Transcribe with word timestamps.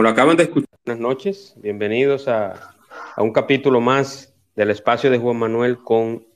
Como 0.00 0.08
lo 0.08 0.12
acaban 0.12 0.38
de 0.38 0.44
escuchar, 0.44 0.78
buenas 0.86 1.02
noches, 1.02 1.52
bienvenidos 1.58 2.26
a, 2.26 2.74
un 3.18 3.34
capítulo 3.34 3.82
más 3.82 4.34
del 4.56 4.70
espacio 4.70 5.10
de 5.10 5.18
Juan 5.18 5.36
Manuel 5.36 5.76
con 5.76 6.26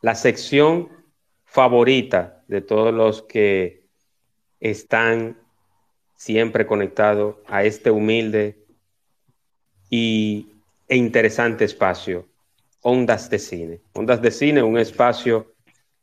la 0.00 0.16
sección 0.16 0.88
favorita 1.44 2.42
de 2.48 2.62
todos 2.62 2.92
los 2.92 3.22
que 3.22 3.86
están 4.58 5.38
siempre 6.16 6.66
conectados 6.66 7.36
a 7.46 7.62
este 7.62 7.92
humilde 7.92 8.58
y, 9.88 10.48
e 10.88 10.96
interesante 10.96 11.64
espacio, 11.64 12.26
Ondas 12.80 13.30
de 13.30 13.38
Cine. 13.38 13.80
Ondas 13.92 14.20
de 14.20 14.32
Cine, 14.32 14.64
un 14.64 14.78
espacio 14.78 15.54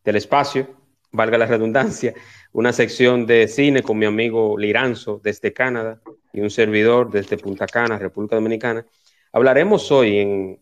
del 0.05 0.15
espacio, 0.15 0.73
valga 1.11 1.37
la 1.37 1.47
redundancia, 1.47 2.13
una 2.53 2.71
sección 2.71 3.25
de 3.25 3.49
cine 3.49 3.83
con 3.83 3.97
mi 3.97 4.05
amigo 4.05 4.57
Liranzo 4.57 5.19
desde 5.21 5.51
Canadá, 5.51 5.99
y 6.33 6.41
un 6.41 6.49
servidor 6.49 7.11
desde 7.11 7.37
Punta 7.37 7.67
Cana, 7.67 7.97
República 7.97 8.35
Dominicana. 8.35 8.85
Hablaremos 9.31 9.91
hoy 9.91 10.17
en 10.17 10.59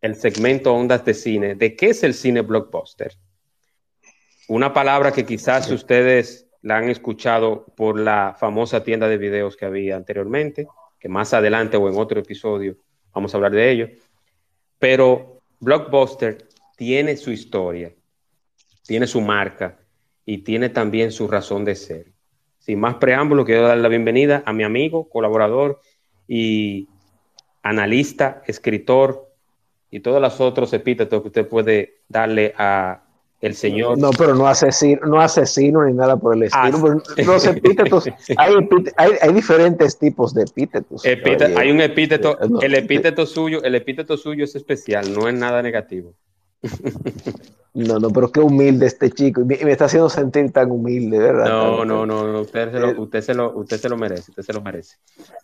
el 0.00 0.16
segmento 0.16 0.74
Ondas 0.74 1.04
de 1.04 1.14
Cine 1.14 1.54
de 1.54 1.76
qué 1.76 1.90
es 1.90 2.02
el 2.02 2.14
cine 2.14 2.40
blockbuster. 2.40 3.12
Una 4.48 4.72
palabra 4.72 5.12
que 5.12 5.24
quizás 5.24 5.70
ustedes 5.70 6.48
la 6.62 6.78
han 6.78 6.88
escuchado 6.88 7.66
por 7.76 7.98
la 7.98 8.36
famosa 8.38 8.82
tienda 8.82 9.06
de 9.06 9.18
videos 9.18 9.56
que 9.56 9.66
había 9.66 9.96
anteriormente, 9.96 10.66
que 10.98 11.08
más 11.08 11.34
adelante 11.34 11.76
o 11.76 11.88
en 11.88 11.98
otro 11.98 12.18
episodio 12.20 12.76
vamos 13.12 13.34
a 13.34 13.36
hablar 13.36 13.52
de 13.52 13.70
ello. 13.70 13.88
Pero 14.78 15.42
Blockbuster 15.60 16.48
tiene 16.76 17.16
su 17.16 17.30
historia, 17.30 17.92
tiene 18.84 19.06
su 19.06 19.20
marca 19.20 19.78
y 20.24 20.38
tiene 20.38 20.70
también 20.70 21.12
su 21.12 21.28
razón 21.28 21.64
de 21.64 21.74
ser. 21.74 22.11
Sin 22.62 22.78
más 22.78 22.94
preámbulo, 22.94 23.44
quiero 23.44 23.66
dar 23.66 23.76
la 23.76 23.88
bienvenida 23.88 24.44
a 24.46 24.52
mi 24.52 24.62
amigo, 24.62 25.08
colaborador 25.08 25.80
y 26.28 26.88
analista, 27.60 28.40
escritor 28.46 29.28
y 29.90 29.98
todos 29.98 30.22
los 30.22 30.40
otros 30.40 30.72
epítetos 30.72 31.22
que 31.22 31.26
usted 31.26 31.48
puede 31.48 32.02
darle 32.08 32.54
a 32.56 33.02
el 33.40 33.56
señor. 33.56 33.98
No, 33.98 34.10
pero 34.10 34.36
no 34.36 34.46
asesino, 34.46 35.00
no 35.06 35.20
asesino 35.20 35.84
ni 35.84 35.92
nada 35.92 36.16
por 36.16 36.36
el 36.36 36.48
ah, 36.52 36.68
estilo. 36.68 37.02
los 37.26 37.46
epítetos, 37.46 38.08
hay, 38.36 39.32
diferentes 39.32 39.98
tipos 39.98 40.32
de 40.32 40.44
epítetos. 40.44 41.04
hay 41.04 41.68
un 41.68 41.80
epíteto, 41.80 42.38
el 42.60 42.76
epíteto 42.76 43.26
suyo, 43.26 43.60
el 43.64 43.74
epíteto 43.74 44.16
suyo 44.16 44.44
es 44.44 44.54
especial, 44.54 45.12
no 45.12 45.28
es 45.28 45.34
nada 45.34 45.62
negativo. 45.62 46.14
No, 47.74 47.98
no, 47.98 48.10
pero 48.10 48.30
qué 48.30 48.40
humilde 48.40 48.86
este 48.86 49.10
chico. 49.10 49.40
Y 49.40 49.44
me, 49.44 49.54
está 49.54 49.86
haciendo 49.86 50.10
sentir 50.10 50.52
tan 50.52 50.70
humilde, 50.70 51.18
¿verdad? 51.18 51.48
No, 51.48 51.84
no, 51.84 52.04
no, 52.04 52.40
usted, 52.40 52.70
se 52.70 52.78
lo, 52.78 52.90
eh, 52.90 52.94
usted, 52.98 53.20
se 53.22 53.34
lo, 53.34 53.56
usted 53.56 53.80
se 53.80 53.88
lo 53.88 53.96
merece, 53.96 54.30
usted 54.30 54.42
se 54.42 54.52
lo 54.52 54.60
merece. 54.60 54.96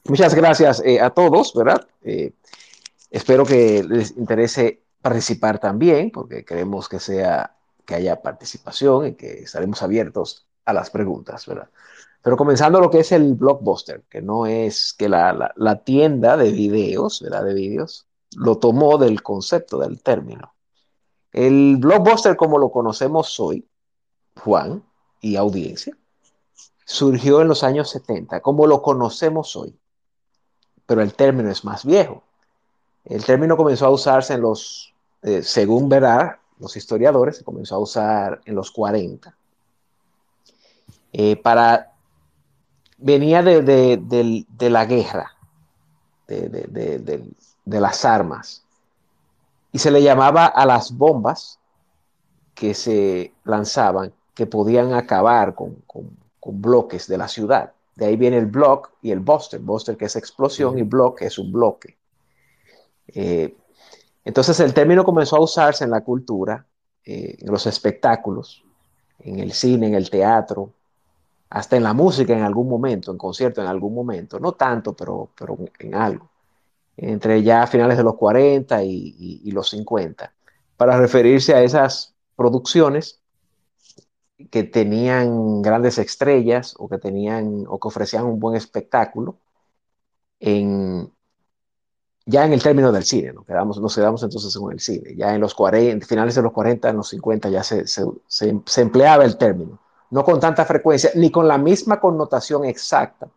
Muchas 0.04 0.34
gracias 0.34 0.82
eh, 0.84 1.00
a 1.00 1.10
todos, 1.10 1.54
¿verdad? 1.54 1.86
Eh, 2.02 2.32
espero 3.10 3.46
que 3.46 3.82
les 3.82 4.14
interese 4.16 4.82
participar 5.00 5.58
también, 5.58 6.10
porque 6.10 6.44
queremos 6.44 6.88
que 6.88 7.00
sea, 7.00 7.56
que 7.86 7.94
haya 7.94 8.20
participación 8.20 9.06
y 9.06 9.14
que 9.14 9.44
estaremos 9.44 9.82
abiertos 9.82 10.46
a 10.66 10.74
las 10.74 10.90
preguntas, 10.90 11.46
¿verdad? 11.46 11.70
Pero 12.20 12.36
comenzando 12.36 12.78
lo 12.78 12.90
que 12.90 13.00
es 13.00 13.12
el 13.12 13.34
blockbuster, 13.34 14.02
que 14.10 14.20
no 14.20 14.44
es 14.44 14.92
que 14.98 15.08
la, 15.08 15.32
la, 15.32 15.52
la 15.56 15.82
tienda 15.82 16.36
de 16.36 16.50
videos, 16.52 17.22
¿verdad? 17.22 17.44
De 17.44 17.54
videos, 17.54 18.06
lo 18.36 18.58
tomó 18.58 18.98
del 18.98 19.22
concepto, 19.22 19.78
del 19.78 20.02
término. 20.02 20.52
El 21.32 21.76
blockbuster 21.76 22.36
como 22.36 22.58
lo 22.58 22.70
conocemos 22.70 23.38
hoy, 23.38 23.66
Juan 24.40 24.82
y 25.20 25.36
audiencia, 25.36 25.96
surgió 26.84 27.42
en 27.42 27.48
los 27.48 27.62
años 27.62 27.90
70, 27.90 28.40
como 28.40 28.66
lo 28.66 28.80
conocemos 28.80 29.54
hoy, 29.56 29.76
pero 30.86 31.02
el 31.02 31.14
término 31.14 31.50
es 31.50 31.64
más 31.64 31.84
viejo. 31.84 32.22
El 33.04 33.24
término 33.24 33.56
comenzó 33.56 33.86
a 33.86 33.90
usarse 33.90 34.34
en 34.34 34.40
los, 34.40 34.94
eh, 35.22 35.42
según 35.42 35.88
verá 35.88 36.40
los 36.58 36.76
historiadores, 36.76 37.36
se 37.36 37.44
comenzó 37.44 37.74
a 37.74 37.78
usar 37.78 38.40
en 38.44 38.54
los 38.54 38.70
40. 38.70 39.36
Eh, 41.12 41.36
para, 41.36 41.92
venía 42.96 43.42
de, 43.42 44.44
la 44.60 44.84
guerra, 44.86 45.36
de 46.26 47.80
las 47.80 48.04
armas 48.04 48.64
y 49.72 49.78
se 49.78 49.90
le 49.90 50.02
llamaba 50.02 50.46
a 50.46 50.64
las 50.66 50.96
bombas 50.96 51.58
que 52.54 52.74
se 52.74 53.32
lanzaban 53.44 54.12
que 54.34 54.46
podían 54.46 54.92
acabar 54.92 55.54
con, 55.54 55.76
bloques 56.50 57.06
de 57.06 57.18
la 57.18 57.28
ciudad. 57.28 57.72
De 57.94 58.06
ahí 58.06 58.16
viene 58.16 58.38
el 58.38 58.46
block 58.46 58.92
y 59.02 59.10
el 59.10 59.20
buster. 59.20 59.60
Buster 59.60 59.98
que 59.98 60.06
es 60.06 60.16
explosión 60.16 60.78
y 60.78 60.82
block 60.82 61.18
que 61.18 61.26
es 61.26 61.38
un 61.38 61.52
bloque. 61.52 61.98
Eh, 63.08 63.54
entonces 64.24 64.58
el 64.60 64.72
término 64.72 65.04
comenzó 65.04 65.36
a 65.36 65.40
usarse 65.40 65.84
en 65.84 65.90
la 65.90 66.02
cultura, 66.02 66.64
eh, 67.04 67.36
en 67.38 67.50
los 67.50 67.66
espectáculos, 67.66 68.64
en 69.18 69.40
el 69.40 69.52
cine, 69.52 69.88
en 69.88 69.94
el 69.94 70.08
teatro, 70.08 70.72
hasta 71.50 71.76
en 71.76 71.82
la 71.82 71.92
música 71.92 72.32
en 72.32 72.44
algún 72.44 72.68
momento, 72.68 73.10
en 73.10 73.18
concierto 73.18 73.60
en 73.60 73.66
algún 73.66 73.94
momento. 73.94 74.40
No 74.40 74.52
tanto, 74.52 74.94
pero, 74.94 75.28
pero 75.36 75.58
en 75.80 75.94
algo 75.94 76.27
entre 76.98 77.42
ya 77.44 77.66
finales 77.66 77.96
de 77.96 78.02
los 78.02 78.16
40 78.16 78.82
y, 78.82 79.50
los 79.52 79.70
50, 79.70 80.32
para 80.76 80.98
referirse 80.98 81.54
a 81.54 81.62
esas 81.62 82.14
producciones 82.36 83.20
que 84.50 84.64
tenían 84.64 85.62
grandes 85.62 85.98
estrellas 85.98 86.74
o 86.76 86.88
que 86.88 86.98
tenían 86.98 87.64
o 87.68 87.78
que 87.78 87.88
ofrecían 87.88 88.24
un 88.24 88.40
buen 88.40 88.56
espectáculo 88.56 89.36
en, 90.40 91.10
ya 92.26 92.44
en 92.44 92.52
el 92.52 92.62
término 92.62 92.90
del 92.92 93.04
cine, 93.04 93.32
¿no? 93.32 93.44
Quedamos, 93.44 93.80
nos 93.80 93.94
quedamos 93.94 94.22
entonces 94.24 94.54
en 94.56 94.72
el 94.72 94.80
cine, 94.80 95.14
ya 95.16 95.34
en 95.34 95.40
los 95.40 95.54
40, 95.54 96.04
finales 96.04 96.34
de 96.34 96.42
los 96.42 96.52
40, 96.52 96.88
en 96.88 96.96
los 96.96 97.08
50 97.08 97.48
ya 97.48 97.62
se, 97.62 97.86
se 97.86 98.80
empleaba 98.80 99.24
el 99.24 99.36
término, 99.38 99.78
no 100.10 100.24
con 100.24 100.40
tanta 100.40 100.64
frecuencia 100.64 101.10
ni 101.14 101.30
con 101.30 101.46
la 101.46 101.58
misma 101.58 102.00
connotación 102.00 102.64
exacta 102.64 103.28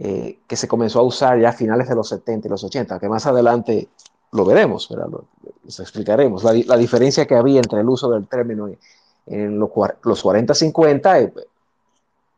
eh, 0.00 0.38
que 0.46 0.54
se 0.54 0.68
comenzó 0.68 1.00
a 1.00 1.02
usar 1.02 1.40
ya 1.40 1.48
a 1.48 1.52
finales 1.52 1.88
de 1.88 1.96
los 1.96 2.08
70 2.08 2.46
y 2.46 2.50
los 2.50 2.62
80, 2.62 3.00
que 3.00 3.08
más 3.08 3.26
adelante 3.26 3.88
lo 4.30 4.44
veremos, 4.44 4.88
Lo, 4.92 5.24
les 5.64 5.80
explicaremos. 5.80 6.44
La, 6.44 6.76
diferencia 6.76 7.26
que 7.26 7.34
había 7.34 7.58
entre 7.58 7.80
el 7.80 7.88
uso 7.88 8.08
del 8.08 8.28
término 8.28 8.68
en, 9.26 9.58
los, 9.58 9.70
40-50 9.70 11.20
eh, 11.20 11.32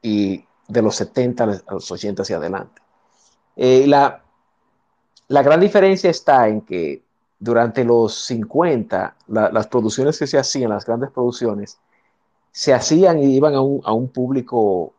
y, 0.00 0.42
de 0.68 0.82
los 0.82 0.96
70 0.96 1.44
a 1.44 1.74
los 1.74 1.90
80 1.90 2.22
hacia 2.22 2.38
adelante. 2.38 2.80
Eh, 3.56 3.86
la, 3.86 4.22
la 5.28 5.42
gran 5.42 5.60
diferencia 5.60 6.08
está 6.08 6.48
en 6.48 6.62
que 6.62 7.02
durante 7.38 7.84
los 7.84 8.14
50, 8.24 9.16
las 9.26 9.66
producciones 9.66 10.18
que 10.18 10.26
se 10.26 10.38
hacían, 10.38 10.70
las 10.70 10.86
grandes 10.86 11.10
producciones, 11.10 11.78
se 12.52 12.72
hacían 12.72 13.18
y 13.18 13.36
iban 13.36 13.54
a 13.54 13.60
un, 13.60 13.82
a 13.84 13.92
un 13.92 14.08
público 14.08 14.94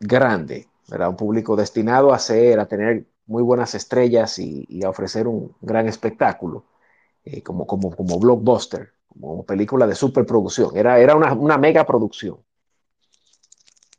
grande, 0.00 0.66
un 0.90 1.16
público 1.16 1.56
destinado 1.56 2.12
a 2.12 2.18
ser, 2.18 2.60
a 2.60 2.66
tener 2.66 3.06
muy 3.26 3.42
buenas 3.42 3.74
estrellas 3.74 4.38
y, 4.38 4.82
a 4.84 4.90
ofrecer 4.90 5.26
un 5.28 5.54
gran 5.60 5.88
espectáculo, 5.88 6.64
eh, 7.24 7.42
como, 7.42 7.66
como, 7.66 7.94
como 7.94 8.18
blockbuster, 8.18 8.92
como 9.08 9.44
película 9.44 9.86
de 9.86 9.94
superproducción. 9.94 10.76
Era, 10.76 10.98
era 10.98 11.14
una, 11.16 11.32
una 11.32 11.58
mega 11.58 11.86
producción. 11.86 12.38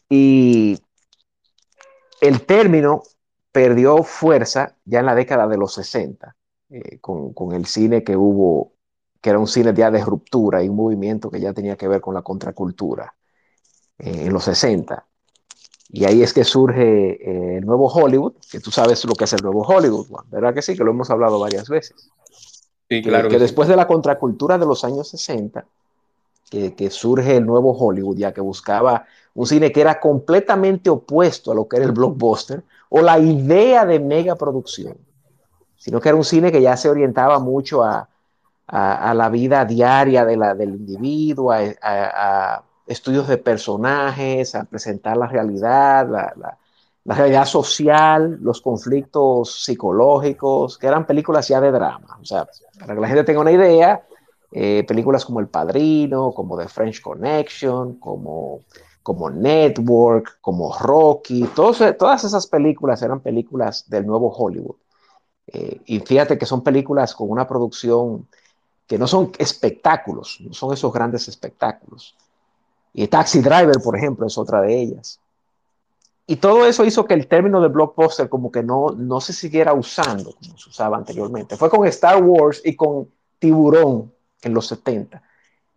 Y 0.09 0.77
el 2.19 2.45
término 2.45 3.03
perdió 3.51 4.03
fuerza 4.03 4.77
ya 4.85 4.99
en 4.99 5.05
la 5.05 5.15
década 5.15 5.47
de 5.47 5.57
los 5.57 5.73
60, 5.73 6.35
eh, 6.69 6.99
con, 6.99 7.33
con, 7.33 7.53
el 7.53 7.65
cine 7.65 8.03
que 8.03 8.17
hubo, 8.17 8.73
que 9.21 9.29
era 9.29 9.39
un 9.39 9.47
cine 9.47 9.73
ya 9.73 9.91
de 9.91 10.03
ruptura 10.03 10.63
y 10.63 10.69
un 10.69 10.75
movimiento 10.75 11.29
que 11.31 11.39
ya 11.39 11.53
tenía 11.53 11.77
que 11.77 11.87
ver 11.87 12.01
con 12.01 12.13
la 12.13 12.21
contracultura 12.21 13.15
eh, 13.97 14.25
en 14.25 14.33
los 14.33 14.45
60. 14.45 15.07
Y 15.93 16.05
ahí 16.05 16.23
es 16.23 16.33
que 16.33 16.45
surge 16.45 16.81
eh, 16.81 17.57
el 17.57 17.65
nuevo 17.65 17.87
Hollywood, 17.87 18.33
que 18.49 18.59
tú 18.59 18.71
sabes 18.71 19.03
lo 19.05 19.13
que 19.13 19.25
es 19.25 19.33
el 19.33 19.41
nuevo 19.43 19.61
Hollywood, 19.61 20.07
¿verdad 20.29 20.53
que 20.53 20.61
sí? 20.61 20.77
Que 20.77 20.83
lo 20.83 20.91
hemos 20.91 21.09
hablado 21.09 21.39
varias 21.39 21.67
veces. 21.67 22.09
Sí, 22.89 23.01
claro. 23.01 23.27
Que, 23.27 23.39
después 23.39 23.67
de 23.67 23.75
la 23.75 23.87
contracultura 23.87 24.57
de 24.57 24.65
los 24.65 24.85
años 24.85 25.09
60, 25.09 25.65
que, 26.49 26.89
surge 26.89 27.37
el 27.37 27.45
nuevo 27.45 27.71
Hollywood, 27.71 28.17
ya 28.17 28.33
que 28.33 28.41
buscaba 28.41 29.05
un 29.33 29.47
cine 29.47 29.71
que 29.71 29.81
era 29.81 29.99
completamente 29.99 30.89
opuesto 30.89 31.51
a 31.51 31.55
lo 31.55 31.67
que 31.67 31.77
era 31.77 31.85
el 31.85 31.93
blockbuster 31.93 32.63
o 32.89 33.01
la 33.01 33.17
idea 33.19 33.85
de 33.85 33.99
mega 33.99 34.35
producción, 34.35 34.97
sino 35.77 36.01
que 36.01 36.09
era 36.09 36.17
un 36.17 36.25
cine 36.25 36.51
que 36.51 36.61
ya 36.61 36.75
se 36.75 36.89
orientaba 36.89 37.39
mucho 37.39 37.83
a, 37.83 38.07
la 38.67 39.29
vida 39.29 39.65
diaria 39.65 40.23
de 40.23 40.37
la, 40.37 40.55
del 40.55 40.69
individuo, 40.69 41.51
a, 41.51 42.63
estudios 42.91 43.27
de 43.27 43.37
personajes, 43.37 44.55
a 44.55 44.63
presentar 44.65 45.17
la 45.17 45.27
realidad, 45.27 46.07
la, 46.09 46.57
realidad 47.05 47.45
social, 47.45 48.37
los 48.41 48.61
conflictos 48.61 49.63
psicológicos, 49.63 50.77
que 50.77 50.87
eran 50.87 51.05
películas 51.05 51.47
ya 51.47 51.59
de 51.59 51.71
drama. 51.71 52.17
O 52.21 52.25
sea, 52.25 52.47
para 52.79 52.93
que 52.93 53.01
la 53.01 53.07
gente 53.07 53.23
tenga 53.23 53.39
una 53.41 53.51
idea, 53.51 54.05
eh, 54.51 54.83
películas 54.87 55.25
como 55.25 55.39
El 55.39 55.47
Padrino, 55.47 56.31
como 56.33 56.57
The 56.57 56.67
French 56.67 57.01
Connection, 57.01 57.95
como, 57.95 58.61
como 59.01 59.29
Network, 59.29 60.39
como 60.41 60.77
Rocky, 60.77 61.49
todas 61.55 62.23
esas 62.23 62.47
películas 62.47 63.01
eran 63.01 63.21
películas 63.21 63.89
del 63.89 64.05
nuevo 64.05 64.29
Hollywood. 64.29 64.75
Eh, 65.47 65.81
y 65.85 65.99
fíjate 65.99 66.37
que 66.37 66.45
son 66.45 66.63
películas 66.63 67.15
con 67.15 67.29
una 67.29 67.47
producción 67.47 68.27
que 68.85 68.97
no 68.97 69.07
son 69.07 69.31
espectáculos, 69.37 70.39
no 70.41 70.53
son 70.53 70.73
esos 70.73 70.91
grandes 70.91 71.27
espectáculos. 71.27 72.15
Y 72.93 73.07
Taxi 73.07 73.39
Driver, 73.41 73.81
por 73.83 73.97
ejemplo, 73.97 74.27
es 74.27 74.37
otra 74.37 74.61
de 74.61 74.79
ellas. 74.79 75.19
Y 76.27 76.37
todo 76.37 76.65
eso 76.65 76.85
hizo 76.85 77.05
que 77.05 77.13
el 77.13 77.27
término 77.27 77.61
de 77.61 77.67
blockbuster 77.67 78.29
como 78.29 78.51
que 78.51 78.63
no, 78.63 78.91
no 78.91 79.19
se 79.19 79.33
siguiera 79.33 79.73
usando 79.73 80.33
como 80.33 80.57
se 80.57 80.69
usaba 80.69 80.97
anteriormente. 80.97 81.57
Fue 81.57 81.69
con 81.69 81.85
Star 81.87 82.23
Wars 82.23 82.61
y 82.63 82.75
con 82.75 83.09
Tiburón, 83.39 84.11
en 84.41 84.53
los 84.53 84.67
70, 84.67 85.21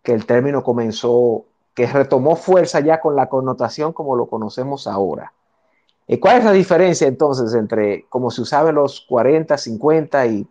que 0.01 0.13
el 0.13 0.25
término 0.25 0.63
comenzó, 0.63 1.45
que 1.73 1.87
retomó 1.87 2.35
fuerza 2.35 2.79
ya 2.79 2.99
con 2.99 3.15
la 3.15 3.27
connotación 3.27 3.93
como 3.93 4.15
lo 4.15 4.27
conocemos 4.27 4.87
ahora. 4.87 5.33
¿Y 6.07 6.17
¿Cuál 6.17 6.37
es 6.37 6.45
la 6.45 6.51
diferencia 6.51 7.07
entonces 7.07 7.53
entre 7.53 8.05
cómo 8.09 8.29
se 8.29 8.41
usaba 8.41 8.69
en 8.69 8.75
los 8.75 9.01
40, 9.01 9.57
50 9.57 10.27
y, 10.27 10.47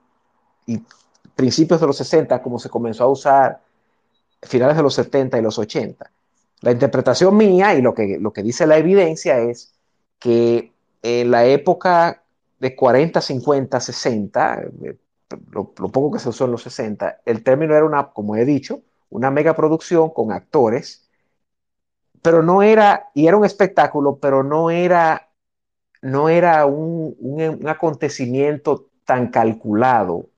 principios 1.36 1.80
de 1.80 1.86
los 1.86 1.96
60, 1.96 2.42
como 2.42 2.58
se 2.58 2.68
comenzó 2.68 3.04
a 3.04 3.08
usar 3.08 3.60
finales 4.42 4.76
de 4.76 4.82
los 4.82 4.94
70 4.94 5.38
y 5.38 5.42
los 5.42 5.58
80? 5.58 6.10
La 6.64 6.72
interpretación 6.72 7.36
mía 7.36 7.74
y 7.74 7.82
lo 7.82 7.92
que, 7.92 8.18
lo 8.18 8.32
que 8.32 8.42
dice 8.42 8.66
la 8.66 8.78
evidencia 8.78 9.38
es 9.38 9.74
que 10.18 10.72
en 11.02 11.30
la 11.30 11.44
época 11.44 12.24
de 12.58 12.74
40, 12.74 13.20
50, 13.20 13.80
60, 13.80 14.62
lo, 15.50 15.72
poco 15.72 16.12
que 16.12 16.18
se 16.18 16.30
usó 16.30 16.46
en 16.46 16.52
los 16.52 16.62
60, 16.62 17.20
el 17.26 17.42
término 17.44 17.74
era 17.74 17.84
una, 17.84 18.06
como 18.12 18.34
he 18.36 18.46
dicho, 18.46 18.80
una 19.10 19.30
megaproducción 19.30 20.08
con 20.08 20.32
actores, 20.32 21.06
pero 22.22 22.42
no 22.42 22.62
era, 22.62 23.10
y 23.12 23.26
era 23.26 23.36
un 23.36 23.44
espectáculo, 23.44 24.16
pero 24.16 24.42
no 24.42 24.70
era, 24.70 25.28
no 26.00 26.30
era 26.30 26.64
un, 26.64 27.14
un 27.20 27.68
acontecimiento 27.68 28.88
tan 29.04 29.28
calculado 29.30 30.30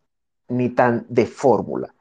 ni 0.48 0.70
tan 0.70 1.06
de 1.08 1.26
fórmula. 1.26 1.94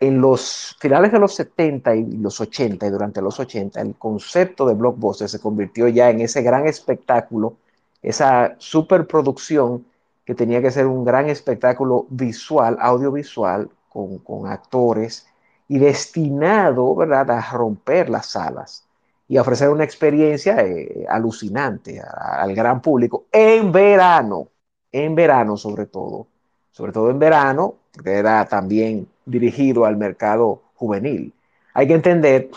En 0.00 0.20
los 0.20 0.76
finales 0.80 1.12
de 1.12 1.18
los 1.18 1.34
70 1.34 1.94
y 1.94 2.04
los 2.16 2.40
80 2.40 2.86
y 2.86 2.90
durante 2.90 3.20
los 3.20 3.38
80, 3.38 3.80
el 3.82 3.94
concepto 3.96 4.66
de 4.66 4.74
blockbuster 4.74 5.28
se 5.28 5.40
convirtió 5.40 5.88
ya 5.88 6.08
en 6.08 6.22
ese 6.22 6.42
gran 6.42 6.66
espectáculo, 6.66 7.56
esa 8.02 8.54
superproducción 8.58 9.84
que 10.24 10.34
tenía 10.34 10.62
que 10.62 10.70
ser 10.70 10.86
un 10.86 11.04
gran 11.04 11.28
espectáculo 11.28 12.06
visual, 12.08 12.78
audiovisual, 12.80 13.68
con, 13.90 14.46
actores 14.46 15.26
y 15.68 15.78
destinado 15.78 16.94
¿verdad? 16.94 17.30
a 17.30 17.50
romper 17.52 18.08
las 18.08 18.26
salas 18.26 18.86
y 19.28 19.36
a 19.36 19.42
ofrecer 19.42 19.68
una 19.68 19.84
experiencia 19.84 20.64
eh, 20.64 21.04
alucinante 21.08 22.00
al 22.00 22.54
gran 22.54 22.80
público 22.80 23.26
en 23.30 23.70
verano, 23.70 24.48
en 24.92 25.14
verano 25.14 25.56
sobre 25.56 25.86
todo, 25.86 26.26
sobre 26.70 26.92
todo 26.92 27.10
en 27.10 27.18
verano, 27.18 27.74
era 28.04 28.46
también 28.46 29.08
dirigido 29.30 29.84
al 29.84 29.96
mercado 29.96 30.62
juvenil. 30.74 31.32
Hay 31.74 31.86
que 31.86 31.94
entender 31.94 32.50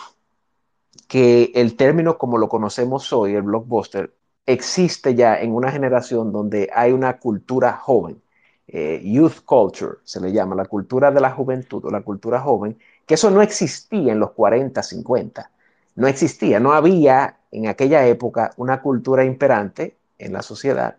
que 1.08 1.52
el 1.56 1.76
término 1.76 2.18
como 2.18 2.38
lo 2.38 2.50
conocemos 2.50 3.14
hoy, 3.14 3.36
el 3.36 3.44
blockbuster, 3.44 4.12
existe 4.46 5.16
ya 5.16 5.40
en 5.40 5.54
una 5.54 5.72
generación 5.72 6.32
donde 6.32 6.70
hay 6.74 6.92
una 6.92 7.20
cultura 7.20 7.74
joven, 7.74 8.22
eh, 8.68 9.02
youth 9.04 9.44
culture 9.46 9.98
se 10.04 10.20
le 10.20 10.32
llama, 10.32 10.56
la 10.56 10.66
cultura 10.66 11.12
de 11.12 11.22
la 11.22 11.32
juventud 11.32 11.86
o 11.86 11.92
la 11.92 12.02
cultura 12.02 12.40
joven, 12.40 12.78
que 13.06 13.14
eso 13.14 13.30
no 13.30 13.42
existía 13.42 14.12
en 14.12 14.20
los 14.20 14.32
40, 14.32 14.82
50, 14.82 15.52
no 15.96 16.08
existía, 16.08 16.60
no 16.60 16.74
había 16.74 17.38
en 17.52 17.68
aquella 17.68 18.06
época 18.08 18.52
una 18.58 18.82
cultura 18.82 19.24
imperante 19.24 19.96
en 20.18 20.34
la 20.34 20.42
sociedad 20.42 20.98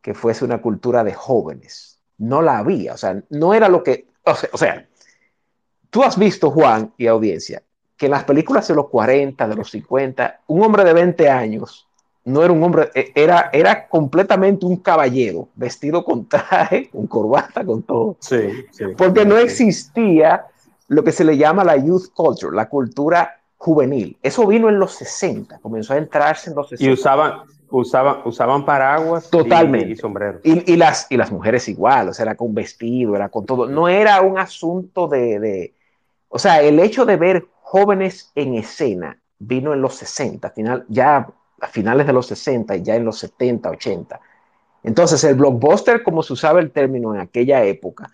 que 0.00 0.14
fuese 0.14 0.44
una 0.44 0.60
cultura 0.60 1.04
de 1.04 1.14
jóvenes, 1.14 2.00
no 2.18 2.42
la 2.42 2.58
había, 2.58 2.94
o 2.94 2.96
sea, 2.96 3.22
no 3.30 3.54
era 3.54 3.68
lo 3.68 3.82
que, 3.84 4.06
o 4.24 4.34
sea, 4.34 4.50
o 4.52 4.58
sea 4.58 4.88
tú 5.92 6.02
has 6.02 6.18
visto, 6.18 6.50
Juan 6.50 6.90
y 6.96 7.06
audiencia, 7.06 7.62
que 7.96 8.06
en 8.06 8.12
las 8.12 8.24
películas 8.24 8.66
de 8.66 8.74
los 8.74 8.88
40, 8.88 9.46
de 9.46 9.54
los 9.54 9.70
50, 9.70 10.40
un 10.48 10.62
hombre 10.64 10.84
de 10.84 10.94
20 10.94 11.28
años 11.28 11.86
no 12.24 12.42
era 12.42 12.52
un 12.52 12.62
hombre, 12.62 12.90
e, 12.94 13.12
era, 13.14 13.50
era 13.52 13.88
completamente 13.88 14.64
un 14.64 14.76
caballero, 14.76 15.48
vestido 15.54 16.02
con 16.02 16.26
traje, 16.26 16.88
con 16.92 17.06
corbata, 17.06 17.64
con 17.64 17.82
todo. 17.82 18.16
Sí, 18.20 18.64
sí. 18.70 18.84
Porque 18.96 19.24
no 19.24 19.36
existía 19.36 20.46
lo 20.88 21.04
que 21.04 21.12
se 21.12 21.24
le 21.24 21.36
llama 21.36 21.62
la 21.62 21.76
youth 21.76 22.12
culture, 22.14 22.56
la 22.56 22.68
cultura 22.68 23.38
juvenil. 23.58 24.16
Eso 24.22 24.46
vino 24.46 24.68
en 24.70 24.78
los 24.78 24.92
60, 24.94 25.58
comenzó 25.58 25.92
a 25.92 25.98
entrarse 25.98 26.50
en 26.50 26.56
los 26.56 26.70
60. 26.70 26.88
Y 26.88 26.92
usaban, 26.92 27.42
usaban, 27.70 28.16
usaban 28.24 28.64
paraguas 28.64 29.28
Totalmente. 29.28 29.90
y, 29.90 29.96
sombreros. 29.96 30.40
Y, 30.42 30.76
las, 30.76 31.06
y 31.10 31.18
las 31.18 31.30
mujeres 31.30 31.68
igual, 31.68 32.08
o 32.08 32.14
sea, 32.14 32.24
era 32.24 32.34
con 32.34 32.54
vestido, 32.54 33.14
era 33.14 33.28
con 33.28 33.44
todo. 33.44 33.66
No 33.66 33.88
era 33.88 34.22
un 34.22 34.38
asunto 34.38 35.06
de, 35.06 35.38
de 35.38 35.74
o 36.34 36.38
sea, 36.38 36.62
el 36.62 36.80
hecho 36.80 37.04
de 37.04 37.16
ver 37.16 37.46
jóvenes 37.60 38.32
en 38.34 38.54
escena 38.54 39.18
vino 39.38 39.74
en 39.74 39.82
los 39.82 39.96
60, 39.96 40.48
final, 40.50 40.86
ya 40.88 41.28
a 41.60 41.66
finales 41.68 42.06
de 42.06 42.14
los 42.14 42.26
60 42.26 42.74
y 42.76 42.82
ya 42.82 42.96
en 42.96 43.04
los 43.04 43.18
70, 43.18 43.68
80. 43.68 44.18
Entonces, 44.82 45.22
el 45.24 45.34
blockbuster, 45.34 46.02
como 46.02 46.22
se 46.22 46.32
usaba 46.32 46.60
el 46.60 46.70
término 46.70 47.14
en 47.14 47.20
aquella 47.20 47.62
época, 47.64 48.10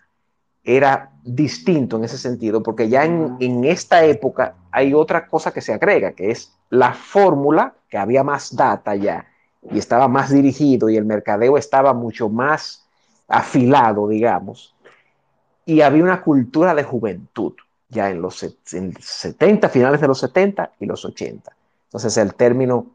era 0.65 1.13
distinto 1.23 1.97
en 1.97 2.05
ese 2.05 2.19
sentido, 2.19 2.61
porque 2.61 2.89
ya 2.89 3.05
en, 3.05 3.65
esta 3.65 4.05
época 4.05 4.57
hay 4.73 4.95
otra 4.95 5.29
cosa 5.29 5.53
que 5.53 5.61
se 5.61 5.73
agrega, 5.73 6.11
que 6.11 6.33
es 6.33 6.53
la 6.71 6.95
fórmula, 6.95 7.75
que 7.89 7.99
había 7.99 8.25
más 8.25 8.57
data 8.57 8.97
ya 8.97 9.27
y 9.71 9.79
estaba 9.79 10.09
más 10.09 10.31
dirigido 10.31 10.89
y 10.89 10.97
el 10.97 11.05
mercadeo 11.05 11.57
estaba 11.57 11.95
mucho 11.95 12.29
más 12.29 12.85
afilado, 13.29 14.09
digamos, 14.09 14.75
y 15.65 15.83
había 15.83 16.03
una 16.03 16.21
cultura 16.21 16.75
de 16.75 16.83
juventud 16.83 17.55
ya 17.89 18.11
en 18.11 18.21
los 18.21 18.37
70, 18.37 19.69
finales 19.69 20.01
de 20.01 20.09
los 20.09 20.19
70 20.21 20.73
y 20.81 20.87
los 20.87 21.05
80. 21.05 21.53
Entonces 21.85 22.17
el 22.19 22.35
término 22.35 22.87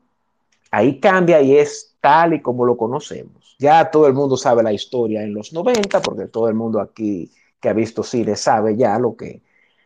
ahí 0.72 1.00
cambia 1.00 1.42
y 1.42 1.58
es 1.58 1.96
tal 2.00 2.34
y 2.34 2.42
como 2.42 2.66
lo 2.66 2.78
conocemos. 2.78 3.56
Ya 3.60 3.90
todo 3.90 4.08
el 4.08 4.14
mundo 4.14 4.38
sabe 4.38 4.64
la 4.64 4.74
historia 4.74 5.24
en 5.24 5.34
los 5.34 5.54
90, 5.54 6.02
porque 6.02 6.28
todo 6.28 6.48
el 6.48 6.56
mundo 6.56 6.80
aquí 6.80 7.32
que 7.60 7.70
ha 7.70 7.74
visto 7.74 8.04
cine 8.04 8.36
sabe 8.36 8.76
ya 8.76 9.00
lo 9.00 9.16
que, 9.16 9.42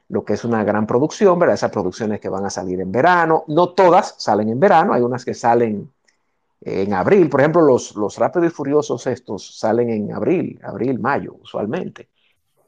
lo 0.10 0.26
que 0.26 0.34
es 0.34 0.44
una 0.44 0.64
gran 0.64 0.88
producción, 0.88 1.38
¿verdad? 1.38 1.56
Esas 1.56 1.72
producciones 1.72 2.20
que 2.20 2.30
van 2.30 2.46
a 2.46 2.50
salir 2.50 2.82
en 2.82 2.92
verano. 2.92 3.44
No 3.48 3.70
todas 3.70 4.16
salen 4.18 4.50
en 4.50 4.60
verano, 4.60 4.94
hay 4.94 5.02
unas 5.02 5.24
que 5.24 5.34
salen 5.34 5.90
en 6.62 6.94
abril. 6.94 7.30
Por 7.30 7.42
ejemplo, 7.42 7.62
los, 7.62 7.96
los 7.96 8.18
Rápidos 8.18 8.48
y 8.48 8.56
Furiosos 8.56 9.06
estos 9.08 9.60
salen 9.60 9.90
en 9.90 10.12
abril, 10.12 10.60
abril, 10.64 11.00
mayo, 11.00 11.36
usualmente. 11.42 12.10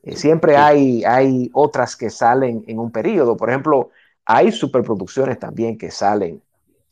Eh, 0.04 0.16
siempre 0.16 0.58
hay, 0.58 1.04
hay 1.04 1.50
otras 1.54 1.96
que 1.96 2.10
salen 2.10 2.64
en 2.68 2.80
un 2.80 2.92
periodo. 2.92 3.38
Por 3.38 3.50
ejemplo, 3.50 3.92
hay 4.26 4.52
superproducciones 4.52 5.40
también 5.40 5.78
que 5.78 5.92
salen 5.92 6.42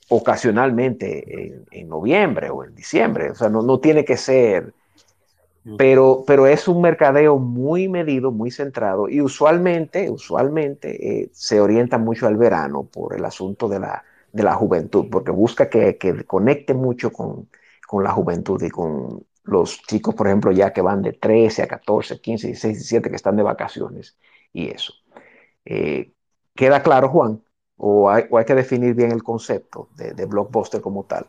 ocasionalmente 0.09 1.65
en, 1.71 1.89
noviembre 1.89 2.49
o 2.49 2.63
en 2.63 2.73
diciembre, 2.73 3.31
o 3.31 3.35
sea, 3.35 3.49
no, 3.49 3.61
no 3.61 3.79
tiene 3.79 4.05
que 4.05 4.15
ser, 4.15 4.73
pero, 5.77 6.23
pero 6.25 6.47
es 6.47 6.67
un 6.69 6.81
mercadeo 6.81 7.39
muy 7.39 7.89
medido, 7.89 8.31
muy 8.31 8.51
centrado 8.51 9.09
y 9.09 9.19
usualmente, 9.19 10.09
usualmente 10.09 11.23
eh, 11.23 11.29
se 11.33 11.59
orienta 11.59 11.97
mucho 11.97 12.25
al 12.25 12.37
verano 12.37 12.83
por 12.83 13.15
el 13.15 13.25
asunto 13.25 13.67
de 13.67 13.79
la, 13.79 14.03
de 14.31 14.43
la 14.43 14.53
juventud, 14.53 15.07
porque 15.11 15.31
busca 15.31 15.69
que, 15.69 15.97
que 15.97 16.23
conecte 16.23 16.73
mucho 16.73 17.11
con, 17.11 17.49
con, 17.85 18.03
la 18.03 18.11
juventud 18.11 18.61
y 18.63 18.69
con 18.69 19.25
los 19.48 19.82
chicos, 19.84 20.13
por 20.13 20.27
ejemplo, 20.27 20.51
ya 20.51 20.72
que 20.72 20.82
van 20.82 21.01
de 21.01 21.13
13 21.13 21.63
a 21.63 21.68
14, 21.68 22.22
15, 22.22 22.48
16, 22.48 22.74
17, 22.75 23.10
que 23.10 23.16
están 23.16 23.36
de 23.36 23.44
vacaciones 23.44 24.18
y 24.54 24.70
eso. 24.70 24.94
Eh, 25.66 26.12
¿Queda 26.54 26.84
claro, 26.84 27.10
Juan? 27.10 27.42
o 27.77 28.10
hay, 28.10 28.25
que 28.46 28.56
definir 28.56 28.96
bien 28.96 29.12
el 29.12 29.24
concepto 29.24 29.89
de, 29.96 30.25
blockbuster 30.25 30.82
como 30.82 31.06
tal. 31.06 31.25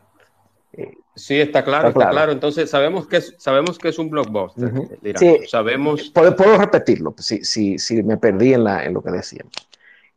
Eh, 0.73 0.93
sí, 1.15 1.39
está 1.39 1.63
claro, 1.63 1.89
está, 1.89 2.09
claro. 2.09 2.31
Entonces, 2.31 2.69
sabemos 2.69 3.07
que 3.07 3.17
es, 3.17 3.35
sabemos 3.37 3.77
que 3.77 3.89
es 3.89 3.99
un 3.99 4.09
blockbuster. 4.09 4.71
sí, 5.15 5.39
sabemos. 5.47 6.09
Puedo, 6.09 6.35
puedo 6.35 6.57
repetirlo 6.57 7.13
si, 7.17 7.43
si, 7.43 7.77
si, 7.77 8.01
me 8.03 8.17
perdí 8.17 8.53
en, 8.53 8.63
la, 8.63 8.83
en 8.83 8.93
lo 8.93 9.03
que 9.03 9.11
decía. 9.11 9.45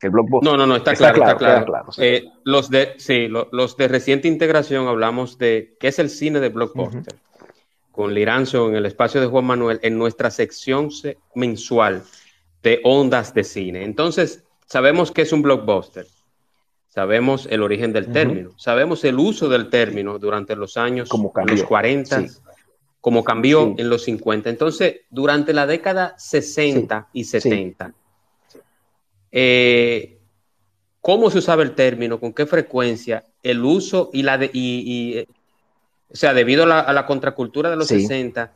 el 0.00 0.10
blockbuster. 0.10 0.50
No, 0.50 0.56
no, 0.56 0.66
no, 0.66 0.76
está, 0.76 0.94
claro, 0.94 1.22
está 1.22 1.36
claro. 1.36 1.88
Eh, 1.98 2.24
los 2.44 2.70
de, 2.70 2.94
sí, 2.96 3.28
los 3.28 3.76
de 3.76 3.88
reciente 3.88 4.28
integración 4.28 4.88
hablamos 4.88 5.36
de 5.36 5.76
qué 5.78 5.88
es 5.88 5.98
el 5.98 6.08
cine 6.08 6.40
de 6.40 6.48
blockbuster. 6.48 7.14
Con 7.92 8.14
Liranzo 8.14 8.68
en 8.68 8.76
el 8.76 8.86
espacio 8.86 9.20
de 9.20 9.28
Juan 9.28 9.44
Manuel 9.44 9.78
en 9.82 9.96
nuestra 9.98 10.30
sección 10.30 10.88
mensual 11.34 12.02
de 12.62 12.80
ondas 12.84 13.34
de 13.34 13.44
cine. 13.44 13.84
Entonces, 13.84 14.44
sabemos 14.66 15.12
que 15.12 15.22
es 15.22 15.32
un 15.32 15.42
blockbuster. 15.42 16.06
Sabemos 16.88 17.46
el 17.50 17.62
origen 17.62 17.94
del 17.94 18.12
término, 18.12 18.50
sabemos 18.58 19.02
el 19.04 19.18
uso 19.18 19.48
del 19.48 19.70
término 19.70 20.18
durante 20.18 20.54
los 20.54 20.76
años 20.76 21.08
como 21.08 21.32
los 21.46 21.62
40, 21.62 22.26
como 23.00 23.24
cambió 23.24 23.74
en 23.78 23.88
los 23.88 24.02
50. 24.02 24.50
Entonces, 24.50 25.00
durante 25.08 25.54
la 25.54 25.66
década 25.66 26.14
60 26.18 27.08
y 27.14 27.24
70, 27.24 27.94
eh, 29.30 30.18
¿cómo 31.00 31.30
se 31.30 31.38
usaba 31.38 31.62
el 31.62 31.74
término? 31.74 32.20
¿Con 32.20 32.34
qué 32.34 32.44
frecuencia? 32.44 33.24
El 33.42 33.64
uso 33.64 34.10
y 34.12 34.22
la 34.22 34.36
de, 34.36 34.50
y, 34.52 35.26
o 36.12 36.16
sea, 36.16 36.34
debido 36.34 36.64
a 36.64 36.92
la, 36.92 37.06
contracultura 37.06 37.70
de 37.70 37.76
los 37.76 37.88
60, 37.88 38.52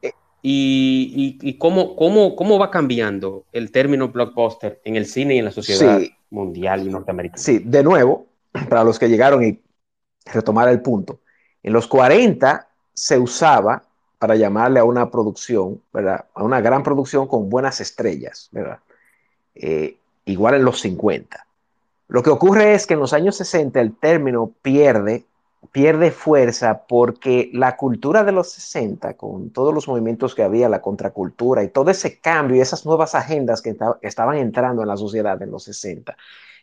eh. 0.00 0.12
y, 0.40 1.58
cómo, 1.58 1.94
cómo, 1.96 2.34
cómo, 2.34 2.58
va 2.58 2.70
cambiando 2.70 3.44
el 3.52 3.70
término 3.70 4.08
blockbuster 4.08 4.80
en 4.84 4.96
el 4.96 5.06
cine 5.06 5.34
y 5.34 5.38
en 5.38 5.44
la 5.44 5.50
sociedad 5.50 6.00
mundial 6.30 6.86
y 6.86 6.90
norteamericana. 6.90 7.38
Sí, 7.38 7.58
de 7.58 7.82
nuevo, 7.82 8.26
para 8.68 8.84
los 8.84 8.98
que 8.98 9.08
llegaron 9.08 9.44
y 9.44 9.60
retomar 10.32 10.68
el 10.68 10.80
punto, 10.80 11.20
en 11.62 11.72
los 11.72 11.86
40 11.86 12.68
se 12.94 13.18
usaba 13.18 13.84
para 14.18 14.36
llamarle 14.36 14.78
a 14.78 14.84
una 14.84 15.10
producción, 15.10 15.80
¿verdad? 15.92 16.26
A 16.34 16.44
una 16.44 16.60
gran 16.60 16.82
producción 16.82 17.26
con 17.26 17.50
buenas 17.50 17.80
estrellas, 17.80 18.48
¿verdad? 18.52 18.78
Eh, 19.54 19.96
igual 20.24 20.54
en 20.54 20.64
los 20.64 20.80
50. 20.80 21.46
Lo 22.08 22.22
que 22.22 22.30
ocurre 22.30 22.74
es 22.74 22.86
que 22.86 22.94
en 22.94 23.00
los 23.00 23.12
años 23.12 23.36
60 23.36 23.80
el 23.80 23.96
término 23.96 24.52
pierde, 24.62 25.24
pierde 25.70 26.10
fuerza 26.10 26.84
porque 26.86 27.50
la 27.52 27.76
cultura 27.76 28.24
de 28.24 28.32
los 28.32 28.50
60, 28.52 29.14
con 29.16 29.50
todos 29.50 29.72
los 29.72 29.88
movimientos 29.88 30.34
que 30.34 30.42
había, 30.42 30.68
la 30.68 30.82
contracultura 30.82 31.62
y 31.62 31.68
todo 31.68 31.90
ese 31.90 32.20
cambio 32.20 32.56
y 32.56 32.60
esas 32.60 32.84
nuevas 32.84 33.14
agendas 33.14 33.62
que 33.62 33.76
estaban 34.02 34.36
entrando 34.38 34.82
en 34.82 34.88
la 34.88 34.96
sociedad 34.96 35.40
en 35.42 35.50
los 35.50 35.64
60, 35.64 36.16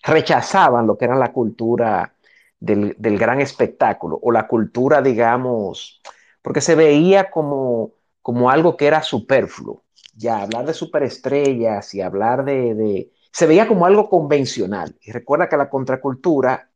rechazaban 0.03 0.87
lo 0.87 0.97
que 0.97 1.05
era 1.05 1.15
la 1.15 1.31
cultura 1.31 2.13
del, 2.59 2.95
del 2.97 3.17
gran 3.17 3.39
espectáculo 3.41 4.19
o 4.21 4.31
la 4.31 4.47
cultura, 4.47 5.01
digamos, 5.01 6.01
porque 6.41 6.61
se 6.61 6.75
veía 6.75 7.29
como, 7.31 7.93
como 8.21 8.49
algo 8.49 8.77
que 8.77 8.87
era 8.87 9.01
superfluo. 9.03 9.83
Ya 10.15 10.41
hablar 10.41 10.65
de 10.65 10.73
superestrellas 10.73 11.93
y 11.93 12.01
hablar 12.01 12.43
de, 12.45 13.11
Se 13.31 13.47
veía 13.47 13.67
como 13.67 13.85
algo 13.85 14.09
convencional. 14.09 14.95
Y 15.01 15.11
recuerda 15.11 15.47
que 15.49 15.57
la 15.57 15.69
contracultura, 15.69 16.69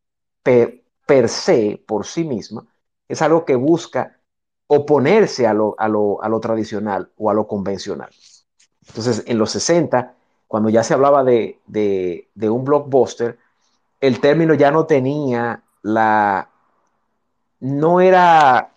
per, 1.05 1.29
se, 1.29 1.81
por 1.85 2.05
sí 2.05 2.23
misma, 2.23 2.65
es 3.07 3.21
algo 3.21 3.45
que 3.45 3.55
busca 3.55 4.19
oponerse 4.67 5.45
a 5.45 5.53
lo, 5.53 5.75
a 5.77 5.87
lo, 5.87 6.39
tradicional 6.39 7.11
o 7.17 7.29
a 7.29 7.33
lo 7.33 7.47
convencional. 7.47 8.09
Entonces, 8.87 9.23
en 9.27 9.37
los 9.37 9.51
60, 9.51 10.15
cuando 10.47 10.69
ya 10.69 10.83
se 10.83 10.93
hablaba 10.93 11.23
de, 11.23 11.59
de 11.65 12.49
un 12.49 12.63
blockbuster, 12.63 13.37
el 14.01 14.19
término 14.19 14.53
ya 14.53 14.71
no 14.71 14.85
tenía 14.85 15.63
la... 15.81 16.49
No 17.59 18.01
era 18.01 18.73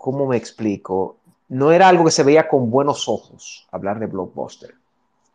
¿cómo 0.00 0.26
me 0.26 0.36
explico? 0.36 1.18
No 1.48 1.72
era 1.72 1.88
algo 1.88 2.04
que 2.04 2.10
se 2.10 2.22
veía 2.22 2.48
con 2.48 2.70
buenos 2.70 3.08
ojos 3.08 3.68
hablar 3.70 3.98
de 3.98 4.06
blockbuster, 4.06 4.74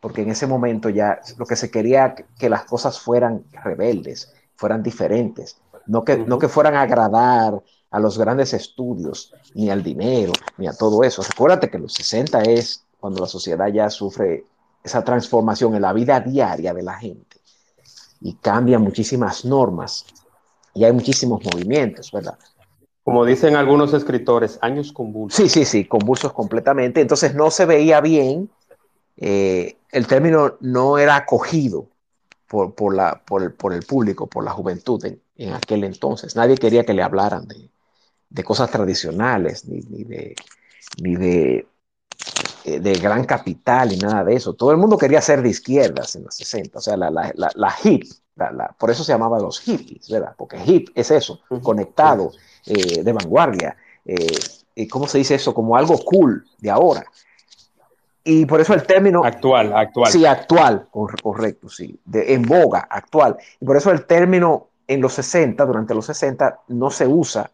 porque 0.00 0.22
en 0.22 0.30
ese 0.30 0.46
momento 0.46 0.88
ya 0.88 1.20
lo 1.38 1.46
que 1.46 1.56
se 1.56 1.70
quería 1.70 2.14
que 2.14 2.50
las 2.50 2.64
cosas 2.64 2.98
fueran 2.98 3.44
rebeldes, 3.52 4.34
fueran 4.56 4.82
diferentes, 4.82 5.60
no 5.86 6.04
que, 6.04 6.18
no 6.18 6.38
que 6.38 6.48
fueran 6.48 6.74
a 6.74 6.82
agradar 6.82 7.62
a 7.90 8.00
los 8.00 8.18
grandes 8.18 8.52
estudios, 8.52 9.32
ni 9.54 9.70
al 9.70 9.82
dinero, 9.82 10.32
ni 10.58 10.66
a 10.66 10.72
todo 10.72 11.02
eso. 11.02 11.22
Recuérdate 11.22 11.70
que 11.70 11.78
los 11.78 11.94
60 11.94 12.42
es 12.42 12.84
cuando 13.00 13.20
la 13.20 13.26
sociedad 13.26 13.68
ya 13.68 13.88
sufre 13.90 14.44
esa 14.82 15.02
transformación 15.02 15.74
en 15.74 15.82
la 15.82 15.92
vida 15.92 16.20
diaria 16.20 16.74
de 16.74 16.82
la 16.82 16.94
gente 16.94 17.36
y 18.20 18.34
cambian 18.34 18.82
muchísimas 18.82 19.44
normas 19.44 20.04
y 20.74 20.84
hay 20.84 20.92
muchísimos 20.92 21.42
movimientos, 21.44 22.10
¿verdad? 22.12 22.38
Como 23.02 23.24
dicen 23.24 23.54
algunos 23.56 23.94
escritores, 23.94 24.58
años 24.62 24.92
convulsos. 24.92 25.36
Sí, 25.36 25.48
sí, 25.48 25.64
sí, 25.64 25.84
convulsos 25.84 26.32
completamente. 26.32 27.00
Entonces 27.00 27.34
no 27.34 27.50
se 27.50 27.64
veía 27.64 28.00
bien, 28.00 28.50
eh, 29.16 29.76
el 29.90 30.06
término 30.06 30.56
no 30.60 30.98
era 30.98 31.16
acogido 31.16 31.86
por, 32.48 32.74
por, 32.74 32.94
la, 32.94 33.22
por, 33.24 33.42
el, 33.42 33.52
por 33.52 33.72
el, 33.72 33.84
público, 33.84 34.26
por 34.26 34.44
la 34.44 34.50
juventud 34.50 35.04
en, 35.04 35.20
aquel 35.52 35.84
entonces. 35.84 36.36
Nadie 36.36 36.56
quería 36.56 36.84
que 36.84 36.94
le 36.94 37.02
hablaran 37.02 37.46
de, 37.46 37.70
de 38.30 38.44
cosas 38.44 38.70
tradicionales, 38.70 39.66
ni, 39.66 39.80
ni 39.80 40.04
de, 40.04 40.34
ni 41.02 41.16
de, 41.16 41.66
eh, 42.64 42.80
de, 42.80 42.92
gran 42.94 43.24
capital, 43.24 43.90
ni 43.90 43.96
nada 43.98 44.24
de 44.24 44.34
eso. 44.34 44.54
Todo 44.54 44.70
el 44.70 44.76
mundo 44.76 44.96
quería 44.98 45.20
ser 45.20 45.42
de 45.42 45.50
izquierdas 45.50 46.16
en 46.16 46.24
los 46.24 46.34
60, 46.34 46.78
o 46.78 46.82
sea, 46.82 46.96
la, 46.96 47.10
la, 47.10 47.32
la, 47.34 47.74
hip, 47.84 48.04
por 48.78 48.90
eso 48.90 49.04
se 49.04 49.12
llamaba 49.12 49.38
los 49.38 49.60
hippies, 49.60 50.10
¿verdad? 50.10 50.34
Porque 50.36 50.58
hip 50.64 50.90
es 50.94 51.10
eso, 51.10 51.40
conectado. 51.62 52.32
Eh, 52.66 53.04
de 53.04 53.12
vanguardia. 53.12 53.76
Eh, 54.04 54.88
¿Cómo 54.90 55.06
se 55.06 55.18
dice 55.18 55.36
eso? 55.36 55.54
Como 55.54 55.76
algo 55.76 55.96
cool 56.04 56.44
de 56.58 56.68
ahora. 56.68 57.04
Y 58.24 58.44
por 58.44 58.60
eso 58.60 58.74
el 58.74 58.82
término... 58.82 59.24
Actual, 59.24 59.72
actual. 59.72 60.10
Sí, 60.10 60.26
actual, 60.26 60.88
correcto, 60.90 61.68
sí. 61.68 62.00
De, 62.04 62.34
en 62.34 62.42
boga, 62.42 62.88
actual. 62.90 63.36
Y 63.60 63.64
por 63.64 63.76
eso 63.76 63.92
el 63.92 64.04
término 64.04 64.66
en 64.86 65.00
los 65.00 65.14
60, 65.14 65.64
durante 65.64 65.94
los 65.94 66.06
60, 66.06 66.62
no 66.68 66.90
se 66.90 67.06
usa, 67.06 67.50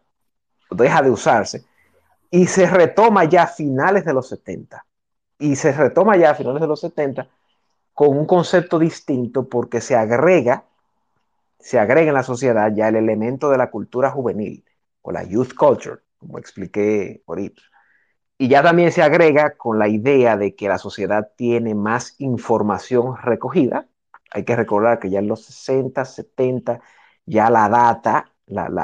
deja 0.69 1.01
de 1.01 1.09
usarse. 1.09 1.65
Y 2.29 2.47
se 2.47 2.65
retoma 2.67 3.25
ya 3.25 3.43
a 3.43 3.47
finales 3.47 4.05
de 4.05 4.13
los 4.13 4.27
70. 4.29 4.85
Y 5.39 5.55
se 5.55 5.71
retoma 5.71 6.17
ya 6.17 6.31
a 6.31 6.35
finales 6.35 6.61
de 6.61 6.67
los 6.67 6.79
70 6.79 7.27
con 7.93 8.17
un 8.17 8.25
concepto 8.25 8.79
distinto 8.79 9.47
porque 9.47 9.81
se 9.81 9.95
agrega, 9.95 10.65
se 11.59 11.79
agrega 11.79 12.09
en 12.09 12.15
la 12.15 12.23
sociedad 12.23 12.71
ya 12.73 12.87
el 12.87 12.95
elemento 12.95 13.49
de 13.49 13.57
la 13.57 13.69
cultura 13.69 14.09
juvenil 14.09 14.65
o 15.01 15.11
la 15.11 15.23
youth 15.23 15.53
culture, 15.53 16.01
como 16.17 16.39
expliqué 16.39 17.23
ahorita. 17.27 17.61
Y 18.37 18.47
ya 18.47 18.63
también 18.63 18.91
se 18.91 19.03
agrega 19.03 19.55
con 19.55 19.77
la 19.79 19.87
idea 19.87 20.37
de 20.37 20.55
que 20.55 20.67
la 20.67 20.77
sociedad 20.77 21.31
tiene 21.37 21.75
más 21.75 22.15
información 22.19 23.15
recogida. 23.17 23.87
Hay 24.31 24.43
que 24.43 24.55
recordar 24.55 24.99
que 24.99 25.09
ya 25.09 25.19
en 25.19 25.27
los 25.27 25.45
60, 25.45 26.03
70, 26.03 26.81
ya 27.25 27.49
la 27.49 27.69
data 27.69 28.31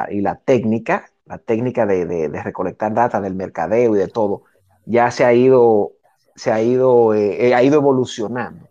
y 0.10 0.22
la 0.22 0.36
técnica, 0.36 1.10
la 1.26 1.38
técnica 1.38 1.86
de, 1.86 2.28
recolectar 2.44 2.94
data 2.94 3.22
del 3.22 3.36
mercadeo 3.36 3.96
y 3.96 4.00
de 4.00 4.08
todo, 4.08 4.44
ya 4.86 5.12
se 5.12 5.26
ha 5.26 5.34
ido, 5.34 5.92
se 6.36 6.52
ha 6.52 6.62
ido, 6.62 7.14
eh, 7.14 7.54
ha 7.54 7.62
ido 7.64 7.78
evolucionando. 7.78 8.68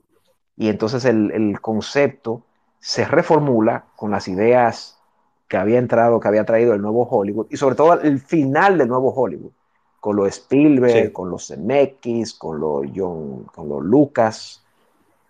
Y 0.56 0.68
entonces 0.68 1.04
el, 1.04 1.30
el 1.30 1.60
concepto 1.60 2.42
se 2.80 3.04
reformula 3.04 3.84
con 3.96 4.10
las 4.10 4.26
ideas 4.28 4.98
que 5.46 5.56
había 5.56 5.78
entrado, 5.78 6.20
que 6.20 6.28
había 6.28 6.44
traído 6.44 6.74
el 6.74 6.82
nuevo 6.82 7.04
Hollywood, 7.08 7.46
y 7.50 7.56
sobre 7.56 7.74
todo 7.74 8.00
el 8.00 8.20
final 8.20 8.76
del 8.76 8.88
nuevo 8.88 9.10
Hollywood, 9.10 9.52
con 10.00 10.16
los 10.16 10.28
Spielberg, 10.28 11.12
con 11.12 11.30
los 11.30 11.48
Zemeckis, 11.48 12.34
con 12.34 12.60
los 12.60 12.86
John, 12.94 13.44
con 13.54 13.68
los 13.68 13.82
Lucas, 13.82 14.64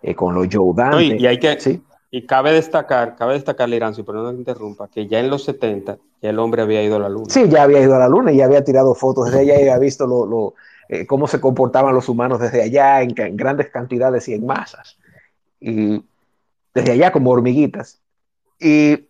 eh, 0.01 0.15
con 0.15 0.35
los 0.35 0.47
Joe 0.51 0.73
Dante. 0.75 1.17
y, 1.17 1.25
hay 1.25 1.39
que, 1.39 1.59
¿sí? 1.59 1.81
Y 2.11 2.25
cabe 2.25 2.51
destacar, 2.53 3.15
cabe 3.15 3.33
destacar, 3.33 3.69
Liranzo, 3.69 4.03
pero 4.03 4.23
no 4.23 4.31
interrumpa, 4.31 4.87
que 4.87 5.07
ya 5.07 5.19
en 5.19 5.29
los 5.29 5.43
70 5.43 5.97
ya 6.21 6.29
el 6.29 6.39
hombre 6.39 6.61
había 6.61 6.83
ido 6.83 6.95
a 6.95 6.99
la 6.99 7.09
luna. 7.09 7.29
Sí, 7.29 7.47
ya 7.47 7.63
había 7.63 7.81
ido 7.81 7.95
a 7.95 7.99
la 7.99 8.09
luna 8.09 8.31
y 8.31 8.37
ya 8.37 8.45
había 8.45 8.63
tirado 8.63 8.95
fotos 8.95 9.25
desde 9.25 9.41
allá 9.41 9.55
y 9.57 9.61
había 9.61 9.77
visto 9.77 10.07
lo, 10.07 10.55
eh, 10.89 11.05
cómo 11.05 11.27
se 11.27 11.39
comportaban 11.39 11.93
los 11.93 12.09
humanos 12.09 12.39
desde 12.39 12.63
allá 12.63 13.01
en, 13.01 13.13
en 13.19 13.37
grandes 13.37 13.69
cantidades 13.69 14.27
y 14.27 14.33
en 14.33 14.45
masas. 14.45 14.97
Y 15.59 16.03
desde 16.73 16.93
allá 16.93 17.11
como 17.11 17.29
hormiguitas. 17.31 18.01
Y 18.59 19.07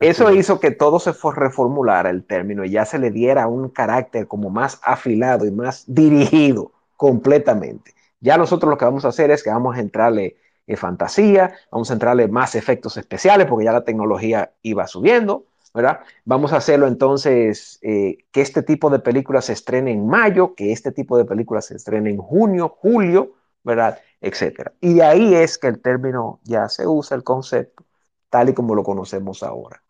eso 0.00 0.32
hizo 0.32 0.58
que 0.58 0.72
todo 0.72 0.98
se 0.98 1.12
reformulara 1.34 2.10
el 2.10 2.24
término 2.24 2.64
y 2.64 2.70
ya 2.70 2.84
se 2.84 2.98
le 2.98 3.10
diera 3.10 3.46
un 3.46 3.68
carácter 3.68 4.26
como 4.26 4.50
más 4.50 4.80
afilado 4.82 5.46
y 5.46 5.52
más 5.52 5.84
dirigido 5.86 6.72
completamente. 6.96 7.94
Ya 8.20 8.36
nosotros 8.36 8.70
lo 8.70 8.78
que 8.78 8.84
vamos 8.84 9.04
a 9.04 9.08
hacer 9.08 9.30
es 9.30 9.42
que 9.42 9.50
vamos 9.50 9.76
a 9.76 9.80
entrarle 9.80 10.36
fantasía, 10.76 11.54
vamos 11.70 11.90
a 11.90 11.94
entrarle 11.94 12.28
más 12.28 12.54
efectos 12.54 12.96
especiales 12.96 13.46
porque 13.46 13.64
ya 13.64 13.72
la 13.72 13.84
tecnología 13.84 14.52
iba 14.62 14.86
subiendo, 14.86 15.46
¿verdad? 15.74 16.00
Vamos 16.24 16.52
a 16.52 16.56
hacerlo 16.56 16.86
entonces 16.86 17.78
eh, 17.82 18.18
que 18.30 18.40
este 18.40 18.62
tipo 18.62 18.88
de 18.90 18.98
películas 18.98 19.46
se 19.46 19.52
estrene 19.54 19.92
en 19.92 20.06
mayo, 20.06 20.54
que 20.54 20.72
este 20.72 20.92
tipo 20.92 21.18
de 21.18 21.24
películas 21.24 21.66
se 21.66 21.76
estrene 21.76 22.10
en 22.10 22.18
junio, 22.18 22.68
julio, 22.68 23.34
¿verdad? 23.64 23.98
Etcétera. 24.20 24.72
Y 24.80 25.00
ahí 25.00 25.34
es 25.34 25.58
que 25.58 25.68
el 25.68 25.80
término 25.80 26.40
ya 26.44 26.68
se 26.68 26.86
usa, 26.86 27.16
el 27.16 27.24
concepto, 27.24 27.84
tal 28.30 28.50
y 28.50 28.54
como 28.54 28.74
lo 28.74 28.82
conocemos 28.82 29.42
ahora 29.42 29.82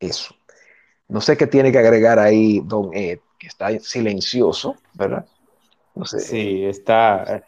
eso. 0.00 0.34
No 1.08 1.20
sé 1.20 1.36
qué 1.36 1.46
tiene 1.46 1.72
que 1.72 1.78
agregar 1.78 2.18
ahí 2.18 2.60
don 2.60 2.90
Ed, 2.92 3.20
que 3.38 3.46
está 3.46 3.76
silencioso, 3.80 4.76
¿verdad? 4.94 5.26
No 5.94 6.04
sé. 6.04 6.20
Sí, 6.20 6.64
está, 6.64 7.42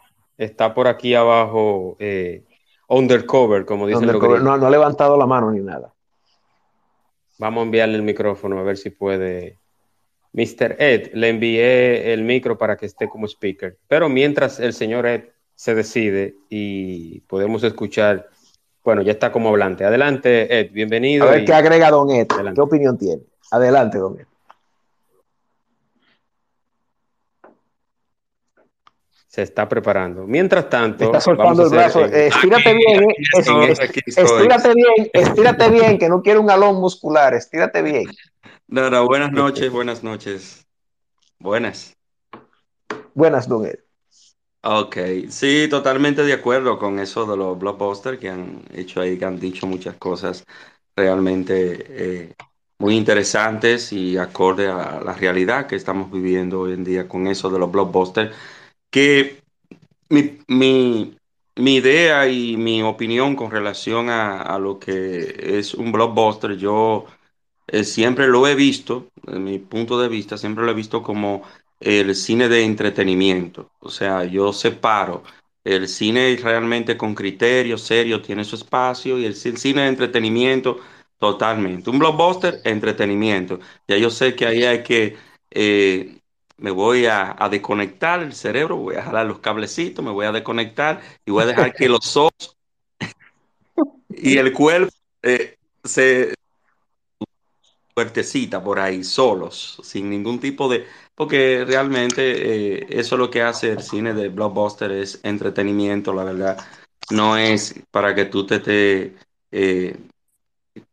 está 0.45 0.73
por 0.73 0.87
aquí 0.87 1.13
abajo. 1.15 1.95
Eh, 1.99 2.43
undercover, 2.87 3.65
como 3.65 3.87
dicen 3.87 4.03
undercover. 4.03 4.41
los 4.41 4.43
no, 4.43 4.57
no 4.57 4.67
ha 4.67 4.69
levantado 4.69 5.17
la 5.17 5.25
mano 5.25 5.51
ni 5.51 5.61
nada. 5.61 5.93
Vamos 7.39 7.61
a 7.61 7.65
enviarle 7.65 7.95
el 7.95 8.03
micrófono 8.03 8.59
a 8.59 8.63
ver 8.63 8.77
si 8.77 8.89
puede. 8.89 9.59
Mr. 10.33 10.75
Ed, 10.79 11.11
le 11.13 11.29
envié 11.29 12.13
el 12.13 12.23
micro 12.23 12.57
para 12.57 12.77
que 12.77 12.85
esté 12.85 13.09
como 13.09 13.27
speaker. 13.27 13.77
Pero 13.87 14.09
mientras 14.09 14.59
el 14.59 14.73
señor 14.73 15.05
Ed 15.05 15.23
se 15.55 15.75
decide 15.75 16.35
y 16.49 17.19
podemos 17.21 17.63
escuchar, 17.63 18.29
bueno, 18.83 19.01
ya 19.01 19.11
está 19.11 19.31
como 19.31 19.49
hablante. 19.49 19.83
Adelante, 19.83 20.59
Ed, 20.59 20.71
bienvenido. 20.71 21.27
A 21.27 21.31
ver 21.31 21.45
qué 21.45 21.53
agrega 21.53 21.91
don 21.91 22.09
Ed, 22.11 22.27
qué 22.55 22.61
opinión 22.61 22.97
tiene. 22.97 23.23
Adelante, 23.51 23.97
don 23.97 24.19
Ed. 24.19 24.30
Se 29.31 29.43
está 29.43 29.69
preparando. 29.69 30.27
Mientras 30.27 30.69
tanto, 30.69 31.05
está 31.05 31.21
soltando 31.21 31.63
el 31.63 31.69
brazo. 31.69 32.03
estírate 32.03 32.73
bien, 32.73 33.07
estírate 34.17 34.73
bien, 34.73 35.09
estírate 35.13 35.69
bien, 35.69 35.97
que 35.97 36.09
no 36.09 36.21
quiero 36.21 36.41
un 36.41 36.47
galón 36.47 36.81
muscular, 36.81 37.33
estírate 37.33 37.81
bien. 37.81 38.07
No, 38.67 38.89
no, 38.89 39.05
buenas 39.05 39.31
noches, 39.31 39.71
buenas 39.71 40.03
noches. 40.03 40.67
Buenas. 41.39 41.95
Buenas, 43.13 43.47
Don 43.47 43.69
Ok, 44.63 44.97
sí, 45.29 45.67
totalmente 45.69 46.23
de 46.23 46.33
acuerdo 46.33 46.77
con 46.77 46.99
eso 46.99 47.25
de 47.25 47.37
los 47.37 47.57
blockbusters 47.57 48.19
que 48.19 48.29
han 48.29 48.61
hecho 48.73 48.99
ahí, 48.99 49.17
que 49.17 49.23
han 49.23 49.39
dicho 49.39 49.65
muchas 49.65 49.95
cosas 49.95 50.43
realmente 50.93 51.85
eh, 51.87 52.33
muy 52.79 52.97
interesantes 52.97 53.93
y 53.93 54.17
acorde 54.17 54.67
a 54.67 54.99
la 54.99 55.13
realidad 55.13 55.67
que 55.67 55.77
estamos 55.77 56.11
viviendo 56.11 56.59
hoy 56.59 56.73
en 56.73 56.83
día 56.83 57.07
con 57.07 57.27
eso 57.27 57.49
de 57.49 57.59
los 57.59 57.71
blockbusters 57.71 58.35
que 58.91 59.41
mi, 60.09 60.39
mi, 60.47 61.17
mi, 61.55 61.75
idea 61.75 62.27
y 62.27 62.57
mi 62.57 62.83
opinión 62.83 63.35
con 63.35 63.51
relación 63.51 64.09
a, 64.09 64.41
a, 64.41 64.59
lo 64.59 64.79
que 64.79 65.57
es 65.59 65.73
un 65.73 65.91
blockbuster, 65.91 66.57
yo 66.57 67.05
eh, 67.67 67.83
siempre 67.83 68.27
lo 68.27 68.47
he 68.47 68.55
visto, 68.55 69.11
desde 69.23 69.39
mi 69.39 69.59
punto 69.59 69.99
de 69.99 70.09
vista, 70.09 70.37
siempre 70.37 70.65
lo 70.65 70.71
he 70.71 70.75
visto 70.75 71.01
como 71.03 71.43
el 71.79 72.15
cine 72.15 72.49
de 72.49 72.63
entretenimiento. 72.63 73.71
O 73.79 73.89
sea, 73.89 74.25
yo 74.25 74.53
separo 74.53 75.23
el 75.63 75.87
cine 75.87 76.37
realmente 76.41 76.97
con 76.97 77.15
criterios 77.15 77.81
serios, 77.81 78.23
tiene 78.23 78.43
su 78.43 78.55
espacio, 78.55 79.19
y 79.19 79.25
el 79.25 79.35
cine 79.35 79.83
de 79.83 79.87
entretenimiento 79.87 80.79
totalmente. 81.19 81.89
Un 81.89 81.99
blockbuster, 81.99 82.61
entretenimiento. 82.63 83.59
Ya 83.87 83.97
yo 83.97 84.09
sé 84.09 84.35
que 84.35 84.45
ahí 84.47 84.63
hay 84.63 84.83
que 84.83 85.17
eh, 85.51 86.20
me 86.61 86.69
voy 86.69 87.07
a, 87.07 87.35
desconectar 87.49 88.21
el 88.21 88.33
cerebro, 88.33 88.77
voy 88.77 88.95
a 88.95 89.03
jalar 89.03 89.25
los 89.25 89.39
cablecitos, 89.39 90.05
me 90.05 90.11
voy 90.11 90.27
a 90.27 90.31
desconectar 90.31 91.01
y 91.25 91.31
voy 91.31 91.43
a 91.43 91.47
dejar 91.47 91.73
que 91.73 91.89
los 91.89 92.15
ojos 92.15 92.55
y 94.09 94.37
el 94.37 94.53
cuerpo 94.53 94.93
eh, 95.23 95.57
se 95.83 96.35
fuertecita 97.95 98.63
por 98.63 98.79
ahí, 98.79 99.03
solos, 99.03 99.79
sin 99.83 100.09
ningún 100.09 100.39
tipo 100.39 100.69
de... 100.69 100.85
Porque 101.15 101.65
realmente 101.65 102.75
eh, 102.77 102.87
eso 102.89 103.15
es 103.15 103.19
lo 103.19 103.31
que 103.31 103.41
hace 103.41 103.71
el 103.71 103.81
cine 103.81 104.13
de 104.13 104.29
blockbuster, 104.29 104.91
es 104.91 105.19
entretenimiento, 105.23 106.13
la 106.13 106.23
verdad. 106.23 106.57
No 107.09 107.37
es 107.37 107.75
para 107.89 108.13
que 108.13 108.25
tú 108.25 108.45
te 108.45 108.55
estés 108.55 109.11
eh, 109.51 109.97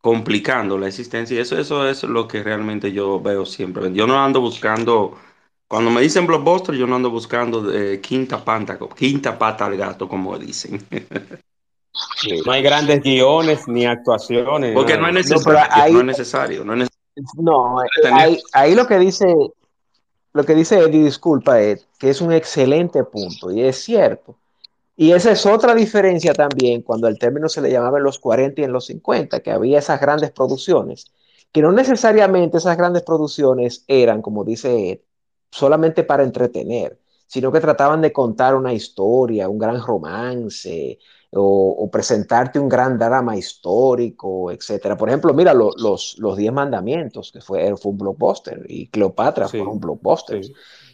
complicando 0.00 0.78
la 0.78 0.88
existencia. 0.88 1.40
Eso, 1.40 1.58
eso 1.58 1.88
es 1.88 2.02
lo 2.04 2.26
que 2.26 2.42
realmente 2.42 2.90
yo 2.90 3.20
veo 3.20 3.44
siempre. 3.46 3.92
Yo 3.92 4.06
no 4.06 4.18
ando 4.22 4.40
buscando 4.40 5.18
cuando 5.68 5.90
me 5.90 6.00
dicen 6.00 6.26
blockbuster, 6.26 6.74
yo 6.74 6.86
no 6.86 6.96
ando 6.96 7.10
buscando 7.10 7.60
de 7.62 8.00
quinta, 8.00 8.42
panta, 8.42 8.78
quinta 8.96 9.38
pata 9.38 9.66
al 9.66 9.76
gato, 9.76 10.08
como 10.08 10.36
dicen. 10.38 10.82
No 12.44 12.52
hay 12.52 12.62
grandes 12.62 13.02
guiones 13.02 13.68
ni 13.68 13.84
actuaciones. 13.84 14.74
Porque 14.74 14.96
no, 14.96 15.08
es 15.08 15.14
necesario. 15.14 15.92
No, 15.92 16.00
es 16.00 16.06
necesario. 16.06 16.64
No, 17.36 17.78
ahí, 18.52 18.74
lo 18.74 18.86
que 18.86 18.98
dice, 18.98 19.26
lo 20.32 20.44
que 20.44 20.54
dice 20.54 20.78
Eddie, 20.78 21.04
disculpa, 21.04 21.60
Ed, 21.60 21.80
que 21.98 22.10
es 22.10 22.20
un 22.20 22.32
excelente 22.32 23.04
punto, 23.04 23.50
y 23.50 23.62
es 23.62 23.76
cierto. 23.76 24.36
Y 24.96 25.12
esa 25.12 25.32
es 25.32 25.44
otra 25.44 25.74
diferencia 25.74 26.32
también 26.32 26.82
cuando 26.82 27.08
el 27.08 27.18
término 27.18 27.48
se 27.48 27.60
le 27.60 27.70
llamaba 27.70 27.98
en 27.98 28.04
los 28.04 28.18
40 28.18 28.60
y 28.60 28.64
en 28.64 28.72
los 28.72 28.86
50, 28.86 29.40
que 29.40 29.50
había 29.50 29.80
esas 29.80 30.00
grandes 30.00 30.30
producciones, 30.30 31.12
que 31.52 31.62
no 31.62 31.72
necesariamente 31.72 32.58
esas 32.58 32.76
grandes 32.76 33.02
producciones 33.02 33.84
eran, 33.86 34.22
como 34.22 34.44
dice 34.44 34.92
Ed, 34.92 35.00
solamente 35.50 36.04
para 36.04 36.22
entretener, 36.22 36.98
sino 37.26 37.52
que 37.52 37.60
trataban 37.60 38.00
de 38.00 38.12
contar 38.12 38.54
una 38.54 38.72
historia, 38.72 39.48
un 39.48 39.58
gran 39.58 39.82
romance, 39.82 40.98
o, 41.30 41.88
presentarte 41.92 42.58
un 42.58 42.68
gran 42.68 42.98
drama 42.98 43.36
histórico, 43.36 44.50
etcétera. 44.50 44.96
Por 44.96 45.08
ejemplo, 45.08 45.34
mira, 45.34 45.52
los, 45.52 46.16
los 46.18 46.36
Diez 46.36 46.52
Mandamientos, 46.52 47.30
que 47.32 47.40
fue, 47.40 47.76
fue 47.76 47.92
un 47.92 47.98
blockbuster, 47.98 48.64
y 48.66 48.86
Cleopatra 48.88 49.46
fue 49.48 49.60
un 49.60 49.78
blockbuster. 49.78 50.40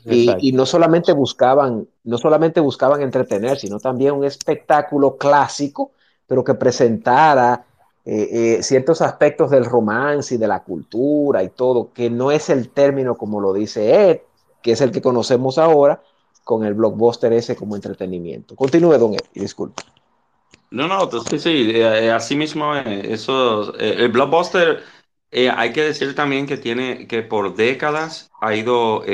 y, 0.04 0.48
y, 0.48 0.52
no 0.52 0.66
solamente 0.66 1.12
buscaban, 1.12 1.86
no 2.02 2.18
solamente 2.18 2.60
buscaban 2.60 3.00
entretener, 3.02 3.58
sino 3.58 3.78
también 3.78 4.14
un 4.14 4.24
espectáculo 4.24 5.16
clásico, 5.16 5.92
pero 6.26 6.42
que 6.42 6.54
presentara 6.54 7.64
eh, 8.06 8.58
eh, 8.58 8.62
ciertos 8.62 9.00
aspectos 9.00 9.50
del 9.50 9.64
romance 9.64 10.34
y 10.34 10.38
de 10.38 10.46
la 10.46 10.62
cultura 10.62 11.42
y 11.42 11.48
todo, 11.48 11.90
que 11.92 12.10
no 12.10 12.30
es 12.30 12.50
el 12.50 12.68
término 12.68 13.14
como 13.14 13.40
lo 13.40 13.54
dice 13.54 14.10
Ed, 14.10 14.20
que 14.64 14.72
es 14.72 14.80
el 14.80 14.90
que 14.90 15.02
conocemos 15.02 15.58
ahora, 15.58 16.02
con 16.42 16.64
el 16.64 16.72
blockbuster 16.72 17.34
ese 17.34 17.54
como 17.54 17.76
entretenimiento. 17.76 18.56
Continúe, 18.56 18.96
don 18.98 19.12
Ed, 19.12 19.26
disculpe. 19.34 19.82
No, 20.70 20.88
no, 20.88 21.08
sí, 21.20 21.38
sí, 21.38 21.70
eh, 21.74 22.10
así 22.10 22.34
mismo, 22.34 22.74
eh, 22.74 23.12
eso, 23.12 23.78
eh, 23.78 23.96
el 23.98 24.08
blockbuster, 24.08 24.82
hay 25.30 25.72
que 25.72 25.82
decir 25.82 26.14
también 26.14 26.46
que 26.46 26.56
tiene, 26.56 27.06
que 27.06 27.22
por 27.22 27.54
décadas 27.54 28.30
ha 28.40 28.54
ido 28.54 29.04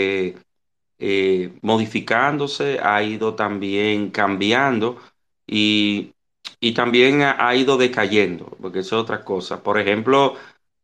modificándose, 1.63 2.79
ha 2.81 3.03
ido 3.03 3.35
también 3.35 4.11
cambiando 4.11 4.99
y, 5.47 6.13
y 6.61 6.75
también 6.75 7.23
ha, 7.23 7.55
ido 7.57 7.77
decayendo, 7.77 8.57
porque 8.61 8.81
eso 8.81 8.97
es 8.97 9.03
otra 9.03 9.25
cosa. 9.25 9.63
Por 9.63 9.81
ejemplo, 9.81 10.35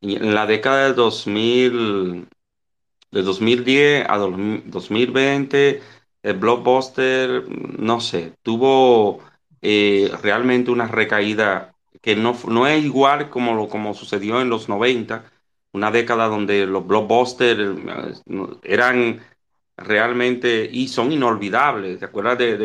en 0.00 0.34
la 0.34 0.46
década 0.46 0.84
del 0.86 0.94
2000, 0.96 2.26
de 3.10 3.22
2010 3.22 4.06
a 4.08 4.18
2020, 4.18 5.82
el 6.22 6.34
blockbuster, 6.34 7.44
no 7.78 8.00
sé, 8.00 8.32
tuvo 8.42 9.20
eh, 9.62 10.10
realmente 10.22 10.70
una 10.70 10.86
recaída 10.88 11.74
que 12.02 12.16
no, 12.16 12.36
no 12.48 12.66
es 12.66 12.84
igual 12.84 13.30
como, 13.30 13.54
lo, 13.54 13.68
como 13.68 13.94
sucedió 13.94 14.40
en 14.40 14.50
los 14.50 14.68
90, 14.68 15.24
una 15.72 15.90
década 15.90 16.28
donde 16.28 16.66
los 16.66 16.86
blockbusters 16.86 17.60
eh, 17.60 18.14
eran 18.64 19.20
realmente 19.76 20.68
y 20.70 20.88
son 20.88 21.12
inolvidables. 21.12 21.98
¿Te 21.98 22.04
acuerdas 22.06 22.38
de, 22.38 22.56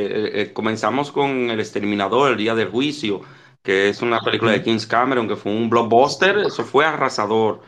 eh, 0.41 0.53
comenzamos 0.53 1.11
con 1.11 1.49
El 1.49 1.59
Exterminador, 1.59 2.31
El 2.31 2.37
Día 2.37 2.55
del 2.55 2.69
Juicio, 2.69 3.21
que 3.61 3.89
es 3.89 4.01
una 4.01 4.19
película 4.21 4.51
de 4.51 4.63
Kings 4.63 4.87
Cameron 4.87 5.27
que 5.27 5.35
fue 5.35 5.51
un 5.51 5.69
blockbuster, 5.69 6.37
eso 6.39 6.63
fue 6.63 6.85
arrasador. 6.85 7.61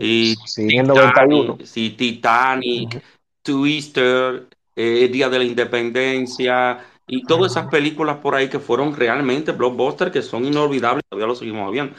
Y 0.00 0.36
Titanic, 0.36 1.64
sí, 1.64 1.90
Titanic, 1.90 3.02
Twister, 3.42 4.48
eh, 4.74 5.08
Día 5.08 5.28
de 5.28 5.38
la 5.38 5.44
Independencia 5.44 6.78
y 7.06 7.22
todas 7.24 7.52
esas 7.52 7.68
películas 7.68 8.18
por 8.18 8.34
ahí 8.34 8.48
que 8.48 8.58
fueron 8.58 8.94
realmente 8.94 9.52
blockbusters 9.52 10.12
que 10.12 10.22
son 10.22 10.44
inolvidables, 10.44 11.04
todavía 11.08 11.26
lo 11.26 11.34
seguimos 11.34 11.72
viendo. 11.72 11.94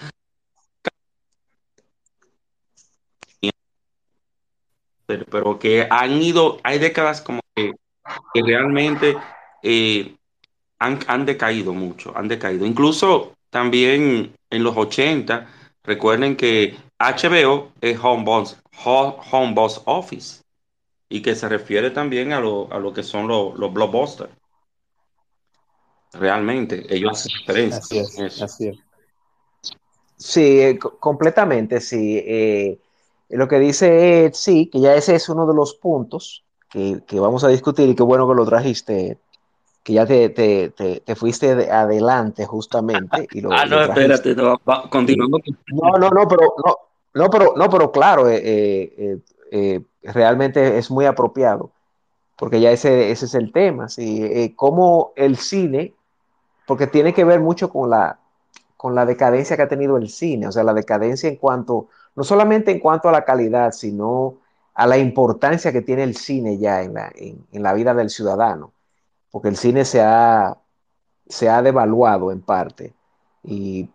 Pero, 5.05 5.57
que 5.57 5.87
han 5.89 6.21
ido, 6.21 6.59
hay 6.63 6.77
décadas 6.77 7.21
como 7.21 7.41
que, 7.55 7.71
realmente 8.35 9.17
eh, 9.63 10.15
han, 10.77 10.99
han, 11.07 11.25
decaído 11.25 11.73
mucho, 11.73 12.15
han 12.15 12.27
decaído. 12.27 12.65
Incluso 12.67 13.33
también 13.49 14.35
en 14.51 14.63
los 14.63 14.77
80, 14.77 15.47
recuerden 15.89 16.37
que 16.37 16.77
HBO 16.99 17.71
es 17.81 17.99
Homeboss, 17.99 18.57
Home 18.85 19.53
Boss 19.55 19.81
Office 19.85 20.43
y 21.09 21.23
que 21.23 21.33
se 21.33 21.49
refiere 21.49 21.89
también 21.89 22.31
a 22.31 22.39
lo, 22.39 22.71
a 22.71 22.77
lo 22.77 22.93
que 22.93 23.01
son 23.01 23.27
los, 23.27 23.57
los 23.57 23.73
blockbusters. 23.73 24.31
Realmente, 26.13 26.85
ellos 26.93 27.27
hacen. 27.47 27.73
Así 27.73 27.97
es, 27.97 28.77
Sí, 30.15 30.59
eh, 30.61 30.77
completamente, 30.77 31.81
sí. 31.81 32.21
Eh, 32.23 32.79
lo 33.29 33.47
que 33.47 33.57
dice 33.57 34.25
Ed, 34.25 34.33
sí, 34.33 34.67
que 34.67 34.81
ya 34.81 34.93
ese 34.93 35.15
es 35.15 35.27
uno 35.29 35.47
de 35.47 35.55
los 35.55 35.75
puntos 35.75 36.43
que, 36.69 37.01
que, 37.07 37.19
vamos 37.19 37.43
a 37.43 37.47
discutir 37.47 37.89
y 37.89 37.95
qué 37.95 38.03
bueno 38.03 38.27
que 38.27 38.35
lo 38.35 38.45
trajiste, 38.45 39.17
que 39.89 39.95
ya 39.95 40.05
te, 40.05 40.29
te, 40.29 40.69
te, 40.69 41.15
fuiste 41.15 41.71
adelante 41.71 42.45
justamente. 42.45 43.27
Y 43.31 43.41
lo, 43.41 43.51
ah, 43.51 43.65
no, 43.65 43.81
espérate, 43.81 44.35
no. 44.35 44.61
No, 44.63 45.97
no, 45.97 46.09
no, 46.11 46.27
pero 46.27 46.53
no, 46.63 46.75
no, 47.15 47.29
pero, 47.31 47.53
no, 47.55 47.69
pero 47.71 47.91
claro, 47.91 48.29
eh, 48.29 48.39
eh, 48.43 49.17
eh, 49.51 49.81
realmente 50.03 50.77
es 50.77 50.91
muy 50.91 51.05
apropiado, 51.05 51.71
porque 52.37 52.61
ya 52.61 52.69
ese, 52.69 53.09
ese 53.09 53.25
es 53.25 53.33
el 53.33 53.51
tema, 53.51 53.89
¿sí? 53.89 54.53
cómo 54.55 55.11
el 55.15 55.37
cine, 55.37 55.95
porque 56.67 56.85
tiene 56.85 57.11
que 57.11 57.23
ver 57.23 57.39
mucho 57.39 57.71
con 57.71 57.89
la, 57.89 58.19
con 58.77 58.93
la 58.93 59.07
decadencia 59.07 59.55
que 59.55 59.63
ha 59.63 59.67
tenido 59.67 59.97
el 59.97 60.09
cine, 60.09 60.45
o 60.45 60.51
sea, 60.51 60.63
la 60.63 60.75
decadencia 60.75 61.27
en 61.27 61.37
cuanto, 61.37 61.87
no 62.15 62.23
solamente 62.23 62.69
en 62.69 62.79
cuanto 62.79 63.09
a 63.09 63.11
la 63.11 63.25
calidad, 63.25 63.71
sino 63.71 64.37
a 64.75 64.85
la 64.85 64.99
importancia 64.99 65.71
que 65.71 65.81
tiene 65.81 66.03
el 66.03 66.15
cine 66.15 66.59
ya 66.59 66.83
en 66.83 66.93
la, 66.93 67.11
en, 67.15 67.43
en 67.51 67.63
la 67.63 67.73
vida 67.73 67.95
del 67.95 68.11
ciudadano, 68.11 68.71
porque 69.31 69.49
el 69.49 69.57
cine 69.57 69.85
se 69.85 70.01
ha, 70.01 70.57
se 71.27 71.49
ha 71.49 71.61
devaluado 71.61 72.31
en 72.31 72.41
parte, 72.41 72.93
y 73.43 73.89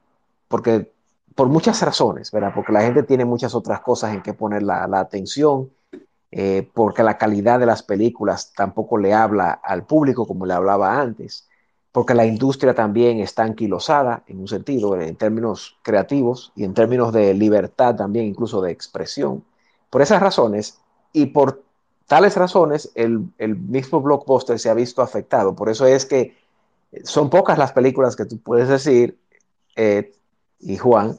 porque 0.48 0.92
por 1.34 1.48
muchas 1.48 1.82
razones, 1.82 2.30
¿verdad? 2.30 2.52
Porque 2.54 2.72
la 2.72 2.82
gente 2.82 3.02
tiene 3.02 3.24
muchas 3.24 3.54
otras 3.54 3.80
cosas 3.80 4.14
en 4.14 4.22
que 4.22 4.34
poner 4.34 4.62
la, 4.62 4.86
la 4.86 5.00
atención, 5.00 5.70
eh, 6.30 6.68
porque 6.74 7.02
la 7.02 7.18
calidad 7.18 7.60
de 7.60 7.66
las 7.66 7.82
películas 7.82 8.52
tampoco 8.54 8.98
le 8.98 9.14
habla 9.14 9.52
al 9.52 9.84
público 9.84 10.26
como 10.26 10.46
le 10.46 10.54
hablaba 10.54 11.00
antes, 11.00 11.48
porque 11.92 12.14
la 12.14 12.26
industria 12.26 12.74
también 12.74 13.20
está 13.20 13.44
anquilosada 13.44 14.24
en 14.26 14.40
un 14.40 14.48
sentido, 14.48 15.00
en 15.00 15.16
términos 15.16 15.78
creativos 15.82 16.52
y 16.56 16.64
en 16.64 16.74
términos 16.74 17.12
de 17.12 17.34
libertad 17.34 17.94
también, 17.94 18.26
incluso 18.26 18.60
de 18.60 18.72
expresión. 18.72 19.44
Por 19.90 20.02
esas 20.02 20.20
razones 20.20 20.80
y 21.12 21.26
por 21.26 21.63
tales 22.06 22.36
razones, 22.36 22.90
el, 22.94 23.28
el 23.38 23.56
mismo 23.56 24.00
blockbuster 24.00 24.58
se 24.58 24.70
ha 24.70 24.74
visto 24.74 25.02
afectado. 25.02 25.54
Por 25.54 25.68
eso 25.68 25.86
es 25.86 26.06
que 26.06 26.36
son 27.04 27.30
pocas 27.30 27.58
las 27.58 27.72
películas 27.72 28.16
que 28.16 28.24
tú 28.24 28.38
puedes 28.38 28.68
decir, 28.68 29.18
eh, 29.76 30.12
y 30.60 30.76
Juan, 30.76 31.18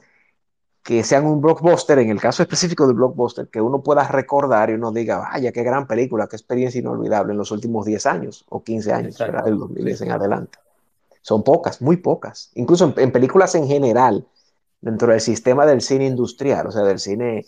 que 0.84 1.04
sean 1.04 1.26
un 1.26 1.42
blockbuster, 1.42 1.98
en 2.00 2.10
el 2.10 2.22
caso 2.22 2.44
específico 2.44 2.86
del 2.86 2.96
blockbuster, 2.96 3.48
que 3.48 3.60
uno 3.60 3.82
pueda 3.82 4.08
recordar 4.08 4.70
y 4.70 4.74
uno 4.74 4.92
diga, 4.92 5.18
vaya, 5.18 5.52
qué 5.52 5.64
gran 5.64 5.88
película, 5.88 6.28
qué 6.28 6.36
experiencia 6.36 6.80
inolvidable 6.80 7.34
en 7.34 7.40
los 7.40 7.52
últimos 7.52 7.86
10 7.86 8.06
años 8.06 8.46
o 8.50 8.64
15 8.64 8.94
años, 8.94 9.18
del 9.18 9.58
2010 9.58 10.02
en 10.02 10.12
adelante. 10.12 10.60
Son 11.22 11.44
pocas, 11.44 11.82
muy 11.82 11.98
pocas. 11.98 12.52
Incluso 12.54 12.86
en, 12.86 12.94
en, 12.98 13.12
películas 13.12 13.56
en 13.56 13.68
general, 13.68 14.28
dentro 14.80 15.12
del 15.12 15.22
sistema 15.22 15.66
del 15.66 15.82
cine 15.82 16.06
industrial, 16.06 16.68
o 16.68 16.72
sea, 16.72 16.84
del 16.84 17.00
cine 17.00 17.46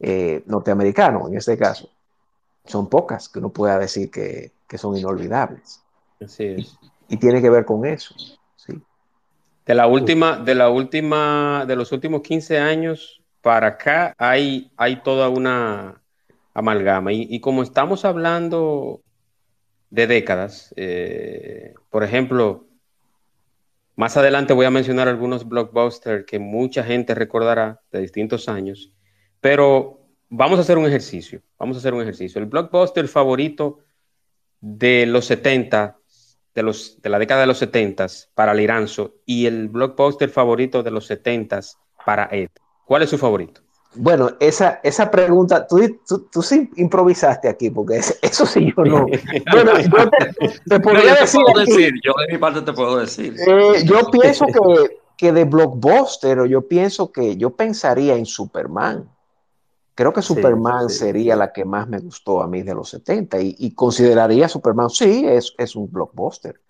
eh, 0.00 0.42
norteamericano 0.46 1.28
en 1.28 1.36
este 1.36 1.56
caso, 1.56 1.88
son 2.64 2.88
pocas 2.88 3.28
que 3.28 3.38
uno 3.38 3.50
pueda 3.50 3.78
decir 3.78 4.10
que, 4.10 4.52
que 4.68 4.78
son 4.78 4.96
inolvidables. 4.96 5.82
Así 6.20 6.44
es. 6.44 6.78
Y, 7.08 7.14
y 7.14 7.16
tiene 7.16 7.42
que 7.42 7.50
ver 7.50 7.64
con 7.64 7.84
eso. 7.84 8.14
¿sí? 8.56 8.80
De 9.66 9.74
la 9.74 9.86
última, 9.86 10.36
de 10.36 10.54
la 10.54 10.70
última, 10.70 11.64
de 11.66 11.76
los 11.76 11.92
últimos 11.92 12.22
15 12.22 12.58
años 12.58 13.22
para 13.42 13.66
acá 13.66 14.14
hay, 14.16 14.70
hay 14.76 15.02
toda 15.02 15.28
una 15.28 16.00
amalgama. 16.54 17.12
Y, 17.12 17.26
y 17.28 17.40
como 17.40 17.62
estamos 17.62 18.04
hablando 18.04 19.02
de 19.90 20.06
décadas, 20.06 20.72
eh, 20.76 21.74
por 21.90 22.04
ejemplo, 22.04 22.66
más 23.96 24.16
adelante 24.16 24.54
voy 24.54 24.64
a 24.64 24.70
mencionar 24.70 25.08
algunos 25.08 25.46
blockbusters 25.46 26.24
que 26.24 26.38
mucha 26.38 26.82
gente 26.82 27.14
recordará 27.14 27.80
de 27.90 28.00
distintos 28.00 28.48
años, 28.48 28.92
pero 29.40 30.01
vamos 30.32 30.58
a 30.58 30.62
hacer 30.62 30.78
un 30.78 30.86
ejercicio. 30.86 31.40
Vamos 31.58 31.76
a 31.76 31.80
hacer 31.80 31.94
un 31.94 32.02
ejercicio. 32.02 32.40
El 32.40 32.46
blockbuster 32.46 33.06
favorito 33.06 33.80
de 34.60 35.06
los 35.06 35.26
70 35.26 35.98
de, 36.54 36.62
los, 36.62 37.00
de 37.00 37.10
la 37.10 37.18
década 37.18 37.42
de 37.42 37.46
los 37.46 37.58
70 37.58 38.06
para 38.34 38.54
Liranzo 38.54 39.14
y 39.26 39.46
el 39.46 39.68
blockbuster 39.68 40.30
favorito 40.30 40.82
de 40.82 40.90
los 40.90 41.06
70 41.06 41.60
para 42.04 42.28
Ed. 42.32 42.48
¿Cuál 42.86 43.02
es 43.02 43.10
su 43.10 43.18
favorito? 43.18 43.60
Bueno, 43.94 44.30
esa, 44.40 44.80
esa 44.82 45.10
pregunta, 45.10 45.66
tú, 45.66 45.78
tú, 46.08 46.26
tú, 46.32 46.40
sí 46.40 46.70
improvisaste 46.76 47.46
aquí, 47.46 47.68
porque 47.68 48.00
eso 48.22 48.46
sí 48.46 48.72
yo 48.74 48.84
no. 48.84 49.06
bueno, 49.52 49.78
yo 49.80 50.10
te, 50.10 50.48
te 50.66 50.80
podría 50.80 51.14
yo 51.14 51.20
decir, 51.20 51.40
puedo 51.44 51.60
aquí, 51.60 51.72
decir, 51.72 51.92
yo 52.02 52.14
de 52.26 52.32
mi 52.32 52.38
parte 52.38 52.62
te 52.62 52.72
puedo 52.72 52.96
decir. 52.96 53.34
eh, 53.46 53.84
yo 53.84 54.10
pienso 54.10 54.46
que, 54.46 54.98
que 55.18 55.32
de 55.32 55.44
blockbuster, 55.44 56.46
yo 56.48 56.66
pienso 56.66 57.12
que 57.12 57.36
yo 57.36 57.50
pensaría 57.50 58.14
en 58.16 58.24
Superman. 58.24 59.10
Creo 59.94 60.12
que 60.12 60.22
Superman 60.22 60.88
sí, 60.88 60.90
sería 60.90 61.34
sí. 61.34 61.38
la 61.38 61.52
que 61.52 61.64
más 61.64 61.88
me 61.88 61.98
gustó 61.98 62.42
a 62.42 62.48
mí 62.48 62.62
de 62.62 62.74
los 62.74 62.88
70 62.90 63.40
y, 63.40 63.54
y 63.58 63.74
consideraría 63.74 64.48
Superman, 64.48 64.90
sí, 64.90 65.24
es, 65.26 65.54
es 65.58 65.76
un 65.76 65.90
blockbuster. 65.90 66.60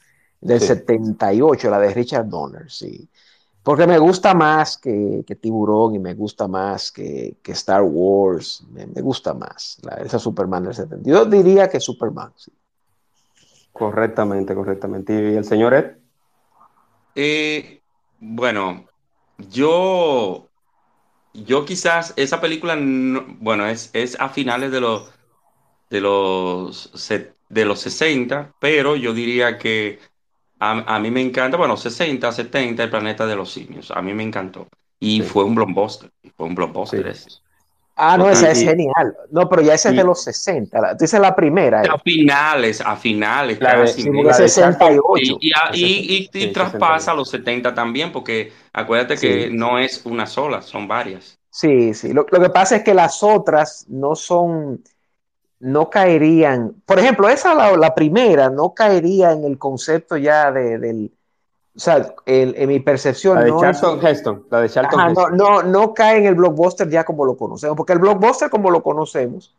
Del 0.41 0.61
Sí. 0.61 0.67
78, 0.67 1.71
la 1.71 1.79
de 1.79 1.95
Richard 1.95 2.27
Donner, 2.29 2.71
sí. 2.71 3.09
Porque 3.63 3.87
me 3.87 3.99
gusta 3.99 4.35
más 4.35 4.77
que, 4.79 5.23
que 5.27 5.37
Tiburón 5.37 5.95
y 5.95 5.99
me 6.01 6.15
gusta 6.15 6.49
más 6.49 6.91
que, 6.91 7.39
que 7.43 7.53
Star 7.53 7.83
Wars, 7.83 8.65
me, 8.73 8.87
me 8.89 9.01
gusta 9.03 9.35
más 9.35 9.79
la, 9.83 9.95
esa 9.97 10.19
Superman 10.19 10.65
del 10.65 10.75
70. 10.75 11.09
Yo 11.09 11.25
diría 11.27 11.69
que 11.71 11.79
Superman, 11.81 12.33
sí. 12.37 12.53
Correctamente, 13.73 14.55
correctamente. 14.55 15.13
¿Y 15.33 15.37
el 15.37 15.45
señor 15.45 15.75
Ed? 15.75 15.97
Eh, 17.15 17.83
bueno, 18.21 18.87
yo, 19.39 20.52
yo 21.35 21.65
quizás 21.65 22.15
esa 22.17 22.41
película, 22.41 22.77
no- 22.77 23.25
bueno, 23.41 23.67
es, 23.67 23.91
es 23.95 24.19
a 24.21 24.29
finales 24.29 24.71
de 24.73 24.81
los, 24.81 25.11
de 25.91 26.01
los, 26.01 26.93
de 27.49 27.65
los 27.65 27.81
60, 27.81 28.55
pero 28.61 28.97
yo 28.97 29.15
diría 29.15 29.59
que 29.59 30.01
a, 30.61 30.97
a 30.97 30.99
mí 31.01 31.11
me 31.11 31.21
encanta, 31.23 31.57
bueno, 31.57 31.77
60, 31.77 32.33
70, 32.33 32.85
El 32.85 32.91
planeta 32.91 33.27
de 33.27 33.37
los 33.37 33.53
simios, 33.53 33.91
a 33.91 34.03
mí 34.03 34.15
me 34.15 34.23
encantó. 34.25 34.69
Y 35.01 35.23
Sí. 35.23 35.23
fue 35.23 35.45
un 35.45 35.55
blockbuster, 35.55 36.11
fue 36.37 36.47
un 36.47 36.55
blockbuster 36.55 37.07
Sí. 37.07 37.09
ese. 37.09 37.31
Ah, 37.95 38.17
no, 38.17 38.29
esa 38.31 38.51
es 38.51 38.63
genial. 38.63 39.15
No, 39.31 39.49
pero 39.49 39.61
ya 39.63 39.75
esa 39.75 39.91
es 39.91 39.97
de 39.97 40.03
los 40.05 40.23
60. 40.25 40.81
La- 40.81 40.97
Tú 40.97 41.05
dices 41.05 41.21
la 41.21 41.35
primera. 41.37 41.83
eh. 41.83 41.89
A 41.93 41.99
finales, 41.99 42.81
a 42.81 42.97
finales, 42.97 43.61
La 43.61 43.75
de- 43.77 43.81
casi. 43.83 44.03
Sí, 44.03 44.11
de 44.11 44.35
68. 44.35 45.37
Y, 45.41 45.49
y, 45.49 45.53
a- 45.53 45.71
y- 45.75 45.85
y- 45.85 46.17
y 46.33 46.47
Sí, 46.47 46.53
traspasa 46.53 47.13
68. 47.13 47.17
los 47.17 47.31
70 47.31 47.75
también, 47.75 48.11
porque 48.11 48.53
acuérdate 48.73 49.17
Sí. 49.19 49.27
que 49.29 49.51
no 49.51 49.79
es 49.79 50.05
una 50.07 50.27
sola, 50.27 50.63
son 50.63 50.89
varias. 50.89 51.39
Sí, 51.51 51.93
sí. 51.93 52.13
Lo, 52.15 52.25
lo 52.31 52.41
que 52.41 52.49
pasa 52.49 52.77
es 52.77 52.83
que 52.83 52.95
las 52.95 53.23
otras 53.23 53.85
no 53.89 54.15
son, 54.17 54.83
no 55.61 55.91
caerían. 55.91 56.73
Por 56.87 56.99
ejemplo, 56.99 57.29
esa, 57.29 57.55
la, 57.55 57.77
la 57.77 57.95
primera, 57.95 58.49
no 58.49 58.73
caería 58.75 59.33
en 59.33 59.45
el 59.45 59.59
concepto 59.59 60.17
ya 60.17 60.51
de, 60.51 60.79
del. 60.79 61.13
O 61.75 61.81
sea, 61.81 62.15
en, 62.27 62.53
en 62.57 62.69
mi 62.69 62.81
percepción, 62.81 63.37
La 63.39 63.45
de 63.45 63.51
no, 63.51 63.57
es- 63.57 63.81
Charlton 63.81 64.07
Heston. 64.07 64.47
La 64.51 64.61
de 64.61 64.69
Charlton 64.69 65.01
Ajá, 65.01 65.11
Heston. 65.11 65.37
no, 65.37 65.63
no 65.63 65.95
cae 65.95 66.19
en 66.19 66.27
el 66.27 66.35
blockbuster 66.35 66.89
ya 66.91 67.05
como 67.05 67.25
lo 67.25 67.37
conocemos, 67.37 67.77
porque 67.77 67.95
el 67.95 67.99
blockbuster 67.99 68.51
como 68.51 68.71
lo 68.71 68.83
conocemos 68.83 69.55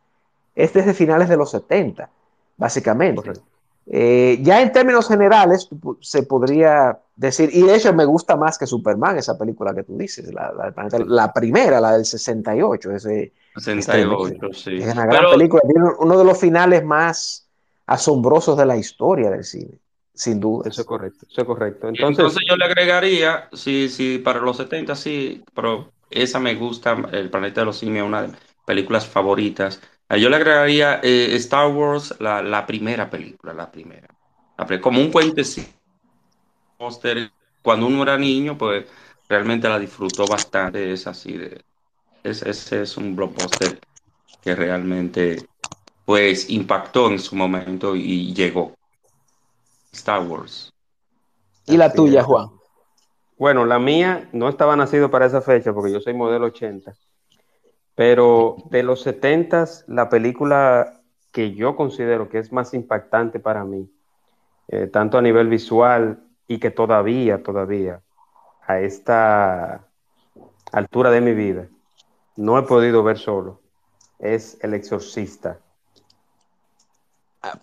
es 0.56 0.72
desde 0.74 0.94
finales 0.94 1.28
de 1.30 1.38
los 1.38 1.50
70, 1.50 2.10
básicamente. 2.58 3.32
Eh, 3.88 4.38
ya 4.42 4.62
en 4.62 4.72
términos 4.72 5.08
generales 5.08 5.68
se 6.00 6.24
podría 6.24 7.00
decir, 7.16 7.50
y 7.52 7.64
de 7.64 7.76
hecho 7.76 7.92
me 7.94 8.06
gusta 8.06 8.36
más 8.38 8.58
que 8.58 8.66
Superman, 8.68 9.18
esa 9.18 9.38
película 9.38 9.74
que 9.74 9.84
tú 9.84 9.98
dices, 9.98 10.32
la, 10.34 10.54
la 11.08 11.34
primera, 11.34 11.82
la 11.82 11.94
del 11.94 12.06
68, 12.06 12.92
ese, 12.92 13.34
68, 13.58 14.48
sí. 14.54 14.78
es 14.78 14.94
una 14.94 15.06
gran 15.06 15.18
Pero 15.22 15.32
película, 15.32 15.62
tiene 15.66 15.82
uno 16.00 16.18
de 16.18 16.24
los 16.24 16.38
finales 16.40 16.84
más 16.86 17.48
asombrosos 17.88 18.58
de 18.58 18.66
la 18.66 18.78
historia 18.78 19.30
del 19.32 19.44
cine, 19.44 19.80
sin 20.14 20.40
duda. 20.40 20.70
Eso 20.70 20.82
es 20.82 20.88
correcto. 20.88 21.26
Eso 21.30 21.42
es 21.42 21.48
correcto. 21.48 21.88
entonces, 21.88 22.18
Entonces, 22.18 22.42
yo 22.50 22.56
le 22.58 22.66
agregaría, 22.66 23.50
sí, 23.54 23.90
sí, 23.90 24.18
para 24.20 24.40
los 24.40 24.58
70 24.58 24.96
sí, 24.96 25.44
pero 25.54 25.94
esa 26.10 26.40
me 26.40 26.56
gusta, 26.56 26.94
El 27.12 27.30
planeta 27.30 27.62
de 27.62 27.66
los 27.66 27.78
simios, 27.78 28.08
una 28.08 28.24
de 28.24 28.28
mis 28.30 28.38
películas 28.66 29.08
favoritas. 29.08 29.82
Ah, 30.10 30.18
Yo 30.18 30.30
le 30.30 30.38
agregaría 30.38 31.00
eh, 31.04 31.36
Star 31.36 31.68
Wars, 31.72 32.16
la, 32.20 32.42
la 32.42 32.66
primera 32.66 33.10
película, 33.10 33.54
la 33.54 33.72
primera. 33.72 34.08
Como 34.82 35.02
un 35.02 35.12
cuentecito. 35.12 35.72
póster. 36.78 37.32
Cuando 37.62 37.88
uno 37.88 38.04
era 38.04 38.18
niño, 38.18 38.58
pues 38.58 38.86
realmente 39.30 39.70
la 39.70 39.80
disfrutó 39.80 40.28
bastante. 40.28 40.92
Es 40.92 41.08
así 41.08 41.34
de. 41.38 41.64
es- 42.24 42.44
Ese 42.44 42.84
es 42.84 42.98
un 42.98 43.16
blockbuster 43.16 43.82
que 44.42 44.56
realmente 44.56 45.48
pues 46.06 46.50
impactó 46.50 47.12
en 47.12 47.20
su 47.20 47.36
momento 47.36 47.96
y 47.96 48.34
llegó. 48.34 48.76
Star 49.94 50.28
Wars. 50.28 50.74
¿Y 51.66 51.78
la 51.78 51.86
Así 51.86 51.96
tuya, 51.96 52.22
es. 52.22 52.26
Juan? 52.26 52.50
bueno, 53.38 53.66
la 53.66 53.80
mía 53.80 54.30
no 54.32 54.50
estaba 54.50 54.76
nacido 54.76 55.10
para 55.12 55.26
esa 55.26 55.42
fecha 55.42 55.74
porque 55.74 55.92
yo 55.92 56.00
soy 56.00 56.14
modelo 56.14 56.48
80. 56.48 56.94
Pero 57.96 58.56
de 58.70 58.84
los 58.84 59.02
70, 59.02 59.66
la 59.88 60.10
película 60.10 61.02
que 61.32 61.54
yo 61.54 61.76
considero 61.76 62.30
que 62.30 62.40
es 62.40 62.52
más 62.52 62.74
impactante 62.74 63.40
para 63.40 63.64
mí, 63.66 63.90
eh, 64.68 64.88
tanto 64.88 65.18
a 65.18 65.22
nivel 65.22 65.48
visual 65.48 66.24
y 66.48 66.60
que 66.60 66.72
todavía, 66.72 67.44
todavía, 67.44 68.02
a 68.66 68.80
esta 68.80 69.88
altura 70.72 71.12
de 71.12 71.22
mi 71.22 71.34
vida, 71.34 71.68
no 72.36 72.58
he 72.58 72.64
podido 72.64 73.04
ver 73.04 73.18
solo, 73.18 73.62
es 74.20 74.58
El 74.62 74.74
Exorcista. 74.74 75.60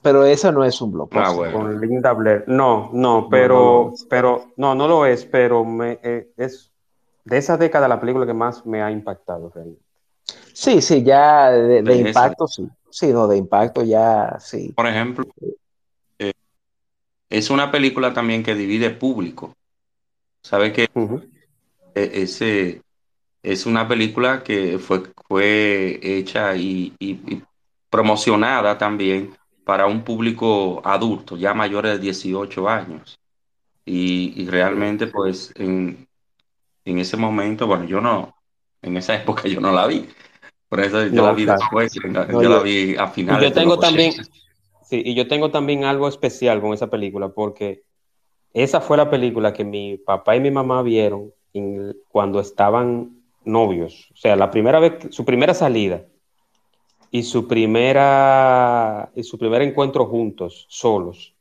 Pero 0.03 0.25
eso 0.25 0.53
no 0.53 0.65
es 0.65 0.81
un 0.81 0.93
blockbuster. 0.93 1.25
Ah, 1.25 1.33
bueno. 1.33 1.59
Con 1.59 1.81
Linda 1.81 2.13
Blair. 2.13 2.45
No, 2.47 2.91
no, 2.93 3.23
no 3.23 3.29
pero, 3.31 3.85
lo 3.85 3.95
es. 3.95 4.07
pero, 4.09 4.53
no, 4.57 4.75
no 4.75 4.87
lo 4.89 5.07
es, 5.07 5.25
pero 5.25 5.65
me, 5.65 5.99
eh, 6.03 6.31
es 6.37 6.71
de 7.25 7.39
esa 7.39 7.57
década 7.57 7.89
la 7.89 8.01
película 8.01 8.27
que 8.27 8.35
más 8.35 8.65
me 8.67 8.83
ha 8.83 8.91
impactado 8.91 9.51
realmente. 9.55 9.83
Sí, 10.53 10.83
sí, 10.83 11.03
ya 11.03 11.51
de, 11.51 11.97
impacto, 11.97 12.47
sí. 12.47 12.69
Sí, 12.91 13.13
no, 13.13 13.27
de 13.29 13.37
impacto 13.37 13.83
ya, 13.83 14.37
sí. 14.41 14.73
Por 14.75 14.87
ejemplo, 14.87 15.25
eh, 16.19 16.33
es 17.31 17.51
una 17.51 17.71
película 17.71 18.13
también 18.13 18.43
que 18.43 18.55
divide 18.55 18.91
público. 18.91 19.55
¿Sabe 20.43 20.73
que 20.73 20.89
Ujú. 20.95 21.23
e- 21.95 22.11
ese 22.23 22.83
es 23.43 23.67
una 23.67 23.89
película 23.89 24.43
que 24.43 24.79
fue, 24.79 25.03
fue 25.29 25.99
hecha 26.03 26.57
y, 26.57 26.95
y- 26.99 27.13
y 27.35 27.43
promocionada 27.91 28.77
también 28.79 29.35
para 29.65 29.87
un 29.87 30.03
público 30.05 30.83
adulto, 30.85 31.37
ya 31.37 31.55
mayores 31.55 31.93
de 31.95 31.99
18 32.01 32.69
años. 32.69 33.19
Y, 33.85 34.35
y 34.43 34.49
realmente, 34.49 35.07
pues, 35.09 35.53
en, 35.57 36.07
en 36.85 36.99
ese 36.99 37.17
momento, 37.17 37.67
bueno, 37.67 37.85
yo 37.85 38.01
no, 38.01 38.35
en 38.83 38.97
esa 38.97 39.15
época 39.23 39.49
yo 39.49 39.61
no 39.61 39.73
la 39.73 39.87
vi. 39.87 40.09
Por 40.69 40.81
eso 40.81 41.05
yo 41.07 41.23
la 41.23 41.33
No, 41.33 41.35
vi 41.35 41.45
claro. 41.45 41.61
después, 41.61 41.93
yo 41.95 42.03
la, 42.09 42.27
No, 42.31 42.43
yo 42.43 42.49
la 42.51 42.61
vi 42.63 42.97
a 42.97 43.09
finales 43.09 43.51
yo 43.51 43.55
de 43.55 43.61
tengo 43.61 43.75
los 43.77 43.79
también, 43.79 44.13
80. 44.13 44.33
sí, 44.83 45.03
y 45.05 45.15
yo 45.15 45.29
tengo 45.29 45.51
también 45.51 45.85
algo 45.85 46.09
especial 46.09 46.61
con 46.61 46.73
esa 46.75 46.89
película, 46.91 47.29
porque 47.31 47.83
esa 48.55 48.81
fue 48.81 48.97
la 48.97 49.11
película 49.11 49.53
que 49.53 49.65
mi 49.65 49.99
papá 49.99 50.37
y 50.37 50.41
mi 50.41 50.51
mamá 50.51 50.83
vieron 50.83 51.33
en- 51.55 51.97
cuando 52.11 52.41
estaban 52.41 53.23
novios. 53.45 54.11
O 54.13 54.17
sea, 54.17 54.37
la 54.37 54.51
primera 54.51 54.81
vez, 54.81 54.95
su 55.11 55.25
primera 55.25 55.55
salida 55.55 56.07
y 57.11 57.23
su 57.25 57.47
primera, 57.49 59.11
y 59.15 59.23
su 59.25 59.39
primer 59.39 59.63
encuentro 59.63 60.07
juntos, 60.07 60.67
solos, 60.69 61.35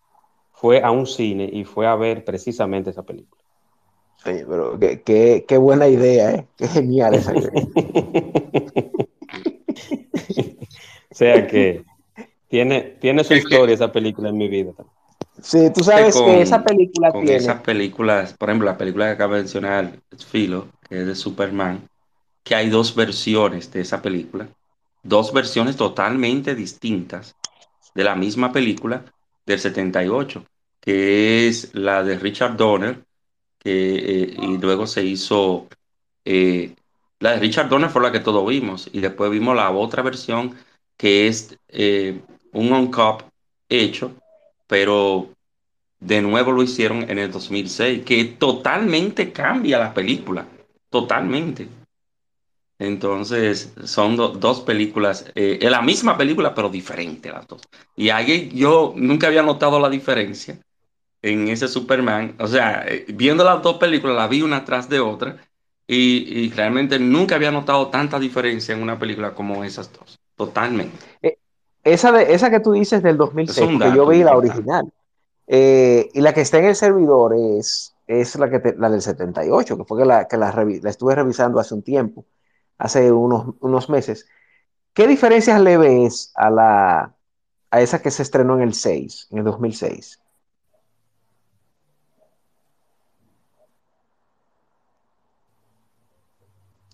fue 0.52 0.82
a 0.84 0.92
un 0.92 1.08
cine 1.08 1.50
y 1.52 1.64
fue 1.66 1.88
a 1.88 1.96
ver 1.96 2.26
precisamente 2.26 2.90
esa 2.92 3.04
película. 3.04 3.42
Sí, 4.18 4.32
pero 4.48 4.78
qué, 4.80 5.02
qué- 5.04 5.46
qué 5.48 5.58
buena 5.58 5.88
idea, 5.88 6.32
¿eh? 6.34 6.48
Qué 6.58 6.68
genial 6.68 7.14
esa 7.16 7.36
idea. 7.36 7.52
O 11.12 11.16
sea 11.16 11.48
que 11.48 11.84
tiene, 12.50 12.82
tiene 13.02 13.24
su 13.24 13.36
historia 13.36 13.76
esa 13.76 13.92
película 13.92 14.30
en 14.30 14.38
mi 14.38 14.48
vida. 14.50 14.74
también. 14.74 14.96
Sí, 15.42 15.70
tú 15.74 15.84
sabes 15.84 16.16
con, 16.16 16.24
que 16.26 16.42
esa 16.42 16.64
película 16.64 17.12
con 17.12 17.22
tiene. 17.22 17.38
esas 17.38 17.62
películas, 17.62 18.34
por 18.34 18.50
ejemplo, 18.50 18.66
la 18.68 18.78
película 18.78 19.06
que 19.08 19.12
acaba 19.12 19.36
de 19.36 19.42
mencionar, 19.44 20.00
Filo, 20.28 20.68
que 20.90 21.02
es 21.02 21.08
de 21.08 21.16
Superman, 21.16 21.88
que 22.44 22.56
hay 22.56 22.70
dos 22.70 22.96
versiones 22.96 23.72
de 23.72 23.82
esa 23.82 24.02
película, 24.02 24.50
dos 25.04 25.34
versiones 25.34 25.78
totalmente 25.78 26.56
distintas 26.56 27.36
de 27.96 28.04
la 28.04 28.16
misma 28.16 28.52
película 28.52 29.06
del 29.46 29.60
78, 29.60 30.46
que 30.80 31.48
es 31.48 31.74
la 31.74 32.04
de 32.04 32.18
Richard 32.18 32.56
Donner, 32.56 33.04
que, 33.58 33.96
eh, 33.96 34.36
y 34.42 34.58
luego 34.58 34.88
se 34.88 35.04
hizo, 35.04 35.68
eh, 36.26 36.76
la 37.20 37.32
de 37.32 37.40
Richard 37.40 37.70
Donner 37.70 37.90
fue 37.90 38.02
la 38.02 38.12
que 38.12 38.20
todos 38.20 38.48
vimos, 38.48 38.90
y 38.92 39.00
después 39.00 39.32
vimos 39.32 39.56
la 39.56 39.72
otra 39.72 40.04
versión, 40.04 40.56
que 40.98 41.28
es 41.28 41.58
eh, 41.68 42.22
un 42.54 42.72
on-cop 42.74 43.24
hecho, 43.68 44.14
pero 44.68 45.30
de 46.00 46.22
nuevo 46.22 46.52
lo 46.52 46.64
hicieron 46.64 47.10
en 47.10 47.20
el 47.20 47.32
2006, 47.32 48.04
que 48.06 48.24
totalmente 48.26 49.32
cambia 49.32 49.80
la 49.80 49.94
película, 49.94 50.48
totalmente. 50.90 51.68
Entonces, 52.80 53.74
son 53.84 54.16
do- 54.16 54.30
dos 54.30 54.62
películas, 54.62 55.26
eh, 55.36 55.60
es 55.62 55.70
la 55.72 55.82
misma 55.82 56.18
película, 56.18 56.54
pero 56.56 56.70
diferente 56.70 57.30
las 57.30 57.46
dos. 57.48 57.62
Y 57.96 58.10
ahí 58.10 58.50
yo 58.56 58.94
nunca 58.96 59.28
había 59.28 59.44
notado 59.44 59.80
la 59.80 59.90
diferencia 59.90 60.60
en 61.22 61.48
ese 61.50 61.68
Superman. 61.68 62.36
O 62.40 62.48
sea, 62.48 62.86
eh, 62.88 63.06
viendo 63.10 63.44
las 63.44 63.62
dos 63.64 63.78
películas, 63.78 64.16
la 64.18 64.28
vi 64.28 64.42
una 64.42 64.66
tras 64.66 64.90
de 64.90 65.00
otra, 65.00 65.38
y, 65.88 66.46
y 66.46 66.52
realmente 66.52 67.00
nunca 67.00 67.36
había 67.36 67.52
notado 67.52 67.90
tanta 67.90 68.20
diferencia 68.20 68.76
en 68.76 68.82
una 68.84 69.00
película 69.00 69.34
como 69.36 69.64
esas 69.64 69.92
dos. 69.94 70.20
Totalmente. 70.36 71.06
eh, 71.22 71.38
esa, 71.84 72.12
de, 72.12 72.34
esa 72.34 72.50
que 72.52 72.60
tú 72.60 72.72
dices 72.74 73.04
del 73.04 73.18
Es 73.18 73.18
2006, 73.18 73.62
un 73.62 73.80
porque 73.80 73.92
yo 73.92 74.06
dato 74.06 74.12
vi 74.12 74.24
la 74.24 74.36
original. 74.36 74.92
Eh, 75.48 76.10
y 76.14 76.22
la 76.22 76.34
que 76.34 76.42
está 76.42 76.60
en 76.60 76.66
el 76.66 76.76
servidor 76.76 77.34
es, 77.36 77.96
es 78.08 78.36
la, 78.38 78.50
que 78.50 78.60
te- 78.60 78.76
la 78.78 78.90
del 78.90 79.02
78, 79.02 79.78
que 79.78 79.86
fue 79.86 80.00
que 80.02 80.06
la, 80.08 80.28
que 80.28 80.38
la, 80.38 80.52
la 80.84 80.90
estuve 80.90 81.16
revisando 81.16 81.60
hace 81.60 81.76
un 81.76 81.84
tiempo, 81.84 82.26
hace 82.80 83.12
unos, 83.12 83.54
unos 83.60 83.90
meses. 83.90 84.28
¿Qué 84.94 85.06
diferencias 85.08 85.62
le 85.62 85.78
ves 85.78 86.32
a, 86.36 86.50
la, 86.50 87.16
a 87.70 87.82
esa 87.82 88.02
que 88.02 88.10
se 88.10 88.24
estrenó 88.24 88.56
en 88.56 88.62
el 88.64 88.74
6, 88.74 89.28
en 89.30 89.38
el 89.40 89.44
2006? 89.44 90.20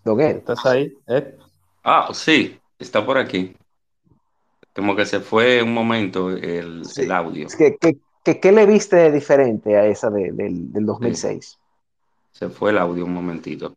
Don 0.03 0.19
Ed. 0.21 0.37
¿Estás 0.37 0.65
ahí? 0.65 0.93
Ed? 1.07 1.35
Ah, 1.83 2.09
sí, 2.13 2.59
está 2.79 3.05
por 3.05 3.17
aquí. 3.17 3.55
Como 4.75 4.95
que 4.95 5.05
se 5.05 5.19
fue 5.19 5.63
un 5.63 5.73
momento 5.73 6.29
el, 6.31 6.85
Sí. 6.85 7.03
el 7.03 7.11
audio. 7.11 7.47
Es 7.47 7.55
que, 7.55 7.77
que- 7.77 7.97
que- 8.23 8.39
¿Qué 8.39 8.51
le 8.51 8.65
viste 8.65 8.95
de 8.95 9.11
diferente 9.11 9.77
a 9.77 9.85
esa 9.85 10.09
de- 10.09 10.31
del, 10.31 10.71
del 10.71 10.81
Sí, 10.83 10.85
2006? 10.85 11.59
se 12.31 12.49
fue 12.49 12.71
el 12.71 12.77
audio 12.79 13.05
un 13.05 13.13
momentito. 13.13 13.75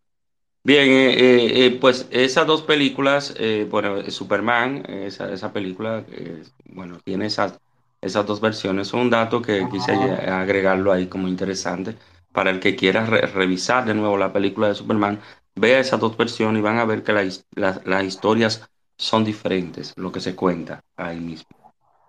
Bien, 0.64 0.88
eh, 0.90 1.12
eh, 1.14 1.66
eh, 1.66 1.78
pues 1.80 2.06
esas 2.10 2.46
dos 2.46 2.62
películas, 2.62 3.34
eh, 3.38 3.66
bueno, 3.70 3.98
eh, 3.98 4.10
Superman, 4.10 4.84
esa, 4.88 5.32
esa 5.32 5.52
película, 5.52 6.04
eh, 6.10 6.42
bueno, 6.66 6.98
tiene 7.04 7.26
esas, 7.26 7.58
esas 8.02 8.26
dos 8.26 8.40
versiones. 8.40 8.92
Un 8.92 9.08
dato 9.08 9.40
que 9.40 9.68
quise 9.68 9.94
eh, 9.94 10.12
agregarlo 10.30 10.92
ahí 10.92 11.06
como 11.06 11.26
interesante 11.28 11.96
para 12.32 12.50
el 12.50 12.60
que 12.60 12.76
quiera 12.76 13.06
re- 13.06 13.22
revisar 13.22 13.86
de 13.86 13.94
nuevo 13.94 14.18
la 14.18 14.32
película 14.32 14.68
de 14.68 14.74
Superman, 14.74 15.20
vea 15.54 15.80
esas 15.80 16.00
dos 16.00 16.16
versiones 16.16 16.60
y 16.60 16.62
van 16.62 16.78
a 16.78 16.84
ver 16.84 17.02
que 17.02 17.12
la 17.12 17.24
his- 17.24 17.44
la- 17.54 17.80
las 17.84 18.04
historias 18.04 18.68
son 18.98 19.24
diferentes, 19.24 19.92
lo 19.96 20.12
que 20.12 20.20
se 20.20 20.36
cuenta 20.36 20.80
ahí 20.96 21.18
mismo 21.18 21.46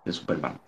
de 0.04 0.12
Superman. 0.12 0.60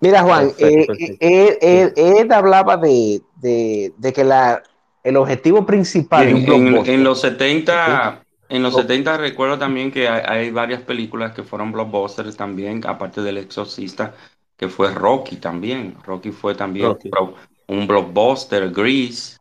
Mira, 0.00 0.22
Juan, 0.22 0.48
Perfecto, 0.48 0.86
perfecto. 0.86 1.16
Ed, 1.20 1.92
Ed 1.96 2.32
hablaba 2.32 2.76
de, 2.78 3.22
de- 3.36 3.94
de 3.98 4.12
que 4.12 4.24
la, 4.24 4.62
el 5.02 5.16
objetivo 5.16 5.64
principal 5.66 6.26
de 6.26 6.34
un 6.34 6.44
en, 6.44 6.44
blockbuster. 6.44 6.94
en 6.94 7.04
los 7.04 7.20
70, 7.20 8.22
en 8.48 8.62
los 8.62 8.74
Oh. 8.74 8.82
70 8.82 9.16
recuerdo 9.18 9.58
también 9.58 9.90
que 9.92 10.08
hay, 10.08 10.22
hay 10.26 10.50
varias 10.50 10.82
películas 10.82 11.32
que 11.32 11.42
fueron 11.42 11.72
blockbusters 11.72 12.36
también, 12.36 12.82
aparte 12.86 13.22
del 13.22 13.38
Exorcista, 13.38 14.14
que 14.56 14.68
fue 14.68 14.90
Rocky 14.92 15.36
también. 15.36 15.96
Rocky 16.04 16.32
fue 16.32 16.54
también 16.54 16.86
Rocky. 16.86 17.10
un 17.68 17.86
blockbuster, 17.86 18.70
Grease, 18.70 19.38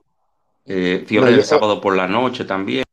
eh, 0.65 1.03
Fiebre 1.07 1.31
del 1.31 1.43
Sábado 1.43 1.81
por 1.81 1.95
la 1.95 2.07
Noche 2.07 2.45
también, 2.45 2.83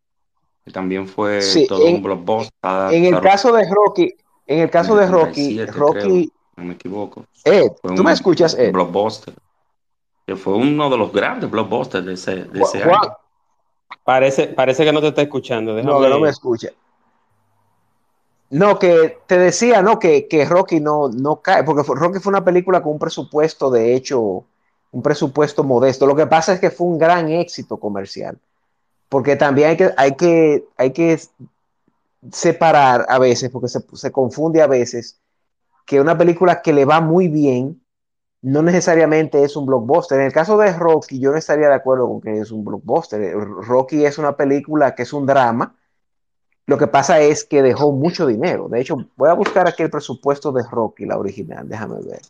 que 0.64 0.70
también 0.72 1.06
fue 1.06 1.40
Sí, 1.42 1.66
todo 1.66 1.84
un 1.84 1.96
en, 1.96 2.02
blockbuster. 2.02 2.50
en 2.92 3.04
el 3.04 3.20
caso 3.20 3.52
de 3.52 3.68
Rocky, 3.70 4.14
en 4.46 4.60
el 4.60 4.70
caso 4.70 4.94
en 4.94 5.00
de 5.00 5.06
Rocky, 5.06 5.56
77 5.56 5.72
Rocky, 5.78 6.32
no 6.56 6.64
me 6.64 6.74
equivoco. 6.74 7.26
Ed, 7.44 7.70
¿tú 7.94 8.02
me 8.02 8.02
un 8.02 8.08
escuchas, 8.10 8.56
Ed? 8.58 8.72
blockbuster, 8.72 9.34
que 10.26 10.34
fue 10.34 10.54
uno 10.54 10.90
de 10.90 10.98
los 10.98 11.12
grandes 11.12 11.48
blockbusters 11.48 12.04
de 12.04 12.14
ese, 12.14 12.44
de 12.44 12.60
ese 12.60 12.82
Juan, 12.82 12.96
año. 13.00 13.16
Parece, 14.02 14.48
parece 14.48 14.84
que 14.84 14.92
no 14.92 15.00
te 15.00 15.08
está 15.08 15.22
escuchando. 15.22 15.80
no, 15.80 16.00
que 16.00 16.08
no 16.08 16.18
me 16.18 16.30
escucha. 16.30 16.70
No, 18.50 18.78
que 18.78 19.18
te 19.26 19.38
decía, 19.38 19.82
no, 19.82 19.98
que, 19.98 20.26
que 20.26 20.44
Rocky 20.44 20.80
no, 20.80 21.08
no 21.08 21.40
cae, 21.40 21.62
porque 21.62 21.82
Rocky 21.86 22.18
fue 22.18 22.30
una 22.30 22.44
película 22.44 22.82
con 22.82 22.92
un 22.92 22.98
presupuesto, 22.98 23.70
de 23.70 23.94
hecho, 23.94 24.44
un 24.90 25.02
presupuesto 25.02 25.62
modesto. 25.62 26.06
Lo 26.06 26.16
que 26.16 26.26
pasa 26.26 26.52
es 26.52 26.60
que 26.60 26.70
fue 26.70 26.88
un 26.88 26.98
gran 26.98 27.28
éxito 27.28 27.78
comercial, 27.78 28.38
porque 29.08 29.36
también 29.36 29.70
hay 29.70 29.76
que, 29.76 29.94
hay 29.96 30.16
que, 30.16 30.64
hay 30.76 30.92
que 30.92 31.20
separar 32.32 33.06
a 33.08 33.18
veces, 33.18 33.50
porque 33.50 33.68
se, 33.68 33.80
se 33.92 34.12
confunde 34.12 34.62
a 34.62 34.66
veces, 34.66 35.20
que 35.84 36.00
una 36.00 36.18
película 36.18 36.62
que 36.62 36.72
le 36.72 36.84
va 36.84 37.00
muy 37.00 37.28
bien 37.28 37.80
no 38.42 38.62
necesariamente 38.62 39.42
es 39.42 39.56
un 39.56 39.66
blockbuster. 39.66 40.20
En 40.20 40.26
el 40.26 40.32
caso 40.32 40.56
de 40.58 40.72
Rocky, 40.72 41.18
yo 41.18 41.32
no 41.32 41.36
estaría 41.36 41.68
de 41.68 41.74
acuerdo 41.74 42.06
con 42.08 42.20
que 42.20 42.38
es 42.38 42.50
un 42.50 42.64
blockbuster. 42.64 43.32
Rocky 43.34 44.04
es 44.04 44.18
una 44.18 44.36
película 44.36 44.94
que 44.94 45.02
es 45.02 45.12
un 45.12 45.26
drama. 45.26 45.74
Lo 46.66 46.78
que 46.78 46.86
pasa 46.86 47.20
es 47.20 47.44
que 47.44 47.62
dejó 47.62 47.92
mucho 47.92 48.26
dinero. 48.26 48.68
De 48.68 48.80
hecho, 48.80 48.96
voy 49.16 49.30
a 49.30 49.34
buscar 49.34 49.68
aquí 49.68 49.82
el 49.82 49.90
presupuesto 49.90 50.52
de 50.52 50.64
Rocky, 50.70 51.06
la 51.06 51.18
original. 51.18 51.68
Déjame 51.68 51.96
ver. 52.02 52.20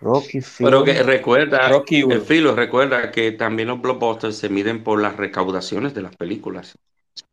Rocky 0.00 0.40
Pero 0.58 0.84
Film. 0.84 0.84
que 0.84 1.02
recuerda, 1.02 1.68
Rocky 1.68 2.00
el 2.00 2.04
1. 2.04 2.20
filo, 2.20 2.54
recuerda 2.54 3.10
que 3.10 3.32
también 3.32 3.68
los 3.68 3.80
blockbusters 3.80 4.36
se 4.36 4.48
miden 4.48 4.84
por 4.84 5.00
las 5.00 5.16
recaudaciones 5.16 5.94
de 5.94 6.02
las 6.02 6.14
películas. 6.16 6.76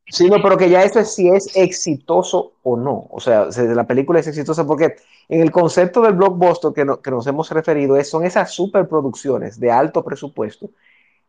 Sí, 0.05 0.29
no, 0.29 0.41
pero 0.41 0.57
que 0.57 0.69
ya 0.69 0.83
eso 0.83 0.99
es 0.99 1.15
si 1.15 1.29
es 1.29 1.55
exitoso 1.55 2.53
o 2.63 2.75
no. 2.77 3.07
O 3.09 3.19
sea, 3.19 3.51
si 3.51 3.61
la 3.67 3.87
película 3.87 4.19
es 4.19 4.27
exitosa 4.27 4.65
porque 4.67 4.95
en 5.29 5.41
el 5.41 5.51
concepto 5.51 6.01
del 6.01 6.13
blockbuster 6.13 6.71
que, 6.73 6.85
no- 6.85 7.01
que 7.01 7.09
nos 7.09 7.25
hemos 7.25 7.49
referido 7.49 7.95
es, 7.97 8.09
son 8.09 8.25
esas 8.25 8.51
superproducciones 8.51 9.59
de 9.59 9.71
alto 9.71 10.03
presupuesto 10.03 10.69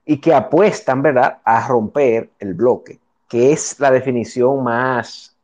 y 0.06 0.18
que 0.20 0.34
apuestan, 0.34 1.02
¿verdad?, 1.02 1.38
a 1.44 1.66
romper 1.68 2.30
el 2.40 2.54
bloque, 2.54 3.00
que 3.28 3.52
es 3.52 3.80
la 3.80 3.90
definición 3.90 4.64
más, 4.64 5.36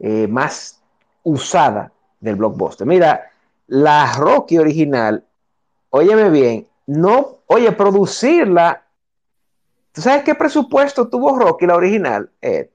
eh, 0.00 0.28
más 0.28 0.80
usada 1.24 1.92
del 2.20 2.36
blockbuster. 2.36 2.86
Mira, 2.86 3.30
la 3.68 4.12
Rocky 4.18 4.58
original, 4.58 5.24
óyeme 5.90 6.30
bien, 6.30 6.68
no, 6.86 7.38
oye, 7.46 7.72
producirla, 7.72 8.84
¿tú 9.92 10.00
sabes 10.02 10.22
qué 10.24 10.34
presupuesto 10.34 11.08
tuvo 11.08 11.38
Rocky, 11.38 11.66
la 11.66 11.76
original? 11.76 12.30
Ed? 12.40 12.68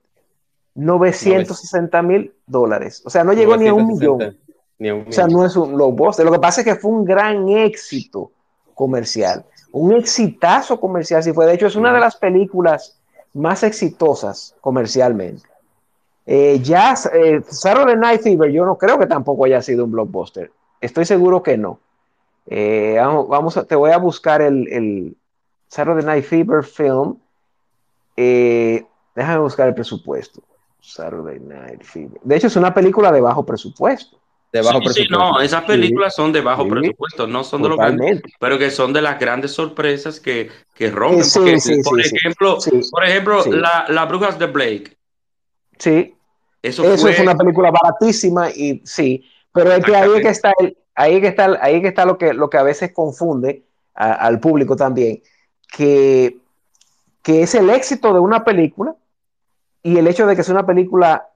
960 0.78 2.02
mil 2.04 2.34
dólares. 2.46 3.02
O 3.06 3.10
sea, 3.10 3.24
no 3.24 3.34
llegó 3.34 3.58
ni 3.58 3.68
a 3.68 3.74
un 3.74 3.88
millón. 3.88 4.20
960, 4.20 4.54
Ni 4.80 4.90
a 4.90 4.96
un 4.96 5.08
O 5.08 5.12
sea, 5.12 5.28
no 5.28 5.44
es 5.44 5.56
un 5.56 5.74
blockbuster. 5.74 6.26
Lo 6.26 6.32
que 6.32 6.40
pasa 6.40 6.62
es 6.62 6.66
que 6.66 6.76
fue 6.76 6.92
un 6.92 7.04
gran 7.04 7.50
éxito 7.50 8.32
comercial. 8.74 9.44
un 9.72 9.94
exitazo 9.94 10.80
comercial, 10.80 11.24
si 11.24 11.34
fue. 11.34 11.46
De 11.46 11.56
hecho, 11.56 11.68
es 11.68 11.76
una 11.76 11.92
de 11.92 12.00
las 12.00 12.16
películas 12.16 13.00
más 13.34 13.64
exitosas 13.64 14.56
comercialmente. 14.62 15.48
Eh, 16.26 16.60
ya 16.62 16.94
eh, 17.14 17.42
Saturday 17.48 17.96
Night 17.96 18.22
Fever, 18.22 18.52
yo 18.52 18.66
no 18.66 18.78
creo 18.78 19.00
que 19.00 19.08
tampoco 19.08 19.46
haya 19.46 19.62
sido 19.62 19.86
un 19.86 19.92
blockbuster. 19.92 20.52
Estoy 20.80 21.06
seguro 21.06 21.42
que 21.42 21.58
no. 21.58 21.80
Eh, 22.46 22.98
vamos, 23.00 23.58
a, 23.58 23.66
te 23.66 23.76
voy 23.76 23.92
a 23.92 23.98
buscar 23.98 24.42
el, 24.42 24.68
el 24.68 25.18
Saturday 25.70 26.06
Night 26.06 26.26
Fever 26.26 26.64
film. 26.64 27.18
Eh, 28.16 28.86
déjame 29.16 29.40
buscar 29.40 29.68
el 29.68 29.74
presupuesto. 29.74 30.42
Saturday 30.88 31.40
Night 31.40 31.84
Fever. 31.84 32.20
De 32.24 32.38
hecho, 32.38 32.48
es 32.48 32.56
una 32.56 32.74
película 32.74 33.12
de 33.12 33.20
bajo 33.20 33.46
presupuesto. 33.46 34.18
De 34.54 34.62
bajo 34.62 34.80
presupuesto. 34.80 35.18
no, 35.18 35.42
esas 35.42 35.64
películas 35.66 36.16
son 36.16 36.32
de 36.32 36.40
bajo 36.40 36.68
presupuesto, 36.68 37.28
no 37.28 37.44
son 37.44 37.62
de 37.62 37.70
los 37.70 37.78
grandes, 37.78 38.22
pero 38.40 38.58
que 38.58 38.72
son 38.72 38.94
de 38.94 39.02
las 39.02 39.20
grandes 39.20 39.52
sorpresas 39.52 40.22
que, 40.22 40.50
que 40.74 40.90
rompen. 40.90 41.26
por, 41.84 42.00
ejemplo, 42.00 42.58
por 42.92 43.06
ejemplo, 43.06 43.46
la, 43.48 43.86
la 43.90 44.06
Brujas 44.06 44.40
de 44.40 44.46
Blake. 44.48 44.98
Sí. 45.78 46.16
Eso, 46.64 46.84
Eso 46.86 47.08
es 47.10 47.20
una 47.20 47.36
película 47.36 47.70
baratísima 47.72 48.50
y 48.50 48.82
sí, 48.84 49.24
pero 49.54 49.74
es 49.74 49.86
que 49.86 49.96
ahí 49.96 50.10
es 50.16 50.22
que 50.22 50.30
está 50.30 50.54
el, 50.60 50.78
ahí 50.96 51.22
que 51.22 51.28
está, 51.28 51.60
ahí 51.62 51.82
que 51.82 51.88
está 51.90 52.06
lo 52.06 52.18
que, 52.18 52.34
lo 52.34 52.50
que 52.50 52.58
a 52.58 52.64
veces 52.64 52.92
confunde 52.94 53.64
al 53.94 54.40
público 54.40 54.76
también, 54.76 55.22
que, 55.72 56.38
que 57.22 57.44
es 57.44 57.54
el 57.56 57.70
éxito 57.70 58.14
de 58.14 58.20
una 58.20 58.44
película 58.44 58.96
y 59.88 59.98
el 59.98 60.06
hecho 60.06 60.28
de 60.28 60.36
que 60.36 60.42
es 60.42 60.50
una 60.50 60.66
película, 60.66 61.30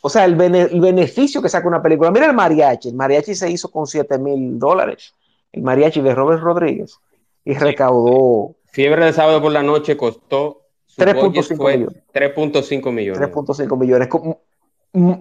o 0.00 0.08
sea, 0.08 0.24
el, 0.24 0.34
beneficio 0.34 1.40
que 1.40 1.48
saca 1.48 1.68
una 1.68 1.80
película. 1.80 2.10
Mira 2.10 2.26
el 2.26 2.34
mariachi, 2.34 2.88
el 2.88 2.96
mariachi 2.96 3.36
se 3.36 3.48
hizo 3.48 3.70
con 3.70 3.86
7 3.86 4.18
mil 4.18 4.58
dólares, 4.58 5.14
el 5.52 5.62
mariachi 5.62 6.00
de 6.00 6.12
Robert 6.12 6.42
Rodríguez, 6.42 6.98
y 7.44 7.54
recaudó... 7.54 8.56
Fiebre 8.72 9.04
de 9.04 9.12
sábado 9.12 9.40
por 9.40 9.52
la 9.52 9.62
noche 9.62 9.96
costó 9.96 10.62
3.5 10.98 11.64
millones. 11.64 12.02
3.5 12.12 12.92
millones. 12.92 13.20
3.5 13.20 13.78
millones. 13.78 14.08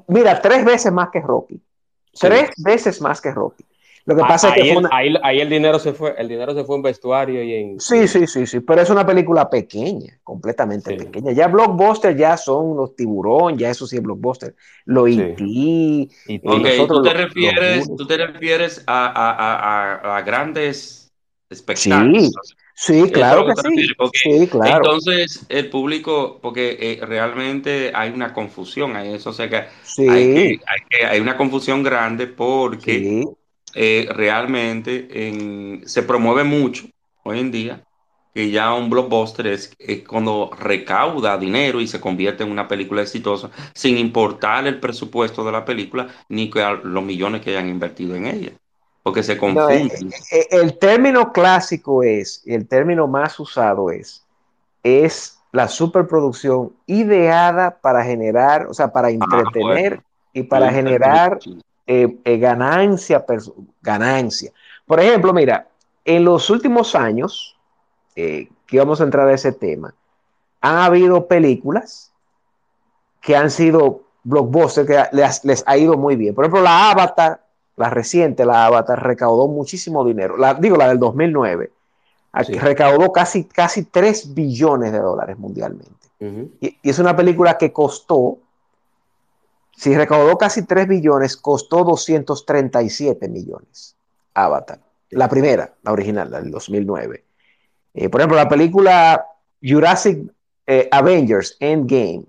Mira, 0.07 0.41
tres 0.41 0.65
veces 0.65 0.91
más 0.91 1.09
que 1.11 1.21
Rocky. 1.21 1.61
Tres 2.19 2.49
veces 2.57 2.99
más 2.99 3.21
que 3.21 3.31
Rocky. 3.31 3.63
Lo 4.05 4.15
que 4.15 4.21
pasa 4.21 4.55
es 4.55 4.61
que 4.61 4.87
ahí, 4.91 5.39
el 5.39 5.49
dinero 5.49 5.79
se 5.79 5.91
fue, 5.91 6.13
el 6.17 6.27
dinero 6.27 6.53
se 6.53 6.63
fue 6.63 6.75
en 6.75 6.83
vestuario 6.83 7.41
y 7.41 7.53
en. 7.55 7.79
Sí, 7.79 8.07
sí, 8.07 8.27
sí, 8.27 8.45
sí. 8.45 8.59
Pero 8.59 8.81
es 8.81 8.89
una 8.91 9.03
película 9.03 9.49
pequeña, 9.49 10.19
completamente 10.23 10.95
pequeña. 10.95 11.31
Ya 11.31 11.47
blockbuster 11.47 12.15
ya 12.15 12.37
son 12.37 12.77
los 12.77 12.95
tiburón, 12.95 13.57
ya 13.57 13.71
eso 13.71 13.87
sí 13.87 13.95
es 13.95 14.03
blockbuster. 14.03 14.55
Lo 14.85 15.07
IT. 15.07 15.39
Y 15.39 16.39
tú 16.39 17.01
te 17.01 17.13
refieres, 17.13 17.87
tú 17.97 18.05
te 18.05 18.17
refieres 18.17 18.83
a, 18.85 20.21
grandes 20.23 21.11
espectáculos. 21.49 22.31
Sí, 22.77 23.09
claro 23.09 23.45
que, 23.45 23.53
sí. 24.13 24.47
claro. 24.47 24.83
Entonces, 24.83 25.45
el 25.47 25.69
público, 25.69 26.39
porque 26.41 26.77
eh, 26.77 27.05
realmente 27.05 27.93
hay 27.95 28.11
una 28.11 28.33
confusión 28.33 28.97
ahí, 28.97 29.13
eso, 29.13 29.29
o 29.29 29.33
sea 29.33 29.49
que, 29.49 29.63
hay, 30.09 30.59
hay, 31.09 31.19
una 31.21 31.37
confusión 31.37 31.83
grande 31.83 32.27
porque 32.27 33.23
eh, 33.75 34.07
realmente 34.11 35.81
se 35.85 36.03
promueve 36.03 36.43
mucho 36.43 36.87
hoy 37.23 37.39
en 37.39 37.51
día 37.51 37.83
que 38.33 38.51
ya 38.51 38.73
un 38.73 38.89
blockbuster 38.89 39.47
es, 39.47 39.75
cuando 40.07 40.49
recauda 40.59 41.37
dinero 41.37 41.79
y 41.79 41.87
se 41.87 42.01
convierte 42.01 42.43
en 42.43 42.51
una 42.51 42.67
película 42.67 43.01
exitosa 43.01 43.49
sin 43.73 43.97
importar 43.97 44.67
el 44.67 44.79
presupuesto 44.79 45.45
de 45.45 45.51
la 45.51 45.63
película 45.63 46.07
ni 46.27 46.51
los 46.83 47.03
millones 47.03 47.41
que 47.41 47.51
hayan 47.51 47.69
invertido 47.69 48.15
en 48.15 48.25
ella 48.25 48.51
porque 49.05 49.21
se 49.21 49.37
confunde. 49.37 49.93
Eh, 49.93 50.09
eh, 50.31 50.47
el, 50.49 50.79
término 50.79 51.31
clásico 51.31 52.01
es, 52.01 52.41
el 52.47 52.67
término 52.67 53.05
más 53.07 53.39
usado 53.39 53.91
es, 53.91 54.25
es 54.81 55.37
la 55.51 55.67
superproducción 55.67 56.73
ideada 56.87 57.77
para 57.79 58.03
generar, 58.03 58.65
o 58.65 58.73
sea, 58.73 58.91
para 58.91 59.09
ah, 59.09 59.11
entretener 59.11 60.01
y 60.33 60.41
para 60.41 60.71
generar 60.71 61.37
eh, 61.87 62.37
ganancia, 62.37 63.25
ganancia. 63.81 64.51
Por 64.85 64.99
ejemplo, 64.99 65.33
mira, 65.33 65.67
en 66.03 66.23
los 66.23 66.49
últimos 66.49 66.95
años, 66.95 67.57
que 68.15 68.79
vamos 68.79 69.01
a 69.01 69.03
entrar 69.03 69.27
a 69.27 69.33
ese 69.33 69.51
tema, 69.51 69.93
han 70.61 70.77
habido 70.77 71.27
películas 71.27 72.11
que 73.21 73.35
han 73.35 73.51
sido 73.51 74.03
blockbusters, 74.23 74.87
que 74.87 75.03
les, 75.11 75.43
les 75.43 75.63
ha 75.67 75.77
ido 75.77 75.97
muy 75.97 76.15
bien. 76.15 76.33
Por 76.33 76.45
ejemplo, 76.45 76.61
la 76.61 76.91
Avatar 76.91 77.45
la 77.77 77.89
reciente, 77.89 78.45
la 78.45 78.65
Avatar, 78.65 79.03
recaudó 79.03 79.47
muchísimo 79.47 80.05
dinero. 80.05 80.37
La, 80.37 80.53
digo, 80.53 80.77
la 80.77 80.87
del 80.87 80.99
2009. 80.99 81.71
Recaudó 82.33 83.11
casi, 83.11 83.45
casi 83.45 83.85
3 83.85 84.33
billones 84.33 84.91
de 84.91 84.99
dólares 84.99 85.37
mundialmente. 85.37 85.91
y, 86.61 86.77
es 86.83 86.99
una 86.99 87.15
película 87.15 87.57
que 87.57 87.71
costó, 87.71 88.39
si 89.75 89.95
recaudó 89.95 90.37
casi 90.37 90.63
3 90.63 90.87
billones, 90.87 91.37
costó 91.37 91.83
237 91.83 93.27
millones. 93.27 93.95
Avatar. 94.33 94.79
La 95.11 95.29
primera, 95.29 95.73
la 95.83 95.91
original, 95.91 96.31
la 96.31 96.41
del 96.41 96.51
2009. 96.51 97.23
Eh, 97.93 98.09
por 98.09 98.21
ejemplo, 98.21 98.37
la 98.37 98.49
película 98.49 99.25
Jurassic 99.61 100.31
eh, 100.67 100.89
Avengers 100.91 101.57
Endgame, 101.59 102.25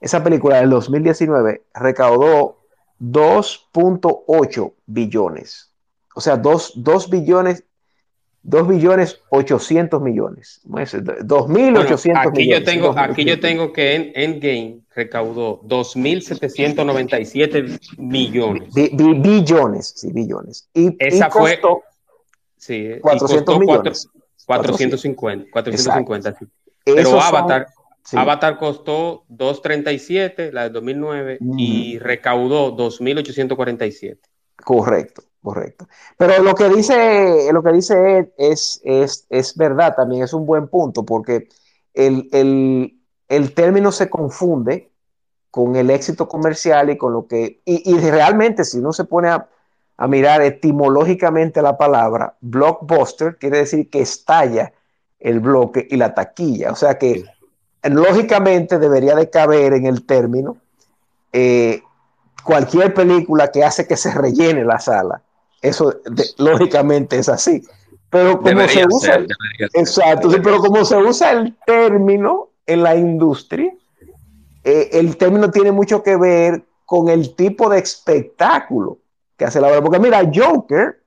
esa 0.00 0.22
película 0.22 0.58
del 0.58 0.70
2019 0.70 1.62
recaudó 1.74 2.58
2.8 3.00 4.72
billones. 4.86 5.72
O 6.14 6.20
sea, 6.20 6.36
2, 6.36 7.10
billones 7.10 7.64
2 8.44 8.68
billones 8.68 9.20
800 9.30 10.02
millones. 10.02 10.60
2.800 10.64 12.28
aquí 12.28 12.50
Yo 12.50 12.62
tengo, 12.64 12.92
aquí 12.98 13.24
yo 13.24 13.40
tengo 13.40 13.72
que 13.72 13.94
en 13.94 14.12
Endgame 14.14 14.80
recaudó 14.94 15.62
2.797 15.62 17.96
millones. 17.98 18.74
billones, 18.74 19.94
sí, 19.96 20.12
billones. 20.12 20.68
Y, 20.74 20.94
Esa 20.98 21.30
fue. 21.30 21.58
Sí, 22.56 22.90
400 23.00 23.58
millones. 23.58 24.06
450, 24.46 25.50
450. 25.52 26.36
Pero 26.84 27.20
Avatar. 27.20 27.68
Avatar 28.12 28.58
costó 28.58 29.24
2.37, 29.30 30.50
la 30.50 30.64
de 30.64 30.70
2009, 30.70 31.38
y 31.56 32.00
recaudó 32.00 32.76
2.847. 32.76 34.18
Correcto, 34.56 35.22
correcto. 35.42 35.88
Pero 36.16 36.42
lo 36.42 36.54
que 36.54 36.68
dice, 36.68 37.52
lo 37.52 37.62
que 37.62 37.72
dice 37.72 38.18
Ed 38.18 38.28
es, 38.36 38.80
es, 38.84 39.26
es 39.28 39.56
verdad, 39.56 39.94
también 39.94 40.22
es 40.22 40.32
un 40.32 40.46
buen 40.46 40.68
punto, 40.68 41.04
porque 41.04 41.48
el, 41.94 42.98
término 43.54 43.92
se 43.92 44.08
confunde 44.08 44.90
con 45.50 45.76
el 45.76 45.90
éxito 45.90 46.28
comercial 46.28 46.90
y 46.90 46.96
con 46.96 47.12
lo 47.12 47.26
que, 47.26 47.60
y, 47.64 47.98
realmente 47.98 48.64
si 48.64 48.78
uno 48.78 48.92
se 48.92 49.04
pone 49.04 49.28
a, 49.28 49.48
a, 49.96 50.08
mirar 50.08 50.40
etimológicamente 50.42 51.60
la 51.60 51.76
palabra, 51.76 52.36
blockbuster 52.40 53.36
quiere 53.36 53.58
decir 53.58 53.90
que 53.90 54.00
estalla 54.00 54.72
el 55.18 55.40
bloque 55.40 55.86
y 55.90 55.96
la 55.96 56.14
taquilla, 56.14 56.72
o 56.72 56.76
sea 56.76 56.98
que 56.98 57.24
lógicamente 57.82 58.78
debería 58.78 59.14
de 59.14 59.28
caber 59.28 59.74
en 59.74 59.86
el 59.86 60.06
término 60.06 60.56
eh, 61.32 61.82
cualquier 62.44 62.92
película 62.94 63.50
que 63.50 63.64
hace 63.64 63.86
que 63.86 63.96
se 63.96 64.12
rellene 64.12 64.64
la 64.64 64.78
sala. 64.78 65.22
Eso 65.62 65.94
lógicamente 66.38 67.18
es 67.18 67.28
así. 67.28 67.62
Pero 68.10 68.40
como 68.42 68.66
se 68.68 68.84
usa, 68.86 69.24
exacto, 69.72 70.28
pero 70.42 70.58
como 70.58 70.84
se 70.84 70.98
usa 70.98 71.30
el 71.30 71.56
término 71.64 72.50
en 72.66 72.82
la 72.82 72.94
industria, 72.94 73.72
eh, 74.64 74.90
el 74.92 75.16
término 75.16 75.50
tiene 75.50 75.72
mucho 75.72 76.02
que 76.02 76.16
ver 76.16 76.62
con 76.84 77.08
el 77.08 77.34
tipo 77.34 77.70
de 77.70 77.78
espectáculo 77.78 78.98
que 79.38 79.46
hace 79.46 79.62
la 79.62 79.68
obra. 79.68 79.80
Porque 79.80 79.98
mira, 79.98 80.30
Joker, 80.32 81.02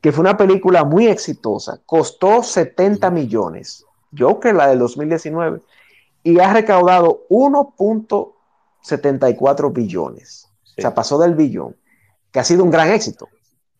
que 0.00 0.12
fue 0.12 0.20
una 0.20 0.36
película 0.36 0.84
muy 0.84 1.08
exitosa, 1.08 1.80
costó 1.84 2.44
70 2.44 3.10
millones. 3.10 3.84
Joker, 4.16 4.54
la 4.54 4.68
del 4.68 4.78
2019, 4.78 5.60
y 6.22 6.38
ha 6.38 6.52
recaudado 6.52 7.26
1.74 7.28 9.72
billones. 9.72 10.48
O 10.78 10.80
sea, 10.80 10.94
pasó 10.94 11.18
del 11.18 11.34
billón, 11.34 11.74
que 12.30 12.38
ha 12.38 12.44
sido 12.44 12.62
un 12.62 12.70
gran 12.70 12.90
éxito. 12.90 13.28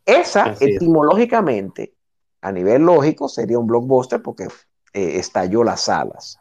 Esa, 0.07 0.55
etimológicamente, 0.61 1.95
a 2.43 2.53
nivel 2.53 2.83
lógico, 2.83 3.29
sería 3.29 3.59
un 3.59 3.67
blockbuster 3.67 4.23
porque 4.23 4.45
eh, 4.93 5.19
estalló 5.19 5.65
las 5.65 5.83
salas. 5.83 6.39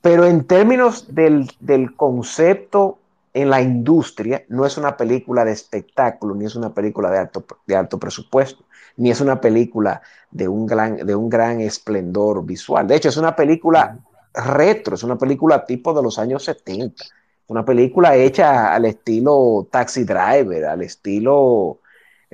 Pero 0.00 0.26
en 0.26 0.44
términos 0.44 1.14
del, 1.14 1.48
concepto 1.96 2.98
en 3.32 3.50
la 3.50 3.60
industria, 3.62 4.44
no 4.48 4.64
es 4.64 4.76
una 4.76 4.96
película 4.96 5.44
de 5.44 5.52
espectáculo, 5.52 6.34
ni 6.34 6.44
es 6.44 6.54
una 6.54 6.72
película 6.72 7.10
de 7.10 7.18
alto, 7.18 7.44
de 7.66 7.74
alto 7.74 7.98
presupuesto, 7.98 8.64
ni 8.96 9.10
es 9.10 9.20
una 9.20 9.40
película 9.40 10.02
de 10.30 10.46
un, 10.46 10.66
gran, 10.66 10.96
de 10.96 11.14
un 11.16 11.28
gran 11.28 11.60
esplendor 11.60 12.44
visual. 12.44 12.86
De 12.86 12.96
hecho, 12.96 13.08
es 13.08 13.16
una 13.16 13.34
película 13.34 13.98
retro, 14.34 14.94
es 14.94 15.02
una 15.02 15.16
película 15.16 15.64
tipo 15.64 15.94
de 15.94 16.02
los 16.02 16.18
años 16.18 16.44
70, 16.44 17.04
una 17.48 17.64
película 17.64 18.14
hecha 18.16 18.74
al 18.74 18.84
estilo 18.84 19.66
Taxi 19.70 20.04
Driver, 20.04 20.64
al 20.66 20.82
estilo 20.82 21.80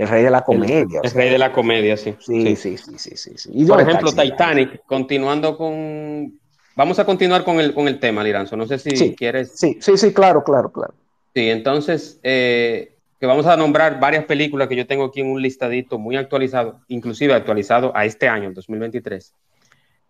El 0.00 0.08
rey 0.08 0.22
de 0.24 0.30
la 0.30 0.40
comedia. 0.40 1.00
El, 1.02 1.10
rey 1.10 1.28
de 1.28 1.36
la 1.36 1.52
comedia, 1.52 1.94
sí. 1.94 2.16
Sí, 2.20 2.56
sí, 2.56 2.78
sí, 2.78 3.16
sí, 3.16 3.32
sí. 3.36 3.66
Por 3.66 3.82
ejemplo, 3.82 4.10
Titanic, 4.10 4.82
continuando 4.86 5.58
con... 5.58 6.40
Vamos 6.74 6.98
a 6.98 7.04
continuar 7.04 7.44
con 7.44 7.60
el, 7.60 7.74
con 7.74 7.86
el 7.86 8.00
tema, 8.00 8.24
Liranzo. 8.24 8.56
No 8.56 8.66
sé 8.66 8.78
si 8.78 9.14
quieres... 9.14 9.52
Sí, 9.58 9.76
sí, 9.78 9.98
sí, 9.98 10.14
claro, 10.14 10.42
claro, 10.42 10.72
claro. 10.72 10.94
Sí, 11.34 11.50
entonces, 11.50 12.18
eh, 12.22 12.96
que 13.20 13.26
vamos 13.26 13.44
a 13.44 13.58
nombrar 13.58 14.00
varias 14.00 14.24
películas 14.24 14.68
que 14.68 14.76
yo 14.76 14.86
tengo 14.86 15.04
aquí 15.04 15.20
en 15.20 15.26
un 15.26 15.42
listadito 15.42 15.98
muy 15.98 16.16
actualizado, 16.16 16.80
inclusive 16.88 17.34
actualizado 17.34 17.94
a 17.94 18.06
este 18.06 18.26
año, 18.26 18.48
el 18.48 18.54
2023. 18.54 19.34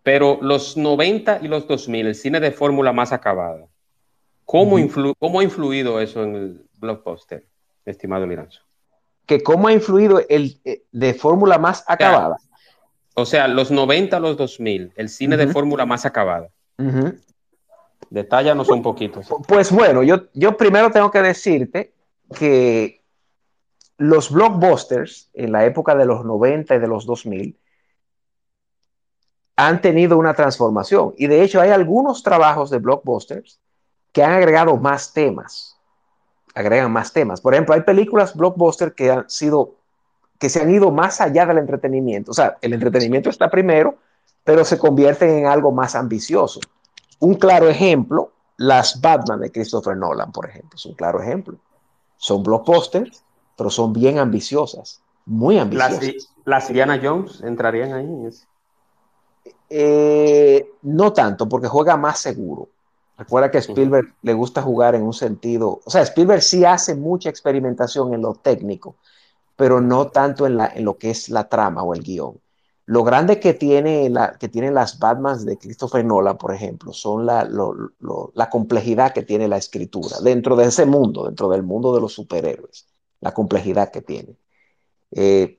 Pero 0.05 0.39
los 0.41 0.77
90 0.77 1.41
y 1.43 1.49
los 1.49 1.67
2000, 1.67 2.07
el 2.07 2.15
cine 2.15 2.39
de 2.39 2.53
fórmula 2.53 2.93
más 2.93 3.13
acabada, 3.13 3.67
¿cómo, 4.45 4.77
¿cómo 5.19 5.41
ha 5.41 5.43
influido 5.43 6.01
eso 6.01 6.23
en 6.23 6.37
el 6.37 6.61
blockbuster, 6.79 7.45
estimado 7.85 8.25
Liranzo? 8.25 8.70
Que 9.31 9.45
¿Cómo 9.45 9.69
ha 9.69 9.73
influido 9.73 10.21
el 10.29 10.61
eh, 10.65 10.83
de 10.91 11.15
fórmula 11.15 11.57
más 11.57 11.85
acabada? 11.87 12.39
O 13.15 13.25
sea, 13.25 13.47
los 13.47 13.71
90 13.71 14.17
a 14.17 14.19
los 14.19 14.37
2000, 14.37 14.93
el 14.97 15.09
cine 15.09 15.37
de 15.37 15.47
fórmula 15.47 15.87
más 15.87 16.05
acabada. 16.05 16.49
Detállanos 18.11 18.69
un 18.71 18.83
poquito. 18.83 19.21
Pues 19.47 19.71
bueno, 19.71 20.03
yo, 20.03 20.25
yo 20.35 20.57
primero 20.57 20.91
tengo 20.91 21.13
que 21.13 21.23
decirte 21.23 21.95
que 22.37 23.05
los 23.99 24.33
blockbusters 24.33 25.31
en 25.33 25.53
la 25.53 25.65
época 25.65 25.95
de 25.95 26.07
los 26.07 26.25
90 26.25 26.75
y 26.75 26.79
de 26.81 26.89
los 26.89 27.07
2000 27.07 27.57
han 29.55 29.81
tenido 29.81 30.19
una 30.19 30.35
transformación. 30.35 31.15
Y 31.17 31.29
de 31.29 31.45
hecho 31.45 31.61
hay 31.61 31.71
algunos 31.71 32.25
trabajos 32.25 32.69
de 32.69 32.79
blockbusters 32.79 33.61
que 34.11 34.25
han 34.25 34.33
agregado 34.33 34.77
más 34.77 35.13
temas. 35.13 35.80
Agregan 36.55 36.93
más 36.93 37.13
temas. 37.13 37.41
Por 37.41 37.55
ejemplo, 37.55 37.75
hay 37.75 37.83
películas 37.83 38.35
blockbusters 38.35 38.95
que 38.95 39.11
han 39.11 39.31
sido, 39.31 39.75
que 40.39 40.49
se 40.49 40.61
han 40.61 40.71
ido 40.71 40.91
más 40.91 41.21
allá 41.21 41.47
del 41.47 41.59
entretenimiento. 41.59 42.33
O 42.33 42.35
sea, 42.35 42.59
el 42.61 42.73
entretenimiento 42.73 43.31
está 43.31 43.51
primero, 43.51 43.97
pero 44.45 44.65
se 44.65 44.79
convierten 44.79 45.31
en 45.31 45.47
algo 45.47 45.73
más 45.73 45.95
ambicioso. 45.95 46.61
Un 47.21 47.35
claro 47.35 47.69
ejemplo, 47.69 48.33
las 48.57 49.01
Batman 49.01 49.41
de 49.41 49.53
Christopher 49.53 49.97
Nolan, 49.97 50.33
por 50.33 50.49
ejemplo, 50.49 50.77
es 50.77 50.87
un 50.87 50.95
claro 50.95 51.23
ejemplo. 51.23 51.57
Son 52.17 52.43
blockbusters 52.43 53.25
pero 53.61 53.69
son 53.69 53.93
bien 53.93 54.19
ambiciosas, 54.19 55.03
muy 55.27 55.59
ambiciosas. 55.59 56.31
¿Las, 56.47 56.69
Diana 56.73 56.99
Jones 57.03 57.43
entrarían 57.43 57.93
ahí? 57.93 58.31
Eh, 59.69 60.67
no 60.81 61.13
tanto, 61.13 61.47
porque 61.47 61.69
juega 61.69 61.95
más 61.99 62.21
seguro. 62.21 62.71
Recuerda 63.21 63.51
que 63.51 63.59
a 63.59 63.61
Spielberg 63.61 64.15
le 64.23 64.33
gusta 64.33 64.63
jugar 64.63 64.95
en 64.95 65.03
un 65.03 65.13
sentido, 65.13 65.83
o 65.85 65.91
sea, 65.91 66.01
Spielberg 66.01 66.41
sí 66.41 66.65
hace 66.65 66.95
mucha 66.95 67.29
experimentación 67.29 68.15
en 68.15 68.23
lo 68.23 68.35
técnico, 68.35 68.97
pero 69.57 69.83
no 69.83 70.09
tanto 70.09 70.47
en, 70.47 70.57
la, 70.57 70.69
en 70.69 70.87
lo 70.87 70.97
que 70.97 71.11
es 71.11 71.29
la 71.29 71.47
trama 71.47 71.83
o 71.83 71.93
el 71.95 72.03
guion. 72.03 72.41
Lo 72.87 73.05
grande 73.05 73.39
que, 73.39 73.53
tiene 73.53 74.09
la, 74.09 74.33
que 74.39 74.49
tienen 74.49 74.73
las 74.73 74.99
Batmans 74.99 75.45
de 75.45 75.59
Christopher 75.59 76.03
Nolan, 76.03 76.39
por 76.39 76.55
ejemplo, 76.55 76.95
son 76.95 77.27
la, 77.27 77.47
la 78.35 78.49
complejidad 78.49 79.13
que 79.13 79.23
tiene 79.23 79.49
la 79.49 79.59
escritura 79.59 80.19
dentro 80.23 80.57
de 80.57 80.65
ese 80.65 80.87
mundo, 80.87 81.27
dentro 81.27 81.51
del 81.51 81.63
mundo 81.63 81.95
de 81.95 82.01
los 82.01 82.15
superhéroes 82.15 82.87
la 83.21 83.35
complejidad 83.35 83.91
que 83.91 84.01
tiene. 84.03 84.37
Eh, 85.13 85.59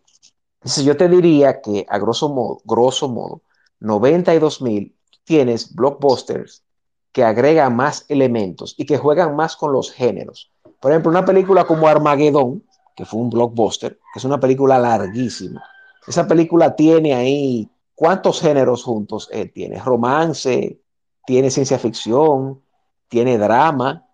entonces 0.55 0.83
yo 0.83 0.97
te 0.97 1.07
diría 1.07 1.61
que 1.61 1.85
a 1.87 1.97
grosso 1.99 2.29
modo, 2.29 2.61
grosso 2.65 3.07
modo, 3.07 3.41
92 3.79 4.61
mil 4.61 4.95
tienes 5.23 5.73
blockbusters 5.73 6.63
que 7.11 7.23
agregan 7.23 7.75
más 7.75 8.05
elementos 8.09 8.75
y 8.77 8.85
que 8.85 8.97
juegan 8.97 9.35
más 9.35 9.55
con 9.55 9.73
los 9.73 9.91
géneros. 9.91 10.51
Por 10.79 10.91
ejemplo, 10.91 11.11
una 11.11 11.25
película 11.25 11.65
como 11.65 11.87
Armageddon, 11.87 12.63
que 12.95 13.05
fue 13.05 13.19
un 13.19 13.29
blockbuster, 13.29 13.99
que 14.13 14.19
es 14.19 14.25
una 14.25 14.39
película 14.39 14.79
larguísima. 14.79 15.63
Esa 16.07 16.27
película 16.27 16.75
tiene 16.75 17.13
ahí, 17.13 17.69
¿cuántos 17.93 18.41
géneros 18.41 18.83
juntos 18.83 19.29
eh, 19.31 19.45
tiene? 19.45 19.79
Romance, 19.79 20.79
tiene 21.25 21.51
ciencia 21.51 21.77
ficción, 21.77 22.61
tiene 23.07 23.37
drama, 23.37 24.07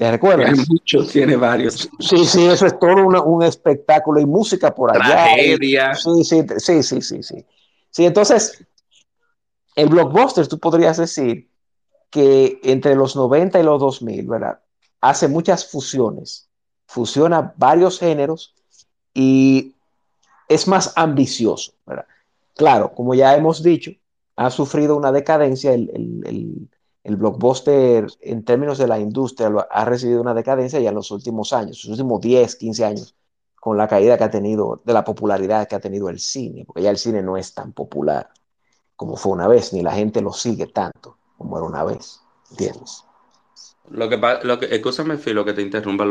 ¿Te 0.00 0.10
recuerdas? 0.10 0.54
Tiene 0.54 0.64
muchos, 0.66 1.12
tiene 1.12 1.36
varios. 1.36 1.90
Sí, 1.98 2.24
sí, 2.24 2.46
eso 2.46 2.64
es 2.64 2.78
todo 2.78 3.22
un 3.22 3.42
espectáculo 3.42 4.18
y 4.18 4.24
música 4.24 4.74
por 4.74 4.96
allá. 4.96 5.24
Tragedia. 5.24 5.94
Sí, 5.94 6.24
sí, 6.24 6.42
sí, 6.56 6.82
sí, 6.82 7.02
sí, 7.02 7.22
sí. 7.22 7.46
Sí, 7.90 8.06
entonces, 8.06 8.64
el 9.80 9.88
blockbuster, 9.88 10.46
tú 10.46 10.58
podrías 10.58 10.96
decir 10.96 11.50
que 12.10 12.60
entre 12.62 12.94
los 12.94 13.16
90 13.16 13.60
y 13.60 13.62
los 13.62 13.80
2000, 13.80 14.26
¿verdad? 14.26 14.60
Hace 15.00 15.28
muchas 15.28 15.70
fusiones, 15.70 16.48
fusiona 16.86 17.54
varios 17.56 17.98
géneros 17.98 18.54
y 19.14 19.74
es 20.48 20.66
más 20.68 20.92
ambicioso, 20.96 21.72
¿verdad? 21.86 22.06
Claro, 22.56 22.92
como 22.94 23.14
ya 23.14 23.36
hemos 23.36 23.62
dicho, 23.62 23.92
ha 24.36 24.50
sufrido 24.50 24.96
una 24.96 25.12
decadencia 25.12 25.72
el, 25.72 25.90
el 26.26 26.68
el 27.02 27.16
blockbuster 27.16 28.06
en 28.20 28.44
términos 28.44 28.76
de 28.76 28.86
la 28.86 28.98
industria 28.98 29.48
ha 29.70 29.84
recibido 29.86 30.20
una 30.20 30.34
decadencia 30.34 30.80
ya 30.80 30.90
en 30.90 30.94
los 30.94 31.10
últimos 31.10 31.52
años, 31.52 31.82
los 31.84 31.98
últimos 31.98 32.20
10, 32.20 32.56
15 32.56 32.84
años, 32.84 33.14
con 33.58 33.78
la 33.78 33.88
caída 33.88 34.18
que 34.18 34.24
ha 34.24 34.30
tenido, 34.30 34.82
de 34.84 34.92
la 34.92 35.04
popularidad 35.04 35.66
que 35.66 35.76
ha 35.76 35.80
tenido 35.80 36.10
el 36.10 36.18
cine, 36.18 36.64
porque 36.66 36.82
ya 36.82 36.90
el 36.90 36.98
cine 36.98 37.22
no 37.22 37.36
es 37.36 37.54
tan 37.54 37.72
popular 37.72 38.30
como 39.00 39.16
fue 39.16 39.32
una 39.32 39.48
vez, 39.48 39.72
ni 39.72 39.80
la 39.80 39.92
gente 39.92 40.20
lo 40.20 40.30
sigue 40.30 40.66
tanto 40.66 41.16
como 41.38 41.56
era 41.56 41.66
una 41.66 41.84
vez, 41.84 42.20
¿entiendes? 42.50 43.02
Lo 43.88 44.10
que, 44.10 44.20
lo 44.42 44.60
que, 44.60 44.66
escúchame, 44.74 45.16
lo 45.24 45.42
que 45.42 45.54
te 45.54 45.62
interrumpa. 45.62 46.04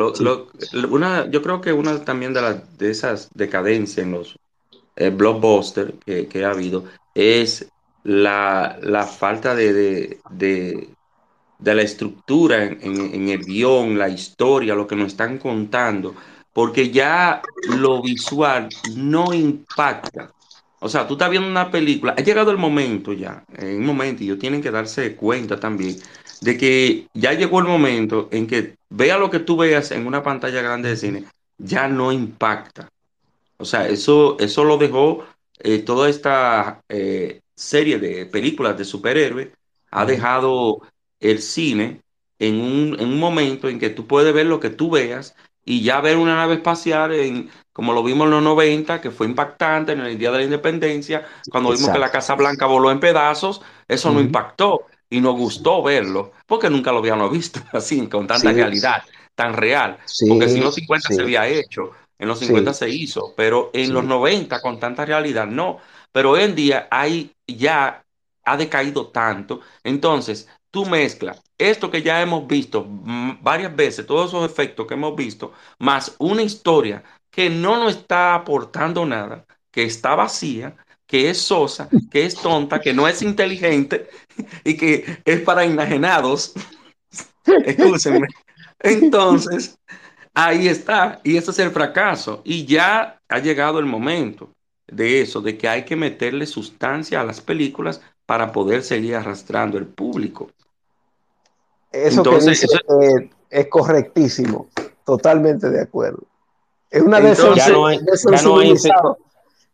una, 0.89 1.29
yo 1.29 1.43
creo 1.43 1.61
que 1.61 1.71
una 1.71 2.03
también 2.03 2.33
de, 2.33 2.41
las 2.41 2.77
de 2.79 2.89
esas 2.89 3.29
decadencias 3.35 4.07
en 4.07 4.13
los 4.13 4.39
eh, 4.95 5.11
blockbusters 5.11 5.93
que, 6.03 6.27
que, 6.27 6.43
ha 6.43 6.49
habido 6.49 6.85
es 7.13 7.71
la, 8.01 8.79
falta 9.07 9.53
de, 9.53 10.19
de, 10.31 10.89
la 11.59 11.81
estructura 11.83 12.63
en, 12.63 13.29
el 13.29 13.45
guion, 13.45 13.99
la 13.99 14.09
historia, 14.09 14.73
lo 14.73 14.87
que 14.87 14.95
nos 14.95 15.09
están 15.09 15.37
contando, 15.37 16.15
porque 16.51 16.89
ya 16.89 17.43
lo 17.67 18.01
visual 18.01 18.67
no 18.95 19.31
impacta. 19.31 20.31
O 20.79 20.89
sea, 20.89 21.07
tú 21.07 21.13
estás 21.13 21.29
viendo 21.29 21.49
una 21.49 21.71
película, 21.71 22.15
ha 22.17 22.21
llegado 22.21 22.51
el 22.51 22.57
momento 22.57 23.13
ya, 23.13 23.43
en 23.57 23.77
un 23.77 23.85
momento, 23.85 24.23
y 24.23 24.27
ellos 24.27 24.39
tienen 24.39 24.61
que 24.61 24.71
darse 24.71 25.15
cuenta 25.15 25.59
también 25.59 25.97
de 26.41 26.57
que 26.57 27.07
ya 27.13 27.33
llegó 27.33 27.59
el 27.59 27.65
momento 27.65 28.29
en 28.31 28.47
que 28.47 28.75
vea 28.89 29.17
lo 29.17 29.29
que 29.29 29.39
tú 29.39 29.57
veas 29.57 29.91
en 29.91 30.07
una 30.07 30.23
pantalla 30.23 30.61
grande 30.61 30.89
de 30.89 30.95
cine, 30.95 31.25
ya 31.57 31.87
no 31.87 32.11
impacta. 32.11 32.89
O 33.57 33.65
sea, 33.65 33.87
eso, 33.87 34.37
eso 34.39 34.63
lo 34.63 34.77
dejó 34.77 35.25
eh, 35.59 35.79
toda 35.79 36.09
esta 36.09 36.81
eh, 36.87 37.41
serie 37.55 37.99
de 37.99 38.25
películas 38.25 38.77
de 38.77 38.85
superhéroes 38.85 39.49
ha 39.91 40.05
dejado 40.05 40.81
el 41.19 41.41
cine 41.41 42.01
en 42.39 42.55
un, 42.61 43.19
momento 43.19 43.67
en 43.67 43.79
que 43.79 43.89
tú 43.89 44.07
puedes 44.07 44.33
ver 44.33 44.45
lo 44.45 44.61
que 44.61 44.69
tú 44.69 44.89
veas 44.89 45.35
y 45.65 45.81
ya 45.83 45.99
ver 45.99 46.15
una 46.17 46.35
nave 46.35 46.55
espacial 46.55 47.11
en, 47.11 47.49
como 47.79 47.93
lo 47.93 48.03
vimos 48.03 48.25
en 48.25 48.31
los 48.31 48.43
90, 48.43 48.99
que 48.99 49.09
fue 49.09 49.25
impactante 49.25 49.93
en 49.93 50.01
el 50.01 50.17
Día 50.17 50.31
de 50.31 50.39
la 50.39 50.43
Independencia, 50.43 51.25
cuando 51.49 51.71
vimos 51.71 51.89
que 51.91 51.97
la 51.97 52.11
Casa 52.11 52.35
Blanca 52.35 52.65
voló 52.65 52.91
en 52.91 52.99
pedazos, 52.99 53.61
eso 53.87 54.11
no 54.11 54.19
impactó 54.19 54.87
y 55.09 55.21
nos 55.21 55.37
gustó 55.37 55.81
verlo, 55.81 56.33
porque 56.45 56.69
nunca 56.69 56.91
lo 56.91 56.97
habíamos 56.97 57.31
visto 57.39 57.61
así, 57.71 58.05
con 58.07 58.27
tanta 58.27 58.51
realidad, 58.51 59.01
tan 59.33 59.53
real, 59.53 59.97
porque 60.27 60.49
si 60.49 60.57
en 60.57 60.65
los 60.65 60.75
50 60.75 61.07
se 61.07 61.21
había 61.21 61.47
hecho, 61.47 61.91
en 62.17 62.27
los 62.27 62.39
50 62.39 62.73
se 62.73 62.89
hizo, 62.89 63.33
pero 63.37 63.69
en 63.71 63.93
los 63.93 64.03
90 64.03 64.59
con 64.59 64.77
tanta 64.77 65.05
realidad 65.05 65.47
no. 65.47 65.77
Pero 66.11 66.31
hoy 66.31 66.41
en 66.41 66.55
día 66.55 66.89
hay 66.91 67.31
ya 67.47 68.03
ha 68.43 68.57
decaído 68.57 69.07
tanto. 69.07 69.61
Entonces, 69.85 70.49
tú 70.69 70.85
mezclas 70.85 71.41
esto 71.59 71.91
que 71.91 72.01
ya 72.01 72.21
hemos 72.21 72.47
visto 72.47 72.85
varias 73.41 73.75
veces, 73.75 74.07
todos 74.07 74.29
esos 74.29 74.49
efectos 74.49 74.87
que 74.87 74.93
hemos 74.93 75.15
visto, 75.15 75.51
más 75.77 76.15
una 76.17 76.41
historia 76.41 77.03
que 77.39 77.49
no 77.49 77.77
nos 77.77 77.95
está 77.95 78.35
aportando 78.35 79.05
nada, 79.05 79.45
que 79.71 79.83
está 79.83 80.13
vacía, 80.13 80.75
que 81.07 81.29
es 81.29 81.37
sosa, 81.37 81.87
que 82.11 82.25
es 82.25 82.35
tonta, 82.35 82.81
que 82.81 82.91
no 82.91 83.07
es 83.07 83.21
inteligente 83.21 84.09
y 84.65 84.75
que 84.75 85.21
es 85.23 85.39
para 85.39 85.63
enajenados. 85.63 86.51
Escúchenme. 87.65 88.27
Entonces, 88.81 89.79
ahí 90.33 90.67
está. 90.67 91.21
Y 91.23 91.37
ese 91.37 91.51
es 91.51 91.59
el 91.59 91.71
fracaso. 91.71 92.41
Y 92.43 92.65
ya 92.65 93.21
ha 93.29 93.39
llegado 93.39 93.79
el 93.79 93.85
momento 93.85 94.49
de 94.85 95.21
eso, 95.21 95.39
de 95.39 95.57
que 95.57 95.69
hay 95.69 95.85
que 95.85 95.95
meterle 95.95 96.45
sustancia 96.45 97.21
a 97.21 97.23
las 97.23 97.39
películas 97.39 98.01
para 98.25 98.51
poder 98.51 98.83
seguir 98.83 99.15
arrastrando 99.15 99.77
el 99.77 99.85
público. 99.85 100.51
Eso 101.89 102.17
Entonces, 102.17 102.67
que 102.67 103.29
es 103.49 103.67
correctísimo, 103.67 104.67
totalmente 105.05 105.69
de 105.69 105.81
acuerdo. 105.81 106.28
Es 106.89 107.01
una 107.01 107.19
desensibilizado, 107.19 109.17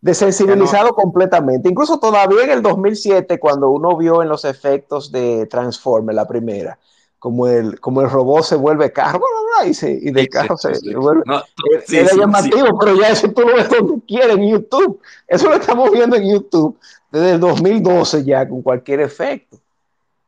desensibilizado 0.02 0.94
completamente. 0.94 1.70
Incluso 1.70 2.00
todavía 2.00 2.44
en 2.44 2.52
el 2.52 2.62
2007, 2.62 3.40
cuando 3.40 3.70
uno 3.70 3.96
vio 3.96 4.22
en 4.22 4.30
los 4.30 4.46
efectos 4.46 5.12
de 5.12 5.46
Transformer, 5.48 6.14
la 6.14 6.28
primera, 6.28 6.78
como 7.18 7.48
el, 7.48 7.80
como 7.80 8.02
el 8.02 8.10
robot 8.10 8.44
se 8.44 8.56
vuelve 8.56 8.92
carro, 8.92 9.24
y, 9.66 9.74
se, 9.74 9.92
y 9.92 10.12
del 10.12 10.28
carro 10.28 10.58
se, 10.58 10.72
vuelve. 10.96 11.24
No, 11.26 11.42
llamativo, 12.18 12.78
pero 12.78 12.96
ya 12.96 13.10
eso 13.10 13.32
tú 13.32 13.42
lo 13.42 13.56
ves 13.56 13.70
donde 13.70 14.06
quieras 14.06 14.38
en 14.38 14.50
YouTube. 14.50 15.00
Eso 15.28 15.50
lo 15.50 15.56
estamos 15.56 15.92
viendo 15.92 16.18
en 16.18 16.30
YouTube 16.30 16.78
desde 17.12 17.32
el 17.32 17.40
2012 17.40 18.24
ya 18.26 18.48
con 18.48 18.62
cualquier 18.62 19.00
efecto. 19.00 19.58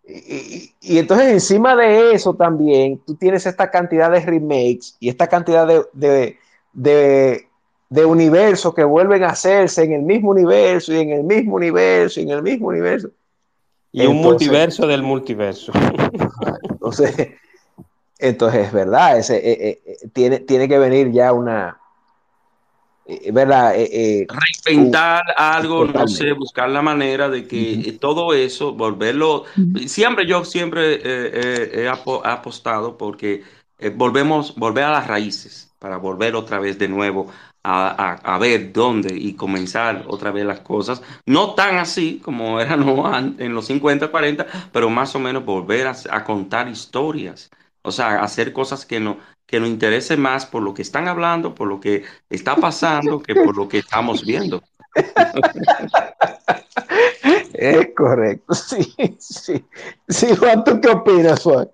Y, 0.07 0.73
y, 0.79 0.99
entonces 0.99 1.27
encima 1.27 1.75
de 1.75 2.13
eso 2.13 2.33
también 2.33 2.97
tú 3.05 3.15
tienes 3.15 3.45
esta 3.45 3.69
cantidad 3.69 4.09
de 4.09 4.21
remakes 4.21 4.95
y 5.01 5.09
esta 5.09 5.27
cantidad 5.27 5.67
de, 5.67 5.85
de, 5.91 6.37
de, 6.73 7.47
de 7.89 8.05
universos 8.05 8.73
que 8.73 8.83
vuelven 8.83 9.23
a 9.23 9.29
hacerse 9.29 9.83
en 9.83 9.93
el 9.93 10.01
mismo 10.01 10.31
universo 10.31 10.93
y 10.93 10.99
en 10.99 11.11
el 11.11 11.23
mismo 11.23 11.55
universo 11.55 12.19
y 12.19 12.23
en 12.23 12.29
el 12.31 12.43
mismo 12.43 12.67
universo. 12.67 13.09
Y 13.91 14.05
un 14.05 14.17
multiverso 14.17 14.85
del 14.85 15.01
multiverso. 15.01 15.71
Entonces, 16.69 17.31
entonces, 18.19 18.71
¿verdad? 18.71 19.19
Ese, 19.19 19.37
eh, 19.37 19.69
eh, 19.69 19.81
eh, 19.85 20.09
tiene, 20.11 20.39
tiene 20.39 20.67
que 20.67 20.79
venir 20.79 21.11
ya 21.11 21.31
una, 21.33 21.79
¿verdad? 23.31 23.75
Reinventar 24.65 25.23
algo, 25.35 25.85
no 25.85 26.07
sé, 26.07 26.33
buscar 26.33 26.69
la 26.69 26.81
manera 26.81 27.29
de 27.29 27.47
que 27.47 27.97
todo 28.01 28.33
eso, 28.33 28.73
volverlo. 28.73 29.45
Siempre, 29.85 30.25
yo 30.25 30.43
siempre 30.45 30.99
he 31.83 31.87
apostado 31.87 32.97
porque 32.97 33.43
volvemos, 33.95 34.55
volver 34.55 34.85
a 34.85 34.91
las 34.91 35.07
raíces, 35.07 35.66
para 35.79 35.97
volver 35.97 36.35
otra 36.35 36.59
vez 36.59 36.77
de 36.77 36.87
nuevo 36.87 37.31
a, 37.63 38.37
ver 38.39 38.71
dónde 38.71 39.13
y 39.15 39.33
comenzar 39.33 40.05
otra 40.07 40.31
vez 40.31 40.45
las 40.45 40.61
cosas. 40.61 41.01
No 41.25 41.53
tan 41.53 41.77
así 41.77 42.21
como 42.23 42.59
eran 42.61 43.35
en 43.39 43.53
los 43.53 43.65
50, 43.67 44.09
40, 44.09 44.47
pero 44.71 44.89
más 44.89 45.15
o 45.15 45.19
menos 45.19 45.43
volver 45.43 45.87
a, 45.87 46.23
contar 46.23 46.69
historias. 46.69 47.49
O 47.81 47.91
sea, 47.91 48.21
hacer 48.21 48.53
cosas 48.53 48.85
que, 48.85 48.99
no, 48.99 49.17
que 49.45 49.59
nos 49.59 49.69
interese 49.69 50.17
más 50.17 50.45
por 50.45 50.63
lo 50.63 50.73
que 50.73 50.81
están 50.81 51.07
hablando, 51.07 51.53
por 51.53 51.67
lo 51.67 51.79
que 51.79 52.03
está 52.29 52.55
pasando, 52.55 53.21
que 53.21 53.35
por 53.35 53.55
lo 53.55 53.67
que 53.67 53.79
estamos 53.79 54.25
viendo. 54.25 54.63
Es 57.53 57.89
correcto, 57.95 58.53
sí, 58.53 58.93
sí. 59.19 59.65
Sí, 60.07 60.35
Juan, 60.35 60.63
¿tú 60.63 60.79
qué 60.79 60.89
opinas, 60.89 61.41
Juan? 61.41 61.67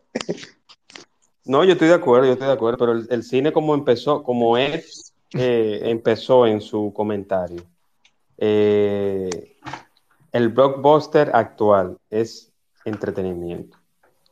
No, 1.45 1.63
yo 1.63 1.73
estoy 1.73 1.89
de 1.89 1.95
acuerdo, 1.95 2.27
yo 2.27 2.33
estoy 2.33 2.47
de 2.47 2.53
acuerdo, 2.53 2.77
pero 2.77 2.91
el, 2.93 3.07
el 3.09 3.23
cine 3.23 3.51
como 3.51 3.73
empezó, 3.73 4.23
como 4.23 4.57
es 4.57 5.13
eh, 5.35 5.81
empezó 5.83 6.45
en 6.45 6.61
su 6.61 6.93
comentario. 6.93 7.63
Eh, 8.37 9.55
el 10.31 10.49
blockbuster 10.49 11.31
actual 11.33 11.97
es 12.09 12.51
entretenimiento. 12.85 13.77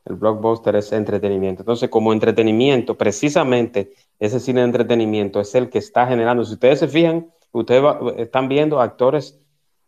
El 0.06 0.16
blockbuster 0.16 0.76
es 0.76 0.92
entretenimiento. 0.92 1.64
Entonces, 1.64 1.90
como 1.90 2.14
entretenimiento, 2.14 2.98
precisamente 2.98 3.94
ese 4.20 4.40
cine 4.40 4.62
de 4.62 4.68
entretenimiento 4.68 5.40
es 5.40 5.56
el 5.56 5.70
que 5.70 5.80
está 5.80 6.06
generando. 6.06 6.46
Si 6.46 6.54
ustedes 6.54 6.80
se 6.80 6.88
fijan, 6.88 7.32
ustedes 7.52 7.84
están 8.18 8.48
viendo 8.48 8.80
actores 8.80 9.40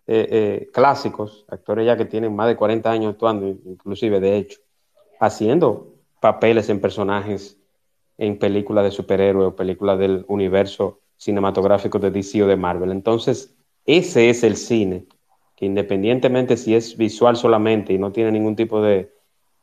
eh, 0.07 0.69
clásicos, 0.73 1.45
actores 1.47 1.85
ya 1.85 1.95
que 1.95 2.05
tienen 2.05 2.35
más 2.35 2.47
de 2.47 2.55
40 2.55 2.89
años 2.89 3.13
actuando, 3.13 3.47
inclusive 3.47 4.19
de 4.19 4.37
hecho, 4.37 4.59
haciendo 5.19 5.92
papeles 6.23 6.69
en 6.69 6.79
personajes 6.79 7.57
en 8.17 8.39
películas 8.39 8.85
de 8.85 8.91
superhéroes 8.91 9.49
o 9.49 9.55
películas 9.57 9.99
del 9.99 10.23
universo 10.29 11.01
cinematográficos 11.17 12.01
de 12.01 12.11
DC 12.11 12.41
o 12.41 12.47
de 12.47 12.55
Marvel. 12.55 12.91
Entonces, 12.91 13.53
ese 13.85 14.29
es 14.29 14.45
el 14.45 14.55
cine, 14.55 15.05
que 15.57 15.65
independientemente 15.65 16.55
si 16.55 16.75
es 16.75 16.95
visual 16.95 17.35
solamente 17.35 17.91
y 17.91 17.97
no 17.97 18.13
tiene 18.13 18.31
ningún 18.31 18.55
tipo 18.55 18.81
de, 18.81 19.11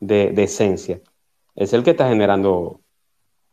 esencia, 0.00 1.00
es 1.56 1.72
el 1.72 1.82
que 1.82 1.92
está 1.92 2.10
generando... 2.10 2.82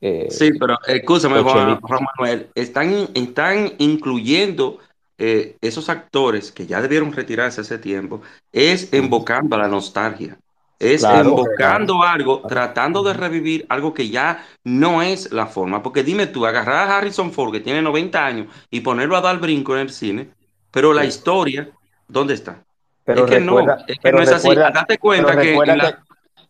Eh, 0.02 0.28
sí, 0.30 0.52
pero 0.60 0.78
escúchame, 0.86 1.42
Juan, 1.42 1.80
Manuel, 2.18 2.50
están, 2.56 3.08
están 3.14 3.72
incluyendo 3.78 4.80
eh, 5.18 5.56
esos 5.62 5.88
actores 5.88 6.52
que 6.52 6.68
ya 6.68 6.82
debieron 6.82 7.14
retirarse 7.14 7.62
hace 7.62 7.78
tiempo, 7.78 8.22
es 8.52 8.94
invocando 8.94 9.56
a 9.56 9.60
la 9.60 9.70
nostalgia. 9.70 10.38
Es 10.80 11.04
invocando 11.04 12.04
algo, 12.04 12.42
tratando 12.48 13.02
de 13.02 13.14
revivir 13.14 13.66
algo 13.70 13.94
que 13.94 14.10
ya 14.10 14.46
no 14.64 15.02
es 15.02 15.32
la 15.32 15.48
forma. 15.48 15.82
Porque 15.82 16.04
dime 16.04 16.28
tú, 16.28 16.46
agarrar 16.46 16.88
a 16.88 16.98
Harrison 16.98 17.32
Ford, 17.32 17.52
que 17.52 17.60
tiene 17.60 17.82
90 17.82 18.26
años, 18.26 18.48
y 18.70 18.82
ponerlo 18.82 19.18
a 19.18 19.22
dar 19.22 19.40
brinco 19.40 19.74
en 19.74 19.82
el 19.82 19.90
cine, 19.90 20.30
pero 20.72 20.94
la 20.94 21.06
historia, 21.06 21.70
¿dónde 22.08 22.36
está? 22.36 22.64
Pero 23.04 23.26
es 23.26 23.32
que 23.32 23.40
no, 23.40 23.60
es 23.60 24.00
que 24.00 24.12
no 24.12 24.22
es 24.22 24.32
así. 24.32 24.54
Date 24.54 24.98
cuenta 24.98 25.40
que, 25.40 25.58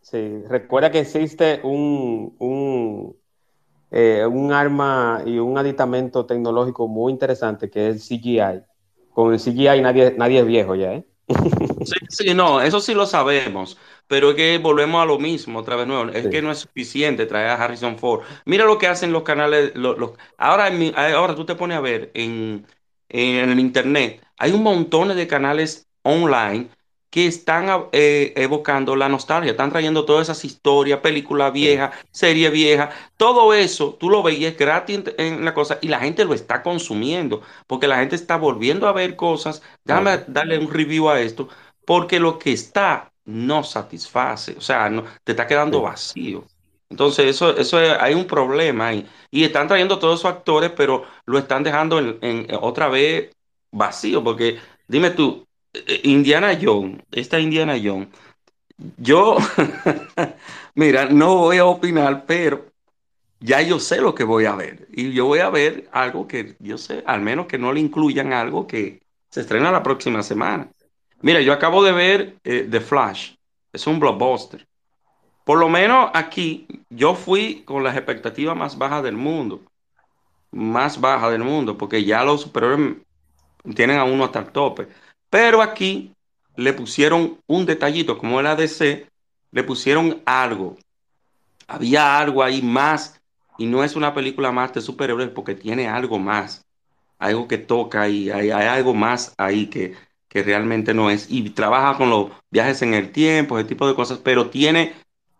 sí, 0.02 0.42
recuerda 0.48 0.90
que 0.90 1.00
existe 1.00 1.60
un, 1.62 2.34
un, 2.38 3.16
eh, 3.90 4.26
un 4.28 4.52
arma 4.52 5.22
y 5.24 5.38
un 5.38 5.56
aditamento 5.56 6.26
tecnológico 6.26 6.88
muy 6.88 7.12
interesante 7.12 7.70
que 7.70 7.90
es 7.90 8.06
CGI. 8.06 8.62
Con 9.14 9.32
el 9.32 9.40
CGI 9.40 9.80
nadie, 9.80 10.14
nadie 10.18 10.40
es 10.40 10.46
viejo 10.46 10.74
ya, 10.74 10.92
¿eh? 10.94 11.06
Sí, 11.84 11.96
sí, 12.08 12.34
no, 12.34 12.60
eso 12.60 12.80
sí 12.80 12.92
lo 12.94 13.06
sabemos. 13.06 13.78
Pero 14.08 14.30
es 14.30 14.36
que 14.36 14.58
volvemos 14.58 15.02
a 15.02 15.06
lo 15.06 15.18
mismo 15.18 15.60
otra 15.60 15.76
vez 15.76 15.86
nuevo. 15.86 16.10
Es 16.10 16.28
que 16.28 16.42
no 16.42 16.50
es 16.50 16.58
suficiente 16.58 17.26
traer 17.26 17.50
a 17.50 17.62
Harrison 17.62 17.98
Ford. 17.98 18.22
Mira 18.46 18.64
lo 18.64 18.78
que 18.78 18.88
hacen 18.88 19.12
los 19.12 19.22
canales. 19.22 19.72
Los, 19.74 19.96
ahora, 20.38 20.70
ahora 21.14 21.34
tú 21.34 21.44
te 21.44 21.54
pones 21.54 21.76
a 21.76 21.80
ver 21.80 22.10
en, 22.14 22.66
en 23.08 23.50
el 23.50 23.60
internet. 23.60 24.24
Hay 24.38 24.52
un 24.52 24.62
montón 24.62 25.14
de 25.14 25.26
canales 25.26 25.86
online 26.02 26.70
que 27.10 27.26
están 27.26 27.86
eh, 27.92 28.32
evocando 28.36 28.94
la 28.94 29.08
nostalgia, 29.08 29.52
están 29.52 29.70
trayendo 29.70 30.04
todas 30.04 30.28
esas 30.28 30.44
historias, 30.44 31.00
películas 31.00 31.52
viejas, 31.52 31.94
series 32.10 32.52
viejas, 32.52 32.94
todo 33.16 33.54
eso, 33.54 33.94
tú 33.94 34.10
lo 34.10 34.22
veías 34.22 34.56
gratis 34.56 35.00
en, 35.16 35.44
la 35.44 35.54
cosa 35.54 35.78
y 35.80 35.88
la 35.88 36.00
gente 36.00 36.24
lo 36.24 36.34
está 36.34 36.62
consumiendo, 36.62 37.42
porque 37.66 37.88
la 37.88 37.98
gente 37.98 38.14
está 38.14 38.36
volviendo 38.36 38.86
a 38.88 38.92
ver 38.92 39.16
cosas, 39.16 39.62
déjame 39.84 40.24
darle 40.26 40.58
un 40.58 40.70
review 40.70 41.08
a 41.08 41.20
esto, 41.20 41.48
porque 41.86 42.20
lo 42.20 42.38
que 42.38 42.52
está 42.52 43.10
no 43.28 43.62
satisface, 43.62 44.54
o 44.56 44.60
sea, 44.60 44.88
no, 44.88 45.04
te 45.22 45.32
está 45.32 45.46
quedando 45.46 45.82
vacío. 45.82 46.46
Entonces, 46.88 47.26
eso, 47.26 47.54
eso 47.56 47.76
hay 47.78 48.14
un 48.14 48.26
problema 48.26 48.88
ahí. 48.88 49.06
Y 49.30 49.44
están 49.44 49.68
trayendo 49.68 49.98
todos 49.98 50.20
esos 50.20 50.30
actores, 50.30 50.70
pero 50.70 51.04
lo 51.26 51.38
están 51.38 51.62
dejando 51.62 51.98
en, 51.98 52.46
otra 52.60 52.88
vez 52.88 53.30
vacío, 53.70 54.24
porque 54.24 54.58
dime 54.88 55.10
tú, 55.10 55.46
eh, 55.74 56.00
Indiana 56.04 56.58
Jones, 56.60 57.02
esta 57.12 57.38
Indiana 57.38 57.76
Jones, 57.82 58.08
yo, 58.96 59.36
mira, 60.74 61.06
no 61.06 61.36
voy 61.36 61.58
a 61.58 61.66
opinar, 61.66 62.24
pero 62.26 62.66
ya 63.40 63.60
yo 63.62 63.78
sé 63.78 64.00
lo 64.00 64.14
que 64.14 64.24
voy 64.24 64.46
a 64.46 64.54
ver. 64.54 64.88
Y 64.92 65.12
yo 65.12 65.26
voy 65.26 65.40
a 65.40 65.50
ver 65.50 65.88
algo 65.92 66.26
que 66.26 66.56
yo 66.60 66.78
sé, 66.78 67.02
al 67.06 67.20
menos 67.20 67.46
que 67.46 67.58
no 67.58 67.72
le 67.72 67.80
incluyan 67.80 68.32
algo 68.32 68.66
que 68.66 69.02
se 69.30 69.42
estrena 69.42 69.70
la 69.72 69.82
próxima 69.82 70.22
semana. 70.22 70.70
Mira, 71.20 71.40
yo 71.40 71.52
acabo 71.52 71.82
de 71.82 71.92
ver 71.92 72.38
eh, 72.44 72.66
The 72.70 72.80
Flash. 72.80 73.34
Es 73.72 73.86
un 73.86 73.98
blockbuster. 73.98 74.66
Por 75.44 75.58
lo 75.58 75.68
menos 75.68 76.10
aquí 76.14 76.66
yo 76.90 77.14
fui 77.14 77.62
con 77.64 77.82
las 77.82 77.96
expectativas 77.96 78.56
más 78.56 78.78
bajas 78.78 79.02
del 79.02 79.16
mundo. 79.16 79.62
Más 80.52 81.00
bajas 81.00 81.32
del 81.32 81.42
mundo, 81.42 81.76
porque 81.76 82.04
ya 82.04 82.24
los 82.24 82.42
superhéroes 82.42 82.96
tienen 83.74 83.98
a 83.98 84.04
uno 84.04 84.24
hasta 84.24 84.40
el 84.40 84.52
tope. 84.52 84.88
Pero 85.28 85.60
aquí 85.60 86.12
le 86.56 86.72
pusieron 86.72 87.38
un 87.46 87.66
detallito, 87.66 88.16
como 88.16 88.40
el 88.40 88.46
ADC, 88.46 89.08
le 89.50 89.64
pusieron 89.64 90.22
algo. 90.24 90.76
Había 91.66 92.18
algo 92.18 92.42
ahí 92.42 92.62
más, 92.62 93.20
y 93.58 93.66
no 93.66 93.84
es 93.84 93.96
una 93.96 94.14
película 94.14 94.52
más 94.52 94.72
de 94.72 94.80
superhéroes 94.80 95.30
porque 95.30 95.54
tiene 95.54 95.88
algo 95.88 96.18
más. 96.18 96.64
Algo 97.18 97.48
que 97.48 97.58
toca 97.58 98.08
y 98.08 98.30
hay 98.30 98.50
algo 98.50 98.94
más 98.94 99.34
ahí 99.36 99.66
que, 99.66 99.94
que 100.28 100.42
realmente 100.42 100.94
no 100.94 101.10
es, 101.10 101.26
y 101.30 101.50
trabaja 101.50 101.96
con 101.96 102.10
los 102.10 102.30
viajes 102.50 102.82
en 102.82 102.94
el 102.94 103.12
tiempo, 103.12 103.58
ese 103.58 103.68
tipo 103.68 103.88
de 103.88 103.94
cosas, 103.94 104.18
pero 104.18 104.50
tiene 104.50 104.94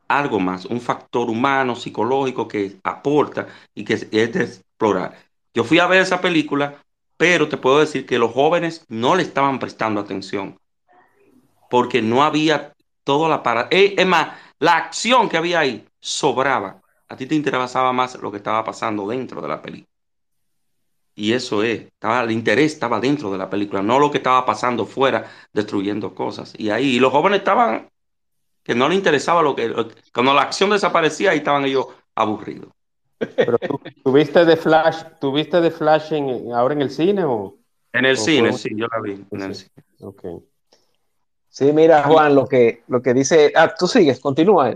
algo 0.09 0.41
más, 0.41 0.65
un 0.65 0.81
factor 0.81 1.29
humano, 1.29 1.77
psicológico 1.77 2.49
que 2.49 2.77
aporta 2.83 3.47
y 3.75 3.85
que 3.85 3.95
es 3.95 4.11
de 4.11 4.43
explorar. 4.43 5.19
Yo 5.55 5.65
fui 5.65 5.79
a 5.79 5.87
ver 5.87 6.01
esa 6.01 6.21
película, 6.21 6.83
pero 7.17 7.49
te 7.49 7.57
puedo 7.59 7.81
decir 7.81 8.07
que 8.07 8.19
los 8.19 8.33
jóvenes 8.33 8.85
no 8.89 9.15
le 9.15 9.23
estaban 9.23 9.59
prestando 9.59 10.01
atención, 10.01 10.59
porque 11.69 12.01
no 12.01 12.23
había 12.23 12.73
toda 13.05 13.29
la 13.29 13.43
para... 13.43 13.69
Eh, 13.71 13.95
es 13.99 14.07
más, 14.07 14.29
la 14.59 14.77
acción 14.77 15.29
que 15.29 15.37
había 15.37 15.61
ahí 15.61 15.87
sobraba. 16.01 16.81
A 17.09 17.17
ti 17.17 17.27
te 17.27 17.35
interesaba 17.35 17.93
más 17.93 18.17
lo 18.21 18.31
que 18.31 18.37
estaba 18.39 18.65
pasando 18.65 19.07
dentro 19.09 19.41
de 19.41 19.49
la 19.49 19.63
película. 19.63 19.98
Y 21.19 21.33
eso 21.33 21.65
es, 21.65 21.81
estaba, 21.81 22.23
el 22.23 22.31
interés 22.31 22.75
estaba 22.75 23.01
dentro 23.01 23.33
de 23.33 23.39
la 23.39 23.51
película, 23.51 23.83
no 23.83 23.99
lo 23.99 24.09
que 24.09 24.19
estaba 24.19 24.47
pasando 24.47 24.87
fuera, 24.87 25.29
destruyendo 25.53 26.15
cosas. 26.15 26.55
Y 26.57 26.71
ahí, 26.71 26.95
y 26.95 27.01
los 27.01 27.11
jóvenes 27.11 27.41
estaban, 27.41 27.89
que 28.63 28.77
no 28.77 28.89
les 28.89 28.99
interesaba 28.99 29.43
lo 29.43 29.57
que, 29.57 29.75
cuando 30.15 30.33
la 30.33 30.43
acción 30.43 30.71
desaparecía, 30.71 31.33
ahí 31.33 31.39
estaban 31.39 31.65
ellos 31.65 31.89
aburridos. 32.15 32.71
Pero 33.19 33.59
tuviste 34.05 34.45
de 34.45 34.57
Flash, 34.57 35.03
tuviste 35.21 35.61
de 35.61 35.73
Flash 35.73 36.13
en, 36.13 36.53
ahora 36.53 36.75
en 36.75 36.83
el 36.83 36.91
cine 36.91 37.25
o? 37.25 37.57
En 37.93 38.05
el 38.05 38.17
cine, 38.17 38.53
sí, 38.53 38.71
yo 38.77 38.87
la 38.87 39.01
vi 39.01 39.21
en 39.29 39.43
el 39.43 39.57
cine. 39.57 39.73
Sí, 41.49 41.73
mira, 41.73 42.05
Juan, 42.05 42.37
lo 42.37 42.47
que, 42.47 42.85
lo 42.87 43.03
que 43.03 43.13
dice, 43.13 43.53
ah, 43.57 43.75
tú 43.77 43.89
sigues, 43.89 44.21
continúa. 44.21 44.73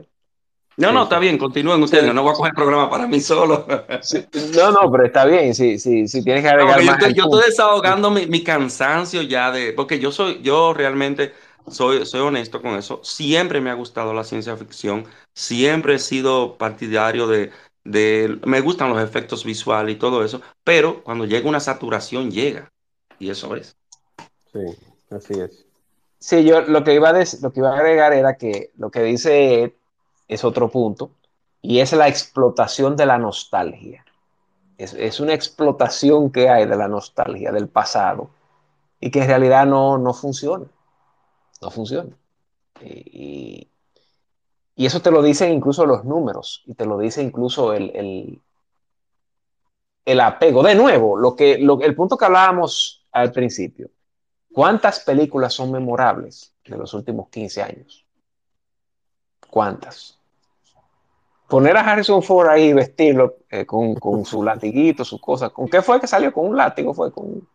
No, 0.76 0.92
no, 0.92 1.04
está 1.04 1.18
bien, 1.18 1.38
continúen 1.38 1.82
ustedes. 1.82 2.06
Sí. 2.06 2.12
No 2.14 2.22
voy 2.22 2.32
a 2.32 2.34
coger 2.34 2.50
el 2.50 2.56
programa 2.56 2.88
para 2.90 3.06
mí 3.06 3.20
solo. 3.20 3.66
Sí, 4.00 4.26
No, 4.54 4.70
no, 4.72 4.90
pero 4.90 5.06
está 5.06 5.24
bien. 5.26 5.54
Sí, 5.54 5.78
sí, 5.78 6.08
sí 6.08 6.22
tienes 6.24 6.42
que 6.42 6.50
No, 6.58 6.68
agregar 6.68 6.80
yo 6.80 6.92
más. 6.92 6.98
estoy, 6.98 7.14
yo 7.14 7.24
estoy 7.24 7.42
desahogando 7.46 8.10
mi, 8.10 8.26
mi 8.26 8.42
cansancio 8.44 9.22
ya 9.22 9.50
de, 9.50 9.72
porque 9.72 9.98
yo 9.98 10.12
soy, 10.12 10.40
yo 10.42 10.74
realmente 10.74 11.32
soy, 11.68 12.06
soy 12.06 12.20
honesto 12.20 12.60
con 12.62 12.74
eso. 12.76 13.00
Siempre 13.02 13.60
me 13.60 13.70
ha 13.70 13.74
gustado 13.74 14.14
la 14.14 14.24
ciencia 14.24 14.56
ficción. 14.56 15.06
Siempre 15.34 15.94
he 15.96 15.98
sido 15.98 16.56
partidario 16.58 17.26
de, 17.26 17.50
de, 17.84 18.38
me 18.44 18.60
gustan 18.60 18.90
los 18.90 19.02
efectos 19.02 19.44
visuales 19.44 19.96
y 19.96 19.98
todo 19.98 20.24
eso. 20.24 20.40
Pero 20.64 21.02
cuando 21.02 21.24
llega 21.26 21.48
una 21.48 21.60
saturación 21.60 22.30
llega. 22.30 22.70
Y 23.18 23.30
eso 23.30 23.54
es. 23.56 23.76
Sí, 24.52 24.60
así 25.10 25.34
es. 25.40 25.66
Sí, 26.18 26.44
yo 26.44 26.60
lo 26.62 26.84
que 26.84 26.94
iba 26.94 27.08
a 27.10 27.12
lo 27.12 27.52
que 27.52 27.60
iba 27.60 27.70
a 27.70 27.78
agregar 27.78 28.12
era 28.12 28.36
que 28.36 28.70
lo 28.76 28.90
que 28.90 29.02
dice 29.02 29.74
es 30.32 30.44
otro 30.44 30.68
punto, 30.70 31.10
y 31.60 31.80
es 31.80 31.92
la 31.92 32.08
explotación 32.08 32.96
de 32.96 33.06
la 33.06 33.18
nostalgia. 33.18 34.04
Es, 34.78 34.94
es 34.94 35.20
una 35.20 35.34
explotación 35.34 36.30
que 36.32 36.48
hay 36.48 36.66
de 36.66 36.76
la 36.76 36.88
nostalgia 36.88 37.52
del 37.52 37.68
pasado 37.68 38.30
y 39.00 39.10
que 39.10 39.20
en 39.20 39.28
realidad 39.28 39.66
no, 39.66 39.98
no 39.98 40.12
funciona. 40.12 40.66
No 41.60 41.70
funciona. 41.70 42.10
Y, 42.80 43.68
y 44.74 44.86
eso 44.86 45.00
te 45.00 45.10
lo 45.10 45.22
dicen 45.22 45.52
incluso 45.52 45.86
los 45.86 46.04
números 46.04 46.62
y 46.66 46.74
te 46.74 46.86
lo 46.86 46.98
dice 46.98 47.22
incluso 47.22 47.72
el, 47.74 47.90
el, 47.94 48.40
el 50.04 50.20
apego. 50.20 50.62
De 50.62 50.74
nuevo, 50.74 51.16
lo 51.16 51.36
que, 51.36 51.58
lo, 51.58 51.80
el 51.80 51.94
punto 51.94 52.16
que 52.16 52.24
hablábamos 52.24 53.04
al 53.12 53.30
principio. 53.30 53.90
¿Cuántas 54.52 55.00
películas 55.00 55.54
son 55.54 55.70
memorables 55.70 56.54
de 56.64 56.76
los 56.76 56.92
últimos 56.94 57.28
15 57.28 57.62
años? 57.62 58.04
¿Cuántas? 59.48 60.18
Poner 61.52 61.76
a 61.76 61.80
Harrison 61.80 62.22
Ford 62.22 62.48
ahí 62.48 62.68
y 62.68 62.72
vestirlo 62.72 63.36
eh, 63.50 63.66
con, 63.66 63.94
con, 63.96 64.24
su 64.24 64.42
latiguito, 64.42 65.04
sus 65.04 65.20
cosas. 65.20 65.50
¿Con 65.50 65.68
qué 65.68 65.82
fue 65.82 66.00
que 66.00 66.06
salió? 66.06 66.32
¿Con 66.32 66.46
un 66.46 66.56
látigo? 66.56 66.94
¿Fue 66.94 67.12
con, 67.12 67.46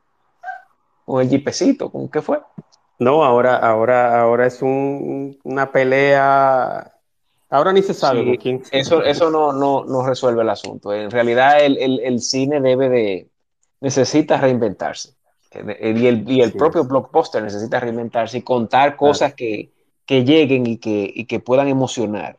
con 1.04 1.20
el 1.20 1.28
jipecito? 1.28 1.89
¿Con 1.91 2.08
qué 2.08 2.22
fue? 2.22 2.39
No, 3.00 3.24
ahora, 3.24 3.58
ahora, 3.58 4.22
ahora 4.22 4.45
es 4.45 4.62
un, 4.62 5.39
una 5.43 5.72
pelea. 5.72 6.93
Ahora 7.50 7.74
ni 7.74 7.82
se 7.82 7.95
sabe 7.95 8.20
Sí, 8.20 8.26
con 8.26 8.38
quién. 8.38 8.64
eso, 8.70 9.02
eso 9.02 9.32
no, 9.32 9.52
no, 9.52 9.84
no, 9.86 10.06
resuelve 10.06 10.43
el 10.43 10.50
asunto. 10.52 10.93
En 10.93 11.10
realidad 11.10 11.60
el, 11.66 11.80
el, 11.80 12.00
el, 12.02 12.22
cine 12.22 12.62
debe 12.62 12.89
de, 12.89 13.28
necesita 13.82 14.38
reinventarse. 14.38 15.16
Y 15.52 16.06
el, 16.06 16.30
y 16.30 16.41
el 16.41 16.52
sí. 16.52 16.58
propio 16.60 16.84
blockbuster 16.84 17.41
necesita 17.41 17.80
reinventarse 17.80 18.38
y 18.38 18.41
contar 18.43 18.95
cosas 18.95 19.34
claro. 19.34 19.38
que, 19.38 19.72
que, 20.06 20.24
lleguen 20.24 20.68
y 20.68 20.78
que, 20.78 21.12
y 21.16 21.26
que 21.26 21.39
puedan 21.39 21.68
emocionar. 21.68 22.38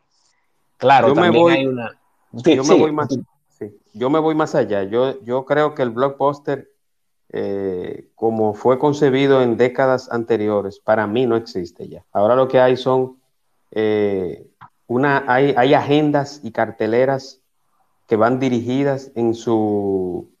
Claro, 0.79 1.09
yo 1.09 1.13
también 1.13 1.33
me 1.33 1.39
voy, 1.39 1.53
hay 1.53 1.67
una... 1.67 1.99
Sí, 2.43 2.55
yo, 2.55 2.63
me 2.63 2.75
voy 2.75 2.91
más, 2.93 3.09
sí, 3.49 3.77
yo 3.93 4.09
me 4.09 4.19
voy 4.19 4.33
más 4.33 4.55
allá. 4.55 4.83
Yo, 4.83 5.21
yo 5.23 5.43
creo 5.45 5.75
que 5.75 5.81
el 5.81 5.89
blockbuster, 5.89 6.71
eh, 7.33 8.07
como 8.15 8.53
fue 8.53 8.79
concebido 8.79 9.41
en 9.41 9.57
décadas 9.57 10.09
anteriores, 10.09 10.79
para 10.79 11.05
mí 11.05 11.25
no 11.25 11.35
existe 11.35 11.89
ya. 11.89 12.05
Ahora 12.13 12.35
lo 12.35 12.47
que 12.47 12.61
hay 12.61 12.77
son 12.77 13.19
eh, 13.71 14.47
una, 14.87 15.25
hay, 15.27 15.53
hay 15.57 15.73
agendas 15.73 16.39
y 16.43 16.51
carteleras 16.51 17.41
que 18.07 18.15
van 18.15 18.39
dirigidas 18.39 19.11
en 19.15 19.33
su, 19.33 20.31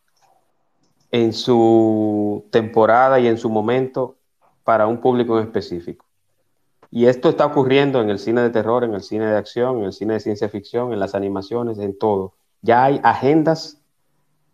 en 1.11 1.33
su 1.33 2.47
temporada 2.49 3.19
y 3.19 3.27
en 3.27 3.37
su 3.37 3.49
momento 3.49 4.15
para 4.63 4.87
un 4.87 5.01
público 5.01 5.37
en 5.37 5.47
específico. 5.47 6.08
Y 6.91 7.05
esto 7.05 7.29
está 7.29 7.45
ocurriendo 7.45 8.01
en 8.01 8.09
el 8.09 8.19
cine 8.19 8.41
de 8.41 8.49
terror, 8.49 8.83
en 8.83 8.93
el 8.93 9.01
cine 9.01 9.27
de 9.27 9.37
acción, 9.37 9.79
en 9.79 9.85
el 9.85 9.93
cine 9.93 10.13
de 10.13 10.19
ciencia 10.19 10.49
ficción, 10.49 10.91
en 10.91 10.99
las 10.99 11.13
animaciones, 11.13 11.77
en 11.77 11.97
todo. 11.97 12.33
Ya 12.61 12.83
hay 12.83 12.99
agendas 13.03 13.81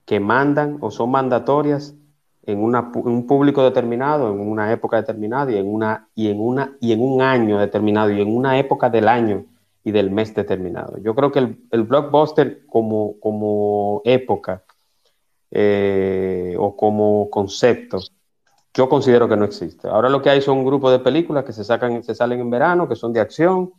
que 0.05 0.19
mandan 0.19 0.77
o 0.81 0.91
son 0.91 1.11
mandatorias 1.11 1.95
en, 2.43 2.59
un 2.59 3.27
público 3.27 3.63
determinado, 3.63 4.31
en 4.31 4.39
una 4.39 4.71
época 4.71 4.97
determinada 4.97 5.51
y 5.51 5.57
en, 5.57 5.67
una, 5.67 6.07
y, 6.13 6.29
en 6.29 6.39
una, 6.39 6.75
y 6.79 6.91
en 6.91 7.01
un 7.01 7.21
año 7.21 7.57
determinado 7.57 8.11
y 8.11 8.21
en 8.21 8.35
una 8.35 8.59
época 8.59 8.89
del 8.89 9.07
año 9.07 9.45
y 9.83 9.91
del 9.91 10.11
mes 10.11 10.35
determinado. 10.35 10.97
Yo 10.99 11.15
creo 11.15 11.31
que 11.31 11.39
el, 11.39 11.57
el 11.71 11.83
blockbuster 11.83 12.65
como, 12.67 13.19
como 13.19 14.01
época 14.03 14.63
eh, 15.51 16.55
o 16.59 16.75
como 16.75 17.29
concepto 17.29 17.99
yo 18.75 18.89
considero 18.89 19.27
que 19.27 19.37
no 19.37 19.45
existe. 19.45 19.87
Ahora 19.87 20.09
lo 20.09 20.21
que 20.21 20.29
hay 20.29 20.41
son 20.41 20.59
un 20.59 20.65
grupo 20.65 20.91
de 20.91 20.99
películas 20.99 21.45
que 21.45 21.53
se 21.53 21.63
sacan, 21.63 22.03
se 22.03 22.13
salen 22.13 22.41
en 22.41 22.49
verano, 22.49 22.87
que 22.87 22.95
son 22.95 23.13
de 23.13 23.21
acción, 23.21 23.71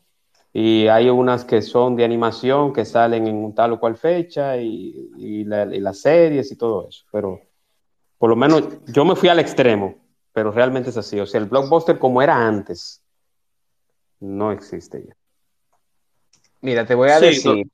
y 0.53 0.89
hay 0.89 1.11
unas 1.11 1.45
que 1.45 1.61
son 1.61 1.97
de 1.97 2.05
animación, 2.05 2.73
que 2.73 2.85
salen 2.87 3.27
en 3.27 3.55
tal 3.55 3.73
o 3.75 3.79
cual 3.79 3.97
fecha, 3.97 4.57
y, 4.57 5.11
y, 5.19 5.45
la, 5.45 5.65
y 5.65 5.81
las 5.81 6.01
series 6.01 6.51
y 6.51 6.57
todo 6.57 6.89
eso. 6.89 7.05
Pero 7.13 7.41
por 8.19 8.31
lo 8.31 8.37
menos 8.37 8.65
yo 8.87 9.05
me 9.05 9.15
fui 9.15 9.29
al 9.29 9.39
extremo, 9.39 9.97
pero 10.33 10.51
realmente 10.51 10.89
es 10.91 10.97
así. 10.97 11.21
O 11.21 11.27
sea, 11.27 11.41
el 11.41 11.47
blockbuster 11.47 11.99
como 11.99 12.23
era 12.23 12.35
antes, 12.47 13.03
no 14.21 14.51
existe 14.51 15.05
ya. 15.07 15.15
Mira, 16.63 16.87
te 16.87 16.95
voy 16.95 17.11
a 17.11 17.19
Sí, 17.19 17.27
decir. 17.27 17.67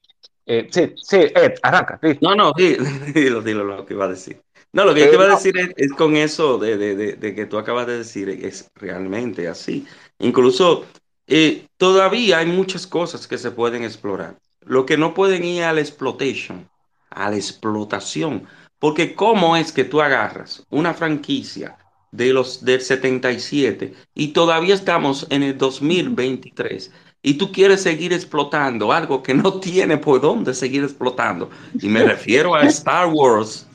eh, 0.46 0.68
sí, 0.70 0.92
sí, 0.96 1.16
Ed, 1.34 1.54
arranca. 1.62 2.00
sí. 2.02 2.18
No, 2.20 2.34
no, 2.34 2.52
sí, 2.56 2.76
dilo, 3.14 3.40
dilo 3.42 3.62
lo 3.64 3.86
que 3.86 3.94
iba 3.94 4.06
a 4.06 4.08
decir. 4.08 4.42
No, 4.72 4.84
lo 4.84 4.94
que 4.94 5.00
yo 5.00 5.06
Eh, 5.06 5.10
te 5.10 5.16
iba 5.16 5.24
a 5.24 5.28
no. 5.28 5.36
decir 5.36 5.56
es, 5.58 5.70
es 5.76 5.92
con 5.92 6.16
eso 6.16 6.58
de, 6.58 6.76
de- 6.78 6.96
de- 6.96 7.12
de 7.14 7.34
que 7.34 7.46
tú 7.46 7.58
acabas 7.58 7.86
de 7.86 7.98
decir, 7.98 8.28
es 8.30 8.70
realmente 8.74 9.48
así. 9.48 9.86
Incluso 10.18 10.86
eh, 11.26 11.66
todavía 11.76 12.38
hay 12.38 12.46
muchas 12.46 12.86
cosas 12.86 13.26
que 13.26 13.38
se 13.38 13.50
pueden 13.50 13.84
explorar. 13.84 14.38
Lo 14.64 14.86
que 14.86 14.96
no 14.96 15.12
pueden 15.14 15.44
ir 15.44 15.64
a 15.64 15.72
la 15.72 15.80
exploitation, 15.80 16.68
a 17.10 17.30
la 17.30 17.36
explotación. 17.36 18.46
Porque 18.78 19.14
¿cómo 19.14 19.56
es 19.56 19.72
que 19.72 19.84
tú 19.84 20.00
agarras 20.00 20.64
una 20.70 20.94
franquicia 20.94 21.76
de 22.10 22.32
los 22.32 22.64
del 22.64 22.80
77 22.80 23.94
y 24.14 24.28
todavía 24.28 24.74
estamos 24.74 25.26
en 25.30 25.42
el 25.42 25.56
2023 25.56 26.90
y 27.22 27.34
tú 27.34 27.52
quieres 27.52 27.82
seguir 27.82 28.12
explotando 28.12 28.92
algo 28.92 29.22
que 29.22 29.34
no 29.34 29.60
tiene 29.60 29.98
por 29.98 30.20
dónde 30.20 30.54
seguir 30.54 30.82
explotando? 30.84 31.50
Y 31.80 31.88
me 31.88 32.02
refiero 32.02 32.54
a 32.54 32.66
Star 32.66 33.06
Wars 33.08 33.66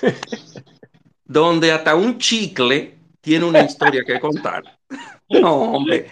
donde 1.24 1.72
hasta 1.72 1.94
un 1.94 2.18
chicle 2.18 2.96
tiene 3.20 3.44
una 3.44 3.62
historia 3.62 4.02
que 4.04 4.20
contar. 4.20 4.62
No, 5.28 5.72
hombre. 5.72 6.08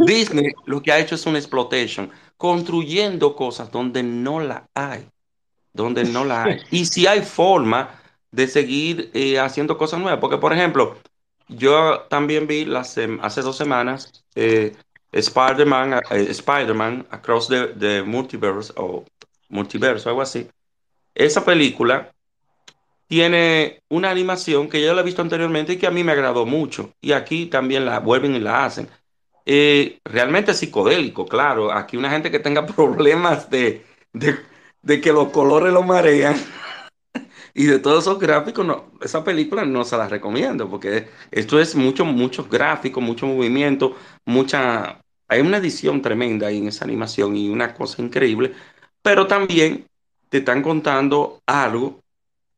Disney 0.00 0.52
lo 0.66 0.82
que 0.82 0.92
ha 0.92 0.98
hecho 0.98 1.14
es 1.14 1.24
una 1.24 1.38
exploitation, 1.38 2.10
construyendo 2.36 3.34
cosas 3.34 3.72
donde 3.72 4.02
no 4.02 4.40
la 4.40 4.68
hay, 4.74 5.08
donde 5.72 6.04
no 6.04 6.26
la 6.26 6.44
hay. 6.44 6.60
Y 6.70 6.84
si 6.84 7.06
hay 7.06 7.22
forma 7.22 7.98
de 8.30 8.46
seguir 8.46 9.10
eh, 9.14 9.38
haciendo 9.38 9.78
cosas 9.78 10.00
nuevas, 10.00 10.20
porque 10.20 10.36
por 10.36 10.52
ejemplo, 10.52 10.98
yo 11.48 12.00
también 12.10 12.46
vi 12.46 12.66
las, 12.66 12.98
hace 13.22 13.40
dos 13.40 13.56
semanas 13.56 14.22
eh, 14.34 14.74
Spider-Man, 15.12 16.00
eh, 16.10 16.26
Spider-Man 16.28 17.06
Across 17.10 17.48
the, 17.48 18.02
Multiverse 18.02 18.72
o 18.76 19.04
algo 19.48 20.22
así. 20.22 20.48
Esa 21.14 21.44
película 21.44 22.12
tiene 23.12 23.82
una 23.90 24.08
animación 24.10 24.70
que 24.70 24.80
yo 24.80 24.94
la 24.94 25.02
he 25.02 25.04
visto 25.04 25.20
anteriormente 25.20 25.74
y 25.74 25.76
que 25.76 25.86
a 25.86 25.90
mí 25.90 26.02
me 26.02 26.12
agradó 26.12 26.46
mucho. 26.46 26.94
Y 27.02 27.12
aquí 27.12 27.44
también 27.44 27.84
la 27.84 28.00
vuelven 28.00 28.34
y 28.34 28.40
la 28.40 28.64
hacen. 28.64 28.88
Eh, 29.44 29.98
realmente 30.02 30.54
psicodélico, 30.54 31.26
claro. 31.26 31.70
Aquí 31.72 31.98
una 31.98 32.08
gente 32.08 32.30
que 32.30 32.38
tenga 32.38 32.64
problemas 32.74 33.50
de, 33.50 33.84
de, 34.14 35.00
que 35.02 35.12
los 35.12 35.28
colores 35.28 35.74
lo 35.74 35.82
marean 35.82 36.36
y 37.54 37.66
de 37.66 37.78
todos 37.80 38.04
esos 38.04 38.18
gráficos, 38.18 38.64
no, 38.64 38.92
esa 39.02 39.22
película 39.22 39.66
no 39.66 39.84
se 39.84 39.98
la 39.98 40.08
recomiendo 40.08 40.70
porque 40.70 41.08
esto 41.30 41.60
es 41.60 41.74
mucho, 41.76 42.06
muchos 42.06 42.48
gráficos, 42.48 43.04
mucho 43.04 43.26
movimiento, 43.26 43.94
mucha... 44.24 45.02
Hay 45.28 45.42
una 45.42 45.58
edición 45.58 46.00
tremenda 46.00 46.46
ahí 46.46 46.56
en 46.56 46.68
esa 46.68 46.86
animación 46.86 47.36
y 47.36 47.50
una 47.50 47.74
cosa 47.74 48.00
increíble, 48.00 48.54
pero 49.02 49.26
también 49.26 49.86
te 50.30 50.38
están 50.38 50.62
contando 50.62 51.42
algo 51.44 52.01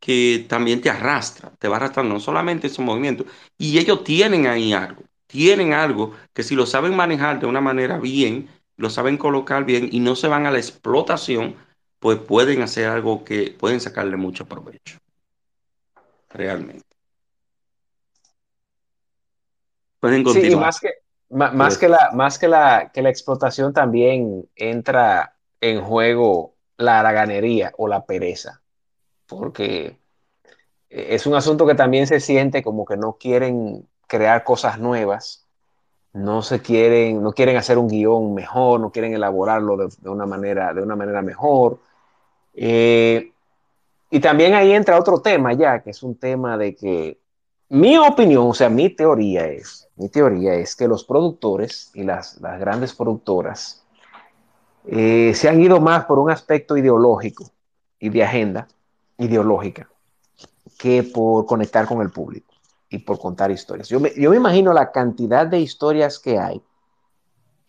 que 0.05 0.45
también 0.49 0.83
te 0.83 0.91
arrastra, 0.91 1.51
te 1.59 1.67
va 1.67 1.77
arrastrando 1.77 2.13
no 2.13 2.21
solamente 2.21 2.67
esos 2.67 2.85
movimientos, 2.85 3.27
y 3.57 3.79
ellos 3.79 4.05
tienen 4.05 4.47
ahí 4.47 4.75
algo, 4.75 5.03
tienen 5.27 5.73
algo 5.73 6.13
que 6.35 6.43
si 6.43 6.55
lo 6.55 6.67
saben 6.67 6.95
manejar 6.95 7.41
de 7.41 7.47
una 7.47 7.63
manera 7.63 7.99
bien, 7.99 8.49
lo 8.77 8.91
saben 8.91 9.17
colocar 9.17 9.65
bien 9.65 9.89
y 9.91 10.01
no 10.01 10.15
se 10.15 10.29
van 10.29 10.45
a 10.47 10.51
la 10.51 10.59
explotación, 10.59 11.57
pues 12.01 12.19
pueden 12.19 12.61
hacer 12.61 12.87
algo 12.89 13.25
que 13.25 13.57
pueden 13.59 13.81
sacarle 13.81 14.17
mucho 14.17 14.45
provecho. 14.45 14.99
Realmente. 16.29 16.85
Pueden 20.01 20.21
Sí, 20.23 20.29
y 20.29 20.33
continuar. 20.33 20.67
más 20.67 20.81
que, 20.81 20.91
ma- 21.31 21.51
más 21.53 21.75
Sí. 21.75 21.81
que 21.81 21.89
la, 21.89 22.11
más 22.13 22.39
que 22.39 22.49
la, 22.49 22.91
que 22.93 23.01
la 23.01 23.09
explotación 23.09 23.73
también 23.73 24.47
entra 24.55 25.35
en 25.63 25.81
juego 25.81 26.57
la 26.77 27.01
haraganería 27.01 27.73
o 27.79 27.89
la 27.89 28.05
pereza, 28.05 28.61
porque 29.27 29.99
es 30.91 31.27
un 31.27 31.35
asunto 31.35 31.66
que 31.66 31.75
también 31.75 32.07
se 32.07 32.20
siente 32.20 32.62
como 32.62 32.85
que 32.85 32.97
no 32.97 33.14
quieren 33.14 33.87
crear 34.07 34.45
cosas 34.45 34.79
nuevas 34.79 35.45
no 36.14 36.43
se 36.43 36.62
quieren, 36.62 37.22
no 37.22 37.33
quieren 37.33 37.57
hacer 37.57 37.77
un 37.77 37.89
guion 37.89 38.35
mejor, 38.35 38.81
no 38.81 38.91
quieren 38.91 39.12
elaborarlo 39.14 39.77
de, 39.77 40.09
una, 40.09 40.25
manera, 40.25 40.72
de 40.72 40.81
una 40.81 40.97
manera 40.97 41.20
mejor. 41.22 41.79
Eh, 42.55 43.33
y 44.11 44.20
también 44.20 44.55
ahí 44.55 44.72
entra 44.72 44.99
otro 44.99 45.20
tema 45.20 45.53
ya, 45.53 45.83
que 45.83 45.91
es 45.91 46.03
un 46.05 46.14
tema 46.14 46.57
de 46.57 46.77
que 46.77 47.18
mi 47.68 47.99
opinión, 47.99 48.47
o 48.47 48.55
sea, 48.55 48.68
mi 48.68 48.91
teoría 48.91 49.47
es, 49.47 49.89
mi 49.97 50.09
teoría 50.09 50.55
es 50.55 50.77
que 50.77 50.87
los 50.87 51.03
productores 51.03 51.91
y 51.95 52.05
las, 52.05 52.41
las 52.41 52.61
grandes 52.61 52.95
productoras 52.95 53.85
eh, 54.87 55.33
se 55.35 55.49
han 55.49 55.61
ido 55.61 55.81
más 55.81 56.05
por 56.05 56.20
un 56.20 56.31
aspecto 56.31 56.77
ideológico 56.77 57.51
y 57.99 58.09
de 58.11 58.22
agenda 58.22 58.68
ideológica 59.19 59.89
que 60.79 61.03
por 61.03 61.47
conectar 61.47 61.87
con 61.87 62.01
el 62.01 62.11
público 62.11 62.53
y 62.91 62.99
por 62.99 63.19
contar 63.19 63.51
historias. 63.51 63.89
Yo 63.89 64.01
me, 64.01 64.11
imagino 64.17 64.73
la 64.73 64.93
cantidad 64.93 65.47
de 65.47 65.61
historias 65.61 66.19
que 66.19 66.39
hay, 66.39 66.62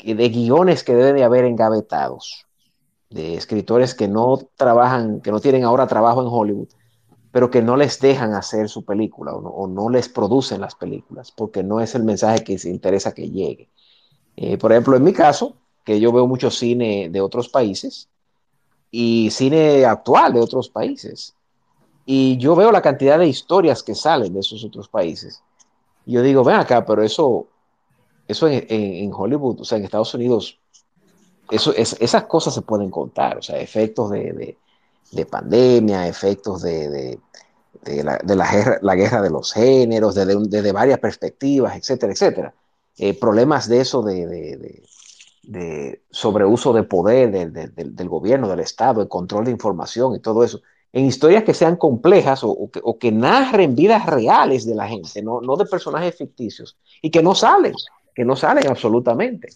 de 0.03 0.29
guiones 0.29 0.83
que 0.83 0.95
deben 0.95 1.15
de 1.15 1.23
haber 1.23 1.45
engavetados, 1.45 2.45
de 3.09 3.35
escritores 3.35 3.95
que 3.95 4.07
no 4.07 4.37
trabajan, 4.55 5.21
que 5.21 5.31
no 5.31 5.39
tienen 5.39 5.63
ahora 5.63 5.87
trabajo 5.87 6.21
en 6.21 6.27
Hollywood, 6.29 6.67
pero 7.31 7.49
que 7.49 7.61
no 7.61 7.75
les 7.75 7.99
dejan 7.99 8.33
hacer 8.33 8.69
su 8.69 8.85
película 8.85 9.33
o 9.33 9.67
no, 9.67 9.89
les 9.89 10.07
producen 10.09 10.61
las 10.61 10.75
películas, 10.75 11.31
porque 11.31 11.63
no 11.63 11.81
es 11.81 11.95
el 11.95 12.03
mensaje 12.03 12.43
que 12.43 12.57
se 12.57 12.69
interesa 12.69 13.13
que 13.13 13.29
llegue. 13.29 13.69
Eh, 14.37 14.57
por 14.57 14.71
ejemplo, 14.71 14.95
en 14.95 15.03
mi 15.03 15.13
caso, 15.13 15.55
que 15.83 15.99
yo 15.99 16.11
veo 16.11 16.27
mucho 16.27 16.49
cine 16.49 17.09
de 17.09 17.21
otros 17.21 17.49
países 17.49 18.09
y 18.89 19.29
cine 19.31 19.85
actual 19.85 20.33
de 20.33 20.39
otros 20.39 20.69
países, 20.69 21.34
y 22.05 22.37
yo 22.37 22.55
veo 22.55 22.71
la 22.71 22.81
cantidad 22.81 23.17
de 23.17 23.27
historias 23.27 23.81
que 23.81 23.95
salen 23.95 24.33
de 24.33 24.41
esos 24.41 24.63
otros 24.63 24.87
países. 24.87 25.41
Y 26.05 26.13
yo 26.13 26.21
digo, 26.21 26.43
ven 26.43 26.57
acá, 26.57 26.85
pero 26.85 27.01
eso, 27.01 27.47
eso 28.27 28.47
en, 28.47 29.11
Hollywood, 29.11 29.61
o 29.61 29.65
sea, 29.65 29.79
en 29.79 29.85
Estados 29.85 30.13
Unidos, 30.13 30.59
eso, 31.49 31.73
es, 31.73 31.97
esas 31.99 32.25
cosas 32.25 32.53
se 32.53 32.61
pueden 32.61 32.91
contar, 32.91 33.37
o 33.37 33.41
sea, 33.41 33.59
efectos 33.59 34.11
de, 34.11 34.55
de, 35.11 35.25
pandemia, 35.25 36.07
efectos 36.07 36.61
de, 36.61 37.17
de 37.81 38.03
la, 38.03 38.19
la, 38.23 38.51
guerra, 38.51 38.79
la, 38.81 38.95
guerra, 38.95 39.21
de 39.21 39.29
los 39.31 39.51
géneros, 39.51 40.13
desde, 40.13 40.71
varias 40.71 40.99
perspectivas, 40.99 41.75
etcétera, 41.75 42.13
etcétera. 42.13 42.53
Eh, 42.97 43.17
problemas 43.17 43.67
de 43.67 43.81
eso 43.81 44.03
de, 44.03 44.79
de 45.43 46.03
sobreuso 46.11 46.71
de 46.71 46.83
poder 46.83 47.51
del 47.51 48.09
gobierno, 48.09 48.47
del 48.47 48.59
Estado, 48.59 49.01
el 49.01 49.07
control 49.07 49.45
de 49.45 49.51
información 49.51 50.15
y 50.15 50.19
todo 50.19 50.43
eso 50.43 50.61
en 50.95 51.05
historias 51.05 51.43
que 51.43 51.53
sean 51.53 51.75
complejas 51.75 52.39
o, 52.41 52.69
que, 52.97 53.11
narren 53.11 53.75
vidas 53.75 54.05
reales 54.05 54.65
de 54.65 54.75
la 54.75 54.87
gente, 54.87 55.21
no, 55.21 55.41
de 55.41 55.65
personajes 55.65 56.15
ficticios, 56.15 56.77
y 57.01 57.11
que 57.11 57.21
no 57.21 57.35
salen, 57.35 57.73
que 58.15 58.23
no 58.23 58.37
salen 58.37 58.65
absolutamente. 58.69 59.49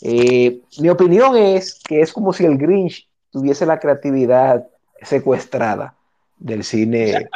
Eh, 0.00 0.62
mi 0.78 0.88
opinión 0.88 1.36
es 1.36 1.78
que 1.86 2.00
es 2.00 2.10
como 2.10 2.32
si 2.32 2.46
el 2.46 2.56
Grinch 2.56 3.06
tuviese 3.30 3.66
la 3.66 3.78
creatividad 3.78 4.66
secuestrada 5.02 5.94
del 6.38 6.64
cine 6.64 7.28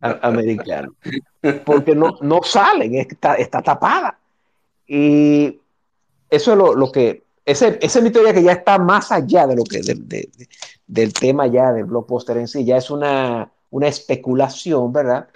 americano, 0.00 0.92
porque 1.64 1.94
no, 1.94 2.18
no 2.20 2.42
salen, 2.42 2.96
está, 2.96 3.36
está 3.36 3.62
tapada. 3.62 4.18
Y 4.88 5.56
eso 6.28 6.50
es 6.50 6.58
lo, 6.58 6.74
lo 6.74 6.90
que 6.90 7.22
esa 7.44 7.68
es 7.68 8.02
mi 8.02 8.10
teoría 8.10 8.34
que 8.34 8.42
ya 8.42 8.52
está 8.52 8.78
más 8.78 9.10
allá 9.10 9.46
de 9.46 9.56
lo 9.56 9.64
que 9.64 9.80
del 10.86 11.12
tema 11.12 11.46
ya 11.46 11.72
del 11.72 11.84
blockbuster 11.84 12.36
en 12.36 12.48
sí, 12.48 12.64
ya 12.64 12.76
es 12.76 12.90
una, 12.90 13.52
una 13.70 13.88
especulación, 13.88 14.92
¿verdad? 14.92 15.28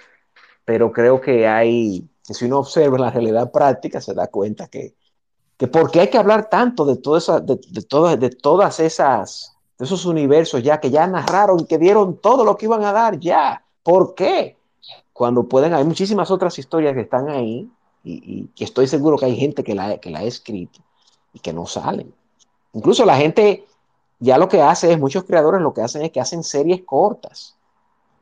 Pero 0.65 0.91
creo 0.91 1.21
que 1.21 1.47
hay, 1.47 2.07
si 2.21 2.45
uno 2.45 2.59
observa 2.59 2.97
la 2.97 3.11
realidad 3.11 3.51
práctica, 3.51 4.01
se 4.01 4.13
da 4.13 4.27
cuenta 4.27 4.67
que, 4.67 4.95
que 5.57 5.67
por 5.67 5.91
qué 5.91 6.01
hay 6.01 6.09
que 6.09 6.17
hablar 6.17 6.49
tanto 6.49 6.85
de, 6.85 6.97
todo 6.97 7.17
esa, 7.17 7.39
de, 7.39 7.57
todas, 7.87 8.19
de 8.19 8.29
todas 8.29 8.79
esas, 8.79 9.55
de 9.77 9.85
esos 9.85 10.05
universos 10.05 10.61
ya 10.63 10.79
que 10.79 10.89
ya 10.89 11.07
narraron, 11.07 11.65
que 11.65 11.77
dieron 11.77 12.17
todo 12.17 12.43
lo 12.43 12.57
que 12.57 12.65
iban 12.65 12.83
a 12.83 12.91
dar 12.91 13.19
ya. 13.19 13.63
¿Por 13.83 14.15
qué? 14.15 14.57
Cuando 15.13 15.43
pueden, 15.47 15.73
hay 15.73 15.83
muchísimas 15.83 16.29
otras 16.29 16.59
historias 16.59 16.93
que 16.93 17.01
están 17.01 17.29
ahí 17.29 17.69
y, 18.03 18.11
y 18.13 18.47
que 18.55 18.65
estoy 18.65 18.87
seguro 18.87 19.17
que 19.17 19.25
hay 19.25 19.35
gente 19.35 19.63
que 19.63 19.73
la, 19.73 19.97
que 19.97 20.11
la 20.11 20.19
ha 20.19 20.23
escrito 20.23 20.81
que 21.39 21.53
no 21.53 21.65
salen. 21.65 22.13
Incluso 22.73 23.05
la 23.05 23.17
gente 23.17 23.65
ya 24.19 24.37
lo 24.37 24.49
que 24.49 24.61
hace 24.61 24.91
es, 24.91 24.99
muchos 24.99 25.23
creadores 25.23 25.61
lo 25.61 25.73
que 25.73 25.81
hacen 25.81 26.01
es 26.01 26.11
que 26.11 26.19
hacen 26.19 26.43
series 26.43 26.83
cortas 26.83 27.55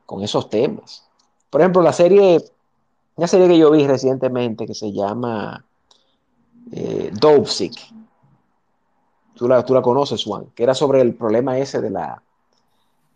con 0.04 0.22
esos 0.22 0.50
temas. 0.50 1.06
Por 1.50 1.60
ejemplo, 1.60 1.82
la 1.82 1.92
serie, 1.92 2.42
una 3.16 3.26
serie 3.26 3.48
que 3.48 3.58
yo 3.58 3.70
vi 3.70 3.86
recientemente 3.86 4.66
que 4.66 4.74
se 4.74 4.92
llama 4.92 5.64
eh, 6.72 7.10
Dope 7.12 7.46
Sick. 7.46 7.74
Tú 9.34 9.48
la, 9.48 9.64
tú 9.64 9.74
la 9.74 9.82
conoces, 9.82 10.24
Juan, 10.24 10.46
que 10.54 10.62
era 10.62 10.74
sobre 10.74 11.00
el 11.00 11.14
problema 11.14 11.58
ese 11.58 11.80
de 11.80 11.90
la, 11.90 12.22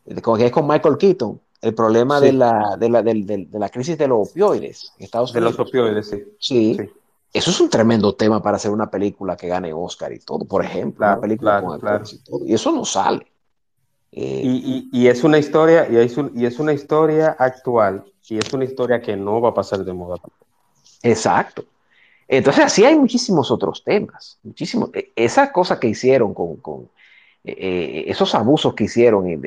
que 0.04 0.46
es 0.46 0.52
con 0.52 0.66
Michael 0.66 0.98
Keaton, 0.98 1.40
el 1.62 1.74
problema 1.74 2.20
de, 2.20 2.32
la, 2.32 2.76
de, 2.78 2.88
la, 2.88 3.02
de, 3.02 3.48
la 3.52 3.68
crisis 3.68 3.96
de 3.98 4.08
los 4.08 4.30
opioides 4.30 4.92
en 4.98 5.04
Estados 5.04 5.32
Unidos. 5.32 5.52
De 5.52 5.58
los 5.58 5.68
opioides, 5.68 6.08
sí. 6.08 6.24
Sí. 6.38 6.74
sí. 6.78 6.90
Eso 7.32 7.50
es 7.50 7.60
un 7.60 7.70
tremendo 7.70 8.14
tema 8.14 8.42
para 8.42 8.56
hacer 8.56 8.70
una 8.70 8.90
película 8.90 9.36
que 9.36 9.48
gane 9.48 9.72
Oscar 9.72 10.12
y 10.12 10.18
todo, 10.18 10.44
por 10.44 10.64
ejemplo, 10.64 11.06
una 11.06 11.20
película 11.20 11.62
con 11.62 11.74
actores 11.74 12.12
y 12.12 12.24
todo. 12.24 12.44
Y 12.44 12.54
eso 12.54 12.72
no 12.72 12.84
sale. 12.84 13.26
Eh, 14.12 14.42
y, 14.92 15.06
es 15.06 15.22
una 15.22 15.38
historia, 15.38 15.88
y 15.88 15.96
es, 15.96 16.16
y 16.34 16.44
es 16.44 16.58
una 16.58 16.72
historia 16.72 17.36
actual, 17.38 18.04
y 18.28 18.38
es 18.38 18.52
una 18.52 18.64
historia 18.64 19.00
que 19.00 19.16
no 19.16 19.40
va 19.40 19.50
a 19.50 19.54
pasar 19.54 19.84
de 19.84 19.92
moda. 19.92 20.16
Exacto. 21.02 21.64
Entonces, 22.26 22.64
así 22.64 22.84
hay 22.84 22.98
muchísimos 22.98 23.50
otros 23.50 23.82
temas, 23.84 24.38
muchísimos. 24.42 24.90
E, 24.92 25.12
Esa 25.14 25.52
cosa 25.52 25.78
que 25.78 25.88
hicieron 25.88 26.34
con, 26.34 26.88
eh, 27.42 28.04
esos 28.06 28.34
abusos 28.34 28.74
que 28.74 28.84
hicieron 28.84 29.40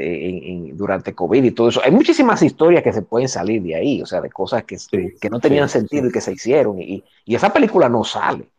durante 0.73 1.13
COVID 1.13 1.43
y 1.43 1.51
todo 1.51 1.69
eso. 1.69 1.81
Hay 1.83 1.91
muchísimas 1.91 2.41
historias 2.41 2.83
que 2.83 2.93
se 2.93 3.01
pueden 3.01 3.29
salir 3.29 3.61
de 3.61 3.75
ahí, 3.75 4.01
o 4.01 4.05
sea, 4.05 4.21
de 4.21 4.29
cosas 4.29 4.63
que, 4.63 4.77
que 5.19 5.29
no 5.29 5.39
tenían 5.39 5.69
sentido 5.69 6.07
y 6.07 6.11
que 6.11 6.21
se 6.21 6.33
hicieron. 6.33 6.81
Y, 6.81 7.03
y 7.25 7.35
esa 7.35 7.53
película 7.53 7.89
no 7.89 8.03
sale. 8.03 8.49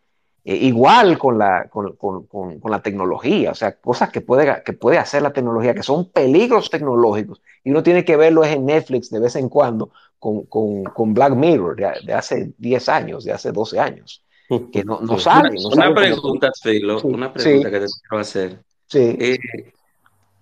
Eh, 0.46 0.56
igual 0.56 1.16
con 1.16 1.38
la, 1.38 1.68
con, 1.70 1.96
con, 1.96 2.26
con, 2.26 2.70
la 2.70 2.82
tecnología, 2.82 3.52
o 3.52 3.54
sea, 3.54 3.76
cosas 3.76 4.10
que 4.10 4.20
puede, 4.20 4.62
que 4.62 4.74
puede 4.74 4.98
hacer 4.98 5.22
la 5.22 5.32
tecnología, 5.32 5.74
que 5.74 5.82
son 5.82 6.10
peligros 6.10 6.68
tecnológicos. 6.68 7.40
Y 7.64 7.70
uno 7.70 7.82
tiene 7.82 8.04
que 8.04 8.18
verlo 8.18 8.44
en 8.44 8.66
Netflix 8.66 9.08
de 9.08 9.20
vez 9.20 9.36
en 9.36 9.48
cuando 9.48 9.90
con, 10.18 11.14
Black 11.14 11.34
Mirror 11.34 11.76
de, 12.04 12.12
hace 12.12 12.52
10 12.58 12.88
años, 12.90 13.24
de 13.24 13.32
hace 13.32 13.52
12 13.52 13.80
años, 13.80 14.22
que 14.70 14.84
no, 14.84 15.00
no 15.00 15.18
sale. 15.18 15.56
Una, 15.72 15.94
pregunta, 15.94 16.50
Filo, 16.62 17.00
una 17.04 17.32
pregunta 17.32 17.70
que 17.70 17.80
te 17.80 17.86
quiero 17.86 18.20
hacer. 18.20 18.60
Sí. 18.86 19.16
Eh, 19.18 19.38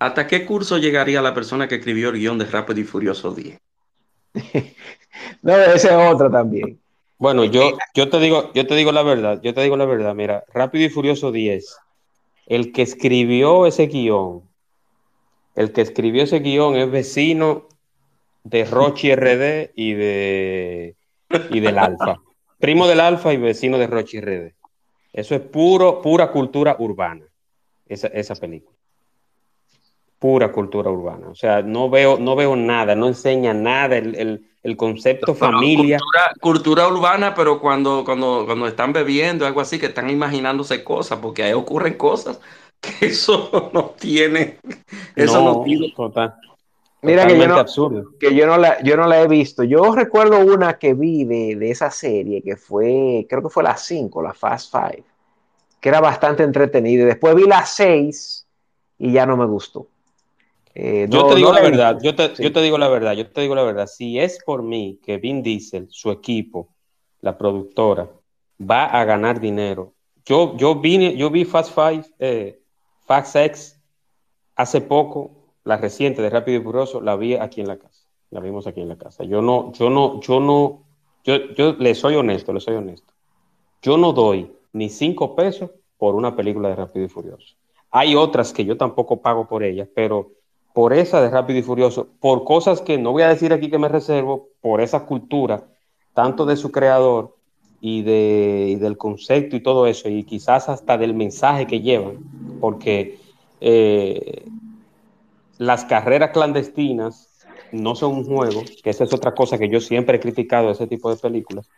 ¿Hasta 0.03 0.26
qué 0.26 0.45
curso 0.45 0.78
llegaría 0.78 1.22
la 1.22 1.32
persona 1.32 1.68
que 1.68 1.76
escribió 1.76 2.09
el 2.09 2.18
guion 2.18 2.36
de 2.36 2.47
Rápido 2.47 2.80
y 2.80 2.84
Furioso 2.84 3.32
10? 3.32 3.57
no, 5.43 5.57
esa 5.57 6.09
es 6.09 6.12
otra 6.12 6.28
también. 6.28 6.80
Bueno, 7.18 7.45
yo, 7.45 7.78
yo 7.95 8.09
te 8.09 8.18
digo, 8.18 8.53
yo 8.53 8.66
te 8.66 8.74
digo 8.74 8.90
la 8.90 9.05
verdad, 9.05 9.40
yo 9.43 9.55
te 9.55 9.62
digo 9.62 9.76
la 9.76 9.84
verdad, 9.84 10.12
mira, 10.12 10.43
Rápido 10.53 10.86
y 10.86 10.88
Furioso 10.88 11.30
10, 11.30 11.76
el 12.47 12.72
que 12.72 12.82
escribió 12.82 13.64
ese 13.64 13.86
guion, 13.86 14.43
el 15.55 15.70
que 15.70 15.82
escribió 15.82 16.24
ese 16.24 16.40
guion 16.40 16.74
es 16.74 16.90
vecino 16.90 17.68
de 18.43 18.64
Rochi 18.64 19.12
RD 19.14 19.70
y 19.76 19.95
de 19.95 20.97
y 21.51 21.61
del 21.61 21.78
Alfa. 21.78 22.16
Primo 22.59 22.88
del 22.88 22.99
Alfa 22.99 23.32
y 23.32 23.36
vecino 23.36 23.78
de 23.78 23.86
Rochi 23.86 24.20
RD. 24.20 24.53
Eso 25.12 25.36
es 25.36 25.43
puro, 25.43 26.03
pura 26.03 26.32
cultura 26.32 26.74
urbana 26.80 27.24
esa, 27.93 28.34
película. 28.36 28.76
Pura 30.18 30.53
cultura 30.53 30.90
urbana. 30.90 31.28
O 31.28 31.34
sea, 31.34 31.62
no 31.62 31.90
veo, 31.90 32.18
no 32.18 32.36
veo 32.36 32.57
nada, 32.57 32.95
no 32.95 33.09
enseña 33.09 33.53
nada 33.53 33.97
el, 33.97 34.76
concepto 34.76 35.34
familia. 35.34 35.99
Cultura, 36.40 36.86
urbana, 36.86 37.34
pero 37.34 37.61
cuando, 37.61 38.05
cuando, 38.05 38.45
cuando 38.47 38.66
están 38.66 38.93
bebiendo, 38.93 39.47
algo 39.47 39.61
así, 39.61 39.78
que 39.78 39.86
están 39.86 40.09
imaginándose 40.11 40.84
cosas, 40.84 41.18
porque 41.20 41.43
ahí 41.43 41.53
ocurren 41.53 41.95
cosas 41.95 42.40
que 42.80 43.07
eso 43.07 43.70
no 43.72 43.95
tiene. 43.99 44.59
Eso 45.16 45.43
no, 45.43 45.62
tiene. 45.62 45.93
Mira 47.05 47.26
que 47.26 47.36
yo, 47.36 47.49
no, 47.49 47.57
absurdo. 47.57 48.05
que 48.20 48.32
yo 48.32 48.47
no, 48.47 48.57
la, 48.59 48.80
yo 48.84 48.97
no 48.97 49.09
la 49.09 49.22
he 49.22 49.26
visto. 49.26 49.64
Yo 49.64 49.93
recuerdo 49.93 50.38
una 50.38 50.78
que 50.78 50.95
vi 50.95 51.24
de, 51.24 51.57
de 51.57 51.70
esa 51.72 51.90
serie 51.90 52.43
que 52.43 52.57
fue, 52.57 53.26
creo 53.28 53.43
que 53.43 53.49
fue 53.49 53.64
la 53.64 53.76
5, 53.76 54.22
la 54.22 54.32
Fast 54.32 54.70
Five 54.70 55.03
que 55.82 55.88
era 55.88 56.00
bastante 56.00 56.44
entretenido. 56.44 57.04
Después 57.06 57.34
vi 57.34 57.44
las 57.44 57.74
seis 57.74 58.46
y 58.98 59.12
ya 59.12 59.26
no 59.26 59.36
me 59.36 59.46
gustó. 59.46 59.88
Eh, 60.74 61.06
yo 61.10 61.26
te 61.26 61.34
digo 61.34 61.52
la 61.52 61.60
verdad, 61.60 61.98
yo 62.00 62.14
te, 62.14 62.32
yo 62.38 62.52
te, 62.52 62.62
digo 62.62 62.78
la 62.78 62.88
verdad, 62.88 63.12
yo 63.14 63.28
te 63.28 63.40
digo 63.42 63.56
la 63.56 63.64
verdad. 63.64 63.88
Si 63.88 64.18
es 64.18 64.38
por 64.44 64.62
mí 64.62 65.00
que 65.04 65.18
Vin 65.18 65.42
Diesel, 65.42 65.88
su 65.90 66.12
equipo, 66.12 66.68
la 67.20 67.36
productora, 67.36 68.08
va 68.58 68.86
a 68.86 69.04
ganar 69.04 69.40
dinero. 69.40 69.92
Yo, 70.24 70.56
yo, 70.56 70.76
vi, 70.76 71.16
yo 71.16 71.30
vi 71.30 71.44
Fast 71.44 71.74
Five, 71.74 72.04
eh, 72.20 72.62
Fast 73.04 73.34
X 73.34 73.76
hace 74.54 74.80
poco, 74.82 75.32
la 75.64 75.78
reciente 75.78 76.22
de 76.22 76.30
Rápido 76.30 76.60
y 76.60 76.62
Furioso, 76.62 77.00
la 77.00 77.16
vi 77.16 77.34
aquí 77.34 77.60
en 77.60 77.66
la 77.66 77.76
casa. 77.76 78.04
La 78.30 78.38
vimos 78.38 78.68
aquí 78.68 78.80
en 78.80 78.88
la 78.88 78.96
casa. 78.96 79.24
Yo 79.24 79.42
no, 79.42 79.72
yo 79.72 79.90
no, 79.90 80.20
yo 80.20 80.38
no, 80.38 80.84
yo, 81.24 81.52
yo 81.56 81.72
le 81.72 81.96
soy 81.96 82.14
honesto, 82.14 82.52
le 82.52 82.60
soy 82.60 82.76
honesto. 82.76 83.12
Yo 83.82 83.98
no 83.98 84.12
doy 84.12 84.48
ni 84.72 84.88
cinco 84.88 85.34
pesos 85.34 85.70
por 85.98 86.14
una 86.14 86.34
película 86.34 86.68
de 86.68 86.76
Rápido 86.76 87.06
y 87.06 87.08
Furioso. 87.08 87.54
Hay 87.90 88.14
otras 88.16 88.52
que 88.52 88.64
yo 88.64 88.76
tampoco 88.76 89.20
pago 89.20 89.46
por 89.46 89.62
ellas, 89.62 89.88
pero 89.94 90.32
por 90.72 90.92
esa 90.92 91.20
de 91.20 91.30
Rápido 91.30 91.58
y 91.58 91.62
Furioso, 91.62 92.08
por 92.20 92.44
cosas 92.44 92.80
que 92.80 92.98
no 92.98 93.12
voy 93.12 93.22
a 93.22 93.28
decir 93.28 93.52
aquí 93.52 93.70
que 93.70 93.78
me 93.78 93.88
reservo, 93.88 94.48
por 94.60 94.80
esa 94.80 95.04
cultura, 95.04 95.64
tanto 96.14 96.46
de 96.46 96.56
su 96.56 96.72
creador 96.72 97.36
y, 97.80 98.02
de, 98.02 98.78
del 98.80 98.96
concepto 98.96 99.56
y 99.56 99.60
todo 99.60 99.86
eso, 99.86 100.08
y 100.08 100.24
quizás 100.24 100.68
hasta 100.68 100.96
del 100.96 101.14
mensaje 101.14 101.66
que 101.66 101.80
llevan, 101.80 102.18
porque 102.60 103.18
eh, 103.60 104.44
las 105.58 105.84
carreras 105.84 106.30
clandestinas 106.30 107.46
no 107.70 107.94
son 107.94 108.14
un 108.14 108.24
juego, 108.24 108.62
que 108.82 108.90
esa 108.90 109.04
es 109.04 109.12
otra 109.12 109.34
cosa 109.34 109.58
que 109.58 109.68
yo 109.68 109.80
siempre 109.80 110.16
he 110.16 110.20
criticado 110.20 110.66
de 110.66 110.72
ese 110.72 110.86
tipo 110.86 111.10
de 111.10 111.16
películas, 111.16 111.68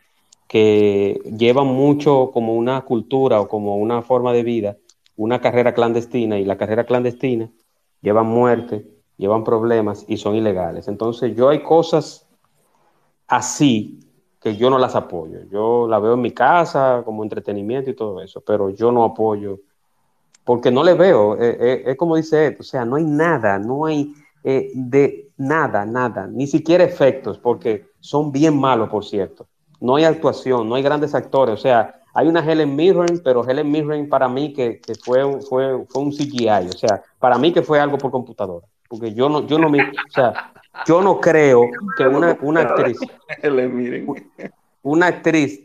que 0.54 1.20
llevan 1.36 1.66
mucho 1.66 2.30
como 2.32 2.54
una 2.54 2.82
cultura 2.82 3.40
o 3.40 3.48
como 3.48 3.76
una 3.76 4.02
forma 4.02 4.32
de 4.32 4.44
vida, 4.44 4.76
una 5.16 5.40
carrera 5.40 5.74
clandestina, 5.74 6.38
y 6.38 6.44
la 6.44 6.56
carrera 6.56 6.86
clandestina 6.86 7.50
llevan 8.00 8.26
muerte, 8.26 8.88
llevan 9.16 9.42
problemas 9.42 10.04
y 10.06 10.16
son 10.16 10.36
ilegales. 10.36 10.86
Entonces 10.86 11.34
yo 11.34 11.48
hay 11.48 11.60
cosas 11.60 12.28
así 13.26 13.98
que 14.40 14.54
yo 14.54 14.70
no 14.70 14.78
las 14.78 14.94
apoyo. 14.94 15.40
Yo 15.50 15.88
la 15.88 15.98
veo 15.98 16.14
en 16.14 16.20
mi 16.20 16.30
casa 16.30 17.02
como 17.04 17.24
entretenimiento 17.24 17.90
y 17.90 17.96
todo 17.96 18.22
eso, 18.22 18.40
pero 18.40 18.70
yo 18.70 18.92
no 18.92 19.02
apoyo 19.02 19.58
porque 20.44 20.70
no 20.70 20.84
le 20.84 20.94
veo. 20.94 21.34
Eh, 21.34 21.56
eh, 21.58 21.82
es 21.84 21.96
como 21.96 22.14
dice 22.14 22.46
Ed, 22.46 22.60
o 22.60 22.62
sea, 22.62 22.84
no 22.84 22.94
hay 22.94 23.04
nada, 23.04 23.58
no 23.58 23.86
hay 23.86 24.14
eh, 24.44 24.70
de 24.72 25.32
nada, 25.36 25.84
nada, 25.84 26.28
ni 26.28 26.46
siquiera 26.46 26.84
efectos, 26.84 27.40
porque 27.40 27.88
son 27.98 28.30
bien 28.30 28.56
malos, 28.56 28.88
por 28.88 29.04
cierto. 29.04 29.48
No 29.84 29.96
hay 29.96 30.04
actuación, 30.04 30.66
no 30.66 30.76
hay 30.76 30.82
grandes 30.82 31.14
actores, 31.14 31.52
o 31.52 31.58
sea, 31.58 32.00
hay 32.14 32.26
una 32.26 32.40
Helen 32.40 32.74
Mirren, 32.74 33.20
pero 33.22 33.46
Helen 33.46 33.70
Mirren 33.70 34.08
para 34.08 34.28
mí 34.28 34.54
que, 34.54 34.80
que 34.80 34.94
fue, 34.94 35.22
un, 35.22 35.42
fue, 35.42 35.84
fue 35.90 36.02
un 36.02 36.10
CGI, 36.10 36.70
o 36.70 36.78
sea, 36.78 37.02
para 37.18 37.36
mí 37.36 37.52
que 37.52 37.60
fue 37.60 37.78
algo 37.78 37.98
por 37.98 38.10
computadora, 38.10 38.66
porque 38.88 39.12
yo 39.12 39.28
no, 39.28 39.46
yo 39.46 39.58
no 39.58 39.68
me, 39.68 39.82
o 39.82 40.10
sea, 40.10 40.54
yo 40.86 41.02
no 41.02 41.20
creo 41.20 41.68
que 41.98 42.08
una, 42.08 42.34
una 42.40 42.62
actriz, 42.62 42.96
una 44.82 45.06
actriz 45.06 45.60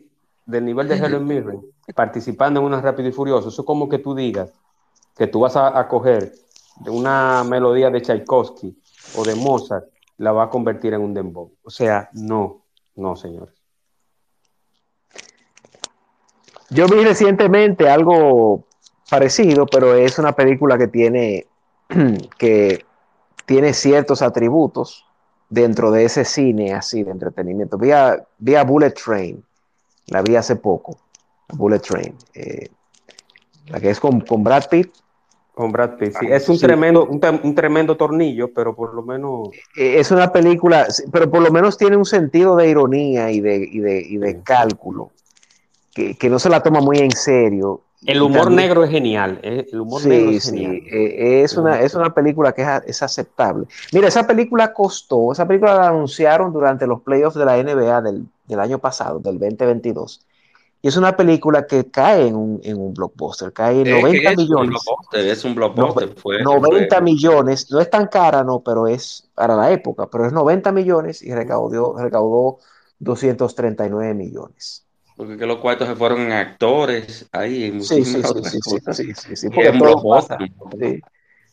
del 0.45 0.65
nivel 0.65 0.89
de 0.89 0.97
Helen 0.97 1.25
Mirren 1.25 1.61
participando 1.95 2.59
en 2.59 2.65
una 2.65 2.81
Rápido 2.81 3.07
y 3.07 3.13
Furioso, 3.13 3.47
eso 3.47 3.61
es 3.61 3.65
como 3.65 3.87
que 3.87 3.99
tú 3.99 4.15
digas 4.15 4.51
que 5.15 5.27
tú 5.27 5.39
vas 5.39 5.55
a, 5.55 5.79
a 5.79 5.87
coger 5.87 6.33
una 6.87 7.45
melodía 7.45 7.89
de 7.89 8.01
Tchaikovsky 8.01 8.77
o 9.15 9.23
de 9.23 9.35
Mozart, 9.35 9.85
la 10.17 10.33
va 10.33 10.43
a 10.43 10.49
convertir 10.49 10.93
en 10.93 11.01
un 11.01 11.13
dembow. 11.13 11.53
O 11.63 11.69
sea, 11.69 12.09
no, 12.13 12.63
no, 12.95 13.15
señores. 13.15 13.58
Yo 16.69 16.87
vi 16.87 17.03
recientemente 17.03 17.89
algo 17.89 18.65
parecido, 19.09 19.65
pero 19.65 19.95
es 19.95 20.19
una 20.19 20.33
película 20.33 20.77
que 20.77 20.87
tiene, 20.87 21.47
que 22.37 22.85
tiene 23.45 23.73
ciertos 23.73 24.21
atributos 24.21 25.05
dentro 25.49 25.91
de 25.91 26.05
ese 26.05 26.25
cine 26.25 26.73
así 26.73 27.03
de 27.03 27.11
entretenimiento. 27.11 27.77
Vi 27.77 27.91
a, 27.91 28.23
vi 28.37 28.55
a 28.55 28.63
Bullet 28.63 28.91
Train, 28.91 29.43
la 30.07 30.21
vi 30.21 30.35
hace 30.35 30.55
poco, 30.55 30.97
Bullet 31.49 31.79
Train, 31.79 32.15
eh, 32.35 32.69
la 33.67 33.79
que 33.79 33.89
es 33.89 33.99
con, 33.99 34.21
con 34.21 34.43
Brad 34.43 34.69
Pitt 34.69 34.91
con 35.59 35.73
Brad 35.73 35.97
Pitt, 35.97 36.15
sí. 36.17 36.25
Es 36.29 36.47
un, 36.47 36.57
tremendo, 36.57 37.05
un, 37.05 37.53
tremendo 37.53 37.97
tornillo, 37.97 38.53
pero 38.53 38.73
por 38.73 38.93
lo 38.93 39.03
menos... 39.03 39.49
Eh, 39.75 39.99
es 39.99 40.09
una 40.09 40.31
película, 40.31 40.87
pero 41.11 41.29
por 41.29 41.41
lo 41.41 41.51
menos 41.51 41.77
tiene 41.77 41.97
un 41.97 42.05
sentido 42.05 42.55
de 42.55 42.69
ironía 42.69 43.29
y 43.29 43.41
de, 43.41 43.67
y 43.69 43.79
de, 43.79 43.99
y 43.99 44.17
de 44.19 44.41
cálculo, 44.41 45.11
que, 45.99 46.15
que, 46.15 46.29
no 46.29 46.39
se 46.39 46.49
la 46.49 46.61
toma 46.61 46.81
muy 46.81 46.97
en 46.99 47.11
serio. 47.11 47.81
El 48.05 48.21
humor 48.21 48.49
negro 48.49 48.83
es 48.83 48.91
genial, 48.91 49.39
eh, 49.43 49.67
el 49.71 49.81
humor 49.81 50.05
negro 50.05 50.31
es 50.31 50.45
genial. 50.45 50.75
Eh, 50.89 51.41
es, 51.43 51.57
una, 51.57 51.81
es 51.81 51.93
una 51.95 52.13
película 52.13 52.53
que 52.53 52.61
es, 52.61 52.67
es, 52.87 53.03
aceptable. 53.03 53.65
Mira, 53.91 54.07
esa 54.07 54.25
película 54.25 54.73
costó, 54.73 55.33
esa 55.33 55.45
película 55.45 55.75
la 55.75 55.89
anunciaron 55.89 56.53
durante 56.53 56.87
los 56.87 57.01
playoffs 57.01 57.35
de 57.35 57.45
la 57.45 57.61
NBA 57.61 58.01
del, 58.01 58.25
del 58.47 58.59
año 58.59 58.79
pasado, 58.79 59.19
del 59.19 59.37
2022 59.37 60.25
y 60.81 60.87
es 60.87 60.95
una 60.95 61.15
película 61.15 61.67
que 61.67 61.91
cae 61.91 62.27
en 62.27 62.35
un, 62.35 62.61
en 62.63 62.79
un 62.79 62.93
blockbuster, 62.93 63.51
cae 63.51 63.81
en 63.81 64.01
90 64.01 64.35
millones. 64.35 64.81
es 65.11 65.43
un 65.43 65.53
blockbuster. 65.53 66.15
90 66.41 67.01
millones, 67.01 67.69
no 67.69 67.81
es 67.81 67.89
tan 67.89 68.07
cara, 68.07 68.43
no, 68.43 68.61
pero 68.61 68.87
es 68.87 69.29
para 69.35 69.57
la 69.57 69.71
época, 69.71 70.07
pero 70.09 70.25
es 70.25 70.31
90 70.31 70.71
millones 70.71 71.21
y 71.21 71.33
recaudó, 71.33 71.97
recaudó 71.97 72.59
239 72.99 74.13
millones. 74.13 74.85
Porque 75.19 75.45
los 75.45 75.57
cuartos 75.57 75.85
se 75.85 75.97
fueron 75.97 76.21
en 76.21 76.31
actores, 76.31 77.27
ahí 77.33 77.65
en 77.65 77.83
sí, 77.83 78.05
sí, 78.05 78.13
sí, 78.13 78.21
cosas. 78.21 78.51
sí, 78.53 78.59
sí, 78.61 79.35
sí, 79.35 79.49
porque 79.49 79.73
sí, 80.79 81.01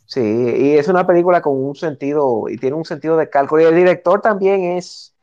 sí, 0.05 0.21
y 0.23 0.79
es 0.79 0.87
una 0.87 1.05
película 1.05 1.43
con 1.43 1.57
un 1.57 1.75
sentido, 1.75 2.45
y 2.49 2.59
tiene 2.59 2.77
un 2.77 2.85
sentido 2.85 3.17
de 3.17 3.29
cálculo. 3.29 3.63
Y 3.63 3.65
el 3.65 3.75
director 3.75 4.21
también 4.21 4.77
es, 4.77 5.17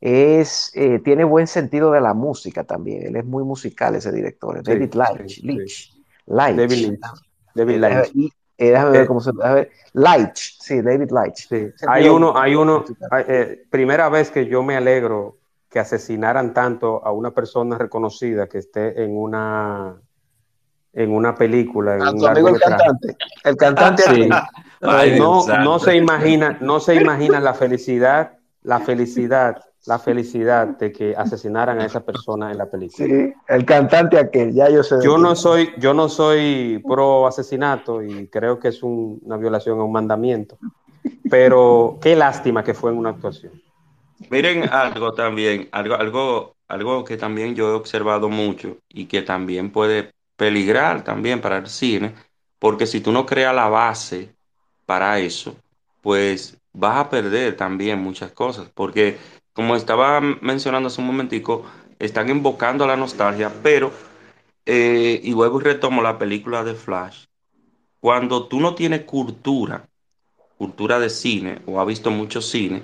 es 0.00 0.72
eh, 0.72 1.00
tiene 1.04 1.24
buen 1.24 1.46
sentido 1.46 1.92
de 1.92 2.00
la 2.00 2.14
música 2.14 2.64
también. 2.64 3.06
Él 3.06 3.16
es 3.16 3.26
muy 3.26 3.44
musical 3.44 3.94
ese 3.94 4.10
director, 4.12 4.62
David 4.62 4.94
Leitch. 4.94 5.34
Sí, 5.34 5.42
Leitch, 5.46 5.92
David 6.26 6.70
Leitch. 6.70 7.00
Ah, 7.02 7.12
David 7.54 7.74
eh, 7.74 7.78
Leitch. 7.78 8.32
Eh, 8.56 8.70
déjame 8.70 8.90
ver 8.92 9.06
cómo 9.08 9.20
se 9.20 9.30
a 9.42 9.52
ver. 9.52 9.70
Leitch, 9.92 10.58
sí, 10.58 10.80
David 10.80 11.10
Leitch. 11.10 11.48
Hay 11.86 12.08
uno, 12.08 12.32
hay 12.34 12.54
uno, 12.54 12.82
primera 13.68 14.08
vez 14.08 14.30
que 14.30 14.46
yo 14.46 14.62
me 14.62 14.74
alegro 14.74 15.39
que 15.70 15.78
asesinaran 15.78 16.52
tanto 16.52 17.04
a 17.04 17.12
una 17.12 17.30
persona 17.30 17.78
reconocida 17.78 18.48
que 18.48 18.58
esté 18.58 19.02
en 19.02 19.16
una 19.16 19.96
en 20.92 21.12
una 21.12 21.36
película. 21.36 21.94
En 21.94 22.02
un 22.02 22.26
amigo 22.26 22.48
el 22.48 22.60
cantante. 22.60 23.16
El 23.44 23.56
cantante. 23.56 24.02
Sí. 24.02 24.28
no, 25.18 25.46
no 25.46 25.78
se 25.78 25.94
imagina, 25.94 26.58
no 26.60 26.80
se 26.80 26.96
imagina 26.96 27.38
la 27.38 27.54
felicidad, 27.54 28.38
la 28.62 28.80
felicidad 28.80 29.62
la 29.86 29.98
felicidad 29.98 30.66
de 30.78 30.92
que 30.92 31.14
asesinaran 31.16 31.80
a 31.80 31.86
esa 31.86 32.00
persona 32.04 32.50
en 32.50 32.58
la 32.58 32.66
película. 32.70 33.06
Sí, 33.06 33.32
el 33.48 33.64
cantante 33.64 34.18
aquel, 34.18 34.52
ya 34.52 34.68
yo 34.68 34.82
sé. 34.82 34.96
Yo 35.02 35.16
no 35.16 35.34
soy, 35.34 35.70
yo 35.78 35.94
no 35.94 36.08
soy 36.08 36.82
pro 36.86 37.26
asesinato 37.26 38.02
y 38.02 38.28
creo 38.28 38.58
que 38.58 38.68
es 38.68 38.82
una 38.82 39.36
violación 39.38 39.80
a 39.80 39.84
un 39.84 39.92
mandamiento, 39.92 40.58
pero 41.30 41.98
qué 42.00 42.14
lástima 42.14 42.62
que 42.62 42.74
fue 42.74 42.90
en 42.90 42.98
una 42.98 43.10
actuación. 43.10 43.52
Miren 44.28 44.68
algo 44.68 45.12
también, 45.12 45.68
algo, 45.72 45.94
algo, 45.94 46.56
algo 46.68 47.04
que 47.04 47.16
también 47.16 47.54
yo 47.54 47.70
he 47.70 47.72
observado 47.72 48.28
mucho 48.28 48.76
y 48.88 49.06
que 49.06 49.22
también 49.22 49.70
puede 49.70 50.10
peligrar 50.36 51.04
también 51.04 51.40
para 51.40 51.58
el 51.58 51.66
cine, 51.68 52.14
porque 52.58 52.86
si 52.86 53.00
tú 53.00 53.12
no 53.12 53.24
creas 53.24 53.54
la 53.54 53.68
base 53.68 54.34
para 54.84 55.18
eso, 55.18 55.56
pues 56.02 56.58
vas 56.72 56.98
a 56.98 57.10
perder 57.10 57.56
también 57.56 57.98
muchas 58.00 58.32
cosas, 58.32 58.70
porque 58.74 59.16
como 59.52 59.74
estaba 59.74 60.20
mencionando 60.20 60.88
hace 60.88 61.00
un 61.00 61.06
momentico, 61.06 61.64
están 61.98 62.28
invocando 62.30 62.86
la 62.86 62.96
nostalgia, 62.96 63.52
pero, 63.62 63.92
eh, 64.66 65.20
y 65.22 65.32
luego 65.32 65.60
retomo 65.60 66.02
la 66.02 66.18
película 66.18 66.62
de 66.62 66.74
Flash, 66.74 67.24
cuando 68.00 68.46
tú 68.46 68.60
no 68.60 68.74
tienes 68.74 69.02
cultura, 69.02 69.88
cultura 70.56 70.98
de 70.98 71.10
cine, 71.10 71.60
o 71.66 71.80
has 71.80 71.86
visto 71.86 72.10
mucho 72.10 72.40
cine, 72.40 72.82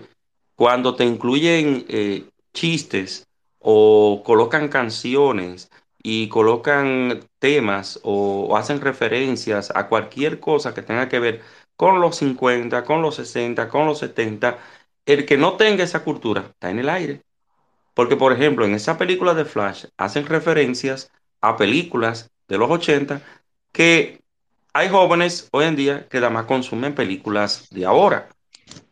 cuando 0.57 0.97
te 0.97 1.05
incluyen 1.05 1.87
eh, 1.89 2.25
chistes 2.53 3.29
o 3.61 4.23
colocan 4.25 4.69
canciones 4.69 5.71
y 6.03 6.29
colocan 6.29 7.21
temas 7.39 8.01
o, 8.03 8.47
o, 8.51 8.57
hacen 8.57 8.81
referencias 8.81 9.73
a 9.75 9.89
cualquier 9.89 10.41
cosa 10.41 10.75
que 10.75 10.83
tenga 10.83 11.09
que 11.09 11.19
ver 11.21 11.43
con 11.77 12.01
los 12.01 12.17
50, 12.17 12.85
con 12.85 13.03
los 13.03 13.17
60, 13.17 13.69
con 13.69 13.87
los 13.87 13.99
70, 14.01 14.59
el 15.07 15.27
que 15.27 15.37
no 15.37 15.57
tenga 15.57 15.85
esa 15.85 16.05
cultura 16.05 16.47
está 16.51 16.71
en 16.71 16.79
el 16.81 16.89
aire. 16.89 17.23
Porque, 17.95 18.17
por 18.17 18.33
ejemplo, 18.33 18.65
en 18.67 18.75
esa 18.75 18.99
película 18.99 19.35
de 19.35 19.45
Flash 19.45 19.87
hacen 19.97 20.27
referencias 20.27 21.11
a 21.41 21.57
películas 21.57 22.31
de 22.49 22.59
los 22.59 22.71
80 22.71 23.23
que 23.73 24.21
hay 24.73 24.89
jóvenes 24.91 25.49
hoy 25.53 25.67
en 25.67 25.77
día 25.77 26.09
que 26.09 26.19
además 26.19 26.47
consumen 26.47 26.95
películas 26.95 27.69
de 27.71 27.87
ahora 27.87 28.29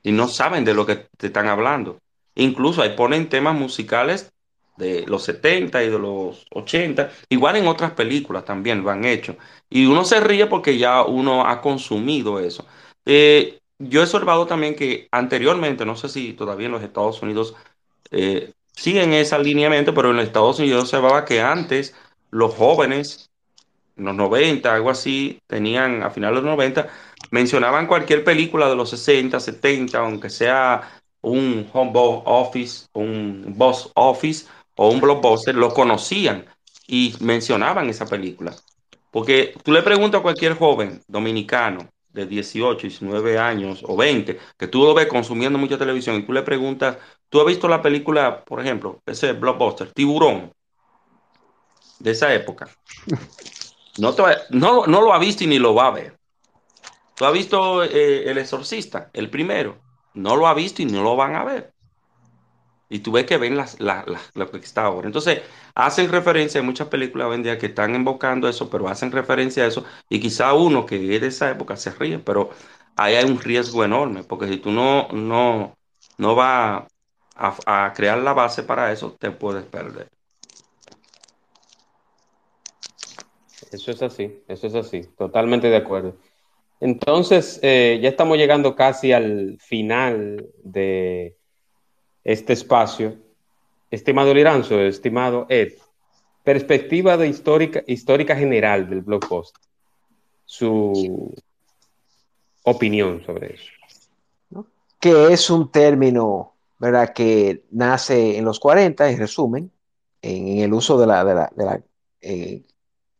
y 0.02 0.12
no 0.12 0.28
saben 0.28 0.64
de 0.64 0.74
lo 0.74 0.86
que 0.86 1.06
te 1.16 1.28
están 1.28 1.48
hablando. 1.48 1.98
Incluso 2.34 2.82
ahí 2.82 2.90
ponen 2.96 3.28
temas 3.28 3.54
musicales 3.54 4.32
de 4.76 5.04
los 5.06 5.24
70 5.24 5.82
y 5.84 5.90
de 5.90 5.98
los 5.98 6.46
80, 6.50 7.10
igual 7.28 7.56
en 7.56 7.66
otras 7.66 7.92
películas 7.92 8.44
también 8.44 8.82
lo 8.82 8.90
han 8.90 9.04
hecho. 9.04 9.36
Y 9.70 9.86
uno 9.86 10.04
se 10.04 10.20
ríe 10.20 10.46
porque 10.46 10.78
ya 10.78 11.04
uno 11.04 11.46
ha 11.46 11.60
consumido 11.60 12.40
eso. 12.40 12.66
Eh, 13.06 13.60
yo 13.78 14.00
he 14.00 14.04
observado 14.04 14.46
también 14.46 14.74
que 14.74 15.08
anteriormente, 15.10 15.84
no 15.84 15.96
sé 15.96 16.08
si 16.08 16.32
todavía 16.32 16.66
en 16.66 16.72
los 16.72 16.82
Estados 16.82 17.22
Unidos 17.22 17.54
eh, 18.10 18.52
siguen 18.72 19.12
ese 19.12 19.34
alineamiento, 19.34 19.94
pero 19.94 20.10
en 20.10 20.16
los 20.16 20.26
Estados 20.26 20.58
Unidos 20.58 20.88
se 20.90 20.96
observaba 20.96 21.24
que 21.24 21.40
antes 21.40 21.94
los 22.30 22.54
jóvenes, 22.54 23.30
en 23.96 24.06
los 24.06 24.14
90, 24.14 24.74
algo 24.74 24.90
así, 24.90 25.40
tenían 25.46 26.02
a 26.02 26.10
finales 26.10 26.36
de 26.36 26.42
los 26.42 26.50
90, 26.56 26.88
mencionaban 27.34 27.88
cualquier 27.88 28.22
película 28.22 28.68
de 28.68 28.76
los 28.76 28.90
60, 28.90 29.40
70, 29.40 29.98
aunque 29.98 30.30
sea 30.30 31.02
un 31.20 31.68
home 31.72 31.92
office, 31.96 32.86
un 32.92 33.54
box 33.56 33.90
office 33.94 34.46
o 34.76 34.88
un 34.90 35.00
blockbuster, 35.00 35.54
lo 35.56 35.74
conocían. 35.74 36.46
y 36.86 37.14
mencionaban 37.20 37.88
esa 37.88 38.06
película. 38.06 38.54
Porque 39.10 39.54
tú 39.64 39.72
le 39.72 39.82
preguntas 39.82 40.20
a 40.20 40.22
cualquier 40.22 40.54
joven 40.54 41.00
dominicano 41.08 41.88
de 42.12 42.26
18, 42.26 42.86
19 42.86 43.38
años 43.38 43.82
o 43.88 43.96
20, 43.96 44.38
que 44.58 44.68
tú 44.68 44.84
lo 44.84 44.94
ves 44.94 45.06
consumiendo 45.06 45.58
mucha 45.58 45.78
televisión 45.78 46.16
y 46.16 46.22
tú 46.26 46.32
le 46.32 46.42
preguntas, 46.42 46.98
¿tú 47.30 47.40
has 47.40 47.46
visto 47.46 47.66
la 47.68 47.80
película, 47.82 48.44
por 48.44 48.60
ejemplo, 48.60 49.00
ese 49.06 49.32
blockbuster, 49.32 49.92
Tiburón, 49.92 50.52
de 51.98 52.10
esa 52.12 52.32
época? 52.32 52.68
No, 53.96 54.12
no, 54.50 54.86
no 54.88 55.00
lo 55.02 55.14
ha 55.14 55.20
visto 55.20 55.44
y 55.44 55.46
ni 55.46 55.60
lo 55.60 55.72
va 55.72 55.86
a 55.86 55.92
ver. 55.92 56.18
¿Tú 57.16 57.24
has 57.24 57.32
visto 57.32 57.84
eh, 57.84 58.30
El 58.30 58.38
Exorcista, 58.38 59.10
el 59.12 59.30
primero? 59.30 59.78
No 60.14 60.36
lo 60.36 60.46
ha 60.46 60.54
visto 60.54 60.82
y 60.82 60.86
no 60.86 61.02
lo 61.02 61.16
van 61.16 61.34
a 61.36 61.44
ver. 61.44 61.74
Y 62.88 63.00
tú 63.00 63.12
ves 63.12 63.24
que 63.24 63.38
ven 63.38 63.56
las, 63.56 63.78
lo 63.80 64.50
que 64.50 64.58
está 64.58 64.84
ahora. 64.84 65.06
Entonces, 65.06 65.42
hacen 65.74 66.10
referencia, 66.12 66.60
a 66.60 66.64
muchas 66.64 66.88
películas 66.88 67.28
hoy 67.28 67.36
en 67.36 67.42
día 67.42 67.58
que 67.58 67.66
están 67.66 67.94
invocando 67.94 68.48
eso, 68.48 68.70
pero 68.70 68.88
hacen 68.88 69.10
referencia 69.10 69.64
a 69.64 69.66
eso. 69.66 69.84
Y 70.08 70.20
quizá 70.20 70.52
uno 70.54 70.86
que 70.86 71.14
es 71.14 71.20
de 71.20 71.26
esa 71.28 71.50
época 71.50 71.76
se 71.76 71.90
ríe, 71.90 72.18
pero 72.18 72.50
ahí 72.96 73.14
hay 73.14 73.24
un 73.24 73.40
riesgo 73.40 73.84
enorme, 73.84 74.22
porque 74.24 74.48
si 74.48 74.58
tú 74.58 74.70
no, 74.70 75.08
no, 75.12 75.74
no 76.18 76.34
vas 76.34 76.86
a 77.36 77.92
crear 77.94 78.18
la 78.18 78.32
base 78.32 78.62
para 78.62 78.92
eso, 78.92 79.16
te 79.18 79.30
puedes 79.30 79.64
perder. 79.64 80.08
Eso 83.72 83.90
es 83.90 84.02
así, 84.02 84.42
eso 84.48 84.66
es 84.66 84.74
así, 84.74 85.02
totalmente 85.16 85.68
de 85.68 85.76
acuerdo. 85.76 86.16
Entonces, 86.84 87.60
eh, 87.62 87.98
ya 88.02 88.10
estamos 88.10 88.36
llegando 88.36 88.76
casi 88.76 89.10
al 89.12 89.56
final 89.58 90.50
de 90.62 91.34
este 92.22 92.52
espacio. 92.52 93.16
Estimado 93.90 94.34
Liranzo, 94.34 94.78
estimado 94.82 95.46
Ed, 95.48 95.72
perspectiva 96.42 97.16
de 97.16 97.28
histórica, 97.28 97.82
histórica 97.86 98.36
general 98.36 98.90
del 98.90 99.00
blog 99.00 99.26
post. 99.26 99.56
Su 100.44 101.34
opinión 102.64 103.24
sobre 103.24 103.54
eso. 103.54 104.66
Que 105.00 105.32
es 105.32 105.48
un 105.48 105.72
término, 105.72 106.52
¿verdad?, 106.78 107.14
que 107.14 107.64
nace 107.70 108.36
en 108.36 108.44
los 108.44 108.60
40, 108.60 109.08
en 109.08 109.18
resumen, 109.18 109.72
en, 110.20 110.58
el 110.58 110.74
uso 110.74 111.00
de 111.00 111.06
la, 111.06 111.24
de 111.24 111.64
la, 111.64 111.82
eh, 112.20 112.62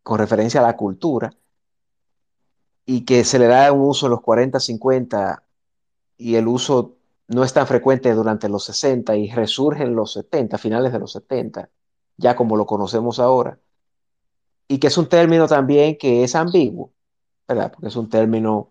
con 0.03 0.19
referencia 0.19 0.61
a 0.61 0.65
la 0.65 0.77
cultura, 0.77 1.31
y 2.87 3.05
que 3.05 3.25
se 3.25 3.39
le 3.39 3.47
da 3.47 3.73
un 3.73 3.89
uso 3.89 4.07
en 4.07 4.11
los 4.11 4.21
40, 4.21 4.61
50 4.61 5.43
y 6.19 6.37
el 6.37 6.49
uso 6.49 6.97
no 7.29 7.43
es 7.45 7.53
tan 7.53 7.67
frecuente 7.67 8.13
durante 8.13 8.49
los 8.49 8.65
60 8.65 9.17
y 9.17 9.31
resurge 9.31 9.83
en 9.85 9.95
los 9.97 10.13
70, 10.13 10.59
finales 10.59 10.93
de 10.93 10.99
los 10.99 11.13
70, 11.13 11.71
ya 12.17 12.37
como 12.37 12.57
lo 12.57 12.67
conocemos 12.67 13.19
ahora. 13.19 13.59
Y 14.69 14.79
que 14.79 14.89
es 14.89 14.99
un 14.99 15.09
término 15.09 15.47
también 15.47 15.97
que 15.99 16.25
es 16.25 16.35
ambiguo, 16.35 16.91
¿verdad? 17.49 17.73
Porque 17.73 17.89
es 17.89 17.97
un 17.97 18.09
término 18.09 18.71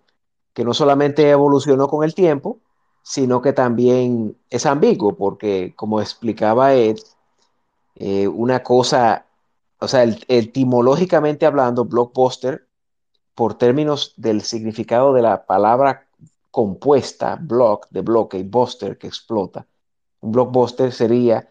que 0.54 0.64
no 0.64 0.74
solamente 0.74 1.30
evolucionó 1.30 1.88
con 1.88 2.04
el 2.04 2.14
tiempo, 2.14 2.60
sino 3.02 3.42
que 3.42 3.54
también 3.54 4.38
es 4.50 4.66
ambiguo, 4.66 5.16
porque 5.16 5.74
como 5.76 6.00
explicaba 6.00 6.74
Ed, 6.74 6.98
eh, 7.96 8.28
una 8.28 8.64
cosa, 8.64 9.26
o 9.80 9.88
sea, 9.88 10.04
etimológicamente 10.28 11.46
hablando, 11.46 11.86
blockbuster 11.86 12.68
por 13.36 13.56
términos 13.56 14.14
del 14.18 14.42
significado 14.42 15.14
de 15.14 15.22
la 15.22 15.46
palabra 15.46 16.08
compuesta, 16.52 17.38
block, 17.42 17.88
de 17.90 18.02
bloque, 18.02 18.38
y 18.38 18.44
buster, 18.44 18.98
que 18.98 19.08
explota. 19.08 19.66
Un 20.22 20.32
blockbuster 20.32 20.92
sería 20.92 21.50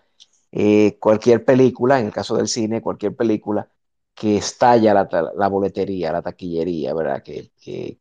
eh, 0.52 0.96
cualquier 1.00 1.44
película, 1.44 1.98
en 1.98 2.06
el 2.06 2.12
caso 2.12 2.36
del 2.36 2.48
cine, 2.48 2.80
cualquier 2.80 3.16
película 3.16 3.68
que 4.14 4.36
estalla 4.36 4.94
la, 4.94 5.48
boletería, 5.48 6.12
la 6.12 6.22
taquillería, 6.22 6.94
¿verdad? 6.94 7.22
Que, 7.22 7.50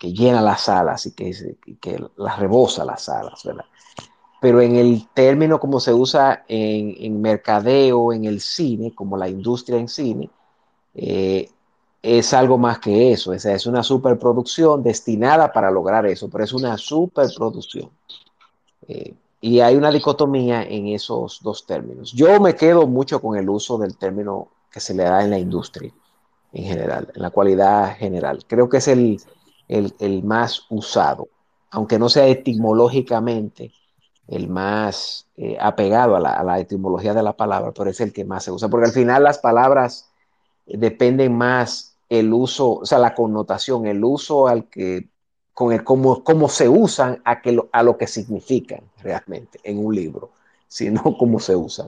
llena 0.02 0.42
las 0.42 0.62
salas 0.62 1.06
y 1.06 1.14
que, 1.14 1.58
que 1.80 2.04
las 2.18 2.38
rebosa 2.38 2.86
las 2.86 3.04
salas, 3.04 3.44
¿verdad? 3.44 3.66
Pero 4.42 4.62
en 4.62 4.76
el 4.76 5.08
término 5.14 5.60
como 5.60 5.80
se 5.80 5.94
usa 5.94 6.46
en, 6.48 6.96
en 7.00 7.22
mercadeo, 7.22 8.12
en 8.12 8.26
el 8.26 8.42
cine, 8.42 8.94
como 8.94 9.18
la 9.18 9.30
industria 9.30 9.78
en 9.78 9.88
cine, 9.88 10.30
eh, 10.94 11.50
es 12.02 12.34
algo 12.34 12.58
más 12.58 12.80
que 12.80 13.12
eso, 13.12 13.32
es, 13.34 13.46
es 13.46 13.66
una 13.68 13.84
superproducción 13.84 14.82
destinada 14.82 15.52
para 15.52 15.70
lograr 15.70 16.06
eso, 16.08 16.30
pero 16.30 16.44
es 16.44 16.54
una 16.54 16.78
superproducción. 16.78 17.90
Eh, 18.88 19.14
y 19.40 19.60
hay 19.60 19.76
una 19.76 19.92
dicotomía 19.92 20.64
en 20.64 20.88
esos 20.88 21.40
dos 21.42 21.66
términos. 21.66 22.12
Yo 22.12 22.40
me 22.40 22.56
quedo 22.56 22.88
mucho 22.88 23.22
con 23.22 23.38
el 23.38 23.50
uso 23.50 23.78
del 23.78 23.98
término 23.98 24.50
que 24.72 24.80
se 24.80 24.94
le 24.94 25.04
da 25.04 25.24
en 25.24 25.32
la 25.32 25.40
industria 25.40 25.92
en 26.54 26.64
general, 26.64 27.12
en 27.14 27.22
la 27.22 27.30
cualidad 27.30 27.96
general. 27.98 28.46
Creo 28.48 28.70
que 28.70 28.78
es 28.78 28.88
el, 28.88 29.20
el, 29.68 30.24
más 30.24 30.66
usado, 30.70 31.28
aunque 31.72 31.98
no 31.98 32.10
sea 32.10 32.28
etimológicamente 32.28 33.74
el 34.28 34.48
más 34.48 35.28
eh, 35.38 35.58
apegado 35.60 36.16
a 36.16 36.20
la, 36.20 36.34
a 36.34 36.44
la 36.44 36.60
etimología 36.60 37.14
de 37.14 37.24
la 37.24 37.34
palabra, 37.34 37.72
pero 37.72 37.90
es 37.90 38.00
el 38.00 38.14
que 38.14 38.26
más 38.26 38.44
se 38.44 38.52
usa, 38.52 38.70
porque 38.70 38.88
al 38.88 38.94
final 38.94 39.24
las 39.24 39.40
palabras 39.40 40.10
dependen 40.66 41.36
más 41.36 41.91
el 42.12 42.34
uso, 42.34 42.74
o 42.74 42.86
sea, 42.86 43.00
la 43.00 43.16
connotación, 43.16 43.88
el 43.88 44.04
uso 44.04 44.50
al 44.50 44.66
que, 44.66 45.08
con 45.54 45.72
el 45.72 45.82
cómo, 45.86 46.26
cómo 46.26 46.50
se 46.50 46.68
usan 46.68 47.22
a, 47.24 47.42
que 47.42 47.58
a 47.72 47.84
lo 47.84 47.98
que 47.98 48.06
significan 48.06 48.82
realmente 49.02 49.62
en 49.64 49.84
un 49.84 49.96
libro, 49.96 50.32
sino 50.68 51.02
cómo 51.18 51.40
se 51.40 51.56
usan. 51.56 51.88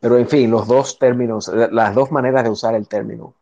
Pero 0.00 0.18
en 0.18 0.28
fin, 0.28 0.50
los 0.50 0.68
dos 0.68 0.98
términos, 0.98 1.48
las 1.48 1.94
dos 1.94 2.12
maneras 2.12 2.44
de 2.44 2.50
usar 2.50 2.74
el 2.74 2.86
término 2.86 3.32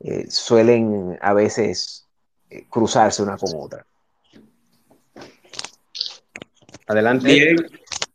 eh, 0.00 0.28
suelen 0.28 1.16
a 1.22 1.32
veces 1.32 2.08
eh, 2.50 2.66
cruzarse 2.68 3.22
una 3.22 3.36
con 3.36 3.50
otra. 3.54 3.86
Adelante. 6.88 7.28
Bien. 7.28 7.56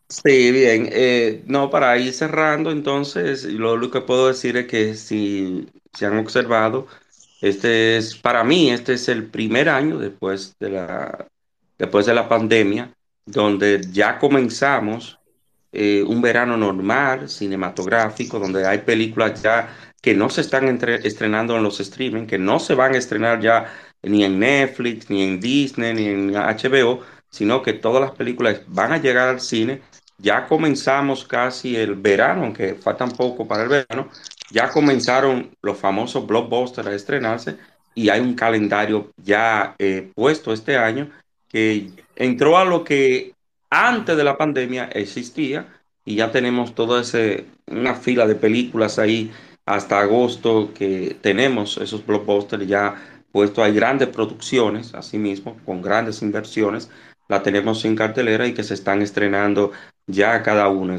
Sí, 0.10 0.52
bien. 0.52 0.90
Eh, 0.92 1.44
no, 1.46 1.70
para 1.70 1.98
ir 1.98 2.12
cerrando, 2.12 2.72
entonces, 2.72 3.46
lo 3.46 3.76
único 3.76 3.94
que 3.94 4.02
puedo 4.02 4.28
decir 4.28 4.58
es 4.58 4.68
que 4.68 4.96
si 4.96 5.70
se 5.94 6.06
han 6.06 6.18
observado, 6.18 6.88
este 7.42 7.98
es, 7.98 8.16
para 8.16 8.44
mí, 8.44 8.70
este 8.70 8.94
es 8.94 9.08
el 9.08 9.26
primer 9.28 9.70
año 9.70 9.98
después 9.98 10.56
de 10.60 10.70
la, 10.72 11.28
después 11.78 12.06
de 12.06 12.14
la 12.14 12.28
pandemia, 12.28 12.94
donde 13.26 13.82
ya 13.92 14.20
comenzamos 14.20 15.20
eh, 15.72 16.04
un 16.06 16.22
verano 16.22 16.58
normal, 16.58 17.30
cinematográfico, 17.30 18.40
donde 18.40 18.68
hay 18.68 18.80
películas 18.80 19.42
ya 19.42 19.70
que 20.02 20.16
no 20.16 20.30
se 20.30 20.42
están 20.42 20.68
estrenando 21.04 21.56
en 21.58 21.64
los 21.64 21.80
streaming, 21.80 22.26
que 22.26 22.38
no 22.38 22.60
se 22.60 22.74
van 22.76 22.96
a 22.96 22.98
estrenar 22.98 23.40
ya 23.42 23.72
ni 24.02 24.24
en 24.24 24.40
Netflix, 24.40 25.10
ni 25.10 25.24
en 25.24 25.40
Disney, 25.40 25.94
ni 25.94 26.08
en 26.08 26.34
HBO, 26.34 27.02
sino 27.30 27.62
que 27.62 27.74
todas 27.74 28.02
las 28.02 28.12
películas 28.12 28.62
van 28.68 28.94
a 28.94 28.98
llegar 28.98 29.28
al 29.30 29.42
cine. 29.42 29.82
Ya 30.18 30.48
comenzamos 30.48 31.26
casi 31.26 31.76
el 31.76 31.96
verano, 31.96 32.44
aunque 32.44 32.76
faltan 32.76 33.12
poco 33.12 33.48
para 33.48 33.64
el 33.64 33.70
verano, 33.70 34.10
ya 34.52 34.70
comenzaron 34.70 35.52
los 35.62 35.78
famosos 35.78 36.26
blockbusters 36.26 36.88
a 36.88 36.94
estrenarse 36.94 37.58
y 37.96 38.10
hay 38.10 38.20
un 38.20 38.36
calendario 38.36 39.12
ya 39.18 39.76
eh, 39.80 40.12
puesto 40.16 40.54
este 40.54 40.78
año 40.78 41.10
que 41.48 41.90
entró 42.16 42.58
a 42.58 42.66
lo 42.66 42.84
que 42.84 43.34
antes 43.70 44.18
de 44.18 44.24
la 44.24 44.38
pandemia 44.38 44.86
existía 44.86 45.68
y 46.06 46.16
ya 46.16 46.32
tenemos 46.32 46.74
toda 46.74 47.02
ese, 47.02 47.46
una 47.68 47.96
fila 47.96 48.26
de 48.26 48.36
películas 48.36 48.98
ahí 49.00 49.32
hasta 49.66 50.00
agosto 50.00 50.72
que 50.74 51.18
tenemos 51.22 51.78
esos 51.78 52.06
blockbusters 52.06 52.68
ya 52.68 52.96
puestos. 53.32 53.64
Hay 53.64 53.74
grandes 53.74 54.08
producciones, 54.08 54.96
asimismo, 54.96 55.58
con 55.66 55.82
grandes 55.82 56.22
inversiones, 56.24 56.90
la 57.28 57.44
tenemos 57.44 57.86
en 57.86 57.96
cartelera 57.96 58.48
y 58.48 58.54
que 58.54 58.64
se 58.64 58.74
están 58.74 59.02
estrenando 59.04 59.72
ya 60.08 60.42
cada 60.42 60.68
una. 60.70 60.98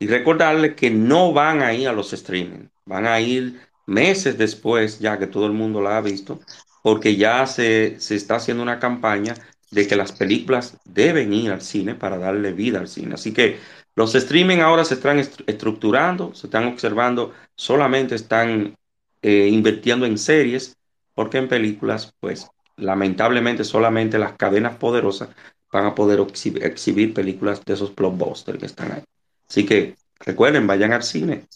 Y 0.00 0.08
recordarle 0.08 0.74
que 0.74 0.90
no 0.90 1.32
van 1.32 1.62
a 1.62 1.72
ir 1.72 1.86
a 1.86 1.92
los 1.92 2.12
streaming, 2.12 2.68
van 2.86 3.06
a 3.06 3.20
ir 3.20 3.60
meses 3.86 4.36
después, 4.36 4.98
ya 4.98 5.18
que 5.18 5.28
todo 5.28 5.46
el 5.46 5.52
mundo 5.52 5.80
la 5.80 5.98
ha 5.98 6.00
visto, 6.00 6.40
porque 6.82 7.14
ya 7.16 7.46
se, 7.46 8.00
se 8.00 8.16
está 8.16 8.36
haciendo 8.36 8.62
una 8.64 8.80
campaña 8.80 9.34
de 9.70 9.86
que 9.86 9.96
las 9.96 10.12
películas 10.12 10.78
deben 10.84 11.32
ir 11.32 11.52
al 11.52 11.60
cine 11.60 11.94
para 11.94 12.18
darle 12.18 12.52
vida 12.52 12.80
al 12.80 12.88
cine. 12.88 13.14
Así 13.14 13.32
que 13.32 13.58
los 13.94 14.14
streaming 14.14 14.58
ahora 14.58 14.84
se 14.84 14.94
están 14.94 15.18
estructurando, 15.18 16.34
se 16.34 16.46
están 16.46 16.66
observando, 16.66 17.32
solamente 17.54 18.14
están 18.14 18.74
eh, 19.22 19.48
invirtiendo 19.48 20.06
en 20.06 20.18
series, 20.18 20.76
porque 21.14 21.38
en 21.38 21.48
películas, 21.48 22.14
pues 22.20 22.48
lamentablemente 22.76 23.62
solamente 23.64 24.18
las 24.18 24.32
cadenas 24.32 24.76
poderosas 24.76 25.28
van 25.70 25.86
a 25.86 25.94
poder 25.94 26.20
exhibir 26.62 27.12
películas 27.12 27.62
de 27.64 27.74
esos 27.74 27.94
blockbusters 27.94 28.58
que 28.58 28.66
están 28.66 28.92
ahí. 28.92 29.02
Así 29.50 29.66
que 29.66 29.96
recuerden, 30.20 30.68
vayan 30.68 30.92
al 30.92 31.02
cine 31.02 31.48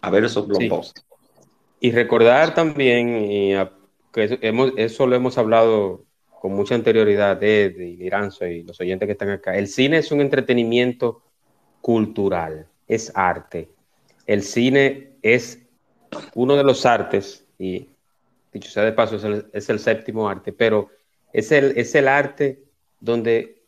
a 0.00 0.10
ver 0.10 0.24
esos 0.24 0.48
blockbusters. 0.48 1.06
Y 1.78 1.92
recordar 1.92 2.54
también, 2.54 3.68
que 4.12 4.72
eso 4.76 5.06
lo 5.06 5.14
hemos 5.14 5.38
hablado 5.38 6.04
con 6.40 6.52
mucha 6.54 6.74
anterioridad, 6.74 7.36
de 7.36 7.72
y 7.78 7.96
Liranzo 7.96 8.46
y 8.46 8.64
los 8.64 8.80
oyentes 8.80 9.06
que 9.06 9.12
están 9.12 9.30
acá. 9.30 9.56
El 9.56 9.68
cine 9.68 9.98
es 9.98 10.10
un 10.10 10.20
entretenimiento 10.20 11.22
cultural, 11.80 12.66
es 12.88 13.12
arte. 13.14 13.68
El 14.26 14.42
cine 14.42 15.12
es 15.22 15.62
uno 16.34 16.56
de 16.56 16.64
los 16.64 16.84
artes, 16.84 17.46
y 17.60 17.90
dicho 18.52 18.70
sea 18.70 18.82
de 18.82 18.92
paso, 18.92 19.16
es 19.52 19.68
el, 19.68 19.78
séptimo 19.78 20.28
arte, 20.28 20.52
pero 20.52 20.88
es 21.32 21.52
el, 21.52 21.78
es 21.78 21.94
el 21.94 22.08
arte 22.08 22.64
donde 22.98 23.62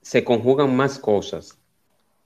se 0.00 0.24
conjugan 0.24 0.74
más 0.74 0.98
cosas. 0.98 1.58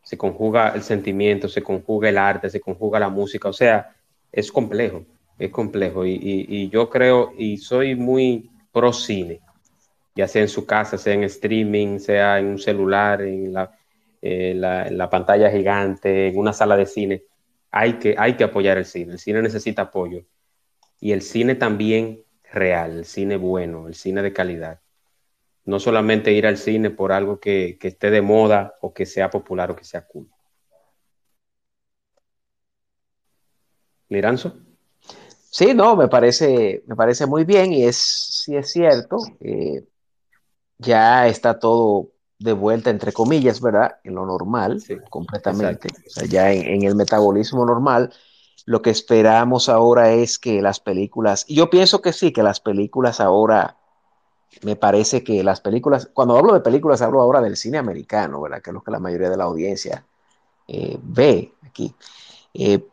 Se 0.09 0.17
conjuga 0.17 0.71
el 0.71 0.83
sentimiento, 0.83 1.51
se 1.51 1.63
conjuga 1.63 2.09
el 2.09 2.17
arte, 2.17 2.49
se 2.49 2.61
conjuga 2.61 2.99
la 2.99 3.11
música, 3.11 3.51
o 3.51 3.53
sea, 3.53 3.95
es 4.33 4.51
complejo, 4.51 5.05
es 5.39 5.51
complejo. 5.51 6.07
Y, 6.07 6.71
yo 6.71 6.89
creo, 6.89 7.35
y 7.37 7.59
soy 7.59 7.95
muy 7.95 8.49
pro 8.73 8.91
cine, 8.91 9.41
ya 10.15 10.27
sea 10.27 10.41
en 10.41 10.49
su 10.49 10.65
casa, 10.65 10.97
sea 10.97 11.13
en 11.13 11.25
streaming, 11.25 11.99
sea 11.99 12.39
en 12.39 12.47
un 12.47 12.59
celular, 12.59 13.21
en 13.21 13.53
la, 13.53 13.71
eh, 14.23 14.55
la, 14.55 15.11
pantalla 15.11 15.51
gigante, 15.51 16.29
en 16.29 16.39
una 16.39 16.55
sala 16.55 16.75
de 16.79 16.87
cine. 16.87 17.25
Hay 17.71 17.99
que, 17.99 18.15
hay 18.17 18.33
que 18.33 18.45
apoyar 18.45 18.79
el 18.79 18.87
cine. 18.87 19.13
El 19.13 19.19
cine 19.19 19.43
necesita 19.43 19.83
apoyo. 19.83 20.25
Y 21.03 21.13
el 21.13 21.21
cine 21.21 21.55
también 21.55 22.23
real, 22.51 22.97
el 22.97 23.05
cine 23.05 23.37
bueno, 23.37 23.89
el 23.89 23.95
cine 23.95 24.23
de 24.23 24.33
calidad. 24.33 24.81
No 25.69 25.79
solamente 25.79 26.33
ir 26.33 26.47
al 26.47 26.57
cine 26.57 26.91
por 26.91 27.13
algo 27.13 27.41
que, 27.41 27.77
que 27.79 27.89
esté 27.89 28.11
de 28.11 28.23
moda 28.23 28.77
o 28.81 28.95
que 28.95 29.07
sea 29.07 29.31
popular 29.31 29.71
o 29.71 29.77
que 29.77 29.85
sea 29.85 30.07
cool. 30.07 30.29
Liranzo. 34.09 34.55
Sí, 35.51 35.75
no, 35.75 35.97
me 35.97 36.09
parece, 36.09 36.85
me 36.87 36.95
parece 36.95 37.27
muy 37.27 37.45
bien 37.45 37.73
y 37.73 37.85
es, 37.85 37.97
sí 37.97 38.55
es 38.55 38.71
cierto, 38.71 39.19
eh, 39.41 39.85
ya 40.79 41.27
está 41.27 41.59
todo 41.59 42.13
de 42.39 42.53
vuelta, 42.53 42.91
entre 42.91 43.13
comillas, 43.13 43.61
¿verdad? 43.61 43.97
En 44.05 44.15
lo 44.15 44.27
normal, 44.27 44.83
completamente. 45.11 45.89
O 46.07 46.11
sea, 46.11 46.27
ya 46.27 46.53
en, 46.53 46.83
el 46.85 46.95
metabolismo 46.95 47.65
normal, 47.65 48.13
lo 48.67 48.83
que 48.83 48.91
esperamos 48.91 49.69
ahora 49.69 50.13
es 50.13 50.39
que 50.39 50.63
las 50.63 50.81
películas, 50.81 51.45
y 51.49 51.57
yo 51.57 51.71
pienso 51.71 52.01
que 52.03 52.13
sí, 52.13 52.33
que 52.33 52.43
las 52.43 52.61
películas 52.61 53.21
ahora, 53.21 53.78
me 54.63 54.77
parece 54.77 55.23
que 55.23 55.43
las 55.45 55.61
películas, 55.61 56.11
cuando 56.13 56.37
hablo 56.37 56.55
de 56.55 56.61
películas, 56.61 57.03
hablo 57.03 57.21
ahora 57.21 57.41
del 57.41 57.57
cine 57.57 57.79
americano, 57.79 58.41
¿verdad? 58.41 58.63
Que 58.63 58.71
es 58.71 58.75
lo 58.75 58.83
que 58.83 58.91
la 58.91 58.99
mayoría 58.99 59.31
de 59.31 59.37
la 59.37 59.45
audiencia 59.45 60.05
eh, 60.67 60.99
ve 61.03 61.53
aquí. 61.67 61.95
Eh, 62.55 62.85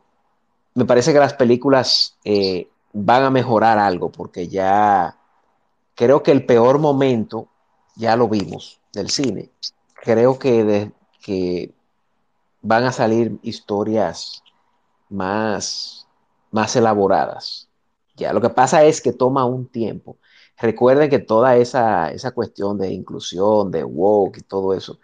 me 0.75 0.85
parece 0.85 1.13
que 1.13 1.19
las 1.19 1.33
películas 1.33 2.17
eh, 2.23 2.69
van 2.93 3.23
a 3.23 3.29
mejorar 3.29 3.77
algo, 3.77 4.11
porque 4.11 4.47
ya 4.47 5.17
creo 5.95 6.21
que 6.21 6.31
el 6.31 6.45
peor 6.45 6.79
momento 6.79 7.47
ya 7.95 8.15
lo 8.15 8.27
vimos 8.27 8.79
del 8.93 9.09
cine. 9.09 9.49
Creo 9.93 10.37
que, 10.37 10.91
que 11.21 11.73
van 12.61 12.83
a 12.83 12.91
salir 12.91 13.39
historias 13.41 14.43
más, 15.09 16.07
más 16.51 16.75
elaboradas. 16.75 17.67
Ya, 18.15 18.33
lo 18.33 18.41
que 18.41 18.49
pasa 18.49 18.83
es 18.83 19.01
que 19.01 19.13
toma 19.13 19.45
un 19.45 19.67
tiempo. 19.67 20.17
Recuerden 20.57 21.09
que 21.09 21.19
toda 21.19 21.57
esa, 21.57 22.11
esa 22.11 22.31
cuestión 22.31 22.77
de 22.77 22.91
inclusión, 22.91 23.71
de 23.71 23.83
woke 23.83 24.37
y 24.37 24.41
todo 24.41 24.73
eso, 24.73 24.99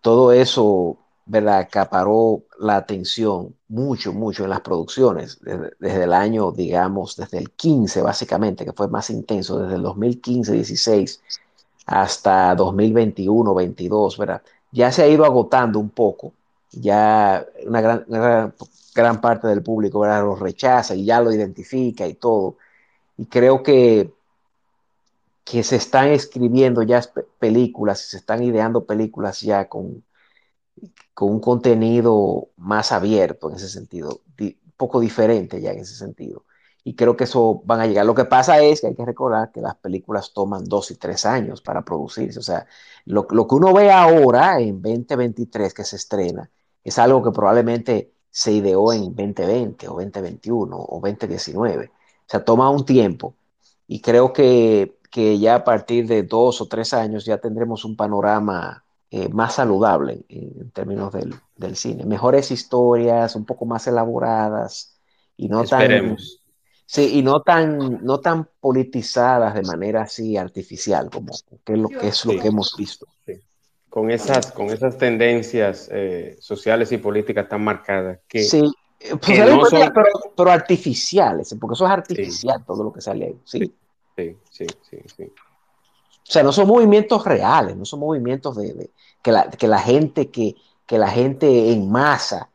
todo 0.00 0.32
eso, 0.32 0.98
¿verdad? 1.26 1.60
Acaparó 1.60 2.42
la 2.58 2.76
atención 2.76 3.54
mucho, 3.68 4.12
mucho 4.12 4.44
en 4.44 4.50
las 4.50 4.60
producciones, 4.60 5.40
desde, 5.40 6.04
el 6.04 6.12
año, 6.12 6.52
digamos, 6.52 7.16
desde 7.16 7.38
el 7.38 7.50
15 7.52 8.02
básicamente, 8.02 8.64
que 8.64 8.72
fue 8.72 8.88
más 8.88 9.10
intenso, 9.10 9.58
desde 9.58 9.76
el 9.76 9.82
2015, 9.82 10.52
16, 10.52 11.20
hasta 11.86 12.54
2021, 12.54 13.54
22, 13.54 14.18
¿verdad? 14.18 14.42
Ya 14.72 14.92
se 14.92 15.02
ha 15.02 15.08
ido 15.08 15.24
agotando 15.24 15.78
un 15.78 15.90
poco, 15.90 16.32
ya 16.70 17.46
una 17.66 17.80
gran, 17.80 18.04
gran, 18.94 19.20
parte 19.20 19.48
del 19.48 19.62
público 19.62 20.00
¿verdad? 20.00 20.22
lo 20.22 20.36
rechaza 20.36 20.94
y 20.94 21.04
ya 21.04 21.20
lo 21.20 21.32
identifica 21.32 22.06
y 22.06 22.14
todo. 22.14 22.56
Y 23.16 23.26
creo 23.26 23.62
que, 23.62 24.12
que 25.44 25.62
se 25.62 25.76
están 25.76 26.08
escribiendo 26.08 26.82
ya 26.82 27.02
películas, 27.38 28.00
se 28.00 28.16
están 28.18 28.42
ideando 28.42 28.86
películas 28.86 29.40
ya 29.42 29.68
con, 29.68 30.04
con 31.14 31.30
un 31.32 31.40
contenido 31.40 32.48
más 32.56 32.92
abierto 32.92 33.50
en 33.50 33.56
ese 33.56 33.68
sentido, 33.68 34.22
un 34.40 34.56
poco 34.76 35.00
diferente 35.00 35.60
ya 35.60 35.72
en 35.72 35.80
ese 35.80 35.96
sentido 35.96 36.44
y 36.84 36.94
creo 36.94 37.16
que 37.16 37.24
eso 37.24 37.62
van 37.64 37.80
a 37.80 37.86
llegar. 37.86 38.04
Lo 38.04 38.14
que 38.14 38.26
pasa 38.26 38.60
es 38.62 38.82
que 38.82 38.88
hay 38.88 38.94
que 38.94 39.04
recordar 39.06 39.50
que 39.50 39.60
las 39.62 39.74
películas 39.76 40.32
toman 40.34 40.64
dos 40.64 40.90
y 40.90 40.96
tres 40.96 41.24
años 41.24 41.62
para 41.62 41.82
producirse. 41.82 42.38
O 42.38 42.42
sea, 42.42 42.66
lo, 43.06 43.26
lo, 43.30 43.48
que 43.48 43.54
uno 43.54 43.72
ve 43.72 43.90
ahora 43.90 44.60
en 44.60 44.82
2023 44.82 45.72
que 45.72 45.84
se 45.84 45.96
estrena 45.96 46.50
es 46.84 46.98
algo 46.98 47.22
que 47.22 47.30
probablemente 47.30 48.12
se 48.30 48.52
ideó 48.52 48.92
en 48.92 49.14
2020 49.14 49.88
o 49.88 49.94
2021 49.94 50.76
o 50.76 51.00
2019. 51.00 51.86
O 51.86 51.90
sea, 52.26 52.44
toma 52.44 52.68
un 52.70 52.84
tiempo 52.84 53.34
y 53.86 54.00
creo 54.00 54.32
que, 54.32 54.98
que 55.14 55.38
ya 55.38 55.54
a 55.54 55.62
partir 55.62 56.08
de 56.08 56.24
dos 56.24 56.60
o 56.60 56.66
tres 56.66 56.92
años 56.92 57.24
ya 57.24 57.38
tendremos 57.38 57.84
un 57.84 57.94
panorama 57.94 58.82
eh, 59.12 59.28
más 59.28 59.54
saludable 59.54 60.24
en, 60.28 60.72
términos 60.72 61.12
del, 61.12 61.32
del, 61.56 61.76
cine. 61.76 62.04
Mejores 62.04 62.50
historias, 62.50 63.36
un 63.36 63.44
poco 63.44 63.64
más 63.64 63.86
elaboradas 63.86 64.98
y 65.36 65.46
no 65.46 65.62
Esperemos. 65.62 66.40
tan 66.42 66.44
Sí, 66.84 67.18
y 67.18 67.22
no 67.22 67.42
tan, 67.42 68.04
no 68.04 68.18
tan 68.18 68.48
politizadas 68.58 69.54
de 69.54 69.62
manera 69.62 70.02
así 70.02 70.36
artificial, 70.36 71.08
como 71.10 71.30
que 71.64 71.74
es 71.74 71.78
lo 71.78 71.88
que, 71.88 72.08
es 72.08 72.24
lo 72.24 72.32
que 72.32 72.48
hemos 72.48 72.74
visto. 72.76 73.06
Con, 73.88 74.10
esas, 74.10 74.50
con 74.50 74.66
esas 74.66 74.98
tendencias 74.98 75.88
eh, 75.92 76.36
sociales 76.40 76.90
y 76.90 76.98
políticas 76.98 77.48
tan 77.48 77.62
marcadas. 77.62 78.18
Que, 78.26 78.42
sí, 78.42 78.64
eh, 78.98 79.14
pues, 79.14 79.70
pero, 80.34 80.50
artificiales, 80.50 81.54
porque 81.60 81.74
eso 81.74 81.84
es 81.86 81.92
artificial 81.92 82.64
todo 82.66 82.82
lo 82.82 82.92
que 82.92 83.00
sale 83.00 83.26
ahí. 83.26 83.36
Sí. 83.44 83.72
Sí, 84.16 84.36
sí, 84.50 84.66
sí, 84.90 84.98
sí. 85.16 85.24
O 85.24 86.30
sea, 86.30 86.42
no 86.42 86.52
son 86.52 86.68
movimientos 86.68 87.24
reales, 87.24 87.76
no 87.76 87.84
son 87.84 88.00
movimientos 88.00 88.56
de, 88.56 88.90
que, 89.22 89.32
la, 89.32 89.50
que, 89.50 89.68
la, 89.68 89.78
gente, 89.78 90.30
que, 90.30 90.56
que 90.86 90.98
la 90.98 91.08
gente 91.08 91.70
en 91.72 91.90
masa 91.90 92.48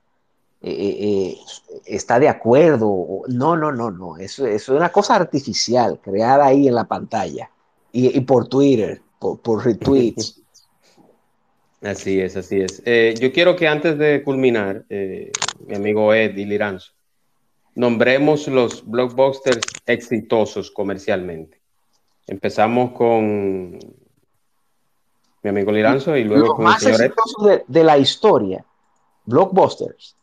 eh, 0.61 0.71
eh, 0.71 0.97
eh, 0.99 1.37
está 1.85 2.19
de 2.19 2.27
acuerdo. 2.27 3.21
No, 3.27 3.55
no, 3.55 3.71
no, 3.71 3.91
no. 3.91 4.17
Eso, 4.17 4.45
es 4.47 4.67
una 4.69 4.89
cosa 4.89 5.15
artificial 5.15 5.99
creada 6.01 6.47
ahí 6.47 6.67
en 6.67 6.75
la 6.75 6.85
pantalla 6.85 7.49
y, 7.91 8.19
por 8.21 8.47
Twitter, 8.47 9.01
por, 9.19 9.65
retweets. 9.65 10.41
Así 11.81 12.19
es, 12.19 12.35
así 12.35 12.59
es. 12.59 12.83
yo 13.21 13.31
quiero 13.31 13.55
que 13.55 13.65
antes 13.65 13.97
de 13.97 14.21
culminar, 14.21 14.83
mi 14.89 15.73
amigo 15.73 16.13
Ed 16.13 16.35
y 16.35 16.43
Liranzo, 16.43 16.91
nombremos 17.79 18.47
los 18.49 18.85
blockbusters 18.85 19.61
exitosos 19.85 20.69
comercialmente. 20.69 21.61
Empezamos 22.27 22.91
con 22.91 23.71
mi 25.41 25.49
amigo 25.49 25.71
Liranzo 25.71 26.17
y 26.17 26.25
luego 26.25 26.55
con 26.55 26.67
el 26.67 26.73
señor 26.73 27.01
Ed. 27.03 27.61
de 27.65 27.83
la 27.85 27.97
historia, 27.97 28.65
blockbusters 29.23 30.17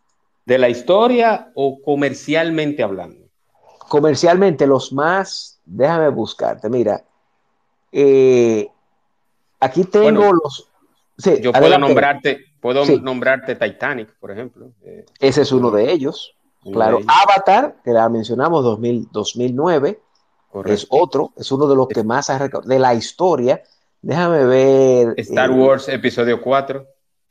de 0.45 0.59
la 0.59 0.69
historia 0.69 1.51
o 1.55 1.81
comercialmente 1.83 2.83
hablando? 2.83 3.27
Comercialmente, 3.89 4.67
los 4.67 4.93
más, 4.93 5.59
déjame 5.65 6.11
buscarte, 6.11 6.69
mira, 6.69 7.03
eh, 7.91 8.69
aquí 9.61 9.85
tengo 9.85 10.31
los... 10.33 10.69
yo 11.41 11.53
puedo 11.53 11.79
nombrarte, 11.79 12.45
puedo 12.61 12.85
nombrarte 13.01 13.57
Titanic, 13.57 14.15
por 14.19 14.31
ejemplo. 14.31 14.73
Eh, 14.83 15.07
Ese 15.21 15.41
es 15.41 15.53
uno 15.53 15.71
de 15.71 15.91
ellos. 15.91 16.36
Claro, 16.73 17.01
Avatar, 17.07 17.77
que 17.85 17.91
la 17.93 18.09
mencionamos, 18.09 18.65
2000, 18.65 19.09
2009, 19.13 20.01
es 20.65 20.87
otro, 20.91 21.33
es 21.37 21.51
uno 21.53 21.67
de 21.67 21.77
los 21.77 21.89
que 21.89 22.03
más 22.03 22.31
ha 22.31 22.49
de 22.49 22.79
la 22.79 22.95
historia. 22.95 23.63
Déjame 24.01 24.45
ver. 24.45 25.15
Star 25.19 25.51
eh, 25.51 25.55
Wars 25.55 25.89
Episodio 25.89 26.41
4, 26.41 26.87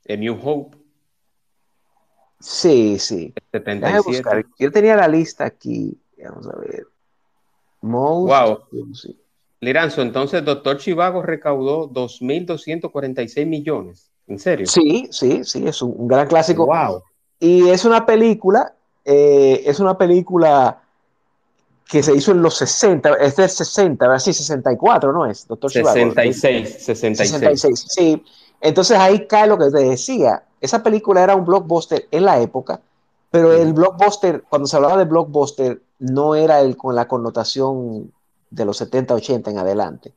A 0.09 0.15
New 0.15 0.39
Hope. 0.43 0.77
Sí, 2.39 2.99
sí. 2.99 3.33
Yo 4.59 4.71
tenía 4.71 4.95
la 4.95 5.07
lista 5.07 5.45
aquí. 5.45 5.97
Vamos 6.23 6.47
a 6.47 6.57
ver. 6.57 6.85
wow. 7.81 8.59
Liranzo, 9.61 10.01
entonces 10.01 10.43
Doctor 10.43 10.77
Chivago 10.77 11.23
recaudó 11.23 11.89
2.246 11.89 13.45
millones. 13.45 14.11
¿En 14.27 14.39
serio? 14.39 14.67
Sí, 14.67 15.07
sí, 15.11 15.43
sí, 15.43 15.67
es 15.67 15.81
un, 15.81 16.07
gran 16.07 16.27
clásico. 16.27 16.65
Wow. 16.65 17.03
Y 17.39 17.69
es 17.69 17.85
una 17.85 18.05
película, 18.05 18.75
eh, 19.05 19.61
es 19.65 19.79
una 19.79 19.97
película 19.97 20.81
que 21.87 22.01
se 22.01 22.15
hizo 22.15 22.31
en 22.31 22.41
los 22.41 22.57
60, 22.57 23.13
es 23.19 23.35
del 23.35 23.49
60, 23.49 24.19
sí, 24.19 24.33
64, 24.33 25.13
¿no 25.13 25.27
es? 25.27 25.47
Doctor 25.47 25.71
66, 25.71 26.83
66. 26.83 27.31
66, 27.31 27.85
sí. 27.87 28.23
Entonces 28.59 28.97
ahí 28.97 29.27
cae 29.27 29.47
lo 29.47 29.57
que 29.59 29.69
te 29.69 29.83
decía. 29.83 30.43
Esa 30.59 30.81
película 30.81 31.21
era 31.21 31.35
un 31.35 31.45
blockbuster 31.45 32.07
en 32.09 32.25
la 32.25 32.39
época, 32.39 32.81
pero 33.29 33.53
el 33.53 33.73
blockbuster, 33.73 34.43
cuando 34.49 34.67
se 34.67 34.75
hablaba 34.75 34.97
de 34.97 35.05
blockbuster, 35.05 35.79
no 35.99 36.33
era 36.33 36.61
el 36.61 36.75
con 36.75 36.95
la 36.95 37.07
connotación 37.07 38.11
de 38.49 38.65
los 38.65 38.77
70, 38.77 39.13
80 39.13 39.51
en 39.51 39.57
adelante. 39.59 40.13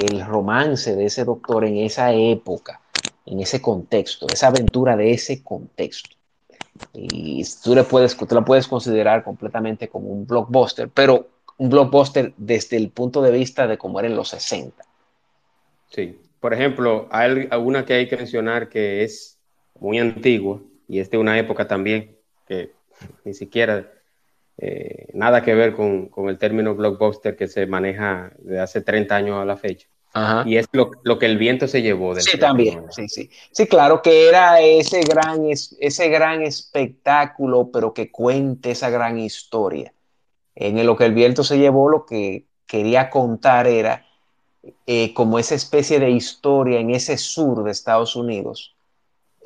el 0.02 0.26
romance 0.26 0.96
de 0.96 1.06
ese 1.06 1.24
doctor 1.24 1.66
en 1.66 1.78
esa 1.78 2.14
época, 2.14 2.82
en 3.26 3.40
ese 3.40 3.62
contexto, 3.62 4.28
esa 4.32 4.48
aventura 4.48 4.96
de 4.96 5.12
ese 5.12 5.44
contexto. 5.44 6.16
Y 6.94 7.44
tú, 7.64 7.74
le 7.74 7.84
puedes, 7.84 8.18
tú 8.18 8.36
la 8.36 8.44
puedes 8.44 8.68
considerar 8.68 9.24
completamente 9.24 9.88
como 9.88 10.10
un 10.10 10.28
blockbuster, 10.28 10.90
pero 10.90 11.28
un 11.58 11.70
blockbuster 11.70 12.34
desde 12.38 12.76
el 12.78 12.90
punto 12.90 13.22
de 13.22 13.32
vista 13.32 13.66
de 13.68 13.78
cómo 13.78 14.00
era 14.00 14.10
en 14.10 14.16
los 14.16 14.30
60. 14.30 14.84
Sí, 15.90 16.20
por 16.40 16.54
ejemplo, 16.54 17.08
hay 17.12 17.48
una 17.58 17.86
que 17.86 17.94
hay 17.94 18.08
que 18.08 18.18
mencionar 18.18 18.68
que 18.68 19.04
es 19.04 19.38
muy 19.80 20.00
antigua 20.00 20.60
y 20.88 21.00
es 21.00 21.10
de 21.10 21.18
una 21.18 21.40
época 21.40 21.68
también 21.68 22.18
que 22.48 22.74
ni 23.24 23.34
siquiera 23.34 23.92
eh, 24.58 25.08
nada 25.14 25.44
que 25.44 25.54
ver 25.54 25.76
con, 25.76 26.10
el 26.30 26.38
término 26.38 26.76
blockbuster 26.76 27.36
que 27.36 27.48
se 27.48 27.68
maneja 27.68 28.32
de 28.40 28.60
hace 28.60 28.82
30 28.82 29.16
años 29.16 29.42
a 29.42 29.46
la 29.46 29.58
fecha. 29.58 29.88
Y 30.46 30.56
es 30.56 30.68
lo, 30.72 31.20
que 31.20 31.26
el 31.26 31.38
viento 31.38 31.68
se 31.68 31.82
llevó. 31.82 32.16
Del 32.16 32.24
sí, 32.24 32.40
también, 32.40 32.86
sí, 32.90 33.10
sí. 33.10 33.30
Sí, 33.52 33.68
claro, 33.68 34.02
que 34.02 34.30
era 34.30 34.62
ese 34.62 35.02
gran, 35.02 35.42
ese 35.50 36.08
gran 36.08 36.42
espectáculo, 36.42 37.70
pero 37.70 37.94
que 37.94 38.12
cuente 38.12 38.72
esa 38.72 38.90
gran 38.90 39.20
historia. 39.20 39.94
En 40.56 40.86
lo 40.86 40.96
que 40.96 41.04
el 41.04 41.14
viento 41.14 41.44
se 41.44 41.58
llevó, 41.58 41.90
lo 41.90 42.06
que 42.06 42.46
quería 42.66 43.10
contar 43.10 43.68
era 43.68 44.06
eh, 44.88 45.14
como 45.14 45.38
esa 45.38 45.56
especie 45.56 46.00
de 46.00 46.12
historia 46.12 46.80
en 46.80 46.92
ese 46.92 47.18
sur 47.18 47.64
de 47.64 47.72
Estados 47.72 48.16
Unidos, 48.16 48.75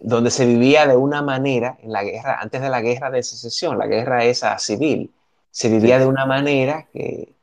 donde 0.02 0.32
se 0.32 0.46
vivía 0.46 0.88
de 0.88 0.96
una 0.96 1.22
manera, 1.22 1.78
en 1.82 1.92
la 1.92 2.04
guerra, 2.04 2.40
antes 2.40 2.62
de 2.62 2.70
la 2.70 2.82
guerra 2.82 3.12
de 3.12 3.24
secesión, 3.24 3.78
la 3.78 3.88
guerra 3.88 4.24
esa 4.26 4.58
civil, 4.60 5.12
se 5.52 5.70
vivía 5.70 6.00
de 6.00 6.06
una 6.06 6.26
manera 6.26 6.88
que, 6.94 7.34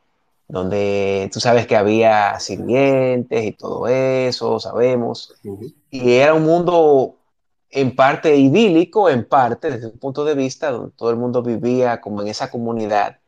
donde 0.49 1.29
tú 1.33 1.41
sabes 1.41 1.67
que 1.67 1.77
había 1.77 2.39
sirvientes 2.39 3.45
y 3.45 3.53
todo 3.53 3.89
eso, 3.89 4.61
sabemos, 4.61 5.35
y 5.91 6.13
era 6.13 6.35
un 6.35 6.45
mundo 6.45 7.17
en 7.71 7.95
parte 7.95 8.37
idílico, 8.37 9.11
en 9.11 9.27
parte 9.27 9.71
desde 9.71 9.89
un 9.89 9.99
punto 9.99 10.25
de 10.25 10.35
vista 10.35 10.71
donde 10.71 10.93
todo 10.97 11.11
el 11.11 11.17
mundo 11.17 11.43
vivía 11.43 12.01
como 12.01 12.23
en 12.23 12.29
esa 12.29 12.51
comunidad 12.51 13.19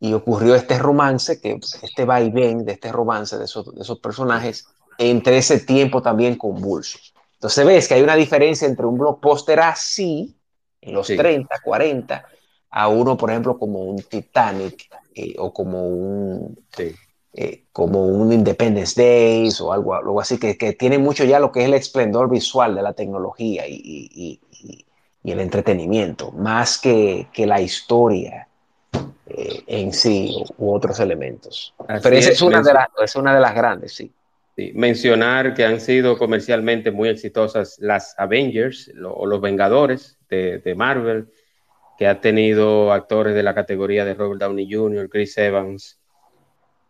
y 0.00 0.12
ocurrió 0.12 0.54
este 0.54 0.78
romance, 0.78 1.40
que 1.40 1.58
este 1.82 2.04
vaivén 2.04 2.64
de 2.64 2.72
este 2.72 2.92
romance 2.92 3.38
de 3.38 3.44
esos, 3.44 3.74
de 3.74 3.82
esos 3.82 3.98
personajes 3.98 4.66
entre 4.98 5.38
ese 5.38 5.60
tiempo 5.60 6.02
también 6.02 6.36
convulso. 6.36 6.98
Entonces 7.38 7.64
ves 7.64 7.86
que 7.86 7.94
hay 7.94 8.02
una 8.02 8.16
diferencia 8.16 8.66
entre 8.66 8.84
un 8.84 8.98
blockbuster 8.98 9.60
así, 9.60 10.36
en 10.80 10.92
los 10.92 11.06
30, 11.06 11.54
40, 11.62 12.24
a 12.70 12.88
uno, 12.88 13.16
por 13.16 13.30
ejemplo, 13.30 13.56
como 13.56 13.78
un 13.84 14.02
Titanic 14.02 14.90
eh, 15.14 15.36
o 15.38 15.52
como 15.52 15.86
un, 15.86 16.58
eh, 17.32 17.62
como 17.70 18.06
un 18.06 18.32
Independence 18.32 19.00
Days 19.00 19.60
o 19.60 19.72
algo, 19.72 19.94
algo 19.94 20.20
así, 20.20 20.36
que, 20.36 20.58
que, 20.58 20.72
tiene 20.72 20.98
mucho 20.98 21.22
ya 21.22 21.38
lo 21.38 21.52
que 21.52 21.60
es 21.60 21.66
el 21.66 21.74
esplendor 21.74 22.28
visual 22.28 22.74
de 22.74 22.82
la 22.82 22.92
tecnología 22.92 23.68
y, 23.68 23.74
y, 23.84 24.40
y, 24.60 24.86
y 25.22 25.30
el 25.30 25.38
entretenimiento, 25.38 26.32
más 26.32 26.76
que, 26.78 27.28
que 27.32 27.46
la 27.46 27.60
historia 27.60 28.48
eh, 29.26 29.62
en 29.68 29.92
sí 29.92 30.44
u, 30.56 30.74
otros 30.74 30.98
elementos. 30.98 31.72
Pero 32.02 32.16
esa 32.16 32.30
es, 32.30 32.42
una 32.42 32.62
de 32.62 32.74
las, 32.74 32.88
es 33.00 33.14
una 33.14 33.32
de 33.32 33.40
las 33.40 33.54
grandes, 33.54 33.94
sí 33.94 34.12
mencionar 34.74 35.54
que 35.54 35.64
han 35.64 35.80
sido 35.80 36.18
comercialmente 36.18 36.90
muy 36.90 37.08
exitosas 37.08 37.78
las 37.78 38.14
Avengers 38.18 38.92
o 39.04 39.26
los 39.26 39.40
Vengadores 39.40 40.18
de, 40.28 40.74
Marvel, 40.76 41.28
que 41.96 42.06
ha 42.06 42.20
tenido 42.20 42.92
actores 42.92 43.34
de 43.34 43.42
la 43.42 43.54
categoría 43.54 44.04
de 44.04 44.14
Robert 44.14 44.40
Downey 44.40 44.70
Jr., 44.70 45.08
Chris 45.08 45.38
Evans 45.38 46.00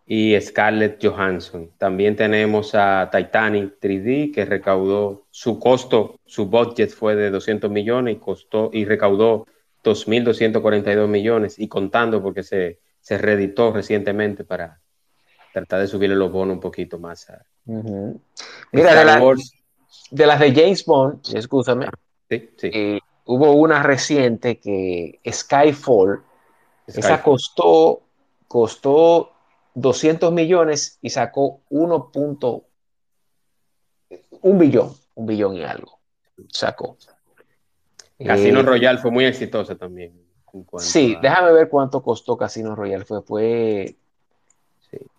y 0.07 0.41
Scarlett 0.41 1.05
Johansson. 1.05 1.71
También 1.77 2.17
tenemos 2.17 2.75
a 2.75 3.11
Titanic 3.13 3.75
3D, 3.81 4.33
que 4.33 4.47
recaudó 4.47 5.27
su 5.31 5.59
costo, 5.59 6.19
su 6.25 6.47
budget 6.47 6.91
fue 6.91 7.15
de 7.17 7.31
200 7.31 7.71
millones 7.71 8.17
y, 8.17 8.19
costó, 8.19 8.71
y 8.73 8.87
recaudó 8.87 9.47
2.242 9.85 11.07
millones 11.07 11.59
y 11.59 11.69
contando 11.69 12.23
porque 12.23 12.43
se, 12.43 12.81
se 13.01 13.19
reeditó 13.19 13.73
recientemente 13.73 14.45
para 14.45 14.81
tratar 15.53 15.81
de 15.81 15.87
subirle 15.87 16.17
los 16.17 16.33
bonos 16.33 16.55
un 16.55 16.61
poquito 16.61 16.99
más 16.99 17.29
a, 17.31 17.45
Mira, 17.69 18.95
de, 20.11 20.27
las 20.27 20.41
de 20.41 20.55
James 20.55 20.85
Bond, 20.87 21.21
escúchame, 21.35 21.87
eh, 22.31 22.99
hubo 23.27 23.53
una 23.53 23.83
reciente 23.83 24.59
que 24.59 25.21
Skyfall, 25.31 26.23
esa 26.87 27.23
costó, 27.23 28.01
costó 28.47 29.33
200 29.75 30.33
millones 30.33 30.99
y 31.03 31.11
sacó 31.11 31.61
1. 31.69 32.11
un 34.41 34.59
billón, 34.59 34.95
un 35.15 35.27
billón 35.27 35.55
y 35.57 35.65
algo. 35.65 35.99
Sacó. 36.51 36.97
Casino 38.25 38.61
eh, 38.61 38.63
Royale 38.63 38.99
fue 38.99 39.11
muy 39.11 39.27
exitosa 39.27 39.77
también. 39.77 40.27
Sí, 40.79 41.17
déjame 41.21 41.53
ver 41.53 41.69
cuánto 41.69 42.03
costó 42.03 42.37
Casino 42.39 42.75
Royale. 42.75 43.05
Fue, 43.05 43.23
fue 43.23 43.97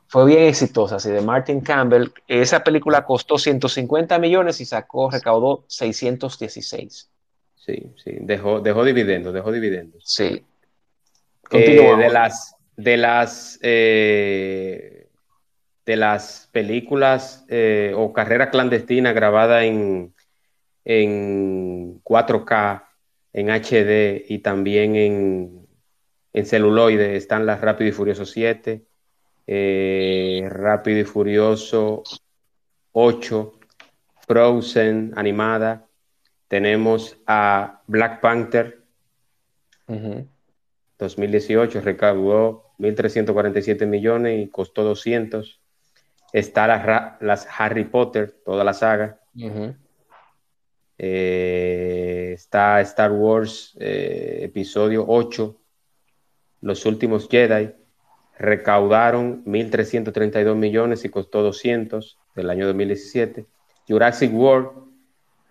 fue 0.09 0.25
bien 0.25 0.47
exitosa, 0.47 0.95
así 0.95 1.11
de 1.11 1.21
Martin 1.21 1.61
Campbell. 1.61 2.07
Esa 2.27 2.63
película 2.63 3.05
costó 3.05 3.37
150 3.37 4.17
millones 4.17 4.59
y 4.59 4.65
sacó, 4.65 5.11
recaudó 5.11 5.65
616. 5.67 7.11
Sí, 7.55 7.93
sí, 8.03 8.17
dejó, 8.21 8.59
dejó 8.59 8.83
dividendos, 8.83 9.35
dejó 9.35 9.51
dividendos. 9.51 10.03
Sí. 10.03 10.43
Eh, 11.51 11.95
de 11.95 12.09
las, 12.09 12.55
de 12.75 12.97
las, 12.97 13.59
eh, 13.61 15.09
de 15.85 15.95
las 15.95 16.49
películas 16.51 17.45
eh, 17.47 17.93
o 17.95 18.11
carrera 18.11 18.49
clandestina 18.49 19.13
grabada 19.13 19.63
en, 19.63 20.15
en 20.85 22.01
4K, 22.01 22.83
en 23.33 23.49
HD 23.51 24.25
y 24.27 24.39
también 24.39 24.95
en, 24.95 25.67
en 26.33 26.45
celuloide 26.47 27.15
están 27.15 27.45
las 27.45 27.61
Rápido 27.61 27.89
y 27.89 27.93
Furioso 27.93 28.25
7, 28.25 28.88
eh, 29.51 30.47
Rápido 30.47 30.99
y 30.99 31.05
Furioso 31.05 32.03
8, 32.91 33.59
Frozen 34.27 35.13
animada, 35.15 35.87
tenemos 36.47 37.17
a 37.25 37.81
Black 37.87 38.21
Panther 38.21 38.83
2018, 40.99 41.81
recaudó 41.81 42.73
1.347 42.77 43.87
millones 43.87 44.39
y 44.39 44.49
costó 44.49 44.83
200. 44.83 45.59
Está 46.31 47.17
las, 47.19 47.47
Harry 47.57 47.85
Potter, 47.85 48.35
toda 48.45 48.63
la 48.63 48.75
saga. 48.75 49.19
Eh, 50.99 52.33
está 52.35 52.81
Star 52.81 53.11
Wars 53.13 53.75
eh, 53.79 54.41
episodio 54.43 55.05
8, 55.07 55.59
Los 56.61 56.85
últimos 56.85 57.27
Jedi 57.27 57.78
recaudaron 58.39 59.43
1.332 59.43 60.55
millones 60.55 61.03
y 61.03 61.09
costó 61.09 61.43
200 61.43 62.17
del 62.35 62.49
año 62.49 62.65
2017. 62.67 63.45
Jurassic 63.87 64.33
World 64.33 64.69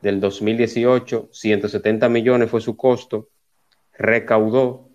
del 0.00 0.20
2018, 0.20 1.28
170 1.30 2.08
millones 2.08 2.50
fue 2.50 2.62
su 2.62 2.76
costo, 2.76 3.28
recaudó 3.92 4.88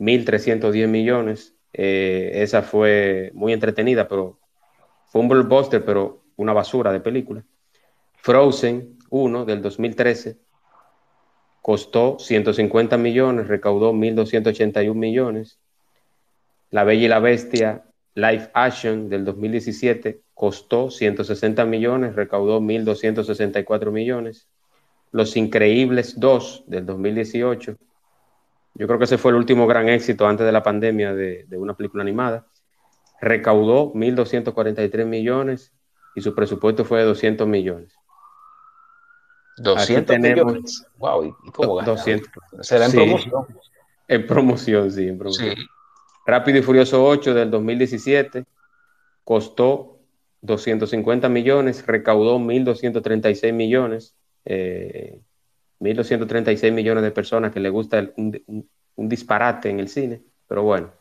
1.310 0.00 0.88
millones. 0.88 1.54
Eh, 1.72 2.32
esa 2.34 2.62
fue 2.62 3.30
muy 3.32 3.52
entretenida, 3.52 4.08
pero 4.08 4.40
fue 5.06 5.20
un 5.20 5.28
blockbuster, 5.28 5.84
pero 5.84 6.24
una 6.34 6.52
basura 6.52 6.92
de 6.92 7.00
película. 7.00 7.44
Frozen 8.16 8.98
1 9.08 9.44
del 9.44 9.62
2013 9.62 10.36
costó 11.62 12.18
150 12.18 12.96
millones, 12.96 13.46
recaudó 13.46 13.92
1.281 13.92 14.94
millones. 14.94 15.59
La 16.70 16.84
Bella 16.84 17.04
y 17.04 17.08
la 17.08 17.18
Bestia 17.18 17.84
Live 18.14 18.50
Action 18.54 19.08
del 19.08 19.24
2017 19.24 20.20
costó 20.34 20.90
160 20.90 21.64
millones, 21.64 22.14
recaudó 22.14 22.60
1.264 22.60 23.90
millones. 23.90 24.48
Los 25.12 25.36
Increíbles 25.36 26.18
2 26.18 26.64
del 26.68 26.86
2018 26.86 27.76
Yo 28.74 28.86
creo 28.86 28.98
que 28.98 29.04
ese 29.04 29.18
fue 29.18 29.32
el 29.32 29.36
último 29.36 29.66
gran 29.66 29.88
éxito 29.88 30.26
antes 30.28 30.46
de 30.46 30.52
la 30.52 30.62
pandemia 30.62 31.12
de, 31.12 31.44
de 31.48 31.58
una 31.58 31.74
película 31.76 32.02
animada. 32.02 32.46
Recaudó 33.20 33.92
1.243 33.92 35.04
millones 35.06 35.72
y 36.14 36.20
su 36.20 36.34
presupuesto 36.34 36.84
fue 36.84 37.00
de 37.00 37.04
200 37.06 37.46
millones. 37.48 37.92
200 39.58 40.06
tenemos- 40.16 40.46
millones. 40.52 40.86
Wow, 40.98 41.36
¿y 41.44 41.50
cómo 41.50 41.74
gana? 41.76 41.88
200. 41.88 42.30
Será 42.60 42.86
en 42.86 42.90
Sí. 42.92 42.96
promoción. 42.96 43.46
En 44.08 44.26
promoción, 44.26 44.90
sí, 44.90 45.08
en 45.08 45.18
promoción. 45.18 45.56
Sí. 45.56 45.62
Rápido 46.30 46.58
y 46.58 46.62
Furioso 46.62 47.04
8 47.04 47.34
del 47.34 47.50
2017 47.50 48.44
costó 49.24 49.98
250 50.42 51.28
millones, 51.28 51.84
recaudó 51.84 52.38
1.236 52.38 53.52
millones. 53.52 54.14
eh, 54.44 55.20
1.236 55.80 56.72
millones 56.72 57.02
de 57.02 57.10
personas 57.10 57.52
que 57.52 57.58
le 57.58 57.68
gusta 57.70 58.12
un 58.16 59.08
disparate 59.08 59.70
en 59.70 59.80
el 59.80 59.88
cine, 59.88 60.22
pero 60.46 60.62
bueno. 60.62 60.92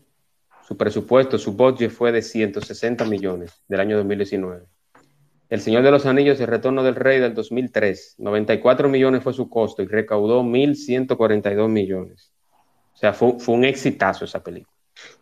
Su 0.67 0.77
presupuesto, 0.77 1.39
su 1.39 1.55
budget 1.55 1.91
fue 1.91 2.13
de 2.13 2.23
160 2.23 3.05
millones 3.05 3.65
del 3.69 3.81
año 3.81 3.97
2019. 3.97 4.67
El 5.51 5.61
Señor 5.61 5.83
de 5.83 5.91
los 5.91 6.07
Anillos, 6.07 6.39
El 6.41 6.47
Retorno 6.47 6.85
del 6.85 6.95
Rey 6.95 7.19
del 7.19 7.35
2003, 7.35 8.15
94 8.19 8.89
millones 8.89 9.23
fue 9.23 9.35
su 9.35 9.51
costo 9.51 9.83
y 9.83 9.87
recaudó 9.87 10.43
1.142 10.43 11.69
millones. 11.69 12.33
O 12.95 12.97
sea, 12.97 13.13
fue, 13.13 13.39
fue 13.41 13.57
un 13.57 13.65
exitazo 13.65 14.25
esa 14.25 14.43
película. 14.43 14.72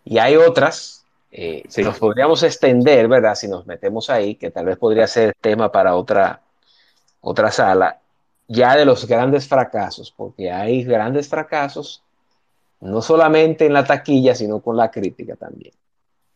Y 0.04 0.18
hay 0.18 0.36
otras, 0.36 1.04
eh, 1.30 1.62
Sí. 1.68 1.82
nos 1.82 1.98
podríamos 1.98 2.42
extender, 2.42 3.06
¿verdad? 3.08 3.34
Si 3.34 3.48
nos 3.48 3.66
metemos 3.66 4.10
ahí, 4.10 4.34
que 4.34 4.50
tal 4.50 4.66
vez 4.66 4.76
podría 4.78 5.06
ser 5.06 5.34
tema 5.40 5.70
para 5.70 5.94
otra, 5.94 6.40
otra 7.20 7.50
sala, 7.50 7.98
ya 8.48 8.76
de 8.76 8.84
los 8.84 9.06
grandes 9.06 9.46
fracasos, 9.46 10.12
porque 10.16 10.50
hay 10.50 10.82
grandes 10.84 11.28
fracasos, 11.28 12.02
no 12.80 13.02
solamente 13.02 13.66
en 13.66 13.74
la 13.74 13.84
taquilla, 13.84 14.34
sino 14.34 14.60
con 14.60 14.76
la 14.76 14.90
crítica 14.90 15.36
también. 15.36 15.72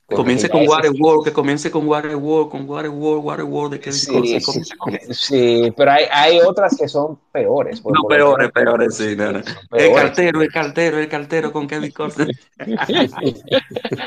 Comience 0.06 0.48
con 0.50 0.62
ese- 0.62 0.68
Waterworld, 0.68 1.24
que 1.24 1.32
comience 1.32 1.70
con 1.70 1.86
Waterworld, 1.88 2.50
con 2.50 2.68
Waterworld, 2.68 3.24
Waterworld, 3.24 3.72
de 3.72 3.80
Kevin 3.80 4.00
Sí, 4.00 4.06
Costner, 4.06 4.40
sí, 4.40 4.40
comience 4.42 4.76
con- 4.76 4.92
sí, 5.10 5.72
pero 5.76 5.90
hay, 5.92 6.04
hay 6.10 6.40
otras 6.40 6.76
que 6.76 6.88
son 6.88 7.18
peores. 7.32 7.82
No, 7.84 8.06
peores, 8.08 8.50
peores, 8.52 8.96
sí, 8.96 9.16
no, 9.16 9.32
no. 9.32 9.42
son 9.42 9.56
El 9.72 9.94
cartero, 9.94 10.42
el 10.42 10.50
cartero, 10.52 10.98
el 10.98 11.08
cartero 11.08 11.52
con 11.52 11.66
Kevin 11.66 11.90
Costner. 11.92 12.28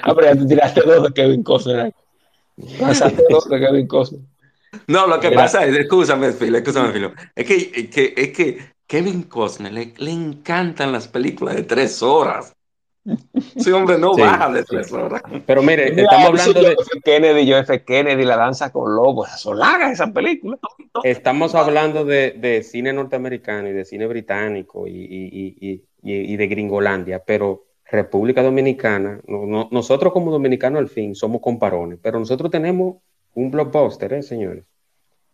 Ah, 0.04 0.14
pero 0.16 0.28
ya 0.28 0.36
tú 0.38 0.48
tiraste 0.48 0.82
dos 0.82 1.04
de 1.04 1.14
Kevin 1.14 1.44
Costner. 1.44 1.94
Pasaste 2.80 3.24
dos 3.30 3.50
de 3.50 3.60
Kevin 3.60 3.88
Costner. 3.88 4.22
No, 4.88 5.08
lo 5.08 5.20
que 5.20 5.30
Mira. 5.30 5.44
pasa 5.44 5.66
es, 5.66 5.76
escúchame, 5.78 6.32
Phil, 6.34 6.56
escúchame, 6.56 6.92
Phil, 6.92 7.12
es 7.36 7.46
que, 7.46 7.72
es 7.74 7.90
que, 7.90 8.14
es 8.18 8.30
que 8.34 8.74
Kevin 8.86 9.24
Costner 9.24 9.72
le, 9.74 9.94
le 9.98 10.12
encantan 10.12 10.92
las 10.92 11.08
películas 11.08 11.56
de 11.56 11.64
tres 11.64 12.02
horas. 12.04 12.54
Ese 13.56 13.74
hombre 13.74 13.98
no 13.98 14.14
Sí, 14.14 14.22
baja 14.22 14.50
de 14.52 14.60
sí. 14.62 14.66
tres 14.70 14.92
horas. 14.92 15.22
Pero 15.46 15.62
mire, 15.62 15.92
Mira, 15.92 16.04
estamos 16.04 16.28
hablando 16.28 16.62
de. 16.62 16.76
Kennedy, 17.04 17.50
John 17.52 17.62
F. 17.62 17.84
Kennedy, 17.84 18.26
La 18.26 18.38
Danza 18.38 18.72
con 18.72 18.96
Lobos, 18.96 19.30
son 19.40 19.60
largas 19.60 19.94
esas 19.94 20.12
películas. 20.12 20.60
estamos 21.04 21.56
hablando 21.56 22.04
de, 22.06 22.32
de 22.32 22.64
cine 22.64 22.92
norteamericano 22.94 23.70
y 23.70 23.74
de 23.74 23.86
cine 23.86 24.08
británico 24.08 24.88
y- 24.88 24.92
y- 24.94 25.56
y- 25.62 25.84
y 26.04 26.38
de 26.38 26.48
Gringolandia, 26.48 27.24
pero 27.26 27.66
República 27.90 28.44
Dominicana, 28.44 29.22
no- 29.28 29.46
no- 29.46 29.70
nosotros 29.72 30.12
como 30.12 30.32
dominicanos 30.32 30.80
al 30.80 30.90
fin 30.90 31.16
somos 31.16 31.42
comparones, 31.42 32.00
pero 32.02 32.20
nosotros 32.20 32.52
tenemos 32.52 32.98
un 33.34 33.52
blockbuster, 33.52 34.14
¿eh, 34.14 34.24
señores? 34.24 34.66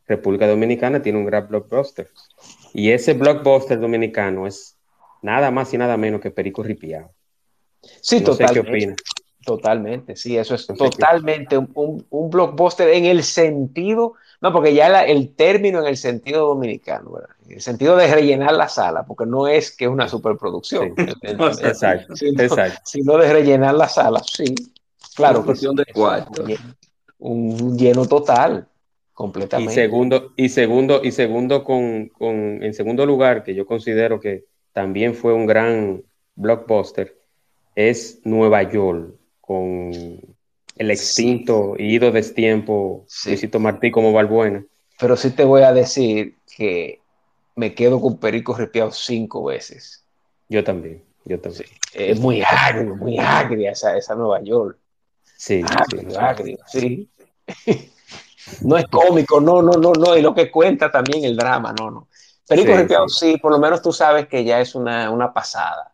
República 0.08 0.48
Dominicana 0.48 1.02
tiene 1.02 1.18
un 1.18 1.26
gran 1.26 1.48
blockbuster. 1.48 2.10
Y 2.74 2.92
ese 2.92 3.14
blockbuster 3.14 3.80
dominicano 3.80 4.46
es 4.46 4.78
nada 5.22 5.50
más 5.50 5.74
y 5.74 5.78
nada 5.78 5.96
menos 5.98 6.20
que 6.22 6.30
Perico 6.30 6.62
Ripiao. 6.62 7.12
Sí, 8.02 8.22
No 8.22 8.34
sé 8.34 8.38
qué 8.38 8.46
totalmente. 8.62 8.96
Totalmente, 9.46 10.16
sí, 10.16 10.38
eso 10.38 10.56
es 10.56 10.70
No 10.70 10.76
totalmente 10.78 11.58
un, 11.58 11.70
un- 11.76 12.06
un 12.10 12.30
blockbuster 12.30 12.88
en 12.90 13.04
el 13.06 13.24
sentido, 13.24 14.14
no, 14.40 14.54
porque 14.54 14.74
ya 14.74 14.88
la- 14.88 15.04
el 15.06 15.36
término 15.36 15.82
en 15.82 15.88
el 15.88 15.98
sentido 15.98 16.48
dominicano, 16.48 17.12
¿verdad? 17.12 17.36
En 17.46 17.52
el 17.56 17.62
sentido 17.62 17.98
de 17.98 18.08
rellenar 18.08 18.54
la 18.54 18.70
sala, 18.70 19.06
porque 19.06 19.26
no 19.26 19.48
es 19.50 19.76
que 19.76 19.84
es 19.86 19.92
una 19.92 20.08
superproducción, 20.08 20.94
Sí. 20.96 21.06
Exacto, 21.62 22.16
sino, 22.16 22.42
exacto. 22.42 22.80
sino 22.86 23.18
de 23.18 23.34
rellenar 23.34 23.76
la 23.76 23.90
sala, 23.90 24.22
sí, 24.24 24.56
claro, 25.14 25.44
cuestión 25.44 25.76
de 25.76 25.86
cuarto. 25.94 26.42
un, 27.20 27.58
un 27.60 27.78
lleno 27.78 28.06
total, 28.06 28.66
Y 28.66 29.14
completamente. 29.14 29.74
segundo, 29.74 30.34
y 30.38 30.50
segundo, 30.50 31.02
y 31.04 31.12
segundo 31.12 31.64
con, 31.66 32.08
con- 32.10 32.64
en 32.64 32.74
segundo 32.74 33.06
lugar, 33.06 33.44
que 33.44 33.54
yo 33.54 33.66
considero 33.66 34.20
que 34.22 34.46
también 34.72 35.14
fue 35.14 35.34
un 35.34 35.46
gran 35.46 36.02
blockbuster, 36.36 37.18
es 37.76 38.20
Nueva 38.24 38.64
York, 38.64 39.16
con 39.42 39.92
el 40.78 40.92
extinto 40.92 41.76
y 41.78 41.96
ido 41.96 42.12
destiempo 42.12 43.06
Sí. 43.08 43.30
Luisito 43.30 43.60
Martí 43.60 43.92
como 43.92 44.12
Balbuena. 44.14 44.64
Pero 45.00 45.16
sí 45.18 45.32
te 45.32 45.44
voy 45.44 45.64
a 45.64 45.74
decir 45.74 46.38
que 46.56 47.00
me 47.56 47.74
quedo 47.76 48.00
con 48.02 48.18
Perico 48.20 48.56
Ripiao 48.56 48.92
cinco 48.92 49.44
veces. 49.46 50.06
Yo 50.50 50.64
también, 50.64 51.04
yo 51.26 51.40
también. 51.40 51.70
Es 51.94 52.20
muy 52.20 52.42
agrio, 52.42 52.96
muy 52.96 53.18
agria 53.18 53.72
esa, 53.72 53.98
esa 53.98 54.16
Nueva 54.16 54.42
York. 54.42 54.78
Sí, 55.36 55.62
sí, 55.62 55.68
Agrio, 55.70 56.10
sí. 56.10 56.18
agrio, 56.20 56.58
sí. 56.68 57.10
No 58.62 58.78
es 58.78 58.86
cómico, 58.88 59.40
no, 59.40 59.62
no, 59.62 59.72
no, 59.74 59.94
no. 59.94 60.18
Y 60.18 60.22
lo 60.22 60.34
que 60.36 60.52
cuenta 60.52 60.92
también 60.92 61.24
el 61.24 61.36
drama, 61.38 61.74
no, 61.80 61.90
no. 61.90 62.08
Perico 62.48 62.74
Sí, 62.74 62.78
Ripiao, 62.78 63.08
sí. 63.08 63.38
por 63.38 63.52
lo 63.52 63.58
menos 63.60 63.82
tú 63.82 63.94
sabes 63.94 64.28
que 64.28 64.44
ya 64.44 64.60
es 64.60 64.76
una, 64.76 65.10
una 65.10 65.34
pasada. 65.34 65.93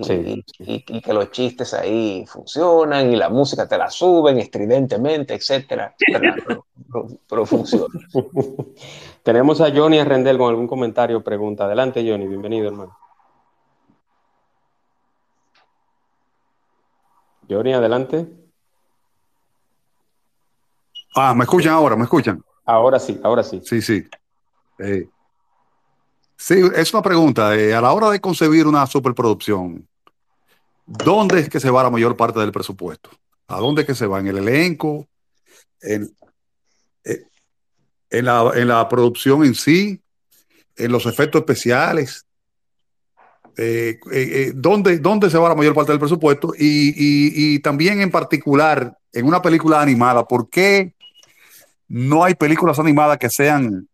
Y, 0.00 0.04
Sí, 0.04 0.44
y- 0.60 0.74
y- 0.74 0.84
y 0.98 1.00
que 1.00 1.12
los 1.12 1.30
chistes 1.32 1.74
ahí 1.74 2.24
funcionan 2.26 3.12
y 3.12 3.16
la 3.16 3.28
música 3.30 3.66
te 3.66 3.76
la 3.76 3.90
suben 3.90 4.38
estridentemente, 4.38 5.34
etcétera. 5.34 5.94
¿verdad? 6.12 6.34
Pero, 6.46 6.64
pero- 6.92 7.08
pero 7.28 7.44
funciona. 7.46 7.86
Tenemos 9.24 9.60
a 9.60 9.70
Johnny 9.74 9.98
Arrendel 9.98 10.38
con 10.38 10.50
algún 10.50 10.68
comentario 10.68 11.18
o 11.18 11.22
pregunta. 11.22 11.64
Adelante, 11.64 12.08
Johnny, 12.08 12.26
bienvenido, 12.28 12.68
hermano. 12.68 12.96
Johnny, 17.48 17.72
adelante. 17.72 18.26
Ah, 21.16 21.34
me 21.34 21.44
escuchan 21.44 21.72
ahora, 21.72 21.96
me 21.96 22.04
escuchan. 22.04 22.42
Ahora 22.64 22.98
sí, 22.98 23.18
ahora 23.24 23.42
sí. 23.42 23.60
Sí, 23.64 23.82
sí. 23.82 24.04
Eh, 24.78 25.08
sí, 26.38 26.54
es 26.74 26.94
una 26.94 27.02
pregunta. 27.02 27.54
eh, 27.56 27.74
a 27.74 27.80
la 27.80 27.92
hora 27.92 28.08
de 28.10 28.20
concebir 28.20 28.66
una 28.66 28.86
superproducción, 28.86 29.86
¿dónde 30.86 31.40
es 31.40 31.48
que 31.50 31.60
se 31.60 31.70
va 31.70 31.82
la 31.82 31.90
mayor 31.90 32.16
parte 32.16 32.40
del 32.40 32.52
presupuesto? 32.52 33.10
¿A 33.48 33.58
dónde 33.58 33.82
es 33.82 33.86
que 33.86 33.94
se 33.94 34.06
va? 34.06 34.20
¿En 34.20 34.28
el 34.28 34.38
elenco? 34.38 35.06
¿En, 35.82 36.10
eh, 37.04 37.24
en 38.10 38.24
la, 38.24 38.52
en 38.54 38.68
la 38.68 38.88
producción 38.88 39.44
en 39.44 39.54
sí? 39.54 40.00
¿En 40.76 40.92
los 40.92 41.04
efectos 41.06 41.40
especiales? 41.40 42.24
Eh, 43.56 43.98
¿dónde, 44.54 44.98
¿Dónde 44.98 45.28
se 45.30 45.36
va 45.38 45.48
la 45.48 45.54
mayor 45.56 45.74
parte 45.74 45.90
del 45.90 45.98
presupuesto? 45.98 46.52
Y, 46.56 46.90
y- 46.90 47.54
y 47.54 47.58
también 47.58 48.00
en 48.00 48.10
particular, 48.10 48.96
en 49.12 49.26
una 49.26 49.42
película 49.42 49.82
animada, 49.82 50.24
¿por 50.26 50.48
qué 50.48 50.94
no 51.88 52.22
hay 52.22 52.34
películas 52.34 52.78
animadas 52.78 53.18
que 53.18 53.28
sean 53.30 53.88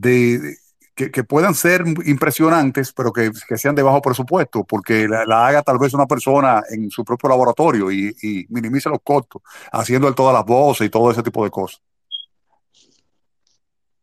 de, 0.00 0.56
que, 0.94 1.24
puedan 1.24 1.54
ser 1.54 1.84
impresionantes, 2.06 2.92
pero 2.92 3.12
que, 3.12 3.30
que 3.46 3.58
sean 3.58 3.74
de 3.74 3.82
bajo 3.82 4.00
presupuesto, 4.00 4.64
porque 4.64 5.06
la, 5.08 5.46
haga 5.46 5.62
tal 5.62 5.78
vez 5.78 5.92
una 5.92 6.06
persona 6.06 6.62
en 6.70 6.90
su 6.90 7.04
propio 7.04 7.28
laboratorio 7.28 7.90
y, 7.90 8.14
y 8.22 8.46
minimice 8.48 8.88
los 8.88 9.00
costos, 9.02 9.42
haciendo 9.70 10.12
todas 10.14 10.34
las 10.34 10.44
voces 10.44 10.86
y 10.86 10.90
todo 10.90 11.10
ese 11.10 11.22
tipo 11.22 11.44
de 11.44 11.50
cosas. 11.50 11.80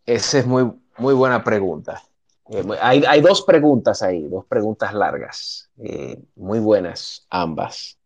Esa 0.05 0.39
es 0.39 0.45
muy, 0.45 0.71
muy 0.97 1.13
buena 1.13 1.43
pregunta. 1.43 2.03
Eh, 2.49 2.63
hay, 2.81 3.03
hay 3.07 3.21
dos 3.21 3.43
preguntas 3.43 4.01
ahí, 4.01 4.27
dos 4.27 4.45
preguntas 4.45 4.93
largas, 4.93 5.69
eh, 5.77 6.19
muy 6.35 6.59
buenas 6.59 7.25
ambas. 7.29 7.97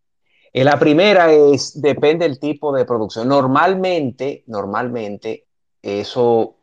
Eh, 0.52 0.64
la 0.64 0.78
primera 0.78 1.32
es, 1.32 1.82
depende 1.82 2.28
del 2.28 2.40
tipo 2.40 2.74
de 2.76 2.86
producción. 2.86 3.28
Normalmente, 3.28 4.44
normalmente, 4.48 5.48
eso 5.82 6.58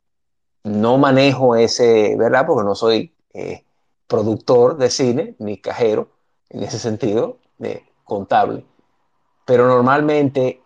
no 0.64 0.98
manejo 0.98 1.56
ese, 1.56 2.16
¿verdad? 2.16 2.46
Porque 2.46 2.64
no 2.64 2.74
soy 2.74 3.14
eh, 3.32 3.64
productor 4.06 4.76
de 4.76 4.90
cine 4.90 5.34
ni 5.38 5.58
cajero, 5.58 6.08
en 6.48 6.62
ese 6.62 6.78
sentido, 6.78 7.38
de 7.58 7.84
contable. 8.04 8.64
Pero 9.44 9.66
normalmente 9.66 10.60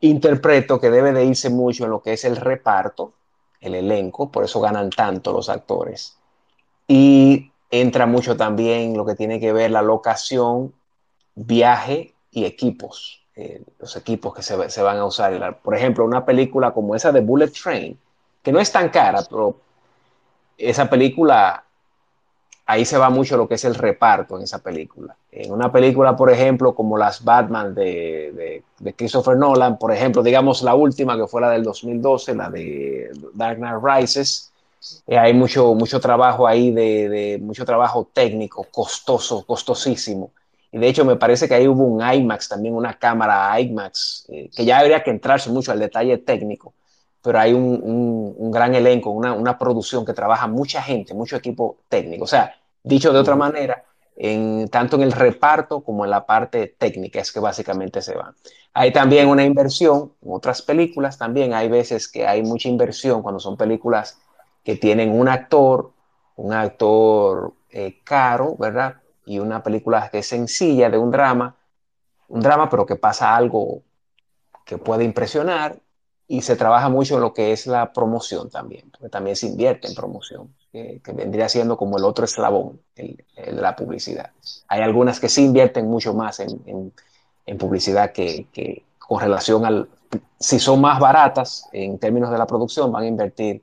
interpreto 0.00 0.80
que 0.80 0.90
debe 0.90 1.12
de 1.12 1.24
irse 1.24 1.50
mucho 1.50 1.84
en 1.84 1.90
lo 1.90 2.02
que 2.02 2.12
es 2.12 2.24
el 2.24 2.36
reparto, 2.36 3.12
el 3.60 3.74
elenco, 3.74 4.30
por 4.30 4.44
eso 4.44 4.60
ganan 4.60 4.90
tanto 4.90 5.32
los 5.32 5.48
actores. 5.48 6.16
Y 6.86 7.52
entra 7.70 8.06
mucho 8.06 8.36
también 8.36 8.96
lo 8.96 9.04
que 9.04 9.14
tiene 9.14 9.40
que 9.40 9.52
ver 9.52 9.70
la 9.70 9.82
locación, 9.82 10.72
viaje 11.34 12.14
y 12.30 12.44
equipos, 12.44 13.26
eh, 13.34 13.62
los 13.78 13.96
equipos 13.96 14.34
que 14.34 14.42
se, 14.42 14.70
se, 14.70 14.82
van 14.82 14.98
a 14.98 15.04
usar. 15.04 15.60
Por 15.60 15.74
ejemplo, 15.74 16.04
una 16.04 16.24
película 16.24 16.72
como 16.72 16.94
esa 16.94 17.12
de 17.12 17.20
Bullet 17.20 17.50
Train, 17.50 17.98
que 18.48 18.52
no 18.52 18.60
es 18.60 18.72
tan 18.72 18.88
cara, 18.88 19.22
pero 19.28 19.56
esa 20.56 20.88
película, 20.88 21.64
ahí 22.64 22.86
se 22.86 22.96
va 22.96 23.10
mucho 23.10 23.36
lo 23.36 23.46
que 23.46 23.56
es 23.56 23.64
el 23.66 23.74
reparto 23.74 24.38
en 24.38 24.44
esa 24.44 24.60
película. 24.60 25.14
En 25.30 25.52
una 25.52 25.70
película, 25.70 26.16
por 26.16 26.30
ejemplo, 26.30 26.74
como 26.74 26.96
las 26.96 27.22
Batman 27.22 27.74
de, 27.74 28.64
de, 28.78 28.92
Christopher 28.94 29.36
Nolan, 29.36 29.78
por 29.78 29.92
ejemplo, 29.92 30.22
digamos 30.22 30.62
la 30.62 30.74
última 30.74 31.14
que 31.18 31.26
fue 31.26 31.42
la 31.42 31.50
del 31.50 31.62
2012, 31.62 32.34
la 32.36 32.48
de 32.48 33.10
Dark 33.34 33.58
Knight 33.58 33.82
Rises, 33.82 34.50
eh, 35.06 35.18
hay 35.18 35.34
mucho, 35.34 35.74
mucho 35.74 36.00
trabajo 36.00 36.46
ahí 36.46 36.70
de, 36.70 37.10
de, 37.10 37.38
mucho 37.38 37.66
trabajo 37.66 38.08
técnico, 38.14 38.66
costoso, 38.72 39.44
costosísimo. 39.44 40.30
Y 40.72 40.78
de 40.78 40.88
hecho 40.88 41.04
me 41.04 41.16
parece 41.16 41.48
que 41.48 41.54
ahí 41.54 41.68
hubo 41.68 41.84
un 41.84 42.00
IMAX, 42.00 42.48
también 42.48 42.74
una 42.74 42.94
cámara 42.94 43.60
IMAX, 43.60 44.24
eh, 44.30 44.48
que 44.56 44.64
ya 44.64 44.78
habría 44.78 45.02
que 45.02 45.10
entrarse 45.10 45.50
mucho 45.50 45.70
al 45.70 45.80
detalle 45.80 46.16
técnico, 46.16 46.72
pero 47.22 47.38
hay 47.38 47.52
un, 47.52 47.80
un, 47.82 48.34
un 48.36 48.50
gran 48.50 48.74
elenco, 48.74 49.10
una, 49.10 49.32
una, 49.32 49.58
producción 49.58 50.04
que 50.04 50.12
trabaja 50.12 50.46
mucha 50.46 50.82
gente, 50.82 51.14
mucho 51.14 51.36
equipo 51.36 51.78
técnico. 51.88 52.24
O 52.24 52.28
sea, 52.28 52.54
dicho 52.82 53.12
de 53.12 53.18
otra 53.18 53.36
manera, 53.36 53.84
en, 54.16 54.68
tanto 54.68 54.96
en 54.96 55.02
el 55.02 55.12
reparto 55.12 55.82
como 55.82 56.04
en 56.04 56.10
la 56.10 56.26
parte 56.26 56.74
técnica, 56.78 57.20
es 57.20 57.32
que 57.32 57.40
básicamente 57.40 58.02
se 58.02 58.14
van. 58.14 58.34
Hay 58.74 58.92
también 58.92 59.28
una 59.28 59.44
inversión, 59.44 60.12
en 60.22 60.32
otras 60.32 60.62
películas 60.62 61.18
también 61.18 61.54
hay 61.54 61.68
veces 61.68 62.08
que 62.08 62.26
hay 62.26 62.42
mucha 62.42 62.68
inversión 62.68 63.22
cuando 63.22 63.40
son 63.40 63.56
películas 63.56 64.18
que 64.64 64.76
tienen 64.76 65.10
un 65.10 65.28
actor, 65.28 65.92
un 66.36 66.52
actor 66.52 67.54
eh, 67.70 68.00
caro, 68.04 68.56
¿verdad? 68.58 68.96
Y 69.24 69.38
una 69.38 69.62
película 69.62 70.08
que 70.10 70.18
es 70.18 70.26
sencilla, 70.26 70.90
de 70.90 70.98
un 70.98 71.10
drama, 71.10 71.56
un 72.28 72.40
drama, 72.40 72.68
pero 72.68 72.86
que 72.86 72.96
pasa 72.96 73.34
algo 73.34 73.82
que 74.64 74.78
puede 74.78 75.04
impresionar 75.04 75.78
y 76.30 76.42
se 76.42 76.56
trabaja 76.56 76.90
mucho 76.90 77.14
en 77.14 77.22
lo 77.22 77.32
que 77.32 77.52
es 77.52 77.66
la 77.66 77.90
promoción 77.90 78.50
también, 78.50 78.90
porque 78.90 79.08
también 79.08 79.34
se 79.34 79.46
invierte 79.46 79.88
en 79.88 79.94
promoción, 79.94 80.54
que, 80.70 81.00
que 81.02 81.12
vendría 81.12 81.48
siendo 81.48 81.78
como 81.78 81.96
el 81.96 82.04
otro 82.04 82.26
eslabón, 82.26 82.80
el, 82.96 83.24
el, 83.34 83.56
de 83.56 83.62
la 83.62 83.74
publicidad. 83.74 84.30
Hay 84.68 84.82
algunas 84.82 85.20
que 85.20 85.30
sí 85.30 85.46
invierten 85.46 85.88
mucho 85.88 86.12
más 86.12 86.40
en, 86.40 86.50
en, 86.66 86.92
en 87.46 87.58
publicidad 87.58 88.12
que, 88.12 88.46
que, 88.52 88.84
con 88.98 89.20
relación 89.20 89.64
al, 89.64 89.88
si 90.38 90.58
son 90.58 90.82
más 90.82 91.00
baratas 91.00 91.66
en 91.72 91.98
términos 91.98 92.30
de 92.30 92.36
la 92.36 92.46
producción, 92.46 92.92
van 92.92 93.04
a 93.04 93.06
invertir 93.06 93.62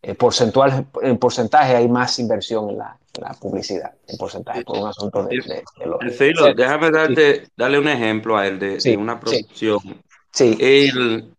eh, 0.00 0.14
porcentual, 0.14 0.86
en 1.02 1.18
porcentaje 1.18 1.76
hay 1.76 1.88
más 1.88 2.18
inversión 2.18 2.70
en 2.70 2.78
la, 2.78 2.96
en 3.14 3.22
la 3.22 3.34
publicidad, 3.34 3.92
en 4.06 4.16
porcentaje, 4.16 4.64
por 4.64 4.78
un 4.78 4.88
asunto 4.88 5.24
de... 5.24 5.36
de, 5.36 5.62
de 5.78 5.86
lo, 5.86 5.98
Filo, 6.10 6.54
déjame 6.54 6.90
darte, 6.90 7.44
sí. 7.44 7.52
darle 7.54 7.78
un 7.78 7.88
ejemplo 7.88 8.38
a 8.38 8.46
él 8.46 8.58
de, 8.58 8.80
sí, 8.80 8.92
de 8.92 8.96
una 8.96 9.20
producción. 9.20 9.78
Sí. 10.32 10.56
El 10.58 11.34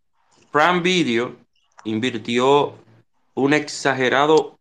Prime 0.51 0.81
Video 0.81 1.35
invirtió 1.83 2.75
un 3.35 3.53
exagerado 3.53 4.59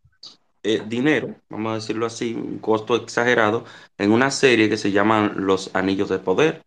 eh, 0.63 0.83
dinero, 0.87 1.35
vamos 1.49 1.73
a 1.73 1.75
decirlo 1.77 2.07
así, 2.07 2.35
un 2.35 2.59
costo 2.59 2.97
exagerado, 2.97 3.65
en 3.97 4.13
una 4.13 4.31
serie 4.31 4.69
que 4.69 4.77
se 4.77 4.91
llama 4.91 5.33
Los 5.35 5.71
Anillos 5.75 6.09
de 6.09 6.19
Poder. 6.19 6.63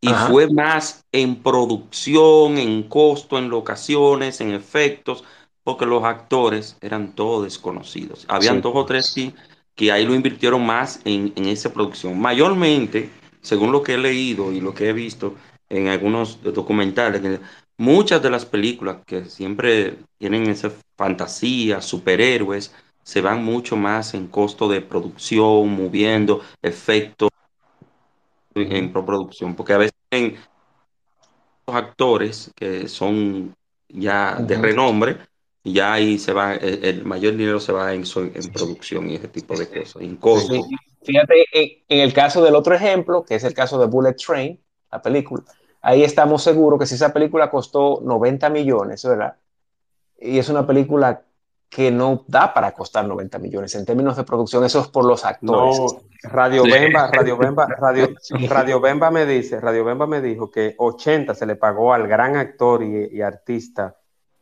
Y 0.00 0.08
Ajá. 0.08 0.28
fue 0.28 0.50
más 0.50 1.04
en 1.12 1.42
producción, 1.42 2.58
en 2.58 2.82
costo, 2.84 3.38
en 3.38 3.48
locaciones, 3.48 4.40
en 4.40 4.52
efectos, 4.52 5.24
porque 5.62 5.86
los 5.86 6.04
actores 6.04 6.76
eran 6.80 7.14
todos 7.14 7.44
desconocidos. 7.44 8.26
Habían 8.28 8.56
sí. 8.56 8.60
dos 8.62 8.72
o 8.74 8.84
tres 8.84 9.06
sí, 9.06 9.34
que 9.74 9.92
ahí 9.92 10.04
lo 10.04 10.14
invirtieron 10.14 10.64
más 10.64 11.00
en, 11.04 11.32
en, 11.36 11.46
esa 11.46 11.72
producción. 11.72 12.18
Mayormente, 12.18 13.10
según 13.40 13.72
lo 13.72 13.82
que 13.82 13.94
he 13.94 13.98
leído 13.98 14.52
y 14.52 14.60
lo 14.60 14.74
que 14.74 14.88
he 14.88 14.92
visto 14.92 15.34
en 15.70 15.88
algunos 15.88 16.42
documentales, 16.42 17.40
muchas 17.76 18.22
de 18.22 18.30
las 18.30 18.44
películas 18.44 18.98
que 19.06 19.24
siempre 19.24 19.98
tienen 20.18 20.48
esa 20.48 20.70
fantasía, 20.96 21.80
superhéroes, 21.80 22.74
se 23.02 23.20
van 23.20 23.44
mucho 23.44 23.76
más 23.76 24.14
en 24.14 24.28
costo 24.28 24.68
de 24.68 24.80
producción, 24.80 25.70
moviendo, 25.70 26.40
efectos 26.62 27.30
en 28.54 28.92
producción, 28.92 29.54
porque 29.54 29.72
a 29.72 29.78
veces 29.78 29.94
en 30.10 30.36
los 31.66 31.76
actores 31.76 32.50
que 32.54 32.88
son 32.88 33.54
ya 33.88 34.36
de 34.36 34.56
renombre, 34.56 35.18
ya 35.64 35.94
ahí 35.94 36.18
se 36.18 36.32
va, 36.32 36.54
el 36.54 37.04
mayor 37.04 37.36
dinero 37.36 37.58
se 37.58 37.72
va 37.72 37.94
en, 37.94 38.04
en 38.16 38.52
producción 38.52 39.10
y 39.10 39.16
ese 39.16 39.28
tipo 39.28 39.56
de 39.56 39.68
cosas, 39.68 40.02
en 40.02 40.16
costo. 40.16 40.66
Fíjate, 41.02 41.44
en 41.88 42.00
el 42.00 42.12
caso 42.14 42.42
del 42.42 42.54
otro 42.54 42.74
ejemplo, 42.74 43.24
que 43.24 43.34
es 43.34 43.44
el 43.44 43.54
caso 43.54 43.78
de 43.78 43.86
Bullet 43.86 44.14
Train, 44.14 44.58
la 44.90 45.02
película, 45.02 45.44
ahí 45.84 46.02
estamos 46.02 46.42
seguros 46.42 46.78
que 46.78 46.86
si 46.86 46.94
esa 46.94 47.12
película 47.12 47.50
costó 47.50 48.00
90 48.02 48.48
millones, 48.48 49.04
¿verdad? 49.04 49.36
Y 50.18 50.38
es 50.38 50.48
una 50.48 50.66
película 50.66 51.22
que 51.68 51.90
no 51.90 52.24
da 52.26 52.54
para 52.54 52.72
costar 52.72 53.06
90 53.06 53.38
millones 53.38 53.74
en 53.74 53.84
términos 53.84 54.16
de 54.16 54.24
producción, 54.24 54.64
eso 54.64 54.80
es 54.80 54.88
por 54.88 55.04
los 55.04 55.24
actores. 55.24 55.78
No, 55.78 55.86
Radio 56.22 56.62
Bemba, 56.62 57.10
Radio 57.12 57.36
Bemba, 57.36 57.66
Radio, 57.78 58.08
Radio 58.48 58.80
Bemba 58.80 59.10
me 59.10 59.26
dice, 59.26 59.60
Radio 59.60 59.84
Bemba 59.84 60.06
me 60.06 60.20
dijo 60.20 60.50
que 60.50 60.74
80 60.78 61.34
se 61.34 61.46
le 61.46 61.56
pagó 61.56 61.92
al 61.92 62.06
gran 62.06 62.36
actor 62.36 62.82
y, 62.82 63.08
y 63.12 63.20
artista 63.20 63.96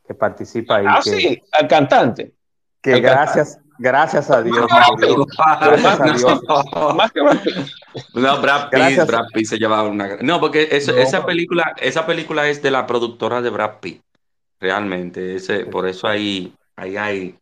que 0.06 0.14
participa 0.14 0.77
ahí. 0.77 0.86
Ah, 0.89 1.01
que, 1.02 1.10
sí, 1.10 1.43
al 1.52 1.66
cantante. 1.66 2.35
Que 2.81 2.94
al 2.94 3.01
gracias, 3.01 3.55
cantante. 3.55 3.62
Gracias 3.83 4.31
a 4.31 4.43
Dios. 4.43 4.67
gracias 4.67 6.01
a 6.01 6.05
Dios. 6.05 6.41
No, 8.15 8.41
Brad 8.41 8.71
Pitt, 8.71 8.79
gracias. 8.79 9.07
Brad 9.07 9.27
Pitt 9.35 9.47
se 9.47 9.59
llevaba 9.59 9.89
una. 9.89 10.17
No, 10.23 10.41
porque 10.41 10.69
eso, 10.71 10.93
no. 10.93 10.99
esa 10.99 11.27
película, 11.27 11.75
esa 11.79 12.07
película 12.07 12.49
es 12.49 12.63
de 12.63 12.71
la 12.71 12.87
productora 12.87 13.43
de 13.43 13.51
Brad 13.51 13.81
Pitt. 13.81 14.01
Realmente. 14.61 15.35
Ese, 15.35 15.67
por 15.67 15.87
eso 15.87 16.07
ahí, 16.07 16.55
ahí 16.77 16.97
hay. 16.97 17.39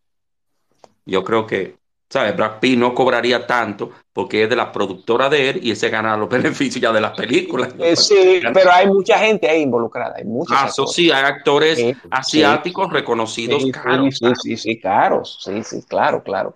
Yo 1.05 1.23
creo 1.23 1.47
que, 1.47 1.77
¿sabes? 2.11 2.37
Brad 2.37 2.59
Pitt 2.59 2.77
no 2.77 2.93
cobraría 2.93 3.47
tanto 3.47 3.91
porque 4.13 4.43
es 4.43 4.51
de 4.51 4.57
la 4.57 4.73
productora 4.73 5.29
de 5.29 5.51
él 5.51 5.61
y 5.63 5.71
ese 5.71 5.89
gana 5.89 6.17
los 6.17 6.29
beneficios 6.29 6.83
ya 6.83 6.93
de 6.93 7.01
las 7.01 7.17
películas. 7.17 7.73
Eh, 7.79 7.97
sí, 7.97 8.43
pero 8.53 8.73
hay 8.73 8.89
mucha 8.89 9.19
gente 9.19 9.49
ahí 9.49 9.63
involucrada. 9.63 10.17
Hay 10.17 10.25
muchos 10.25 10.57
ah, 10.59 10.67
eso 10.69 10.87
sí, 10.87 11.11
hay 11.11 11.25
actores 11.25 11.79
sí, 11.79 11.95
asiáticos 12.11 12.89
sí, 12.89 12.93
reconocidos 12.93 13.63
sí, 13.63 13.71
caros. 13.71 14.19
Sí, 14.19 14.33
sí, 14.43 14.57
sí, 14.57 14.81
caros. 14.81 15.39
Sí, 15.43 15.63
sí, 15.63 15.83
claro, 15.89 16.23
claro. 16.23 16.55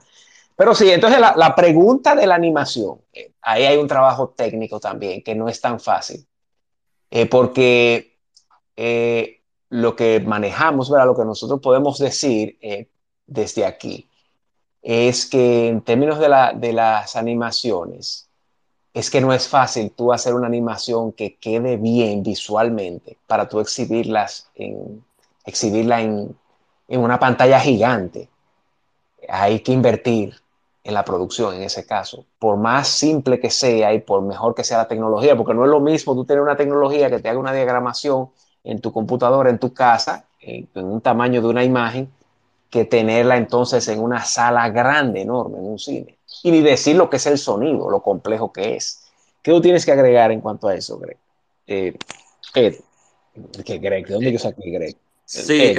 Pero 0.56 0.74
sí, 0.74 0.90
entonces 0.90 1.20
la, 1.20 1.34
la, 1.36 1.54
pregunta 1.54 2.14
de 2.14 2.26
la 2.26 2.34
animación, 2.36 3.00
eh, 3.12 3.32
ahí 3.42 3.64
hay 3.64 3.76
un 3.76 3.88
trabajo 3.88 4.34
técnico 4.36 4.78
también 4.78 5.22
que 5.22 5.34
no 5.34 5.48
es 5.48 5.60
tan 5.60 5.80
fácil, 5.80 6.24
eh, 7.10 7.26
porque 7.26 8.12
lo 9.68 9.96
que 9.96 10.20
manejamos, 10.20 10.90
¿verdad? 10.90 11.06
lo 11.06 11.16
que 11.16 11.24
nosotros 11.24 11.60
podemos 11.60 11.98
decir 11.98 12.58
desde 13.26 13.64
aquí, 13.64 14.08
es 14.84 15.24
que 15.24 15.68
en 15.68 15.80
términos 15.80 16.18
de, 16.18 16.28
la, 16.28 16.52
de 16.52 16.74
las 16.74 17.16
animaciones, 17.16 18.28
es 18.92 19.10
que 19.10 19.22
no 19.22 19.32
es 19.32 19.48
fácil 19.48 19.90
tú 19.90 20.12
hacer 20.12 20.34
una 20.34 20.46
animación 20.46 21.10
que 21.12 21.36
quede 21.36 21.78
bien 21.78 22.22
visualmente 22.22 23.16
para 23.26 23.48
tú 23.48 23.60
exhibirlas 23.60 24.50
en, 24.54 25.02
exhibirla 25.46 26.02
en, 26.02 26.36
en 26.86 27.00
una 27.00 27.18
pantalla 27.18 27.58
gigante. 27.58 28.28
Hay 29.26 29.60
que 29.60 29.72
invertir 29.72 30.34
en 30.84 30.92
la 30.92 31.02
producción 31.02 31.54
en 31.54 31.62
ese 31.62 31.86
caso, 31.86 32.26
por 32.38 32.58
más 32.58 32.86
simple 32.86 33.40
que 33.40 33.50
sea 33.50 33.94
y 33.94 34.00
por 34.00 34.20
mejor 34.20 34.54
que 34.54 34.64
sea 34.64 34.76
la 34.76 34.88
tecnología, 34.88 35.34
porque 35.34 35.54
no 35.54 35.64
es 35.64 35.70
lo 35.70 35.80
mismo 35.80 36.14
tú 36.14 36.26
tener 36.26 36.42
una 36.42 36.58
tecnología 36.58 37.08
que 37.08 37.20
te 37.20 37.30
haga 37.30 37.38
una 37.38 37.54
diagramación 37.54 38.28
en 38.62 38.82
tu 38.82 38.92
computadora, 38.92 39.48
en 39.48 39.58
tu 39.58 39.72
casa, 39.72 40.26
en, 40.40 40.68
en 40.74 40.84
un 40.84 41.00
tamaño 41.00 41.40
de 41.40 41.48
una 41.48 41.64
imagen, 41.64 42.12
que 42.74 42.84
tenerla 42.84 43.36
entonces 43.36 43.86
en 43.86 44.00
una 44.00 44.24
sala 44.24 44.68
grande, 44.68 45.20
enorme, 45.20 45.58
en 45.58 45.64
un 45.64 45.78
cine. 45.78 46.18
Y 46.42 46.50
ni 46.50 46.60
decir 46.60 46.96
lo 46.96 47.08
que 47.08 47.18
es 47.18 47.26
el 47.26 47.38
sonido, 47.38 47.88
lo 47.88 48.02
complejo 48.02 48.52
que 48.52 48.74
es. 48.74 49.04
¿Qué 49.40 49.52
tú 49.52 49.60
tienes 49.60 49.86
que 49.86 49.92
agregar 49.92 50.32
en 50.32 50.40
cuanto 50.40 50.66
a 50.66 50.74
eso, 50.74 50.98
Greg? 50.98 51.16
Eh, 51.68 51.96
Ed, 52.52 52.74
¿qué 53.64 53.78
Greg? 53.78 54.08
¿De 54.08 54.14
dónde 54.14 54.32
yo 54.32 54.40
saqué 54.40 54.72
Greg? 54.72 54.96
Sí, 55.24 55.76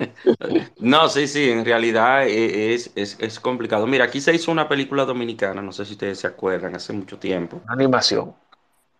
no, 0.78 1.06
sí, 1.10 1.28
sí, 1.28 1.50
en 1.50 1.66
realidad 1.66 2.26
es, 2.26 2.90
es, 2.94 3.18
es, 3.20 3.38
complicado. 3.38 3.86
Mira, 3.86 4.06
aquí 4.06 4.22
se 4.22 4.34
hizo 4.34 4.50
una 4.50 4.66
película 4.66 5.04
dominicana, 5.04 5.60
no 5.60 5.70
sé 5.70 5.84
si 5.84 5.92
ustedes 5.92 6.18
se 6.18 6.28
acuerdan, 6.28 6.74
hace 6.74 6.94
mucho 6.94 7.18
tiempo. 7.18 7.60
Una 7.64 7.74
animación. 7.74 8.34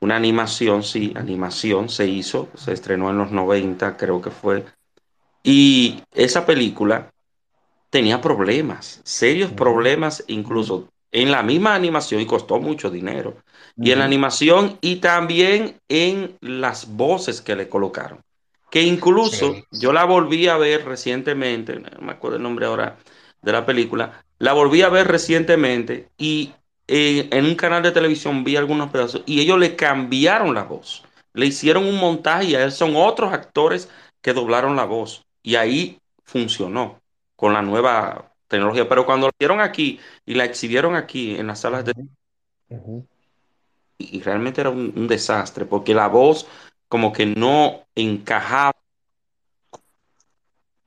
Una 0.00 0.16
animación, 0.16 0.82
sí, 0.82 1.14
animación 1.16 1.88
se 1.88 2.06
hizo, 2.06 2.50
se 2.56 2.74
estrenó 2.74 3.08
en 3.08 3.16
los 3.16 3.30
90, 3.30 3.96
creo 3.96 4.20
que 4.20 4.30
fue. 4.30 4.66
Y 5.42 6.02
esa 6.12 6.44
película 6.44 7.11
tenía 7.92 8.22
problemas, 8.22 9.02
serios 9.04 9.52
problemas, 9.52 10.24
incluso 10.26 10.88
en 11.12 11.30
la 11.30 11.42
misma 11.42 11.74
animación 11.74 12.22
y 12.22 12.26
costó 12.26 12.58
mucho 12.58 12.88
dinero. 12.88 13.36
Y 13.76 13.90
en 13.90 13.98
la 13.98 14.06
animación 14.06 14.78
y 14.80 14.96
también 14.96 15.78
en 15.90 16.38
las 16.40 16.96
voces 16.96 17.42
que 17.42 17.54
le 17.54 17.68
colocaron. 17.68 18.20
Que 18.70 18.80
incluso 18.82 19.56
yo 19.70 19.92
la 19.92 20.06
volví 20.06 20.48
a 20.48 20.56
ver 20.56 20.86
recientemente, 20.86 21.80
no 21.80 22.06
me 22.06 22.12
acuerdo 22.12 22.38
el 22.38 22.42
nombre 22.42 22.64
ahora 22.64 22.96
de 23.42 23.52
la 23.52 23.66
película, 23.66 24.24
la 24.38 24.54
volví 24.54 24.80
a 24.80 24.88
ver 24.88 25.08
recientemente 25.08 26.08
y 26.16 26.54
eh, 26.88 27.28
en 27.30 27.44
un 27.44 27.56
canal 27.56 27.82
de 27.82 27.92
televisión 27.92 28.42
vi 28.42 28.56
algunos 28.56 28.90
pedazos 28.90 29.22
y 29.26 29.42
ellos 29.42 29.58
le 29.58 29.76
cambiaron 29.76 30.54
la 30.54 30.62
voz. 30.62 31.04
Le 31.34 31.44
hicieron 31.44 31.84
un 31.84 31.98
montaje 31.98 32.46
y 32.46 32.54
a 32.54 32.64
él 32.64 32.72
son 32.72 32.96
otros 32.96 33.34
actores 33.34 33.90
que 34.22 34.32
doblaron 34.32 34.76
la 34.76 34.86
voz. 34.86 35.26
Y 35.42 35.56
ahí 35.56 35.98
funcionó 36.24 37.01
con 37.42 37.54
la 37.54 37.60
nueva 37.60 38.32
tecnología. 38.46 38.88
Pero 38.88 39.04
cuando 39.04 39.26
la 39.26 39.32
hicieron 39.34 39.60
aquí 39.60 39.98
y 40.24 40.34
la 40.34 40.44
exhibieron 40.44 40.94
aquí 40.94 41.34
en 41.34 41.48
las 41.48 41.58
salas 41.58 41.84
de... 41.84 41.92
Y, 43.98 44.20
realmente 44.20 44.60
era 44.60 44.70
un, 44.70 45.08
desastre, 45.08 45.64
porque 45.64 45.92
la 45.92 46.06
voz 46.06 46.46
como 46.86 47.12
que 47.12 47.26
no 47.26 47.84
encajaba. 47.96 48.76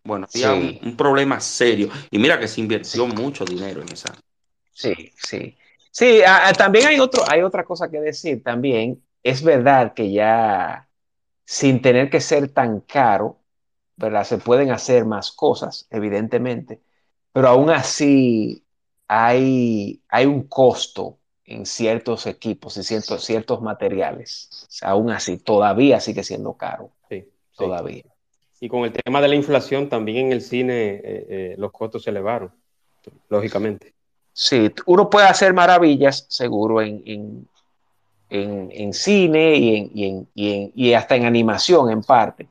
Bueno, 0.05 0.27
había 0.33 0.53
un, 0.53 0.95
problema 0.95 1.41
serio. 1.41 1.89
Y 2.09 2.19
mira 2.19 2.39
que 2.39 2.47
se 2.47 2.61
invirtió 2.61 3.05
mucho 3.05 3.43
dinero 3.43 3.81
en 3.81 3.91
esa. 3.91 4.15
Sí, 4.71 5.11
sí. 5.13 5.57
Sí, 5.91 6.21
también 6.57 6.87
hay, 6.87 7.01
otro, 7.01 7.29
hay 7.29 7.41
otra 7.41 7.65
cosa 7.65 7.91
que 7.91 7.99
decir. 7.99 8.41
También 8.41 9.03
es 9.23 9.43
verdad 9.43 9.93
que 9.93 10.09
ya 10.09 10.87
sin 11.43 11.81
tener 11.81 12.09
que 12.09 12.21
ser 12.21 12.47
tan 12.47 12.79
caro, 12.79 13.41
¿verdad? 13.97 14.23
Se 14.23 14.37
pueden 14.37 14.71
hacer 14.71 15.05
más 15.05 15.31
cosas, 15.31 15.87
evidentemente 15.89 16.81
pero 17.35 17.49
aún 17.49 17.69
así 17.69 18.63
hay, 19.09 19.99
hay 20.07 20.25
un 20.25 20.43
costo 20.43 21.17
en 21.43 21.65
ciertos 21.65 22.27
equipos 22.27 22.77
y 22.77 22.83
ciertos, 22.83 23.25
ciertos 23.25 23.61
materiales. 23.61 24.69
aún 24.81 25.09
así, 25.09 25.37
todavía 25.37 25.99
sigue 25.99 26.23
siendo 26.23 26.53
caro. 26.53 26.91
Sí, 27.09 27.27
todavía. 27.57 28.05
Y 28.61 28.69
con 28.69 28.85
el 28.85 28.93
tema 28.93 29.19
de 29.19 29.27
la 29.27 29.35
inflación, 29.35 29.89
también 29.89 30.27
en 30.27 30.31
el 30.31 30.41
cine 30.41 30.91
eh, 30.91 31.01
eh, 31.03 31.55
los 31.57 31.73
costos 31.73 32.03
se 32.03 32.11
elevaron, 32.11 32.53
lógicamente. 33.27 33.93
Sí, 34.31 34.71
uno 34.85 35.09
puede 35.09 35.27
hacer 35.27 35.53
maravillas, 35.53 36.25
seguro, 36.29 36.81
en, 36.81 37.03
en, 38.29 38.69
en, 38.71 38.93
cine 38.93 39.55
y, 39.57 40.05
en, 40.05 40.29
y, 40.33 40.71
y, 40.73 40.93
hasta 40.93 41.17
en 41.17 41.25
animación 41.25 41.91
en 41.91 42.01
parte, 42.01 42.47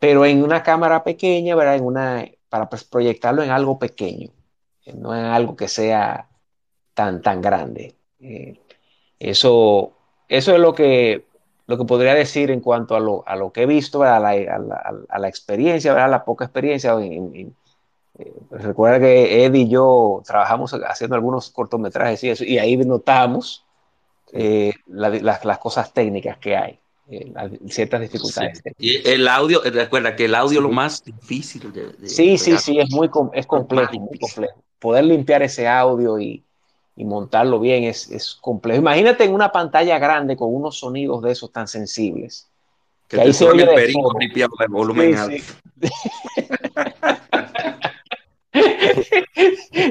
pero 0.00 0.24
en 0.24 0.42
una 0.42 0.62
cámara 0.64 1.04
pequeña, 1.04 1.54
¿verdad? 1.54 1.76
En 1.76 1.84
una, 1.84 2.26
para 2.48 2.68
pues, 2.68 2.84
proyectarlo 2.84 3.42
en 3.42 3.50
algo 3.50 3.78
pequeño, 3.78 4.30
eh, 4.86 4.94
no 4.94 5.14
en 5.14 5.26
algo 5.26 5.54
que 5.56 5.68
sea 5.68 6.28
tan, 6.94 7.22
tan 7.22 7.42
grande. 7.42 7.94
Eh, 8.20 8.58
eso, 9.20 9.92
eso 10.28 10.54
es 10.54 10.60
lo 10.60 10.74
que, 10.74 11.26
lo 11.66 11.78
que 11.78 11.84
podría 11.84 12.14
decir 12.14 12.50
en 12.50 12.60
cuanto 12.60 12.96
a 12.96 13.00
lo, 13.00 13.22
a 13.26 13.36
lo 13.36 13.52
que 13.52 13.62
he 13.62 13.66
visto, 13.66 14.02
a 14.02 14.18
la, 14.18 14.30
a, 14.30 15.18
la, 15.18 15.28
experiencia, 15.28 16.02
a 16.02 16.08
la 16.08 16.24
poca 16.24 16.46
experiencia. 16.46 16.96
Eh, 16.98 17.52
recuerda 18.50 19.00
que 19.00 19.44
Ed 19.44 19.54
y 19.54 19.68
yo 19.68 20.22
trabajamos 20.24 20.72
haciendo 20.72 21.14
algunos 21.16 21.50
cortometrajes 21.50 22.24
y, 22.24 22.30
eso, 22.30 22.44
y 22.44 22.58
ahí 22.58 22.76
notamos 22.78 23.66
las, 24.86 25.44
las 25.44 25.58
cosas 25.58 25.92
técnicas 25.92 26.38
que 26.38 26.56
hay. 26.56 26.79
Eh, 27.12 27.32
ciertas 27.68 28.02
dificultades. 28.02 28.62
Y 28.78 29.08
el 29.08 29.26
audio, 29.26 29.64
eh, 29.64 29.70
recuerda 29.70 30.14
que 30.14 30.26
el 30.26 30.34
audio 30.36 30.60
es 30.60 30.62
lo 30.62 30.70
más 30.70 31.02
difícil 31.02 31.72
de, 31.72 32.08
Sí, 32.08 32.38
sí, 32.38 32.56
sí, 32.56 32.78
es 32.78 32.88
muy 32.92 33.10
es 33.32 33.46
complejo, 33.46 33.92
muy 33.94 34.16
complejo. 34.16 34.62
Poder 34.78 35.04
limpiar 35.06 35.42
ese 35.42 35.66
audio 35.66 36.20
y, 36.20 36.44
y 36.94 37.04
montarlo 37.04 37.58
bien 37.58 37.82
es, 37.82 38.08
es, 38.12 38.36
complejo. 38.40 38.78
Imagínate 38.78 39.24
en 39.24 39.34
una 39.34 39.50
pantalla 39.50 39.98
grande 39.98 40.36
con 40.36 40.54
unos 40.54 40.78
sonidos 40.78 41.20
de 41.22 41.32
esos 41.32 41.50
tan 41.50 41.66
sensibles. 41.66 42.48
Que, 43.08 43.20
ahí 43.20 43.32
se 43.32 43.44
oye 43.44 43.64
el 43.64 43.74
perico 43.74 44.16
limpiado 44.16 44.52
de 44.60 44.68
volumen 44.68 45.16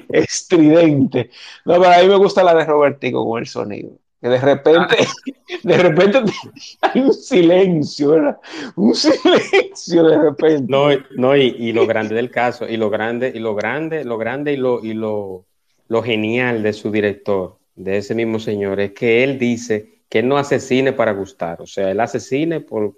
Estridente. 0.07 1.31
No, 1.65 1.81
pero 1.81 1.91
a 1.91 1.97
mí 1.97 2.07
me 2.07 2.15
gusta 2.15 2.45
la 2.45 2.55
de 2.55 2.63
Robertico 2.63 3.27
con 3.27 3.39
el 3.41 3.47
sonido. 3.47 3.91
Que 4.21 4.27
de 4.27 4.39
repente, 4.39 4.97
ah. 4.99 5.05
de 5.63 5.77
repente 5.77 6.19
hay 6.81 7.01
un 7.01 7.13
silencio, 7.13 8.11
¿verdad? 8.11 8.37
Un 8.75 8.93
silencio 8.95 10.03
de 10.03 10.17
repente. 10.17 10.65
No, 10.67 10.89
no 11.15 11.35
y, 11.37 11.71
lo 11.71 11.87
grande 11.87 12.15
del 12.15 12.29
caso, 12.29 12.67
y 12.67 12.77
lo 12.77 12.89
grande, 12.89 13.31
y 13.33 13.39
lo 13.39 13.55
grande, 13.55 14.03
lo 14.03 14.17
grande 14.17 14.53
y 14.53 14.57
lo, 14.57 14.83
y 14.83 14.93
lo, 14.93 15.45
lo 15.87 16.03
genial 16.03 16.63
de 16.63 16.73
su 16.73 16.91
director, 16.91 17.57
de 17.75 17.97
ese 17.97 18.13
mismo 18.13 18.39
señor, 18.39 18.79
es 18.81 18.91
que 18.91 19.23
él 19.23 19.39
dice 19.39 20.03
que 20.09 20.19
él 20.19 20.27
no 20.27 20.37
hace 20.37 20.59
cine 20.59 20.91
para 20.91 21.13
gustar, 21.13 21.61
o 21.61 21.67
sea, 21.67 21.91
él 21.91 21.99
hace 21.99 22.19
cine 22.19 22.59
por, 22.59 22.95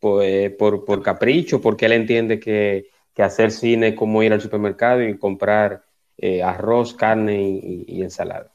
por, 0.00 0.24
eh, 0.24 0.50
por, 0.50 1.02
capricho, 1.02 1.60
porque 1.60 1.86
él 1.86 1.92
entiende 1.92 2.40
que, 2.40 2.88
que, 3.14 3.22
hacer 3.22 3.52
cine 3.52 3.88
es 3.88 3.94
como 3.94 4.22
ir 4.22 4.32
al 4.32 4.40
supermercado 4.40 5.02
y 5.02 5.18
comprar 5.18 5.84
eh, 6.16 6.42
arroz, 6.42 6.94
carne 6.94 7.40
y, 7.40 7.84
y 7.86 8.02
ensalada. 8.02 8.52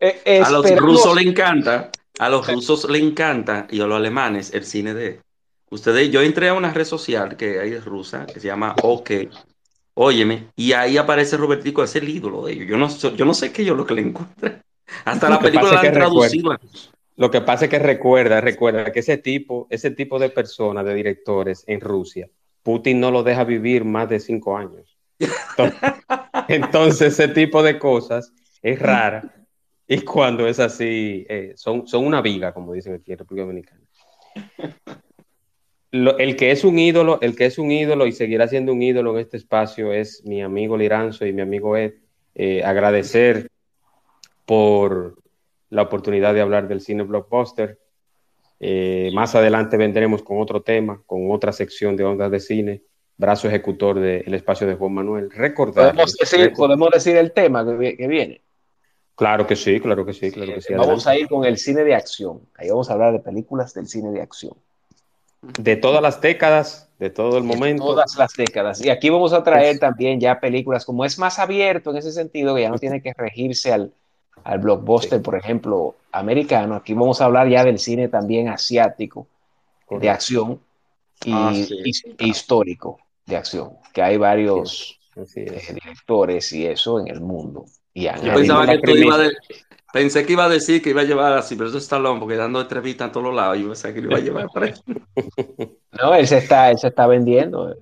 Eh, 0.00 0.42
a 0.44 0.50
los 0.50 0.70
rusos 0.76 1.14
le 1.14 1.22
encanta, 1.22 1.90
a 2.18 2.28
los 2.28 2.46
rusos 2.46 2.88
le 2.90 2.98
encanta 2.98 3.66
y 3.70 3.80
a 3.80 3.86
los 3.86 3.96
alemanes 3.96 4.52
el 4.52 4.64
cine 4.64 4.94
de 4.94 5.20
ustedes. 5.70 6.10
Yo 6.10 6.20
entré 6.20 6.48
a 6.48 6.54
una 6.54 6.72
red 6.72 6.84
social 6.84 7.36
que 7.36 7.60
hay 7.60 7.78
rusa 7.78 8.26
que 8.26 8.40
se 8.40 8.48
llama 8.48 8.74
OK, 8.82 9.10
óyeme, 9.94 10.48
y 10.56 10.72
ahí 10.72 10.96
aparece 10.96 11.36
Robertico, 11.36 11.82
es 11.82 11.94
el 11.96 12.08
ídolo 12.08 12.44
de 12.44 12.52
ellos. 12.52 12.68
Yo 12.68 12.76
no, 12.76 12.88
yo 13.16 13.24
no 13.24 13.34
sé 13.34 13.52
qué 13.52 13.64
yo 13.64 13.74
lo 13.74 13.86
que 13.86 13.94
le 13.94 14.02
encuentre. 14.02 14.62
Hasta 15.04 15.28
la 15.28 15.38
película 15.38 15.72
la 15.72 15.80
han 15.80 15.92
traducido. 15.92 16.56
Lo 17.16 17.30
que 17.30 17.40
pasa 17.40 17.66
es 17.66 17.70
que 17.70 17.78
recuerda, 17.78 18.40
recuerda 18.40 18.90
que 18.92 19.00
ese 19.00 19.18
tipo, 19.18 19.68
ese 19.70 19.92
tipo 19.92 20.18
de 20.18 20.30
personas, 20.30 20.84
de 20.84 20.94
directores 20.94 21.62
en 21.68 21.80
Rusia, 21.80 22.28
Putin 22.62 22.98
no 22.98 23.12
lo 23.12 23.22
deja 23.22 23.44
vivir 23.44 23.84
más 23.84 24.08
de 24.08 24.18
cinco 24.18 24.56
años. 24.56 24.98
entonces 26.48 27.12
ese 27.12 27.28
tipo 27.28 27.62
de 27.62 27.78
cosas 27.78 28.32
es 28.62 28.80
rara 28.80 29.43
y 29.86 30.00
cuando 30.00 30.46
es 30.46 30.60
así, 30.60 31.26
eh, 31.28 31.52
son, 31.56 31.86
son 31.86 32.06
una 32.06 32.22
viga, 32.22 32.54
como 32.54 32.72
dicen 32.72 32.94
aquí 32.94 33.12
en 33.12 33.18
República 33.18 33.46
Dominicana. 33.46 33.80
el 35.92 36.36
que 36.36 36.50
es 36.50 36.64
un 36.64 36.78
ídolo, 36.78 37.18
el 37.20 37.36
que 37.36 37.46
es 37.46 37.58
un 37.58 37.70
ídolo 37.70 38.06
y 38.06 38.12
seguirá 38.12 38.48
siendo 38.48 38.72
un 38.72 38.82
ídolo 38.82 39.12
en 39.12 39.20
este 39.20 39.36
espacio 39.36 39.92
es 39.92 40.24
mi 40.24 40.42
amigo 40.42 40.76
Liranzo 40.76 41.26
y 41.26 41.32
mi 41.32 41.42
amigo 41.42 41.76
Ed. 41.76 41.94
Eh, 42.34 42.64
agradecer 42.64 43.48
por 44.44 45.16
la 45.70 45.82
oportunidad 45.82 46.34
de 46.34 46.40
hablar 46.40 46.66
del 46.66 46.80
cine 46.80 47.02
blockbuster. 47.04 47.78
Eh, 48.58 49.10
más 49.14 49.34
adelante 49.34 49.76
vendremos 49.76 50.22
con 50.22 50.40
otro 50.40 50.62
tema, 50.62 51.02
con 51.06 51.30
otra 51.30 51.52
sección 51.52 51.96
de 51.96 52.04
ondas 52.04 52.30
de 52.30 52.40
cine, 52.40 52.82
brazo 53.16 53.48
ejecutor 53.48 54.00
del 54.00 54.34
espacio 54.34 54.66
de 54.66 54.74
Juan 54.74 54.94
Manuel. 54.94 55.30
Recordar. 55.30 55.92
Podemos 55.92 56.16
decir, 56.16 56.52
podemos 56.54 56.90
decir 56.90 57.16
el 57.16 57.32
tema 57.32 57.64
que 57.64 58.08
viene. 58.08 58.43
Claro 59.16 59.46
que 59.46 59.54
sí, 59.54 59.78
claro 59.80 60.04
que 60.04 60.12
sí, 60.12 60.30
claro 60.32 60.54
que 60.54 60.60
sí. 60.60 60.74
Vamos 60.74 61.06
a 61.06 61.16
ir 61.16 61.28
con 61.28 61.44
el 61.44 61.56
cine 61.56 61.84
de 61.84 61.94
acción. 61.94 62.40
Ahí 62.56 62.68
vamos 62.68 62.90
a 62.90 62.94
hablar 62.94 63.12
de 63.12 63.20
películas 63.20 63.72
del 63.72 63.86
cine 63.86 64.10
de 64.10 64.20
acción. 64.20 64.54
De 65.58 65.76
todas 65.76 66.02
las 66.02 66.20
décadas, 66.20 66.88
de 66.98 67.10
todo 67.10 67.38
el 67.38 67.44
momento. 67.44 67.84
De 67.84 67.90
todas 67.90 68.16
las 68.16 68.32
décadas. 68.32 68.80
Y 68.84 68.90
aquí 68.90 69.10
vamos 69.10 69.32
a 69.32 69.44
traer 69.44 69.78
también 69.78 70.18
ya 70.18 70.40
películas, 70.40 70.84
como 70.84 71.04
es 71.04 71.18
más 71.18 71.38
abierto 71.38 71.90
en 71.90 71.98
ese 71.98 72.10
sentido, 72.10 72.54
que 72.54 72.62
ya 72.62 72.70
no 72.70 72.78
tiene 72.78 73.02
que 73.02 73.12
regirse 73.12 73.72
al, 73.72 73.92
al 74.42 74.58
blockbuster, 74.58 75.22
por 75.22 75.36
ejemplo, 75.36 75.94
americano. 76.10 76.74
Aquí 76.74 76.94
vamos 76.94 77.20
a 77.20 77.26
hablar 77.26 77.48
ya 77.48 77.62
del 77.62 77.78
cine 77.78 78.08
también 78.08 78.48
asiático, 78.48 79.28
de 79.90 80.10
acción 80.10 80.60
y, 81.24 81.32
ah, 81.32 81.52
histórico 82.18 82.98
de 83.26 83.36
acción, 83.36 83.74
que 83.92 84.02
hay 84.02 84.16
varios 84.16 84.98
eh, 85.14 85.74
directores 85.74 86.52
y 86.52 86.66
eso 86.66 86.98
en 87.00 87.08
el 87.08 87.20
mundo. 87.20 87.66
Yo 87.94 88.34
pensaba 88.34 88.66
que 88.66 88.78
tú 88.78 88.90
iba 88.90 89.16
de, 89.18 89.30
pensé 89.94 90.26
que 90.26 90.32
iba 90.32 90.44
a 90.44 90.48
decir 90.48 90.82
que 90.82 90.90
iba 90.90 91.02
a 91.02 91.04
llevar 91.04 91.32
así, 91.34 91.54
pero 91.54 91.68
eso 91.68 91.78
está 91.78 92.00
loco, 92.00 92.20
porque 92.20 92.34
dando 92.34 92.60
entrevistas 92.60 93.08
a 93.08 93.12
todos 93.12 93.26
los 93.26 93.36
lados, 93.36 93.56
yo 93.58 93.66
pensé 93.68 93.94
que 93.94 94.00
lo 94.00 94.08
iba 94.10 94.18
a 94.18 94.20
llevar 94.20 94.48
para 94.52 94.74
No, 96.02 96.14
él 96.16 96.26
se 96.26 96.38
está, 96.38 96.72
él 96.72 96.78
se 96.78 96.88
está 96.88 97.06
vendiendo. 97.06 97.72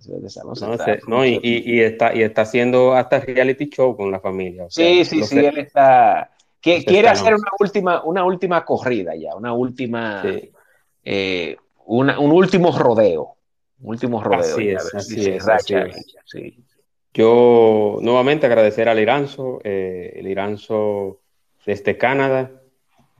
No, 1.08 1.24
y, 1.24 1.40
y, 1.42 1.80
está, 1.80 2.14
y 2.14 2.22
está 2.22 2.42
haciendo 2.42 2.92
hasta 2.92 3.20
reality 3.20 3.70
show 3.70 3.96
con 3.96 4.10
la 4.10 4.20
familia. 4.20 4.66
sí, 4.68 5.06
sí, 5.06 5.24
sí, 5.24 5.38
él 5.38 5.56
está. 5.56 6.30
quiere 6.60 7.08
hacer 7.08 7.34
una 7.34 7.50
última, 7.58 8.04
una 8.04 8.24
última 8.24 8.62
corrida 8.66 9.14
ya, 9.16 9.34
una 9.34 9.54
última. 9.54 10.22
Eh, 11.04 11.56
una, 11.86 12.18
un 12.18 12.30
último 12.30 12.78
rodeo. 12.78 13.36
Un 13.80 13.88
último 13.88 14.22
rodeo. 14.22 14.40
Así 14.40 14.68
es, 14.68 14.94
así 14.94 15.30
es, 15.30 15.48
así 15.48 15.74
es. 15.74 16.06
Sí. 16.26 16.62
Yo 17.14 17.98
nuevamente 18.00 18.46
agradecer 18.46 18.88
al 18.88 18.98
Iranzo, 18.98 19.60
eh, 19.64 20.14
el 20.16 20.26
Iranzo 20.26 21.20
desde 21.66 21.98
Canadá, 21.98 22.50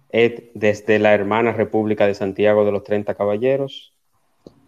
Ed 0.09 0.45
desde 0.55 0.99
la 0.99 1.13
hermana 1.15 1.53
República 1.53 2.07
de 2.07 2.15
Santiago 2.15 2.65
de 2.65 2.73
los 2.73 2.85
30 2.85 3.15
Caballeros 3.15 3.95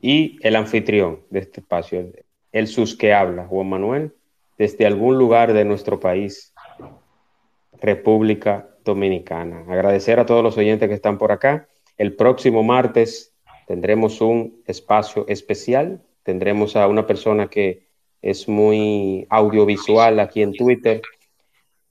y 0.01 0.39
el 0.43 0.57
anfitrión 0.57 1.21
de 1.31 1.41
este 1.41 1.61
espacio, 1.61 2.13
el 2.53 2.67
sus 2.67 2.97
que 2.97 3.15
habla, 3.15 3.47
Juan 3.47 3.69
Manuel, 3.69 4.15
desde 4.59 4.87
algún 4.87 5.19
lugar 5.19 5.53
de 5.55 5.65
nuestro 5.65 5.99
país, 5.99 6.53
República 7.81 8.69
Dominicana. 8.85 9.65
Agradecer 9.69 10.21
a 10.21 10.27
todos 10.27 10.43
los 10.43 10.57
oyentes 10.59 10.89
que 10.89 10.95
están 10.95 11.19
por 11.19 11.33
acá. 11.33 11.69
El 11.97 12.15
próximo 12.15 12.63
martes 12.63 13.35
tendremos 13.67 14.21
un 14.21 14.63
espacio 14.67 15.25
especial. 15.29 16.03
Tendremos 16.23 16.77
a 16.77 16.87
una 16.87 17.07
persona 17.07 17.49
que 17.49 17.84
es 18.25 18.49
muy 18.49 19.27
audiovisual 19.29 20.19
aquí 20.19 20.41
en 20.41 20.55
Twitter, 20.55 21.03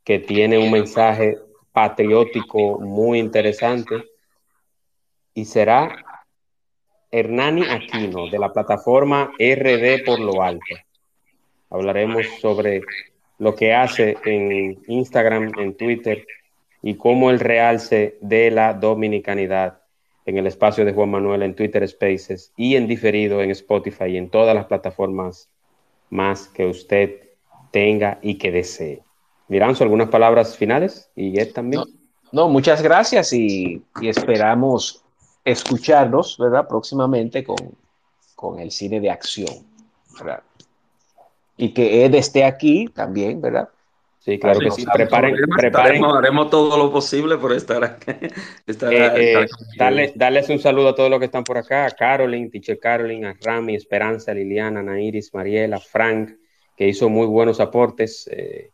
que 0.03 0.18
tiene 0.18 0.57
un 0.57 0.72
mensaje 0.72 1.38
patriótico 1.72 2.80
muy 2.80 3.19
interesante 3.19 4.03
y 5.35 5.45
será 5.45 5.95
Hernani 7.11 7.65
Aquino 7.69 8.31
de 8.31 8.39
la 8.39 8.51
plataforma 8.51 9.31
RD 9.38 10.03
por 10.03 10.19
lo 10.19 10.41
alto. 10.41 10.76
Hablaremos 11.69 12.26
sobre 12.41 12.81
lo 13.38 13.53
que 13.53 13.76
hace 13.76 14.18
en 14.26 14.80
Instagram, 14.88 15.51
en 15.60 15.77
Twitter 15.77 16.26
y 16.81 16.95
cómo 16.95 17.30
el 17.30 17.39
realce 17.39 18.18
de 18.22 18.49
la 18.49 18.73
dominicanidad 18.73 19.84
en 20.26 20.39
el 20.39 20.47
espacio 20.47 20.84
de 20.84 20.93
Juan 20.93 21.11
Manuel 21.11 21.43
en 21.43 21.53
Twitter 21.53 21.88
Spaces 21.88 22.51
y 22.57 22.76
en 22.76 22.88
diferido 22.88 23.39
en 23.43 23.51
Spotify 23.51 24.05
y 24.05 24.18
en 24.18 24.31
todas 24.31 24.55
las 24.55 24.65
plataformas 24.65 25.53
más 26.10 26.48
que 26.48 26.66
usted 26.66 27.22
tenga 27.72 28.20
y 28.22 28.38
que 28.38 28.52
desee. 28.52 29.02
Miranzo, 29.48 29.84
algunas 29.84 30.10
palabras 30.10 30.56
finales 30.56 31.10
y 31.16 31.40
Ed 31.40 31.54
también. 31.54 31.84
No, 32.32 32.50
muchas 32.50 32.82
gracias 32.82 33.34
y, 33.34 33.84
esperamos 34.02 35.04
escucharnos, 35.44 36.38
¿verdad? 36.38 36.68
Próximamente 36.68 37.44
con, 37.44 37.58
con 38.36 38.60
el 38.60 38.72
cine 38.72 39.00
de 39.00 39.12
acción, 39.12 39.66
¿verdad? 40.18 40.42
Y 41.58 41.74
que 41.74 42.06
Ed 42.06 42.16
esté 42.16 42.46
aquí 42.46 42.88
también, 42.88 43.42
¿verdad? 43.42 43.70
Sí, 44.24 44.40
claro 44.40 44.58
que 44.62 44.72
sí. 44.72 44.86
Preparen, 44.86 45.36
preparen. 45.58 46.06
Haremos, 46.06 46.50
todo 46.50 46.78
lo 46.78 46.90
posible 46.90 47.38
por 47.38 47.52
estar 47.52 47.84
aquí. 47.84 48.12
Eh, 48.90 49.48
eh, 49.80 50.14
darles 50.16 50.50
un 50.50 50.60
saludo 50.60 50.90
a 50.90 50.95
todos 50.95 51.10
los 51.10 51.20
que 51.20 51.26
están 51.26 51.44
por 51.44 51.58
acá, 51.58 51.86
a 51.86 51.91
Carolyn, 51.91 52.50
Teacher 52.50 52.80
Carolyn, 52.80 53.26
a 53.26 53.36
Rami, 53.41 53.76
Esperanza, 53.76 54.34
Liliana, 54.34 54.82
Nairis, 54.82 55.34
Mariela, 55.34 55.80
Frank, 55.80 56.32
que 56.78 56.88
hizo 56.88 57.10
muy 57.10 57.28
buenos 57.28 57.60
aportes 57.60 58.30
eh, 58.32 58.72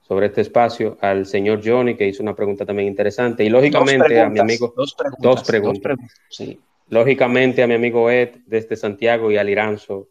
sobre 0.00 0.26
este 0.26 0.40
espacio, 0.40 0.98
al 1.00 1.24
señor 1.26 1.60
Johnny, 1.64 1.94
que 1.94 2.08
hizo 2.08 2.24
una 2.24 2.34
pregunta 2.34 2.66
también 2.66 2.88
interesante, 2.88 3.44
y 3.44 3.48
lógicamente 3.48 4.20
a 4.20 4.28
mi 4.28 4.40
amigo... 4.40 4.74
Dos 4.76 4.94
preguntas. 4.94 5.22
Dos 5.22 5.44
preguntas. 5.44 5.98
sí. 6.28 6.58
Lógicamente 6.88 7.62
a 7.62 7.68
mi 7.68 7.74
amigo 7.74 8.10
Ed 8.10 8.30
desde 8.46 8.74
Santiago 8.74 9.30
y 9.30 9.36
a 9.36 9.44
Liranzo, 9.44 10.08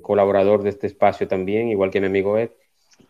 colaborador 0.00 0.62
de 0.62 0.70
este 0.70 0.86
espacio 0.86 1.28
también, 1.28 1.68
igual 1.68 1.90
que 1.90 2.00
mi 2.00 2.06
amigo 2.06 2.38
Ed. 2.38 2.50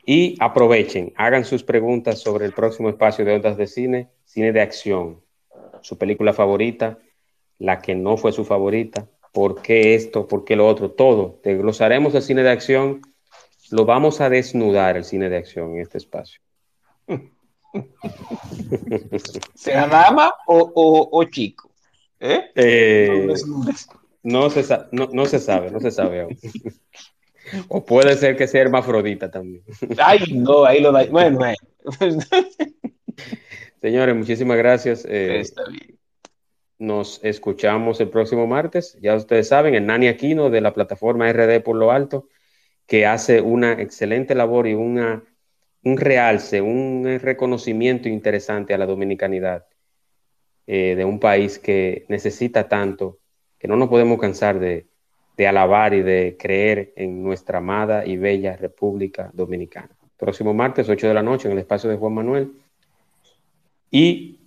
Y 0.09 0.37
aprovechen, 0.39 1.13
hagan 1.17 1.45
sus 1.45 1.65
preguntas 1.65 2.21
sobre 2.21 2.47
el 2.47 2.53
próximo 2.53 2.89
espacio 2.89 3.25
de 3.25 3.35
Ondas 3.35 3.57
de 3.57 3.67
Cine, 3.67 4.09
cine 4.25 4.53
de 4.53 4.61
acción, 4.61 5.21
su 5.83 5.99
película 5.99 6.33
favorita, 6.33 7.01
la 7.59 7.81
que 7.81 7.97
no 7.97 8.17
fue 8.17 8.31
su 8.31 8.45
favorita, 8.45 9.09
por 9.33 9.63
qué 9.63 9.97
esto, 9.97 10.29
por 10.29 10.45
qué 10.45 10.55
lo 10.55 10.69
otro, 10.69 10.93
todo. 10.93 11.41
Desglosaremos 11.43 12.15
el 12.15 12.23
cine 12.23 12.45
de 12.45 12.51
acción, 12.51 13.03
lo 13.73 13.85
vamos 13.85 14.21
a 14.21 14.31
desnudar 14.31 14.97
el 14.97 15.05
cine 15.05 15.29
de 15.29 15.39
acción 15.39 15.75
en 15.75 15.81
este 15.81 15.99
espacio. 15.99 16.41
¿Sea 19.55 19.89
dama 19.89 20.33
o, 20.47 21.25
chico? 21.25 21.73
¿Eh? 22.21 22.45
Eh, 22.55 23.35
no, 24.23 24.51
se, 24.51 24.79
no, 24.93 25.09
no 25.13 25.27
se 25.27 25.41
sabe, 25.41 25.73
no 25.73 25.81
se 25.81 25.91
sabe 25.91 26.21
aún. 26.21 26.39
O 27.69 27.85
puede 27.85 28.17
ser 28.17 28.37
que 28.37 28.47
sea 28.47 28.63
hermafrodita 28.63 29.31
también. 29.31 29.63
Ay, 29.99 30.21
no, 30.35 30.65
ahí 30.65 30.81
lo 30.81 30.93
da. 30.93 31.05
Bueno. 31.07 31.41
Señores, 33.81 34.17
muchísimas 34.17 34.57
gracias. 34.57 35.07
Eh, 35.09 35.43
nos 36.79 37.21
escuchamos 37.23 38.01
el 38.01 38.09
próximo 38.09 38.47
martes. 38.47 38.99
Ya 39.01 39.15
ustedes 39.15 39.49
saben, 39.49 39.75
el 39.75 39.87
Nani 39.87 40.09
Aquino 40.09 40.51
de 40.51 40.61
la 40.61 40.75
plataforma 40.75 41.31
RD 41.33 41.63
por 41.63 41.77
lo 41.77 41.93
alto, 41.93 42.29
que 42.87 43.07
hace 43.07 43.41
una 43.41 43.73
excelente 43.73 44.35
labor 44.35 44.67
y 44.67 44.75
una, 44.75 45.23
un 45.85 45.97
realce, 45.97 46.61
un 46.61 47.19
reconocimiento 47.23 48.09
interesante 48.09 48.75
a 48.75 48.79
la 48.79 48.87
dominicanidad 48.87 49.67
eh, 50.67 50.95
de 50.97 51.05
un 51.05 51.21
país 51.21 51.59
que 51.59 52.07
necesita 52.09 52.69
tanto, 52.69 53.21
que 53.59 53.69
no 53.69 53.77
nos 53.77 53.89
podemos 53.89 54.19
cansar 54.21 54.59
de, 54.59 54.89
de 55.37 55.47
alabar 55.47 55.95
y 55.95 56.03
de 56.03 56.37
creer 56.39 56.93
en 56.97 57.23
nuestra 57.23 57.59
amada 57.59 58.07
y 58.07 58.17
bella 58.17 58.57
República 58.57 59.31
Dominicana. 59.33 59.91
Próximo 60.17 60.55
martes, 60.55 60.89
8 60.89 61.09
de 61.09 61.15
la 61.15 61.23
noche, 61.23 61.49
en 61.49 61.53
el 61.53 61.59
espacio 61.59 61.91
de 61.91 61.97
Juan 61.97 62.15
Manuel. 62.15 62.53
Y 63.91 64.39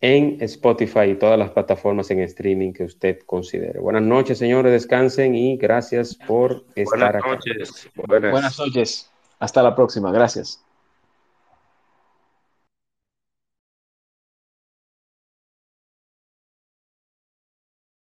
en 0.00 0.38
Spotify 0.40 1.10
y 1.10 1.14
todas 1.14 1.38
las 1.38 1.50
plataformas 1.50 2.10
en 2.10 2.20
streaming 2.20 2.72
que 2.72 2.84
usted 2.84 3.20
considere. 3.24 3.78
Buenas 3.78 4.02
noches, 4.02 4.38
señores, 4.38 4.72
descansen 4.72 5.34
y 5.34 5.56
gracias 5.56 6.16
por 6.16 6.64
estar 6.74 7.20
Buenas 7.20 7.24
noches. 7.24 7.88
Buenas 7.94 8.58
noches. 8.58 9.10
Hasta 9.38 9.62
la 9.62 9.74
próxima. 9.74 10.10
Gracias. 10.12 10.60